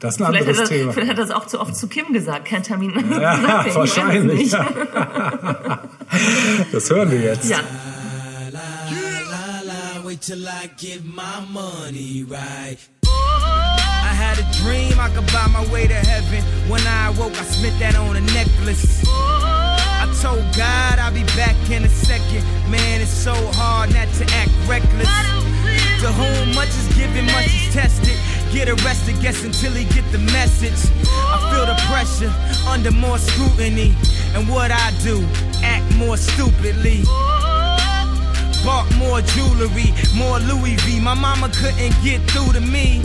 Das 0.00 0.16
ist 0.16 0.22
ein 0.22 0.26
vielleicht 0.26 0.48
hat, 0.48 0.54
anderes 0.56 0.70
er, 0.70 0.76
Thema. 0.76 0.92
vielleicht 0.92 1.10
hat 1.12 1.18
er 1.18 1.24
das 1.24 1.30
auch 1.36 1.46
zu 1.46 1.60
oft 1.60 1.76
zu 1.76 1.86
Kim 1.86 2.12
gesagt, 2.12 2.48
Can't 2.48 2.62
Tell 2.62 2.78
Me 2.78 2.88
Nothing. 2.88 3.20
Ja, 3.20 3.64
wahrscheinlich. 3.76 4.56
Das 6.72 6.88
hören 6.90 7.10
wir 7.10 7.20
jetzt. 7.20 7.50
Ja, 7.50 7.58
wait 10.08 10.22
till 10.22 10.48
I 10.48 10.70
get 10.78 11.04
my 11.04 11.40
money 11.52 12.24
right. 12.24 12.78
I 13.04 14.12
had 14.16 14.38
a 14.38 14.46
dream 14.64 14.98
I 14.98 15.10
could 15.10 15.26
buy 15.26 15.46
my 15.52 15.70
way 15.70 15.86
to 15.86 15.92
heaven. 15.92 16.40
When 16.70 16.80
I 16.86 17.08
awoke, 17.08 17.36
I 17.36 17.44
spent 17.44 17.78
that 17.80 17.94
on 17.94 18.16
a 18.16 18.22
necklace. 18.32 19.04
I 19.06 20.08
told 20.22 20.40
God 20.56 20.98
I'll 20.98 21.12
be 21.12 21.24
back 21.36 21.56
in 21.68 21.84
a 21.84 21.90
second. 21.90 22.42
Man, 22.72 23.02
it's 23.02 23.10
so 23.10 23.34
hard 23.52 23.92
not 23.92 24.08
to 24.16 24.24
act 24.32 24.50
reckless. 24.64 25.12
To 26.00 26.08
whom 26.08 26.54
much 26.54 26.72
is 26.72 26.88
given, 26.96 27.26
much 27.26 27.52
is 27.52 27.74
tested. 27.74 28.16
Get 28.50 28.70
arrested, 28.70 29.20
guess 29.20 29.44
until 29.44 29.72
he 29.72 29.84
get 29.92 30.10
the 30.10 30.24
message. 30.32 30.80
I 31.04 31.36
feel 31.52 31.66
the 31.68 31.76
pressure 31.84 32.32
under 32.66 32.92
more 32.92 33.18
scrutiny. 33.18 33.94
And 34.32 34.48
what 34.48 34.70
I 34.70 34.88
do, 35.04 35.20
act 35.62 35.84
more 35.96 36.16
stupidly. 36.16 37.04
Bought 38.64 38.86
more 38.96 39.20
jewelry, 39.22 39.94
more 40.14 40.38
Louis 40.40 40.76
V. 40.82 41.00
My 41.00 41.14
mama 41.14 41.48
couldn't 41.54 41.94
get 42.02 42.20
through 42.30 42.52
to 42.52 42.60
me. 42.60 43.00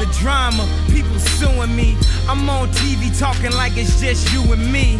The 0.00 0.08
drama, 0.20 0.68
people 0.92 1.18
suing 1.18 1.74
me. 1.74 1.96
I'm 2.28 2.48
on 2.50 2.68
TV 2.68 3.16
talking 3.18 3.52
like 3.52 3.76
it's 3.76 4.00
just 4.00 4.32
you 4.32 4.42
and 4.52 4.72
me. 4.72 4.98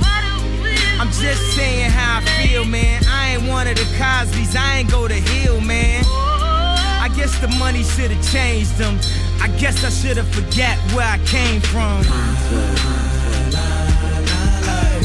I'm 0.98 1.10
just 1.10 1.54
saying 1.54 1.90
how 1.90 2.20
I 2.20 2.22
feel, 2.40 2.64
man. 2.64 3.02
I 3.06 3.34
ain't 3.34 3.48
one 3.48 3.66
of 3.66 3.76
the 3.76 3.84
Cosby's, 3.98 4.56
I 4.56 4.78
ain't 4.78 4.90
go 4.90 5.06
to 5.06 5.14
Hill, 5.14 5.60
man. 5.60 6.04
I 7.06 7.08
guess 7.14 7.38
the 7.38 7.48
money 7.58 7.82
should 7.82 8.10
have 8.10 8.32
changed 8.32 8.76
them. 8.78 8.98
I 9.40 9.48
guess 9.58 9.84
I 9.84 9.90
should 9.90 10.16
have 10.16 10.28
forget 10.28 10.78
where 10.94 11.06
I 11.06 11.18
came 11.26 11.60
from. 11.60 11.98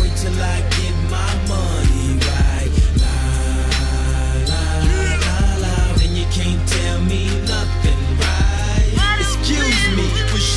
Wait 0.01 0.15
till 0.17 0.41
I 0.41 0.80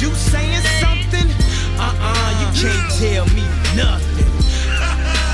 you 0.00 0.14
saying 0.14 0.62
something? 0.80 1.28
Uh-uh, 1.78 2.30
you 2.40 2.48
can't 2.62 2.90
tell 2.98 3.26
me 3.34 3.44
nothing. 3.76 4.26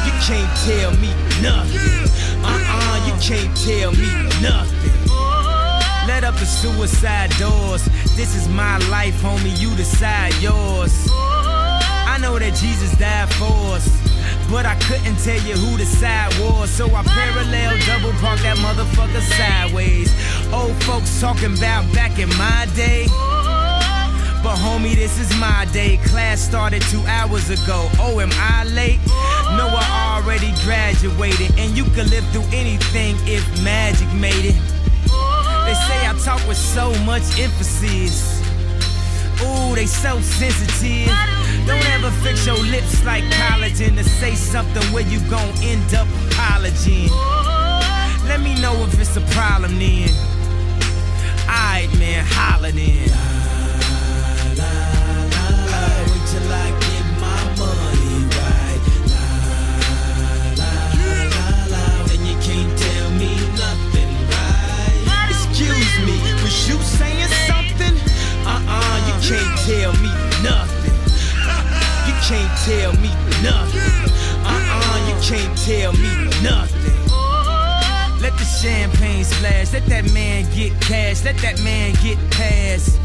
You 0.05 0.13
can't 0.21 0.53
tell 0.67 0.93
me 0.97 1.09
nothing. 1.41 2.09
Uh-uh, 2.45 3.07
you 3.07 3.15
can't 3.21 3.57
tell 3.57 3.93
me 3.93 4.09
nothing. 4.43 4.91
Let 6.07 6.25
up 6.25 6.35
the 6.35 6.47
suicide 6.47 7.31
doors. 7.39 7.85
This 8.17 8.35
is 8.35 8.49
my 8.49 8.79
life, 8.89 9.15
homie. 9.23 9.59
You 9.59 9.75
decide 9.77 10.35
yours. 10.43 11.09
I 11.11 12.19
know 12.21 12.39
that 12.39 12.55
Jesus 12.55 12.97
died 12.99 13.33
for 13.35 13.77
us. 13.77 13.89
But 14.51 14.67
I 14.67 14.75
couldn't 14.81 15.17
tell 15.23 15.41
you 15.47 15.55
who 15.55 15.77
the 15.79 15.87
side 15.87 16.35
was. 16.41 16.71
So 16.71 16.87
I 16.93 17.05
parallel 17.05 17.79
double 17.87 18.13
park 18.19 18.41
that 18.41 18.57
motherfucker 18.59 19.23
sideways. 19.23 20.11
Old 20.53 20.75
folks 20.83 21.21
talking 21.21 21.57
about 21.57 21.87
back 21.95 22.19
in 22.19 22.29
my 22.31 22.60
is 25.21 25.37
my 25.39 25.67
day. 25.73 25.99
Class 26.05 26.41
started 26.41 26.83
two 26.83 27.03
hours 27.07 27.51
ago. 27.51 27.89
Oh, 27.99 28.21
am 28.21 28.31
I 28.33 28.65
late? 28.65 29.01
No, 29.57 29.69
I 29.69 30.17
already 30.17 30.53
graduated. 30.65 31.57
And 31.59 31.77
you 31.77 31.85
can 31.85 32.09
live 32.09 32.25
through 32.33 32.49
anything 32.53 33.17
if 33.27 33.45
magic 33.63 34.09
made 34.15 34.45
it. 34.45 34.57
They 35.67 35.77
say 35.87 36.01
I 36.09 36.19
talk 36.25 36.41
with 36.49 36.57
so 36.57 36.93
much 37.05 37.39
emphasis. 37.39 38.41
Ooh, 39.43 39.75
they 39.75 39.87
so 39.87 40.21
sensitive. 40.21 41.13
Don't 41.67 41.89
ever 41.91 42.11
fix 42.23 42.47
your 42.47 42.59
lips 42.59 43.05
like 43.05 43.25
collagen 43.25 43.97
to 43.97 44.05
say 44.05 44.35
something 44.35 44.83
where 44.93 45.07
you 45.07 45.21
gon' 45.29 45.55
end 45.63 45.95
up 45.95 46.09
apologizing. 46.29 47.11
Let 48.27 48.41
me 48.41 48.61
know 48.61 48.75
if 48.85 48.99
it's 49.01 49.17
a 49.17 49.23
problem 49.37 49.79
then. 49.79 50.09
Alright, 51.47 51.93
man, 51.99 52.25
holla 52.27 52.73
then. 52.73 53.11
Wait 54.51 55.00
was 66.51 66.69
you 66.69 66.79
saying 66.83 67.29
something? 67.47 67.95
Uh-uh, 68.45 68.97
you 69.07 69.15
can't 69.23 69.55
tell 69.63 69.93
me 70.03 70.11
nothing. 70.43 70.97
You 72.07 72.15
can't 72.27 72.55
tell 72.67 72.93
me 72.99 73.11
nothing. 73.43 74.11
Uh-uh, 74.43 74.99
you 75.09 75.17
can't 75.23 75.57
tell 75.59 75.93
me 75.93 76.11
nothing. 76.43 76.99
Let 78.21 78.37
the 78.37 78.45
champagne 78.45 79.25
splash, 79.25 79.73
let 79.73 79.87
that 79.87 80.13
man 80.13 80.45
get 80.55 80.79
cash, 80.81 81.25
let 81.25 81.39
that 81.39 81.63
man 81.63 81.95
get 82.03 82.19
past. 82.33 82.99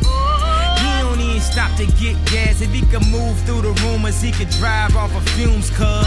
He 0.82 0.90
don't 1.02 1.20
even 1.20 1.40
stop 1.40 1.78
to 1.78 1.86
get 2.02 2.18
gas. 2.26 2.62
If 2.62 2.72
he 2.72 2.82
could 2.82 3.06
move 3.08 3.38
through 3.46 3.62
the 3.62 3.74
rumors, 3.86 4.22
he 4.22 4.32
could 4.32 4.50
drive 4.50 4.96
off 4.96 5.16
of 5.16 5.24
fumes, 5.30 5.70
cuz. 5.70 6.06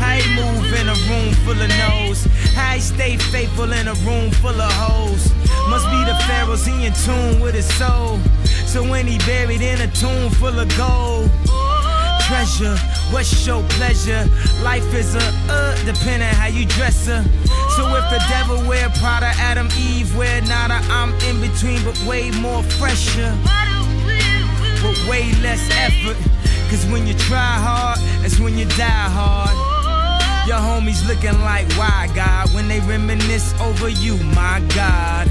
I 0.00 0.22
he 0.22 0.34
move 0.34 0.72
in 0.72 0.88
a 0.88 0.96
room 1.10 1.34
full 1.44 1.60
of 1.60 1.68
no's? 1.68 2.26
I 2.56 2.78
stay 2.78 3.16
faithful 3.16 3.72
in 3.72 3.88
a 3.88 3.94
room 4.06 4.30
full 4.30 4.60
of 4.60 4.72
hoes? 4.72 5.47
Must 5.68 5.86
be 5.86 6.00
the 6.04 6.16
pharaohs, 6.26 6.66
he 6.66 6.86
in 6.86 6.92
tune 7.04 7.40
with 7.40 7.54
his 7.54 7.68
soul. 7.76 8.18
So 8.66 8.82
when 8.82 9.06
he 9.06 9.18
buried 9.18 9.60
in 9.60 9.80
a 9.80 9.88
tomb 9.88 10.30
full 10.30 10.58
of 10.58 10.68
gold. 10.76 11.30
Treasure, 12.26 12.76
what's 13.10 13.46
your 13.46 13.62
pleasure? 13.70 14.28
Life 14.62 14.92
is 14.92 15.14
a 15.14 15.24
uh, 15.48 15.74
depending 15.86 16.28
how 16.28 16.48
you 16.48 16.66
dress 16.66 17.06
her. 17.06 17.22
So 17.76 17.82
if 17.96 18.04
the 18.10 18.22
devil 18.28 18.58
wear 18.68 18.90
Prada, 19.00 19.32
Adam, 19.38 19.68
Eve 19.78 20.14
wear 20.16 20.42
nada, 20.42 20.80
I'm 20.90 21.14
in 21.28 21.40
between, 21.40 21.82
but 21.84 21.98
way 22.04 22.30
more 22.32 22.62
fresher 22.62 23.32
but 24.82 24.96
way 25.08 25.32
less 25.42 25.68
effort. 25.72 26.16
Cause 26.70 26.86
when 26.86 27.06
you 27.06 27.14
try 27.14 27.38
hard, 27.38 27.98
that's 28.22 28.38
when 28.38 28.56
you 28.58 28.66
die 28.76 29.08
hard. 29.16 29.56
Your 30.46 30.58
homies 30.58 31.06
looking 31.06 31.38
like 31.42 31.70
why 31.72 32.10
God 32.14 32.52
when 32.54 32.68
they 32.68 32.80
reminisce 32.80 33.58
over 33.60 33.88
you, 33.88 34.16
my 34.34 34.62
God. 34.74 35.30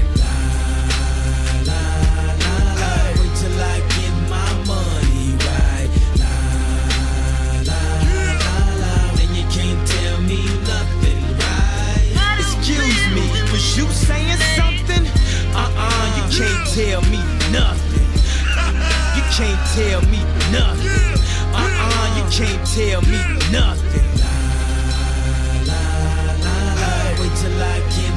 You 13.78 13.86
saying 13.90 14.36
something? 14.56 15.06
Uh-uh, 15.54 16.06
you 16.18 16.24
can't 16.36 16.66
tell 16.74 17.00
me 17.14 17.20
nothing. 17.54 18.06
You 19.14 19.22
can't 19.30 19.62
tell 19.78 20.02
me 20.10 20.18
nothing. 20.50 20.98
Uh-uh, 21.54 22.06
you 22.18 22.24
can't 22.38 22.64
tell 22.66 23.00
me 23.02 23.20
nothing. 23.52 24.08
La 25.68 25.82
la 26.10 26.58
la 26.82 26.96
Wait 27.20 27.34
till 27.38 27.62
I 27.62 27.78
get 27.94 28.07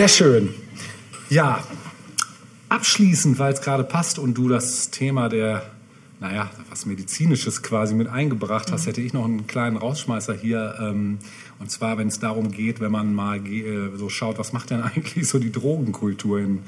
Sehr 0.00 0.08
schön. 0.08 0.54
Ja, 1.28 1.62
abschließend, 2.70 3.38
weil 3.38 3.52
es 3.52 3.60
gerade 3.60 3.84
passt 3.84 4.18
und 4.18 4.32
du 4.32 4.48
das 4.48 4.88
Thema 4.88 5.28
der, 5.28 5.62
naja, 6.20 6.50
was 6.70 6.86
Medizinisches 6.86 7.62
quasi 7.62 7.94
mit 7.94 8.08
eingebracht 8.08 8.72
hast, 8.72 8.86
hätte 8.86 9.02
ich 9.02 9.12
noch 9.12 9.26
einen 9.26 9.46
kleinen 9.46 9.76
Rausschmeißer 9.76 10.32
hier. 10.32 10.76
Ähm, 10.80 11.18
und 11.58 11.70
zwar, 11.70 11.98
wenn 11.98 12.08
es 12.08 12.18
darum 12.18 12.50
geht, 12.50 12.80
wenn 12.80 12.90
man 12.90 13.14
mal 13.14 13.46
äh, 13.46 13.94
so 13.94 14.08
schaut, 14.08 14.38
was 14.38 14.54
macht 14.54 14.70
denn 14.70 14.80
eigentlich 14.82 15.28
so 15.28 15.38
die 15.38 15.52
Drogenkultur 15.52 16.38
in, 16.38 16.60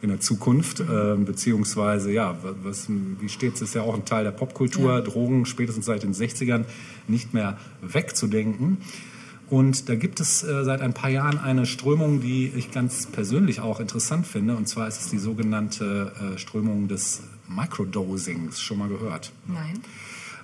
in 0.00 0.10
der 0.10 0.20
Zukunft, 0.20 0.78
ähm, 0.78 1.24
beziehungsweise, 1.24 2.12
ja, 2.12 2.38
was, 2.62 2.86
wie 2.88 3.28
steht 3.28 3.54
es, 3.54 3.62
ist 3.62 3.74
ja 3.74 3.82
auch 3.82 3.94
ein 3.94 4.04
Teil 4.04 4.22
der 4.22 4.30
Popkultur, 4.30 4.92
Ja. 4.92 5.00
Drogen 5.00 5.46
spätestens 5.46 5.86
seit 5.86 6.04
den 6.04 6.14
60ern 6.14 6.64
nicht 7.08 7.34
mehr 7.34 7.58
wegzudenken. 7.80 8.76
Und 9.50 9.88
da 9.88 9.96
gibt 9.96 10.18
es 10.20 10.42
äh, 10.42 10.64
seit 10.64 10.80
ein 10.80 10.94
paar 10.94 11.10
Jahren 11.10 11.38
eine 11.38 11.66
Strömung, 11.66 12.20
die 12.20 12.50
ich 12.56 12.70
ganz 12.70 13.06
persönlich 13.06 13.60
auch 13.60 13.80
interessant 13.80 14.26
finde. 14.26 14.56
Und 14.56 14.66
zwar 14.66 14.88
ist 14.88 15.00
es 15.00 15.08
die 15.08 15.18
sogenannte 15.18 16.12
äh, 16.34 16.38
Strömung 16.38 16.88
des 16.88 17.22
Microdosings. 17.48 18.60
Schon 18.60 18.78
mal 18.78 18.88
gehört? 18.88 19.32
Nein. 19.46 19.80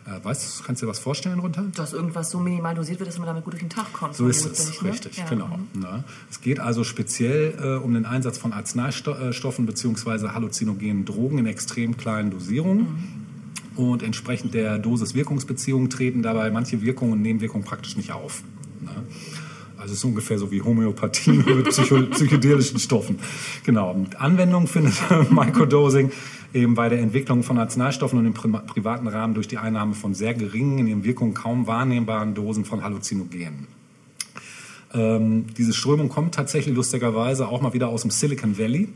Äh, 0.07 0.25
weißt 0.25 0.61
du, 0.61 0.65
kannst 0.65 0.83
du 0.83 0.87
dir 0.87 0.91
was 0.91 0.99
vorstellen 0.99 1.39
runter? 1.39 1.65
Dass 1.75 1.93
irgendwas 1.93 2.31
so 2.31 2.39
minimal 2.39 2.75
dosiert 2.75 2.99
wird, 2.99 3.09
dass 3.09 3.19
man 3.19 3.27
damit 3.27 3.45
gut 3.45 3.55
durch 3.55 3.63
den 3.63 3.71
Tag 3.71 3.93
kommt. 3.93 4.15
So 4.15 4.29
ist 4.29 4.45
es, 4.45 4.83
ne? 4.83 4.91
richtig, 4.91 5.17
Ja. 5.17 5.29
genau. 5.29 5.59
Ne? 5.75 6.05
Es 6.31 6.41
geht 6.41 6.61
also 6.61 6.85
speziell 6.85 7.55
äh, 7.61 7.83
um 7.83 7.95
den 7.95 8.07
Einsatz 8.07 8.39
von 8.39 8.53
Arzneistoffen 8.53 9.67
bzw. 9.67 10.29
halluzinogenen 10.29 11.05
Drogen 11.05 11.39
in 11.39 11.47
extrem 11.47 11.97
kleinen 11.97 12.31
Dosierungen. 12.31 13.27
Und 13.77 14.03
entsprechend 14.03 14.55
der 14.55 14.79
Dosis-Wirkungsbeziehung 14.79 15.89
treten 15.89 16.23
dabei 16.23 16.51
manche 16.51 16.83
Wirkungen 16.83 17.13
und 17.13 17.23
Nebenwirkungen 17.23 17.65
praktisch 17.65 17.97
nicht 17.97 18.11
auf. 18.11 18.43
Ne? 18.95 19.03
Also 19.79 19.93
es 19.93 19.99
ist 19.99 20.05
ungefähr 20.05 20.39
so 20.39 20.51
wie 20.51 20.61
Homöopathie 20.61 21.31
mit 21.47 21.69
Psycho 21.69 22.03
psychedelischen 22.11 22.79
Stoffen. 22.79 23.19
Genau. 23.65 23.93
Und 23.93 24.21
Anwendung 24.21 24.67
findet 24.67 24.95
Microdosing 25.31 26.11
eben 26.53 26.75
bei 26.75 26.89
der 26.89 26.99
Entwicklung 26.99 27.43
von 27.43 27.59
Arzneistoffen 27.59 28.19
und 28.19 28.27
im 28.27 28.35
pri 28.35 28.49
privaten 28.67 29.07
Rahmen 29.07 29.35
durch 29.35 29.49
die 29.49 29.59
Einnahme 29.59 29.95
von 29.95 30.15
sehr 30.15 30.35
geringen, 30.35 30.79
in 30.79 30.87
ihren 30.87 31.05
Wirkungen 31.05 31.35
kaum 31.35 31.67
wahrnehmbaren 31.67 32.35
Dosen 32.35 32.65
von 32.65 32.83
Halluzinogenen. 32.83 33.69
Ähm, 34.95 35.47
diese 35.57 35.75
Strömung 35.75 36.09
kommt 36.09 36.35
tatsächlich 36.35 36.75
lustigerweise 36.75 37.49
auch 37.49 37.61
mal 37.61 37.75
wieder 37.75 37.89
aus 37.89 38.03
dem 38.03 38.11
Silicon 38.11 38.59
Valley. 38.59 38.89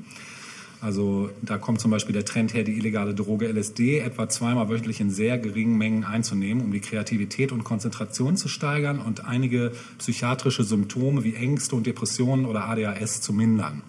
Also 0.83 1.31
da 1.43 1.59
kommt 1.59 1.81
zum 1.81 1.93
Beispiel 1.93 2.13
der 2.13 2.25
Trend 2.25 2.55
her, 2.55 2.65
die 2.65 2.73
illegale 2.73 3.15
Droge 3.15 3.47
LSD 3.47 4.01
etwa 4.01 4.29
zweimal 4.29 4.69
wöchentlich 4.69 5.01
in 5.01 5.11
sehr 5.11 5.39
geringen 5.39 5.79
Mengen 5.79 6.03
einzunehmen, 6.03 6.65
um 6.65 6.73
die 6.73 6.81
Kreativität 6.81 7.53
und 7.53 7.63
Konzentration 7.63 8.37
zu 8.37 8.49
steigern 8.49 8.99
und 8.99 9.25
einige 9.25 9.71
psychiatrische 9.99 10.65
Symptome 10.65 11.23
wie 11.23 11.37
Ängste 11.37 11.77
und 11.77 11.87
Depressionen 11.87 12.47
oder 12.47 12.65
ADHS 12.65 13.21
zu 13.21 13.33
mindern. 13.33 13.83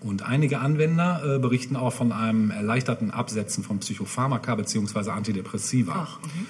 Und 0.00 0.22
einige 0.22 0.58
Anwender 0.58 1.36
äh, 1.36 1.38
berichten 1.38 1.76
auch 1.76 1.92
von 1.92 2.10
einem 2.10 2.50
erleichterten 2.50 3.12
Absetzen 3.12 3.62
von 3.62 3.78
Psychopharmaka 3.78 4.56
bzw. 4.56 5.10
Antidepressiva. 5.10 5.92
Ach, 5.94 6.20
mhm. 6.22 6.46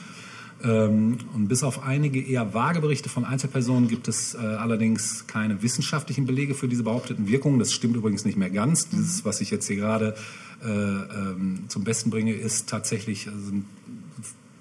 Ähm, 0.62 1.19
und 1.35 1.49
bis 1.49 1.62
auf 1.62 1.82
einige 1.82 2.20
eher 2.20 2.53
vage 2.53 2.81
Berichte 2.81 3.09
von 3.09 3.24
Einzelpersonen 3.24 3.89
gibt 3.89 4.09
es 4.09 4.35
äh, 4.35 4.39
allerdings 4.39 5.27
keine 5.27 5.62
wissenschaftlichen 5.62 6.27
Belege 6.27 6.55
für 6.55 6.69
diese 6.69 6.82
behaupteten 6.82 7.28
Wirkungen. 7.28 7.59
Das 7.59 7.73
stimmt 7.73 7.97
übrigens 7.97 8.24
nicht 8.24 8.37
mehr 8.37 8.51
ganz. 8.51 8.89
Dieses, 8.89 9.24
was 9.24 9.41
ich 9.41 9.51
jetzt 9.51 9.66
hier 9.66 9.77
gerade 9.77 10.15
äh, 10.62 10.69
ähm, 10.69 11.65
zum 11.69 11.85
Besten 11.85 12.11
bringe, 12.11 12.35
ist 12.35 12.69
tatsächlich 12.69 13.28
also 13.28 13.53
ein 13.53 13.65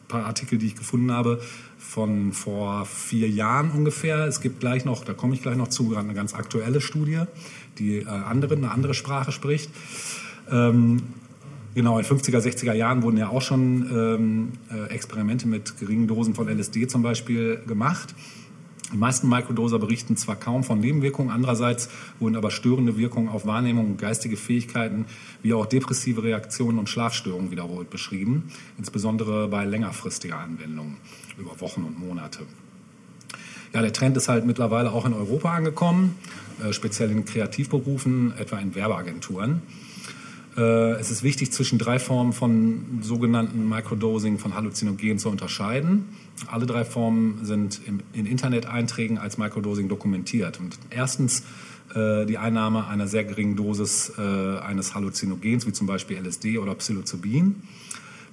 paar 0.08 0.26
Artikel, 0.26 0.58
die 0.58 0.68
ich 0.68 0.76
gefunden 0.76 1.12
habe, 1.12 1.42
von 1.78 2.34
vor 2.34 2.86
vier 2.86 3.30
Jahren 3.30 3.72
ungefähr. 3.72 4.26
Es 4.26 4.42
gibt 4.42 4.60
gleich 4.60 4.86
noch, 4.86 5.04
da 5.04 5.14
komme 5.14 5.34
ich 5.34 5.42
gleich 5.42 5.58
noch 5.58 5.68
zu, 5.68 5.90
gerade 5.90 6.06
eine 6.06 6.14
ganz 6.14 6.34
aktuelle 6.34 6.82
Studie, 6.82 7.24
die 7.78 7.98
äh, 7.98 8.08
andere, 8.08 8.56
eine 8.56 8.72
andere 8.72 8.94
Sprache 8.94 9.32
spricht. 9.32 9.70
Ähm, 10.50 11.04
Genau, 11.76 12.00
in 12.00 12.06
50er, 12.06 12.40
60er 12.40 12.74
Jahren 12.74 13.04
wurden 13.04 13.18
ja 13.18 13.30
auch 13.30 13.41
schon 13.41 13.90
ähm, 13.91 14.52
äh, 14.72 14.91
Experimente 14.94 15.48
mit 15.48 15.78
geringen 15.78 16.08
Dosen 16.08 16.34
von 16.34 16.50
LSD 16.50 16.88
zum 16.88 17.04
Beispiel 17.04 17.62
gemacht. 17.68 18.16
Die 18.91 18.98
meisten 18.98 19.30
Mikrodoser 19.30 19.78
berichten 19.78 20.18
zwar 20.18 20.36
kaum 20.36 20.64
von 20.64 20.80
Nebenwirkungen, 20.80 21.30
andererseits 21.30 21.90
wurden 22.20 22.36
aber 22.36 22.50
störende 22.50 22.98
Wirkungen 22.98 23.30
auf 23.30 23.46
Wahrnehmung 23.46 23.86
und 23.86 23.98
geistige 23.98 24.36
Fähigkeiten 24.36 25.06
wie 25.44 25.54
auch 25.54 25.68
depressive 25.68 26.24
Reaktionen 26.24 26.80
und 26.80 26.90
Schlafstörungen 26.90 27.52
wiederholt 27.52 27.91
beschrieben, 27.91 28.50
insbesondere 28.80 29.48
bei 29.48 29.64
längerfristiger 29.64 30.40
Anwendung 30.40 30.98
über 31.38 31.62
Wochen 31.62 31.84
und 31.84 32.00
Monate. 32.00 32.40
Ja, 33.72 33.84
der 33.84 33.94
Trend 33.94 34.18
ist 34.18 34.28
halt 34.28 34.48
mittlerweile 34.48 34.91
auch 34.91 35.06
in 35.06 35.14
Europa 35.14 35.54
angekommen, 35.54 36.16
äh, 36.64 36.74
speziell 36.74 37.12
in 37.12 37.26
Kreativberufen, 37.26 38.34
etwa 38.40 38.58
in 38.58 38.74
Werbeagenturen. 38.74 39.62
Äh, 40.60 40.91
Es 40.99 41.10
ist 41.10 41.23
wichtig, 41.23 41.52
zwischen 41.52 41.80
drei 41.80 41.98
Formen 41.99 42.34
von 42.34 42.99
sogenannten 43.02 43.68
Microdosing 43.68 44.38
von 44.38 44.53
Halluzinogenen 44.53 45.18
zu 45.18 45.30
unterscheiden. 45.30 46.10
Alle 46.48 46.65
drei 46.65 46.84
Formen 46.84 47.45
sind 47.45 47.81
in 48.14 48.26
Internet-Einträgen 48.26 49.18
als 49.18 49.38
Microdosing 49.38 49.88
dokumentiert. 49.88 50.60
Und 50.60 50.77
erstens 50.90 51.44
äh, 51.95 52.26
die 52.26 52.38
Einnahme 52.38 52.88
einer 52.88 53.07
sehr 53.07 53.23
geringen 53.23 53.56
Dosis 53.56 54.14
äh, 54.18 54.22
eines 54.60 54.94
Halluzinogens, 54.94 55.65
wie 55.65 55.72
zum 55.72 55.88
Beispiel 55.88 56.18
LSD 56.18 56.57
oder 56.57 56.76
Psilocybin, 56.76 57.56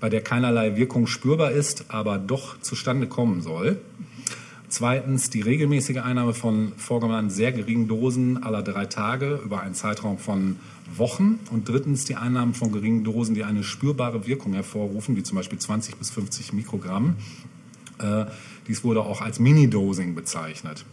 bei 0.00 0.08
der 0.10 0.20
keinerlei 0.20 0.76
Wirkung 0.76 1.06
spürbar 1.06 1.52
ist, 1.52 1.86
aber 1.88 2.18
doch 2.18 2.60
zustande 2.60 3.06
kommen 3.06 3.40
soll. 3.40 3.78
Zweitens 4.68 5.30
die 5.30 5.42
regelmäßige 5.42 5.98
Einnahme 5.98 6.34
von 6.34 6.72
vorgenannten 6.76 7.30
sehr 7.30 7.52
geringen 7.52 7.86
Dosen 7.86 8.42
aller 8.42 8.62
drei 8.62 8.86
Tage 8.86 9.40
über 9.44 9.60
einen 9.60 9.74
Zeitraum 9.74 10.18
von 10.18 10.56
Wochen. 10.94 11.38
Und 11.50 11.68
drittens 11.68 12.04
die 12.04 12.16
Einnahme 12.16 12.52
von 12.52 12.72
geringen 12.72 13.04
Dosen, 13.04 13.34
die 13.34 13.44
eine 13.44 13.62
spürbare 13.62 14.26
Wirkung 14.26 14.54
hervorrufen, 14.54 15.16
wie 15.16 15.22
zum 15.22 15.36
Beispiel 15.36 15.58
20 15.58 15.96
bis 15.96 16.10
50 16.10 16.52
Mikrogramm. 16.52 17.16
Äh, 17.98 18.26
dies 18.66 18.82
wurde 18.82 19.02
auch 19.02 19.20
als 19.20 19.38
Mini-Dosing 19.38 20.14
bezeichnet. 20.14 20.84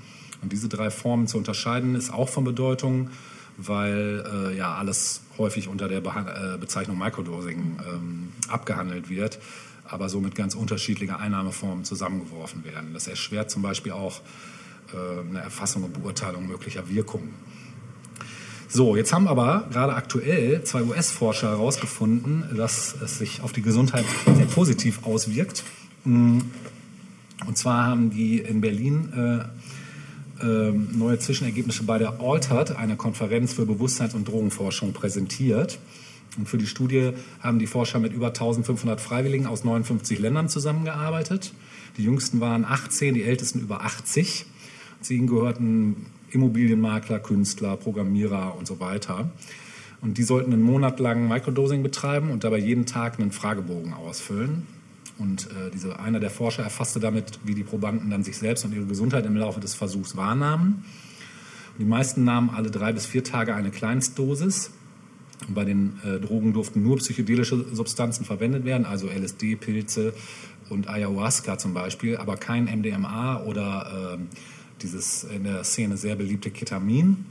Und 0.43 0.51
diese 0.51 0.69
drei 0.69 0.91
Formen 0.91 1.27
zu 1.27 1.37
unterscheiden 1.37 1.95
ist 1.95 2.13
auch 2.13 2.29
von 2.29 2.43
Bedeutung, 2.43 3.09
weil 3.57 4.23
äh, 4.31 4.57
ja 4.57 4.75
alles 4.75 5.21
häufig 5.37 5.67
unter 5.67 5.87
der 5.87 6.01
Beha 6.01 6.55
äh, 6.55 6.57
Bezeichnung 6.57 6.97
Microdosing 6.97 7.77
ähm, 7.87 8.29
abgehandelt 8.49 9.09
wird, 9.09 9.39
aber 9.87 10.09
so 10.09 10.19
mit 10.19 10.35
ganz 10.35 10.55
unterschiedlicher 10.55 11.19
Einnahmeformen 11.19 11.83
zusammengeworfen 11.83 12.63
werden. 12.63 12.93
Das 12.93 13.07
erschwert 13.07 13.51
zum 13.51 13.61
Beispiel 13.61 13.91
auch 13.91 14.21
äh, 14.93 15.29
eine 15.29 15.39
Erfassung 15.39 15.83
und 15.83 15.93
Beurteilung 15.93 16.47
möglicher 16.47 16.89
Wirkungen. 16.89 17.33
So, 18.69 18.95
jetzt 18.95 19.13
haben 19.13 19.27
aber 19.27 19.67
gerade 19.71 19.93
aktuell 19.93 20.63
zwei 20.63 20.81
US-Forscher 20.81 21.49
herausgefunden, 21.49 22.55
dass 22.57 22.95
es 23.03 23.19
sich 23.19 23.41
auf 23.41 23.51
die 23.51 23.61
Gesundheit 23.61 24.05
sehr 24.35 24.47
positiv 24.47 25.05
auswirkt. 25.05 25.63
Mm, 26.05 26.39
Und 27.45 27.57
zwar 27.57 27.85
haben 27.85 28.09
die 28.09 28.39
in 28.39 28.61
Berlin 28.61 29.13
äh, 30.41 30.43
ähm, 30.43 30.87
neue 30.97 31.19
Zwischenergebnisse 31.19 31.83
bei 31.83 31.97
der 31.97 32.19
Altered, 32.19 32.75
einer 32.75 32.95
Konferenz 32.95 33.53
für 33.53 33.65
Bewusstseins- 33.65 34.15
und 34.15 34.27
Drogenforschung, 34.27 34.93
präsentiert. 34.93 35.77
Und 36.37 36.49
für 36.49 36.57
die 36.57 36.67
Studie 36.67 37.11
haben 37.41 37.59
die 37.59 37.67
Forscher 37.67 37.99
mit 37.99 38.13
über 38.13 38.27
1500 38.27 38.99
Freiwilligen 38.99 39.45
aus 39.45 39.63
59 39.63 40.19
Ländern 40.19 40.49
zusammengearbeitet. 40.49 41.53
Die 41.97 42.03
jüngsten 42.03 42.39
waren 42.39 42.65
18, 42.65 43.13
die 43.13 43.23
ältesten 43.23 43.59
über 43.59 43.81
80. 43.81 44.45
Zu 45.01 45.13
ihnen 45.13 45.27
gehörten 45.27 46.07
Immobilienmakler, 46.31 47.19
Künstler, 47.19 47.77
Programmierer 47.77 48.55
und 48.57 48.65
so 48.65 48.79
weiter. 48.79 49.29
Und 50.01 50.17
die 50.17 50.23
sollten 50.23 50.51
einen 50.51 50.63
Monat 50.63 50.99
lang 50.99 51.27
Microdosing 51.27 51.83
betreiben 51.83 52.31
und 52.31 52.43
dabei 52.43 52.57
jeden 52.57 52.85
Tag 52.85 53.19
einen 53.19 53.31
Fragebogen 53.31 53.93
ausfüllen. 53.93 54.67
Und 55.19 55.45
äh, 55.51 55.69
diese, 55.71 55.99
einer 55.99 56.19
der 56.19 56.31
Forscher 56.31 56.63
erfasste 56.63 56.99
damit, 56.99 57.39
wie 57.43 57.53
die 57.53 57.63
Probanden 57.63 58.09
dann 58.09 58.23
sich 58.23 58.37
selbst 58.37 58.65
und 58.65 58.73
ihre 58.73 58.85
Gesundheit 58.85 59.25
im 59.25 59.37
Laufe 59.37 59.59
des 59.59 59.75
Versuchs 59.75 60.17
wahrnahmen. 60.17 60.83
Und 61.73 61.79
die 61.79 61.85
meisten 61.85 62.23
nahmen 62.23 62.49
alle 62.49 62.71
drei 62.71 62.91
bis 62.91 63.05
vier 63.05 63.23
Tage 63.23 63.53
eine 63.55 63.69
Kleinstdosis. 63.69 64.71
Bei 65.49 65.65
den 65.65 65.99
äh, 66.03 66.19
Drogen 66.19 66.53
durften 66.53 66.83
nur 66.83 66.97
psychedelische 66.97 67.65
Substanzen 67.73 68.25
verwendet 68.25 68.65
werden, 68.65 68.85
also 68.85 69.07
LSD, 69.07 69.55
Pilze 69.55 70.13
und 70.69 70.87
Ayahuasca 70.87 71.57
zum 71.57 71.73
Beispiel, 71.73 72.17
aber 72.17 72.37
kein 72.37 72.65
MDMA 72.65 73.43
oder 73.43 74.17
äh, 74.17 74.37
dieses 74.81 75.23
in 75.23 75.43
der 75.43 75.63
Szene 75.63 75.97
sehr 75.97 76.15
beliebte 76.15 76.51
Ketamin. 76.51 77.25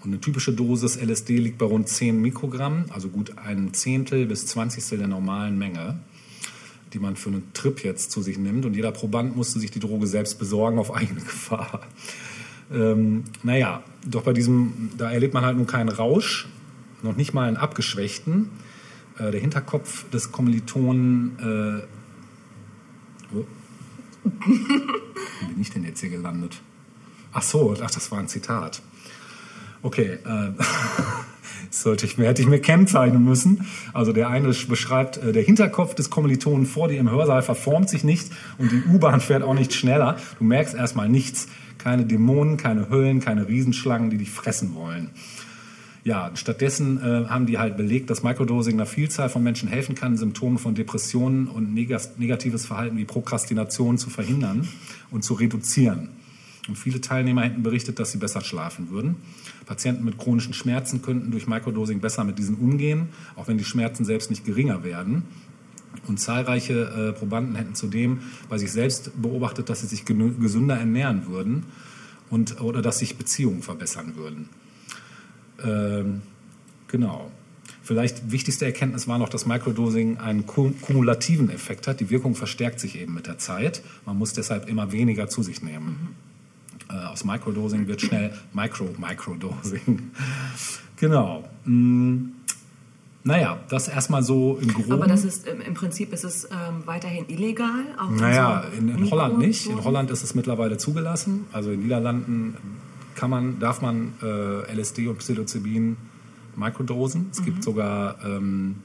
Und 0.00 0.10
eine 0.10 0.20
typische 0.20 0.52
Dosis 0.52 0.96
LSD 0.96 1.38
liegt 1.38 1.58
bei 1.58 1.66
rund 1.66 1.88
10 1.88 2.20
Mikrogramm, 2.20 2.84
also 2.90 3.08
gut 3.08 3.36
ein 3.36 3.74
Zehntel 3.74 4.26
bis 4.26 4.46
Zwanzigstel 4.46 4.98
der 4.98 5.08
normalen 5.08 5.58
Menge, 5.58 5.98
die 6.92 7.00
man 7.00 7.16
für 7.16 7.30
einen 7.30 7.52
Trip 7.52 7.82
jetzt 7.82 8.12
zu 8.12 8.22
sich 8.22 8.38
nimmt. 8.38 8.64
Und 8.64 8.74
jeder 8.74 8.92
Proband 8.92 9.36
musste 9.36 9.58
sich 9.58 9.72
die 9.72 9.80
Droge 9.80 10.06
selbst 10.06 10.38
besorgen 10.38 10.78
auf 10.78 10.94
eigene 10.94 11.20
Gefahr. 11.20 11.80
Ähm, 12.72 13.24
naja, 13.42 13.82
doch 14.06 14.22
bei 14.22 14.32
diesem, 14.32 14.90
da 14.96 15.10
erlebt 15.10 15.34
man 15.34 15.44
halt 15.44 15.56
nun 15.56 15.66
keinen 15.66 15.88
Rausch, 15.88 16.46
noch 17.02 17.16
nicht 17.16 17.34
mal 17.34 17.48
einen 17.48 17.56
abgeschwächten. 17.56 18.50
Äh, 19.18 19.30
der 19.30 19.40
Hinterkopf 19.40 20.08
des 20.10 20.32
Kommilitonen. 20.32 21.82
Äh, 23.32 23.36
oh. 23.36 23.44
Wie 24.46 25.46
bin 25.46 25.60
ich 25.60 25.70
denn 25.70 25.84
jetzt 25.84 26.00
hier 26.00 26.10
gelandet? 26.10 26.60
Ach 27.32 27.42
so, 27.42 27.76
ach, 27.82 27.90
das 27.90 28.10
war 28.10 28.18
ein 28.18 28.28
Zitat. 28.28 28.82
Okay, 29.82 30.18
äh, 30.24 30.52
sollte 31.70 32.06
ich 32.06 32.18
mir, 32.18 32.26
hätte 32.26 32.42
ich 32.42 32.48
mir 32.48 32.60
kennzeichnen 32.60 33.24
müssen. 33.24 33.66
Also 33.92 34.12
der 34.12 34.28
eine 34.28 34.48
beschreibt, 34.48 35.18
äh, 35.18 35.32
der 35.32 35.42
Hinterkopf 35.42 35.94
des 35.94 36.10
Kommilitonen 36.10 36.66
vor 36.66 36.88
dir 36.88 36.98
im 36.98 37.10
Hörsaal 37.10 37.42
verformt 37.42 37.88
sich 37.88 38.04
nicht 38.04 38.30
und 38.58 38.72
die 38.72 38.82
U-Bahn 38.84 39.20
fährt 39.20 39.42
auch 39.42 39.54
nicht 39.54 39.72
schneller. 39.72 40.16
Du 40.38 40.44
merkst 40.44 40.74
erstmal 40.74 41.08
nichts. 41.08 41.48
Keine 41.78 42.04
Dämonen, 42.04 42.56
keine 42.56 42.90
Höllen, 42.90 43.20
keine 43.20 43.46
Riesenschlangen, 43.46 44.10
die 44.10 44.18
dich 44.18 44.30
fressen 44.30 44.74
wollen. 44.74 45.10
Ja, 46.08 46.30
stattdessen 46.32 46.96
äh, 47.02 47.26
haben 47.28 47.44
die 47.44 47.58
halt 47.58 47.76
belegt, 47.76 48.08
dass 48.08 48.22
Microdosing 48.22 48.76
einer 48.76 48.86
Vielzahl 48.86 49.28
von 49.28 49.42
Menschen 49.42 49.68
helfen 49.68 49.94
kann, 49.94 50.16
Symptome 50.16 50.56
von 50.56 50.74
Depressionen 50.74 51.48
und 51.48 51.74
negatives 51.74 52.64
Verhalten 52.64 52.96
wie 52.96 53.04
Prokrastination 53.04 53.98
zu 53.98 54.08
verhindern 54.08 54.66
und 55.10 55.22
zu 55.22 55.34
reduzieren. 55.34 56.08
Und 56.66 56.76
viele 56.76 57.02
Teilnehmer 57.02 57.42
hätten 57.42 57.62
berichtet, 57.62 57.98
dass 57.98 58.10
sie 58.10 58.16
besser 58.16 58.40
schlafen 58.40 58.88
würden. 58.88 59.16
Patienten 59.66 60.02
mit 60.02 60.16
chronischen 60.16 60.54
Schmerzen 60.54 61.02
könnten 61.02 61.30
durch 61.30 61.46
Microdosing 61.46 62.00
besser 62.00 62.24
mit 62.24 62.38
diesen 62.38 62.54
umgehen, 62.54 63.10
auch 63.36 63.46
wenn 63.46 63.58
die 63.58 63.64
Schmerzen 63.64 64.06
selbst 64.06 64.30
nicht 64.30 64.46
geringer 64.46 64.84
werden. 64.84 65.24
Und 66.06 66.18
zahlreiche 66.18 66.84
äh, 66.84 67.12
Probanden 67.12 67.54
hätten 67.54 67.74
zudem 67.74 68.20
bei 68.48 68.56
sich 68.56 68.72
selbst 68.72 69.20
beobachtet, 69.20 69.68
dass 69.68 69.82
sie 69.82 69.86
sich 69.88 70.06
gesünder 70.06 70.78
ernähren 70.78 71.26
würden 71.26 71.66
und, 72.30 72.62
oder 72.62 72.80
dass 72.80 72.98
sich 72.98 73.18
Beziehungen 73.18 73.60
verbessern 73.60 74.16
würden. 74.16 74.48
Ähm, 75.64 76.22
genau. 76.88 77.30
Vielleicht 77.82 78.30
wichtigste 78.30 78.66
Erkenntnis 78.66 79.08
war 79.08 79.18
noch, 79.18 79.28
dass 79.30 79.46
Microdosing 79.46 80.18
einen 80.18 80.46
ku- 80.46 80.72
kumulativen 80.82 81.48
Effekt 81.50 81.86
hat. 81.86 82.00
Die 82.00 82.10
Wirkung 82.10 82.34
verstärkt 82.34 82.80
sich 82.80 83.00
eben 83.00 83.14
mit 83.14 83.26
der 83.26 83.38
Zeit. 83.38 83.82
Man 84.04 84.18
muss 84.18 84.32
deshalb 84.34 84.68
immer 84.68 84.92
weniger 84.92 85.28
zu 85.28 85.42
sich 85.42 85.62
nehmen. 85.62 86.14
Äh, 86.90 86.94
aus 87.06 87.24
Microdosing 87.24 87.86
wird 87.86 88.00
schnell 88.02 88.32
Micro-Microdosing. 88.52 90.10
genau. 90.96 91.44
Mm, 91.64 92.26
naja, 93.24 93.58
das 93.68 93.88
erstmal 93.88 94.22
so 94.22 94.58
im 94.60 94.68
Groben. 94.72 94.92
Aber 94.92 95.06
das 95.06 95.24
ist 95.24 95.46
im 95.46 95.74
Prinzip 95.74 96.12
ist 96.12 96.24
es 96.24 96.44
ähm, 96.44 96.82
weiterhin 96.86 97.26
illegal. 97.28 97.84
Auch 97.98 98.10
Naja, 98.10 98.64
so 98.70 98.78
in, 98.78 98.88
in 98.90 99.10
Holland 99.10 99.38
nicht. 99.38 99.66
In? 99.66 99.82
Holland 99.84 100.10
ist 100.10 100.22
es 100.22 100.34
mittlerweile 100.34 100.76
zugelassen. 100.78 101.44
Also 101.52 101.70
in 101.72 101.80
Niederlanden 101.82 102.54
kann 103.18 103.30
man, 103.30 103.58
darf 103.58 103.82
man 103.82 104.14
äh, 104.22 104.72
LSD 104.72 105.08
und 105.08 105.18
Psilocybin 105.18 105.96
mikrodosen. 106.54 107.26
Es 107.32 107.44
gibt 107.44 107.64
sogar, 107.64 108.24
ähm, 108.24 108.76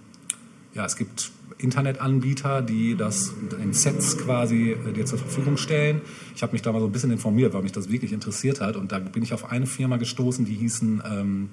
ja, 0.73 0.85
es 0.85 0.95
gibt 0.95 1.31
Internetanbieter, 1.59 2.63
die 2.63 2.95
das 2.95 3.31
in 3.61 3.73
Sets 3.73 4.17
quasi 4.17 4.71
äh, 4.71 4.91
dir 4.91 5.05
zur 5.05 5.19
Verfügung 5.19 5.57
stellen. 5.57 6.01
Ich 6.35 6.41
habe 6.41 6.53
mich 6.53 6.63
da 6.63 6.71
mal 6.71 6.79
so 6.79 6.87
ein 6.87 6.91
bisschen 6.91 7.11
informiert, 7.11 7.53
weil 7.53 7.61
mich 7.61 7.73
das 7.73 7.89
wirklich 7.89 8.11
interessiert 8.11 8.59
hat. 8.59 8.75
Und 8.75 8.91
da 8.91 8.97
bin 8.97 9.21
ich 9.21 9.33
auf 9.33 9.51
eine 9.51 9.67
Firma 9.67 9.97
gestoßen, 9.97 10.45
die 10.45 10.55
hießen 10.55 11.03
ähm, 11.05 11.49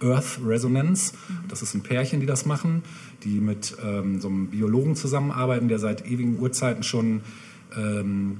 Earth 0.00 0.40
Resonance. 0.42 1.12
Das 1.48 1.60
ist 1.60 1.74
ein 1.74 1.82
Pärchen, 1.82 2.20
die 2.20 2.26
das 2.26 2.46
machen, 2.46 2.82
die 3.22 3.38
mit 3.40 3.76
ähm, 3.84 4.18
so 4.18 4.28
einem 4.28 4.46
Biologen 4.46 4.96
zusammenarbeiten, 4.96 5.68
der 5.68 5.78
seit 5.78 6.06
ewigen 6.06 6.38
Urzeiten 6.38 6.82
schon 6.84 7.20
ähm, 7.76 8.38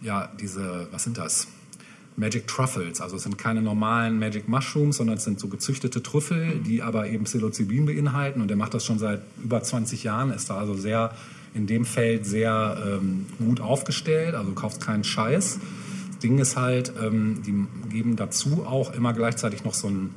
ja, 0.00 0.30
diese, 0.40 0.88
was 0.90 1.04
sind 1.04 1.18
das? 1.18 1.48
Magic 2.16 2.46
Truffles, 2.46 3.00
also 3.00 3.16
es 3.16 3.22
sind 3.22 3.38
keine 3.38 3.62
normalen 3.62 4.18
Magic 4.18 4.48
Mushrooms, 4.48 4.98
sondern 4.98 5.16
es 5.16 5.24
sind 5.24 5.40
so 5.40 5.48
gezüchtete 5.48 6.02
Trüffel, 6.02 6.60
die 6.66 6.82
aber 6.82 7.08
eben 7.08 7.24
Psilocybin 7.24 7.86
beinhalten. 7.86 8.40
Und 8.42 8.50
er 8.50 8.56
macht 8.56 8.74
das 8.74 8.84
schon 8.84 8.98
seit 8.98 9.22
über 9.42 9.62
20 9.62 10.04
Jahren, 10.04 10.30
ist 10.30 10.50
da 10.50 10.58
also 10.58 10.74
sehr 10.74 11.12
in 11.54 11.66
dem 11.66 11.84
Feld 11.84 12.26
sehr 12.26 12.78
ähm, 12.86 13.26
gut 13.38 13.60
aufgestellt, 13.60 14.34
also 14.34 14.50
du 14.50 14.54
kaufst 14.54 14.80
keinen 14.80 15.04
Scheiß. 15.04 15.58
Das 16.08 16.18
Ding 16.18 16.38
ist 16.38 16.56
halt, 16.56 16.92
ähm, 17.02 17.42
die 17.46 17.66
geben 17.90 18.16
dazu 18.16 18.66
auch 18.66 18.92
immer 18.92 19.12
gleichzeitig 19.12 19.64
noch 19.64 19.74
so 19.74 19.88
ein 19.88 20.10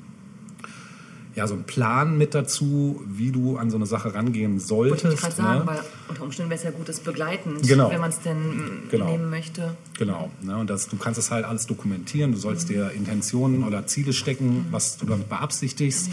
ja, 1.36 1.48
so 1.48 1.56
einen 1.56 1.64
Plan 1.64 2.18
mit 2.18 2.36
dazu, 2.36 3.02
wie 3.08 3.32
du 3.32 3.58
an 3.58 3.70
so 3.72 3.78
eine 3.78 3.86
Sache 3.88 4.14
rangehen 4.14 4.60
solltest. 4.60 5.04
Wollte 5.04 5.16
ich 5.16 5.22
gerade 5.22 5.36
sagen, 5.36 5.60
ne? 5.62 5.68
weil 5.68 5.80
unter 6.08 6.24
Umständen 6.24 6.50
wäre 6.52 6.58
es 6.60 6.64
ja 6.64 6.72
gutes 6.72 7.00
begleitend, 7.00 7.68
Genau. 7.68 7.90
wenn 7.90 8.00
man 8.02 8.10
es 8.12 8.20
denn 8.20 8.38
mm, 8.38 8.90
Genau. 8.92 9.06
nehmen 9.10 9.30
möchte. 9.30 9.76
Genau. 9.98 10.30
Ne? 10.42 10.58
Und 10.58 10.70
das, 10.70 10.88
du 10.88 10.98
kannst 10.98 11.20
es 11.20 11.32
halt 11.32 11.46
alles 11.46 11.66
dokumentieren. 11.66 12.32
Du 12.34 12.38
sollst 12.38 12.70
dir 12.70 12.92
Intentionen 12.92 13.64
oder 13.64 13.88
Ziele 13.88 14.14
stecken, 14.14 14.68
was 14.72 14.98
du 14.98 15.06
damit 15.08 15.28
beabsichtigst. 15.30 16.10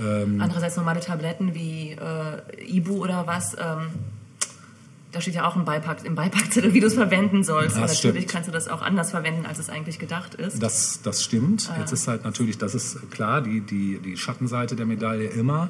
Ähm, 0.00 0.40
Andererseits 0.40 0.76
normale 0.76 1.00
Tabletten 1.00 1.54
wie 1.54 1.90
äh, 1.92 2.76
Ibu 2.76 3.02
oder 3.02 3.26
was, 3.26 3.54
ähm, 3.54 3.88
da 5.12 5.20
steht 5.20 5.34
ja 5.34 5.46
auch 5.46 5.56
im, 5.56 5.64
Beipack, 5.64 6.04
im 6.04 6.14
Beipackzettel, 6.14 6.72
wie 6.74 6.80
du 6.80 6.86
es 6.86 6.94
verwenden 6.94 7.44
sollst. 7.44 7.76
Das 7.76 7.82
natürlich 8.02 8.24
stimmt. 8.24 8.28
kannst 8.28 8.48
du 8.48 8.52
das 8.52 8.66
auch 8.68 8.82
anders 8.82 9.10
verwenden, 9.10 9.44
als 9.46 9.58
es 9.58 9.68
eigentlich 9.68 9.98
gedacht 9.98 10.34
ist. 10.34 10.62
Das, 10.62 11.00
das 11.02 11.22
stimmt. 11.22 11.70
Ah. 11.72 11.78
Jetzt 11.80 11.92
ist 11.92 12.08
halt 12.08 12.24
natürlich, 12.24 12.56
das 12.58 12.74
ist 12.74 13.10
klar, 13.10 13.42
die, 13.42 13.60
die, 13.60 13.98
die 13.98 14.16
Schattenseite 14.16 14.74
der 14.74 14.86
Medaille 14.86 15.26
immer. 15.28 15.68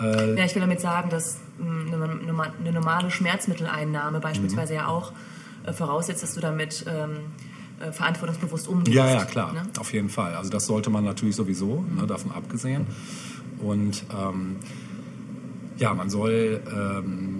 Äh, 0.00 0.36
Ja, 0.36 0.44
ich 0.44 0.54
will 0.54 0.60
damit 0.62 0.80
sagen, 0.80 1.08
dass 1.10 1.38
mh, 1.58 1.94
eine, 1.94 2.14
norma- 2.26 2.52
eine 2.58 2.72
normale 2.72 3.10
Schmerzmitteleinnahme 3.10 4.20
beispielsweise 4.20 4.74
ja 4.74 4.86
auch 4.88 5.12
äh, 5.64 5.72
voraussetzt, 5.72 6.22
dass 6.22 6.34
du 6.34 6.40
damit 6.40 6.84
ähm, 6.88 7.16
äh, 7.80 7.92
verantwortungsbewusst 7.92 8.66
umgehst. 8.68 8.96
Ja, 8.96 9.08
ja, 9.08 9.24
klar, 9.24 9.52
Ne? 9.52 9.62
auf 9.78 9.92
jeden 9.92 10.08
Fall. 10.08 10.34
Also 10.34 10.50
das 10.50 10.66
sollte 10.66 10.90
man 10.90 11.04
natürlich 11.04 11.36
sowieso, 11.36 11.84
ne, 11.96 12.06
davon 12.06 12.32
abgesehen. 12.32 12.86
Und 13.60 14.04
ähm, 14.18 14.56
ja, 15.76 15.94
man 15.94 16.10
soll 16.10 16.60
ähm, 16.74 17.39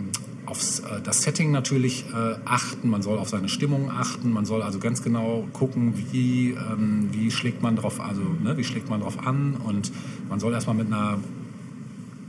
aufs 0.50 0.80
äh, 0.80 1.00
das 1.02 1.22
Setting 1.22 1.50
natürlich 1.50 2.04
äh, 2.12 2.34
achten, 2.44 2.90
man 2.90 3.02
soll 3.02 3.18
auf 3.18 3.28
seine 3.28 3.48
Stimmung 3.48 3.90
achten, 3.90 4.32
man 4.32 4.44
soll 4.44 4.62
also 4.62 4.78
ganz 4.78 5.02
genau 5.02 5.46
gucken, 5.52 5.94
wie, 6.12 6.50
ähm, 6.50 7.08
wie 7.12 7.30
schlägt 7.30 7.62
man 7.62 7.76
drauf, 7.76 8.00
also 8.00 8.22
ne, 8.22 8.56
wie 8.56 8.64
schlägt 8.64 8.90
man 8.90 9.00
drauf 9.00 9.24
an. 9.24 9.56
Und 9.64 9.92
man 10.28 10.40
soll 10.40 10.52
erstmal 10.52 10.76
mit 10.76 10.88
einer 10.88 11.18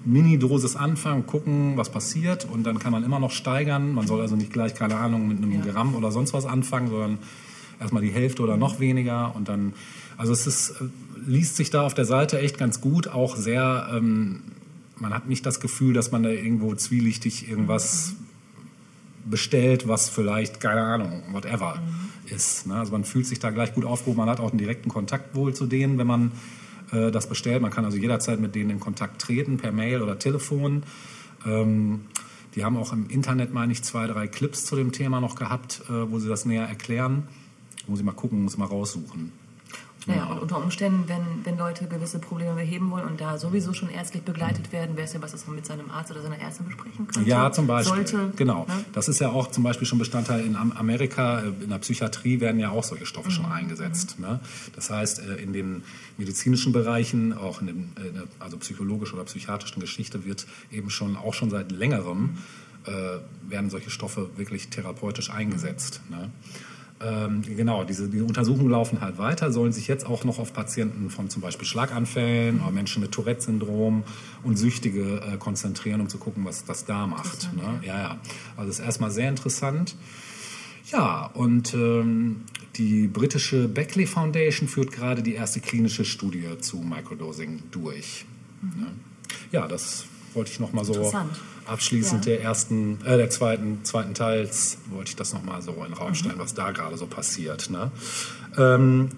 Mini-Dosis 0.05 0.75
anfangen, 0.75 1.25
gucken, 1.25 1.77
was 1.77 1.89
passiert. 1.89 2.47
Und 2.49 2.63
dann 2.63 2.79
kann 2.79 2.91
man 2.91 3.03
immer 3.03 3.19
noch 3.19 3.31
steigern. 3.31 3.93
Man 3.93 4.07
soll 4.07 4.21
also 4.21 4.35
nicht 4.35 4.53
gleich, 4.53 4.73
keine 4.75 4.95
Ahnung, 4.97 5.27
mit 5.27 5.37
einem 5.37 5.61
Gramm 5.61 5.95
oder 5.95 6.11
sonst 6.11 6.33
was 6.33 6.45
anfangen, 6.45 6.89
sondern 6.89 7.17
erstmal 7.79 8.01
die 8.01 8.11
Hälfte 8.11 8.43
oder 8.43 8.57
noch 8.57 8.79
weniger. 8.79 9.35
Und 9.35 9.49
dann, 9.49 9.73
also 10.17 10.31
es 10.31 10.47
ist, 10.47 10.71
äh, 10.81 10.85
liest 11.25 11.55
sich 11.55 11.69
da 11.69 11.85
auf 11.85 11.93
der 11.93 12.05
Seite 12.05 12.39
echt 12.39 12.57
ganz 12.57 12.81
gut, 12.81 13.07
auch 13.07 13.35
sehr, 13.35 13.89
ähm, 13.93 14.41
man 15.01 15.13
hat 15.13 15.27
nicht 15.27 15.45
das 15.45 15.59
Gefühl, 15.59 15.93
dass 15.93 16.11
man 16.11 16.23
da 16.23 16.29
irgendwo 16.29 16.75
zwielichtig 16.75 17.49
irgendwas 17.49 18.13
bestellt, 19.25 19.87
was 19.87 20.09
vielleicht, 20.09 20.59
keine 20.59 20.81
Ahnung, 20.81 21.23
whatever 21.31 21.81
ist. 22.29 22.67
Ne? 22.67 22.75
Also 22.75 22.91
man 22.91 23.03
fühlt 23.03 23.25
sich 23.25 23.39
da 23.39 23.49
gleich 23.49 23.73
gut 23.73 23.83
aufgehoben, 23.83 24.19
man 24.19 24.29
hat 24.29 24.39
auch 24.39 24.51
einen 24.51 24.59
direkten 24.59 24.89
Kontakt 24.89 25.35
wohl 25.35 25.53
zu 25.53 25.65
denen, 25.65 25.97
wenn 25.97 26.07
man 26.07 26.31
äh, 26.91 27.11
das 27.11 27.27
bestellt. 27.27 27.61
Man 27.61 27.71
kann 27.71 27.83
also 27.83 27.97
jederzeit 27.97 28.39
mit 28.39 28.55
denen 28.55 28.69
in 28.69 28.79
Kontakt 28.79 29.21
treten, 29.21 29.57
per 29.57 29.71
Mail 29.71 30.01
oder 30.01 30.19
Telefon. 30.19 30.83
Ähm, 31.45 32.01
die 32.55 32.63
haben 32.63 32.77
auch 32.77 32.93
im 32.93 33.09
Internet, 33.09 33.53
meine 33.53 33.71
ich, 33.71 33.83
zwei, 33.83 34.07
drei 34.07 34.27
Clips 34.27 34.65
zu 34.65 34.75
dem 34.75 34.91
Thema 34.91 35.19
noch 35.19 35.35
gehabt, 35.35 35.81
äh, 35.89 36.11
wo 36.11 36.19
sie 36.19 36.29
das 36.29 36.45
näher 36.45 36.67
erklären. 36.67 37.27
Muss 37.87 37.99
ich 37.99 38.05
mal 38.05 38.11
gucken, 38.11 38.43
muss 38.43 38.53
ich 38.53 38.59
mal 38.59 38.65
raussuchen. 38.65 39.31
Naja, 40.07 40.25
und 40.25 40.39
unter 40.39 40.57
Umständen, 40.63 41.03
wenn, 41.07 41.21
wenn 41.45 41.59
Leute 41.59 41.85
gewisse 41.87 42.17
Probleme 42.17 42.55
beheben 42.55 42.89
wollen 42.89 43.05
und 43.05 43.21
da 43.21 43.37
sowieso 43.37 43.71
schon 43.73 43.89
ärztlich 43.89 44.23
begleitet 44.23 44.71
werden, 44.71 44.95
wäre 44.97 45.05
es 45.05 45.13
ja 45.13 45.21
was, 45.21 45.31
das 45.31 45.45
man 45.45 45.55
mit 45.55 45.65
seinem 45.67 45.91
Arzt 45.91 46.09
oder 46.09 46.23
seiner 46.23 46.39
Ärztin 46.39 46.65
besprechen 46.65 47.07
könnte. 47.07 47.29
Ja, 47.29 47.51
zum 47.51 47.67
Beispiel. 47.67 48.07
Sollte, 48.07 48.33
genau. 48.35 48.65
Ne? 48.67 48.83
Das 48.93 49.07
ist 49.07 49.19
ja 49.19 49.29
auch 49.29 49.51
zum 49.51 49.63
Beispiel 49.63 49.85
schon 49.85 49.99
Bestandteil 49.99 50.43
in 50.43 50.55
Am- 50.55 50.71
Amerika. 50.71 51.41
äh, 51.41 51.49
In 51.63 51.69
der 51.69 51.77
Psychiatrie 51.77 52.39
werden 52.39 52.59
ja 52.59 52.71
auch 52.71 52.83
solche 52.83 53.05
Stoffe 53.05 53.27
Mhm. 53.29 53.33
schon 53.33 53.45
eingesetzt. 53.45 54.17
Ne? 54.19 54.39
Das 54.75 54.89
heißt, 54.89 55.19
äh, 55.19 55.35
in 55.35 55.53
den 55.53 55.83
medizinischen 56.17 56.73
Bereichen, 56.73 57.33
auch 57.37 57.61
in, 57.61 57.67
dem, 57.67 57.89
äh, 58.03 58.07
in 58.07 58.13
der 58.15 58.23
also 58.39 58.57
psychologisch 58.57 59.13
oder 59.13 59.23
psychiatrischen 59.25 59.81
Geschichte, 59.81 60.25
wird 60.25 60.47
eben 60.71 60.89
schon 60.89 61.15
auch 61.15 61.35
schon 61.35 61.51
seit 61.51 61.71
längerem 61.71 62.37
äh, 62.87 62.91
werden 63.47 63.69
solche 63.69 63.91
Stoffe 63.91 64.31
wirklich 64.37 64.69
therapeutisch 64.69 65.29
eingesetzt. 65.29 66.01
Ne? 66.09 66.31
Ähm, 67.03 67.41
genau, 67.41 67.83
diese, 67.83 68.07
die 68.07 68.21
Untersuchungen 68.21 68.69
laufen 68.69 69.01
halt 69.01 69.17
weiter, 69.17 69.51
sollen 69.51 69.71
sich 69.71 69.87
jetzt 69.87 70.05
auch 70.05 70.23
noch 70.23 70.39
auf 70.39 70.53
Patienten 70.53 71.09
von 71.09 71.29
zum 71.29 71.41
Beispiel 71.41 71.65
Schlaganfällen 71.65 72.61
oder 72.61 72.71
Menschen 72.71 73.01
mit 73.01 73.11
Tourette-Syndrom 73.11 74.03
und 74.43 74.57
Süchtige 74.57 75.21
äh, 75.21 75.37
konzentrieren, 75.37 76.01
um 76.01 76.09
zu 76.09 76.17
gucken, 76.17 76.45
was 76.45 76.65
das 76.65 76.85
da 76.85 77.07
macht. 77.07 77.53
Ne? 77.55 77.79
Ja, 77.85 77.99
ja. 77.99 78.17
Also 78.55 78.69
das 78.69 78.79
ist 78.79 78.85
erstmal 78.85 79.11
sehr 79.11 79.29
interessant. 79.29 79.95
Ja, 80.91 81.27
und 81.33 81.73
ähm, 81.73 82.41
die 82.75 83.07
britische 83.07 83.67
Beckley 83.67 84.05
Foundation 84.05 84.67
führt 84.67 84.91
gerade 84.91 85.23
die 85.23 85.33
erste 85.33 85.59
klinische 85.59 86.05
Studie 86.05 86.45
zu 86.59 86.77
Microdosing 86.77 87.63
durch. 87.71 88.25
Ne? 88.61 88.87
Ja, 89.51 89.67
das 89.67 90.05
wollte 90.33 90.51
ich 90.51 90.59
noch 90.59 90.73
mal 90.73 90.85
so 90.85 90.93
Interessant. 90.93 91.31
Abschließend 91.65 92.25
Ja. 92.25 92.33
der 92.33 92.41
ersten, 92.43 92.99
äh, 93.05 93.17
der 93.17 93.29
zweiten, 93.29 93.83
zweiten 93.83 94.13
Teils 94.13 94.77
wollte 94.89 95.09
ich 95.09 95.15
das 95.15 95.33
noch 95.33 95.43
mal 95.43 95.61
so 95.61 95.71
in 95.73 95.83
den 95.85 95.93
Raum 95.93 96.13
stellen, 96.15 96.35
was 96.37 96.53
da 96.53 96.71
gerade 96.71 96.97
so 96.97 97.05
passiert. 97.07 97.69
Ne? 97.69 97.91
Ähm, 98.57 99.09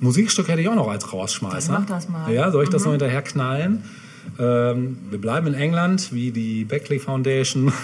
Musikstück 0.00 0.48
hätte 0.48 0.60
ich 0.60 0.68
auch 0.68 0.74
noch 0.74 0.88
als 0.88 1.12
Rausschmeißer. 1.12 1.72
Dann 1.72 1.82
mach 1.82 1.88
das 1.88 2.08
mal. 2.08 2.32
Ja, 2.32 2.50
soll 2.50 2.64
ich 2.64 2.70
das 2.70 2.84
noch 2.84 2.90
hinterher 2.92 3.22
knallen? 3.22 3.84
Ähm, 4.38 4.98
wir 5.10 5.20
bleiben 5.20 5.46
in 5.48 5.54
England, 5.54 6.12
wie 6.12 6.30
die 6.32 6.64
Beckley 6.64 6.98
Foundation. 6.98 7.72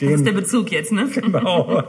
Das 0.00 0.10
ist 0.10 0.26
der 0.26 0.32
Bezug 0.32 0.70
jetzt, 0.72 0.92
ne? 0.92 1.08
genau. 1.08 1.82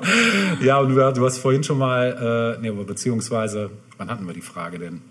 Ja, 0.61 0.77
und 0.79 0.89
du, 0.89 0.95
du 1.13 1.25
hast 1.25 1.39
vorhin 1.39 1.63
schon 1.63 1.77
mal, 1.77 2.57
äh, 2.57 2.61
nee, 2.61 2.71
beziehungsweise, 2.83 3.69
wann 3.97 4.09
hatten 4.09 4.25
wir 4.25 4.33
die 4.33 4.41
Frage 4.41 4.79
denn? 4.79 5.01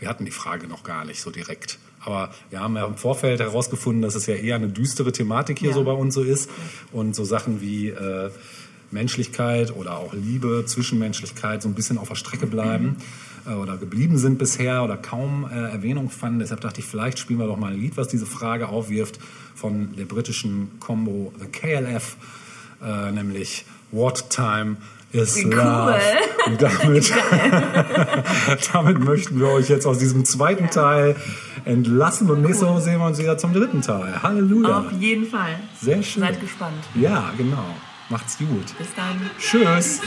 Wir 0.00 0.08
hatten 0.08 0.24
die 0.24 0.30
Frage 0.32 0.66
noch 0.66 0.82
gar 0.82 1.04
nicht 1.04 1.20
so 1.20 1.30
direkt. 1.30 1.78
Aber 2.08 2.30
wir 2.48 2.60
haben 2.60 2.74
ja 2.74 2.86
im 2.86 2.96
Vorfeld 2.96 3.38
herausgefunden, 3.40 4.00
dass 4.00 4.14
es 4.14 4.24
ja 4.26 4.34
eher 4.34 4.56
eine 4.56 4.68
düstere 4.68 5.12
Thematik 5.12 5.58
hier 5.58 5.70
Ja. 5.70 5.74
so 5.74 5.84
bei 5.84 5.92
uns 5.92 6.14
so 6.14 6.22
ist. 6.22 6.48
Und 6.90 7.14
so 7.14 7.24
Sachen 7.24 7.60
wie 7.60 7.88
äh, 7.90 8.30
Menschlichkeit 8.90 9.76
oder 9.76 9.98
auch 9.98 10.14
Liebe, 10.14 10.64
Zwischenmenschlichkeit 10.66 11.60
so 11.60 11.68
ein 11.68 11.74
bisschen 11.74 11.98
auf 11.98 12.08
der 12.08 12.14
Strecke 12.14 12.46
bleiben 12.46 12.96
äh, 13.46 13.50
oder 13.52 13.76
geblieben 13.76 14.16
sind 14.16 14.38
bisher 14.38 14.82
oder 14.84 14.96
kaum 14.96 15.46
äh, 15.52 15.54
Erwähnung 15.70 16.08
fanden. 16.08 16.38
Deshalb 16.38 16.62
dachte 16.62 16.80
ich, 16.80 16.86
vielleicht 16.86 17.18
spielen 17.18 17.38
wir 17.40 17.46
doch 17.46 17.58
mal 17.58 17.72
ein 17.72 17.78
Lied, 17.78 17.98
was 17.98 18.08
diese 18.08 18.24
Frage 18.24 18.68
aufwirft 18.70 19.18
von 19.54 19.94
der 19.96 20.06
britischen 20.06 20.70
Combo 20.80 21.34
The 21.38 21.46
KLF, 21.46 22.16
äh, 22.82 23.12
nämlich 23.12 23.66
What 23.90 24.30
Time 24.30 24.76
is 25.12 25.36
Cool. 25.44 25.54
Love. 25.54 26.00
Und 26.46 26.62
damit, 26.62 27.12
damit 28.72 28.98
möchten 29.00 29.38
wir 29.38 29.48
euch 29.48 29.68
jetzt 29.68 29.86
aus 29.86 29.98
diesem 29.98 30.24
zweiten 30.24 30.70
Teil 30.70 31.16
entlassen 31.68 32.30
und 32.30 32.42
nächste 32.42 32.66
Woche 32.66 32.80
sehen 32.80 32.98
wir 32.98 33.06
uns 33.06 33.18
wieder 33.18 33.36
zum 33.38 33.52
dritten 33.52 33.82
Teil. 33.82 34.22
Halleluja. 34.22 34.78
Auf 34.78 34.92
jeden 34.92 35.26
Fall. 35.26 35.60
Sehr 35.80 36.02
schön. 36.02 36.22
Seid 36.22 36.40
gespannt. 36.40 36.82
Ja, 36.94 37.30
genau. 37.36 37.64
Macht's 38.08 38.38
gut. 38.38 38.76
Bis 38.78 38.88
dann. 38.94 39.20
Tschüss. 39.38 40.00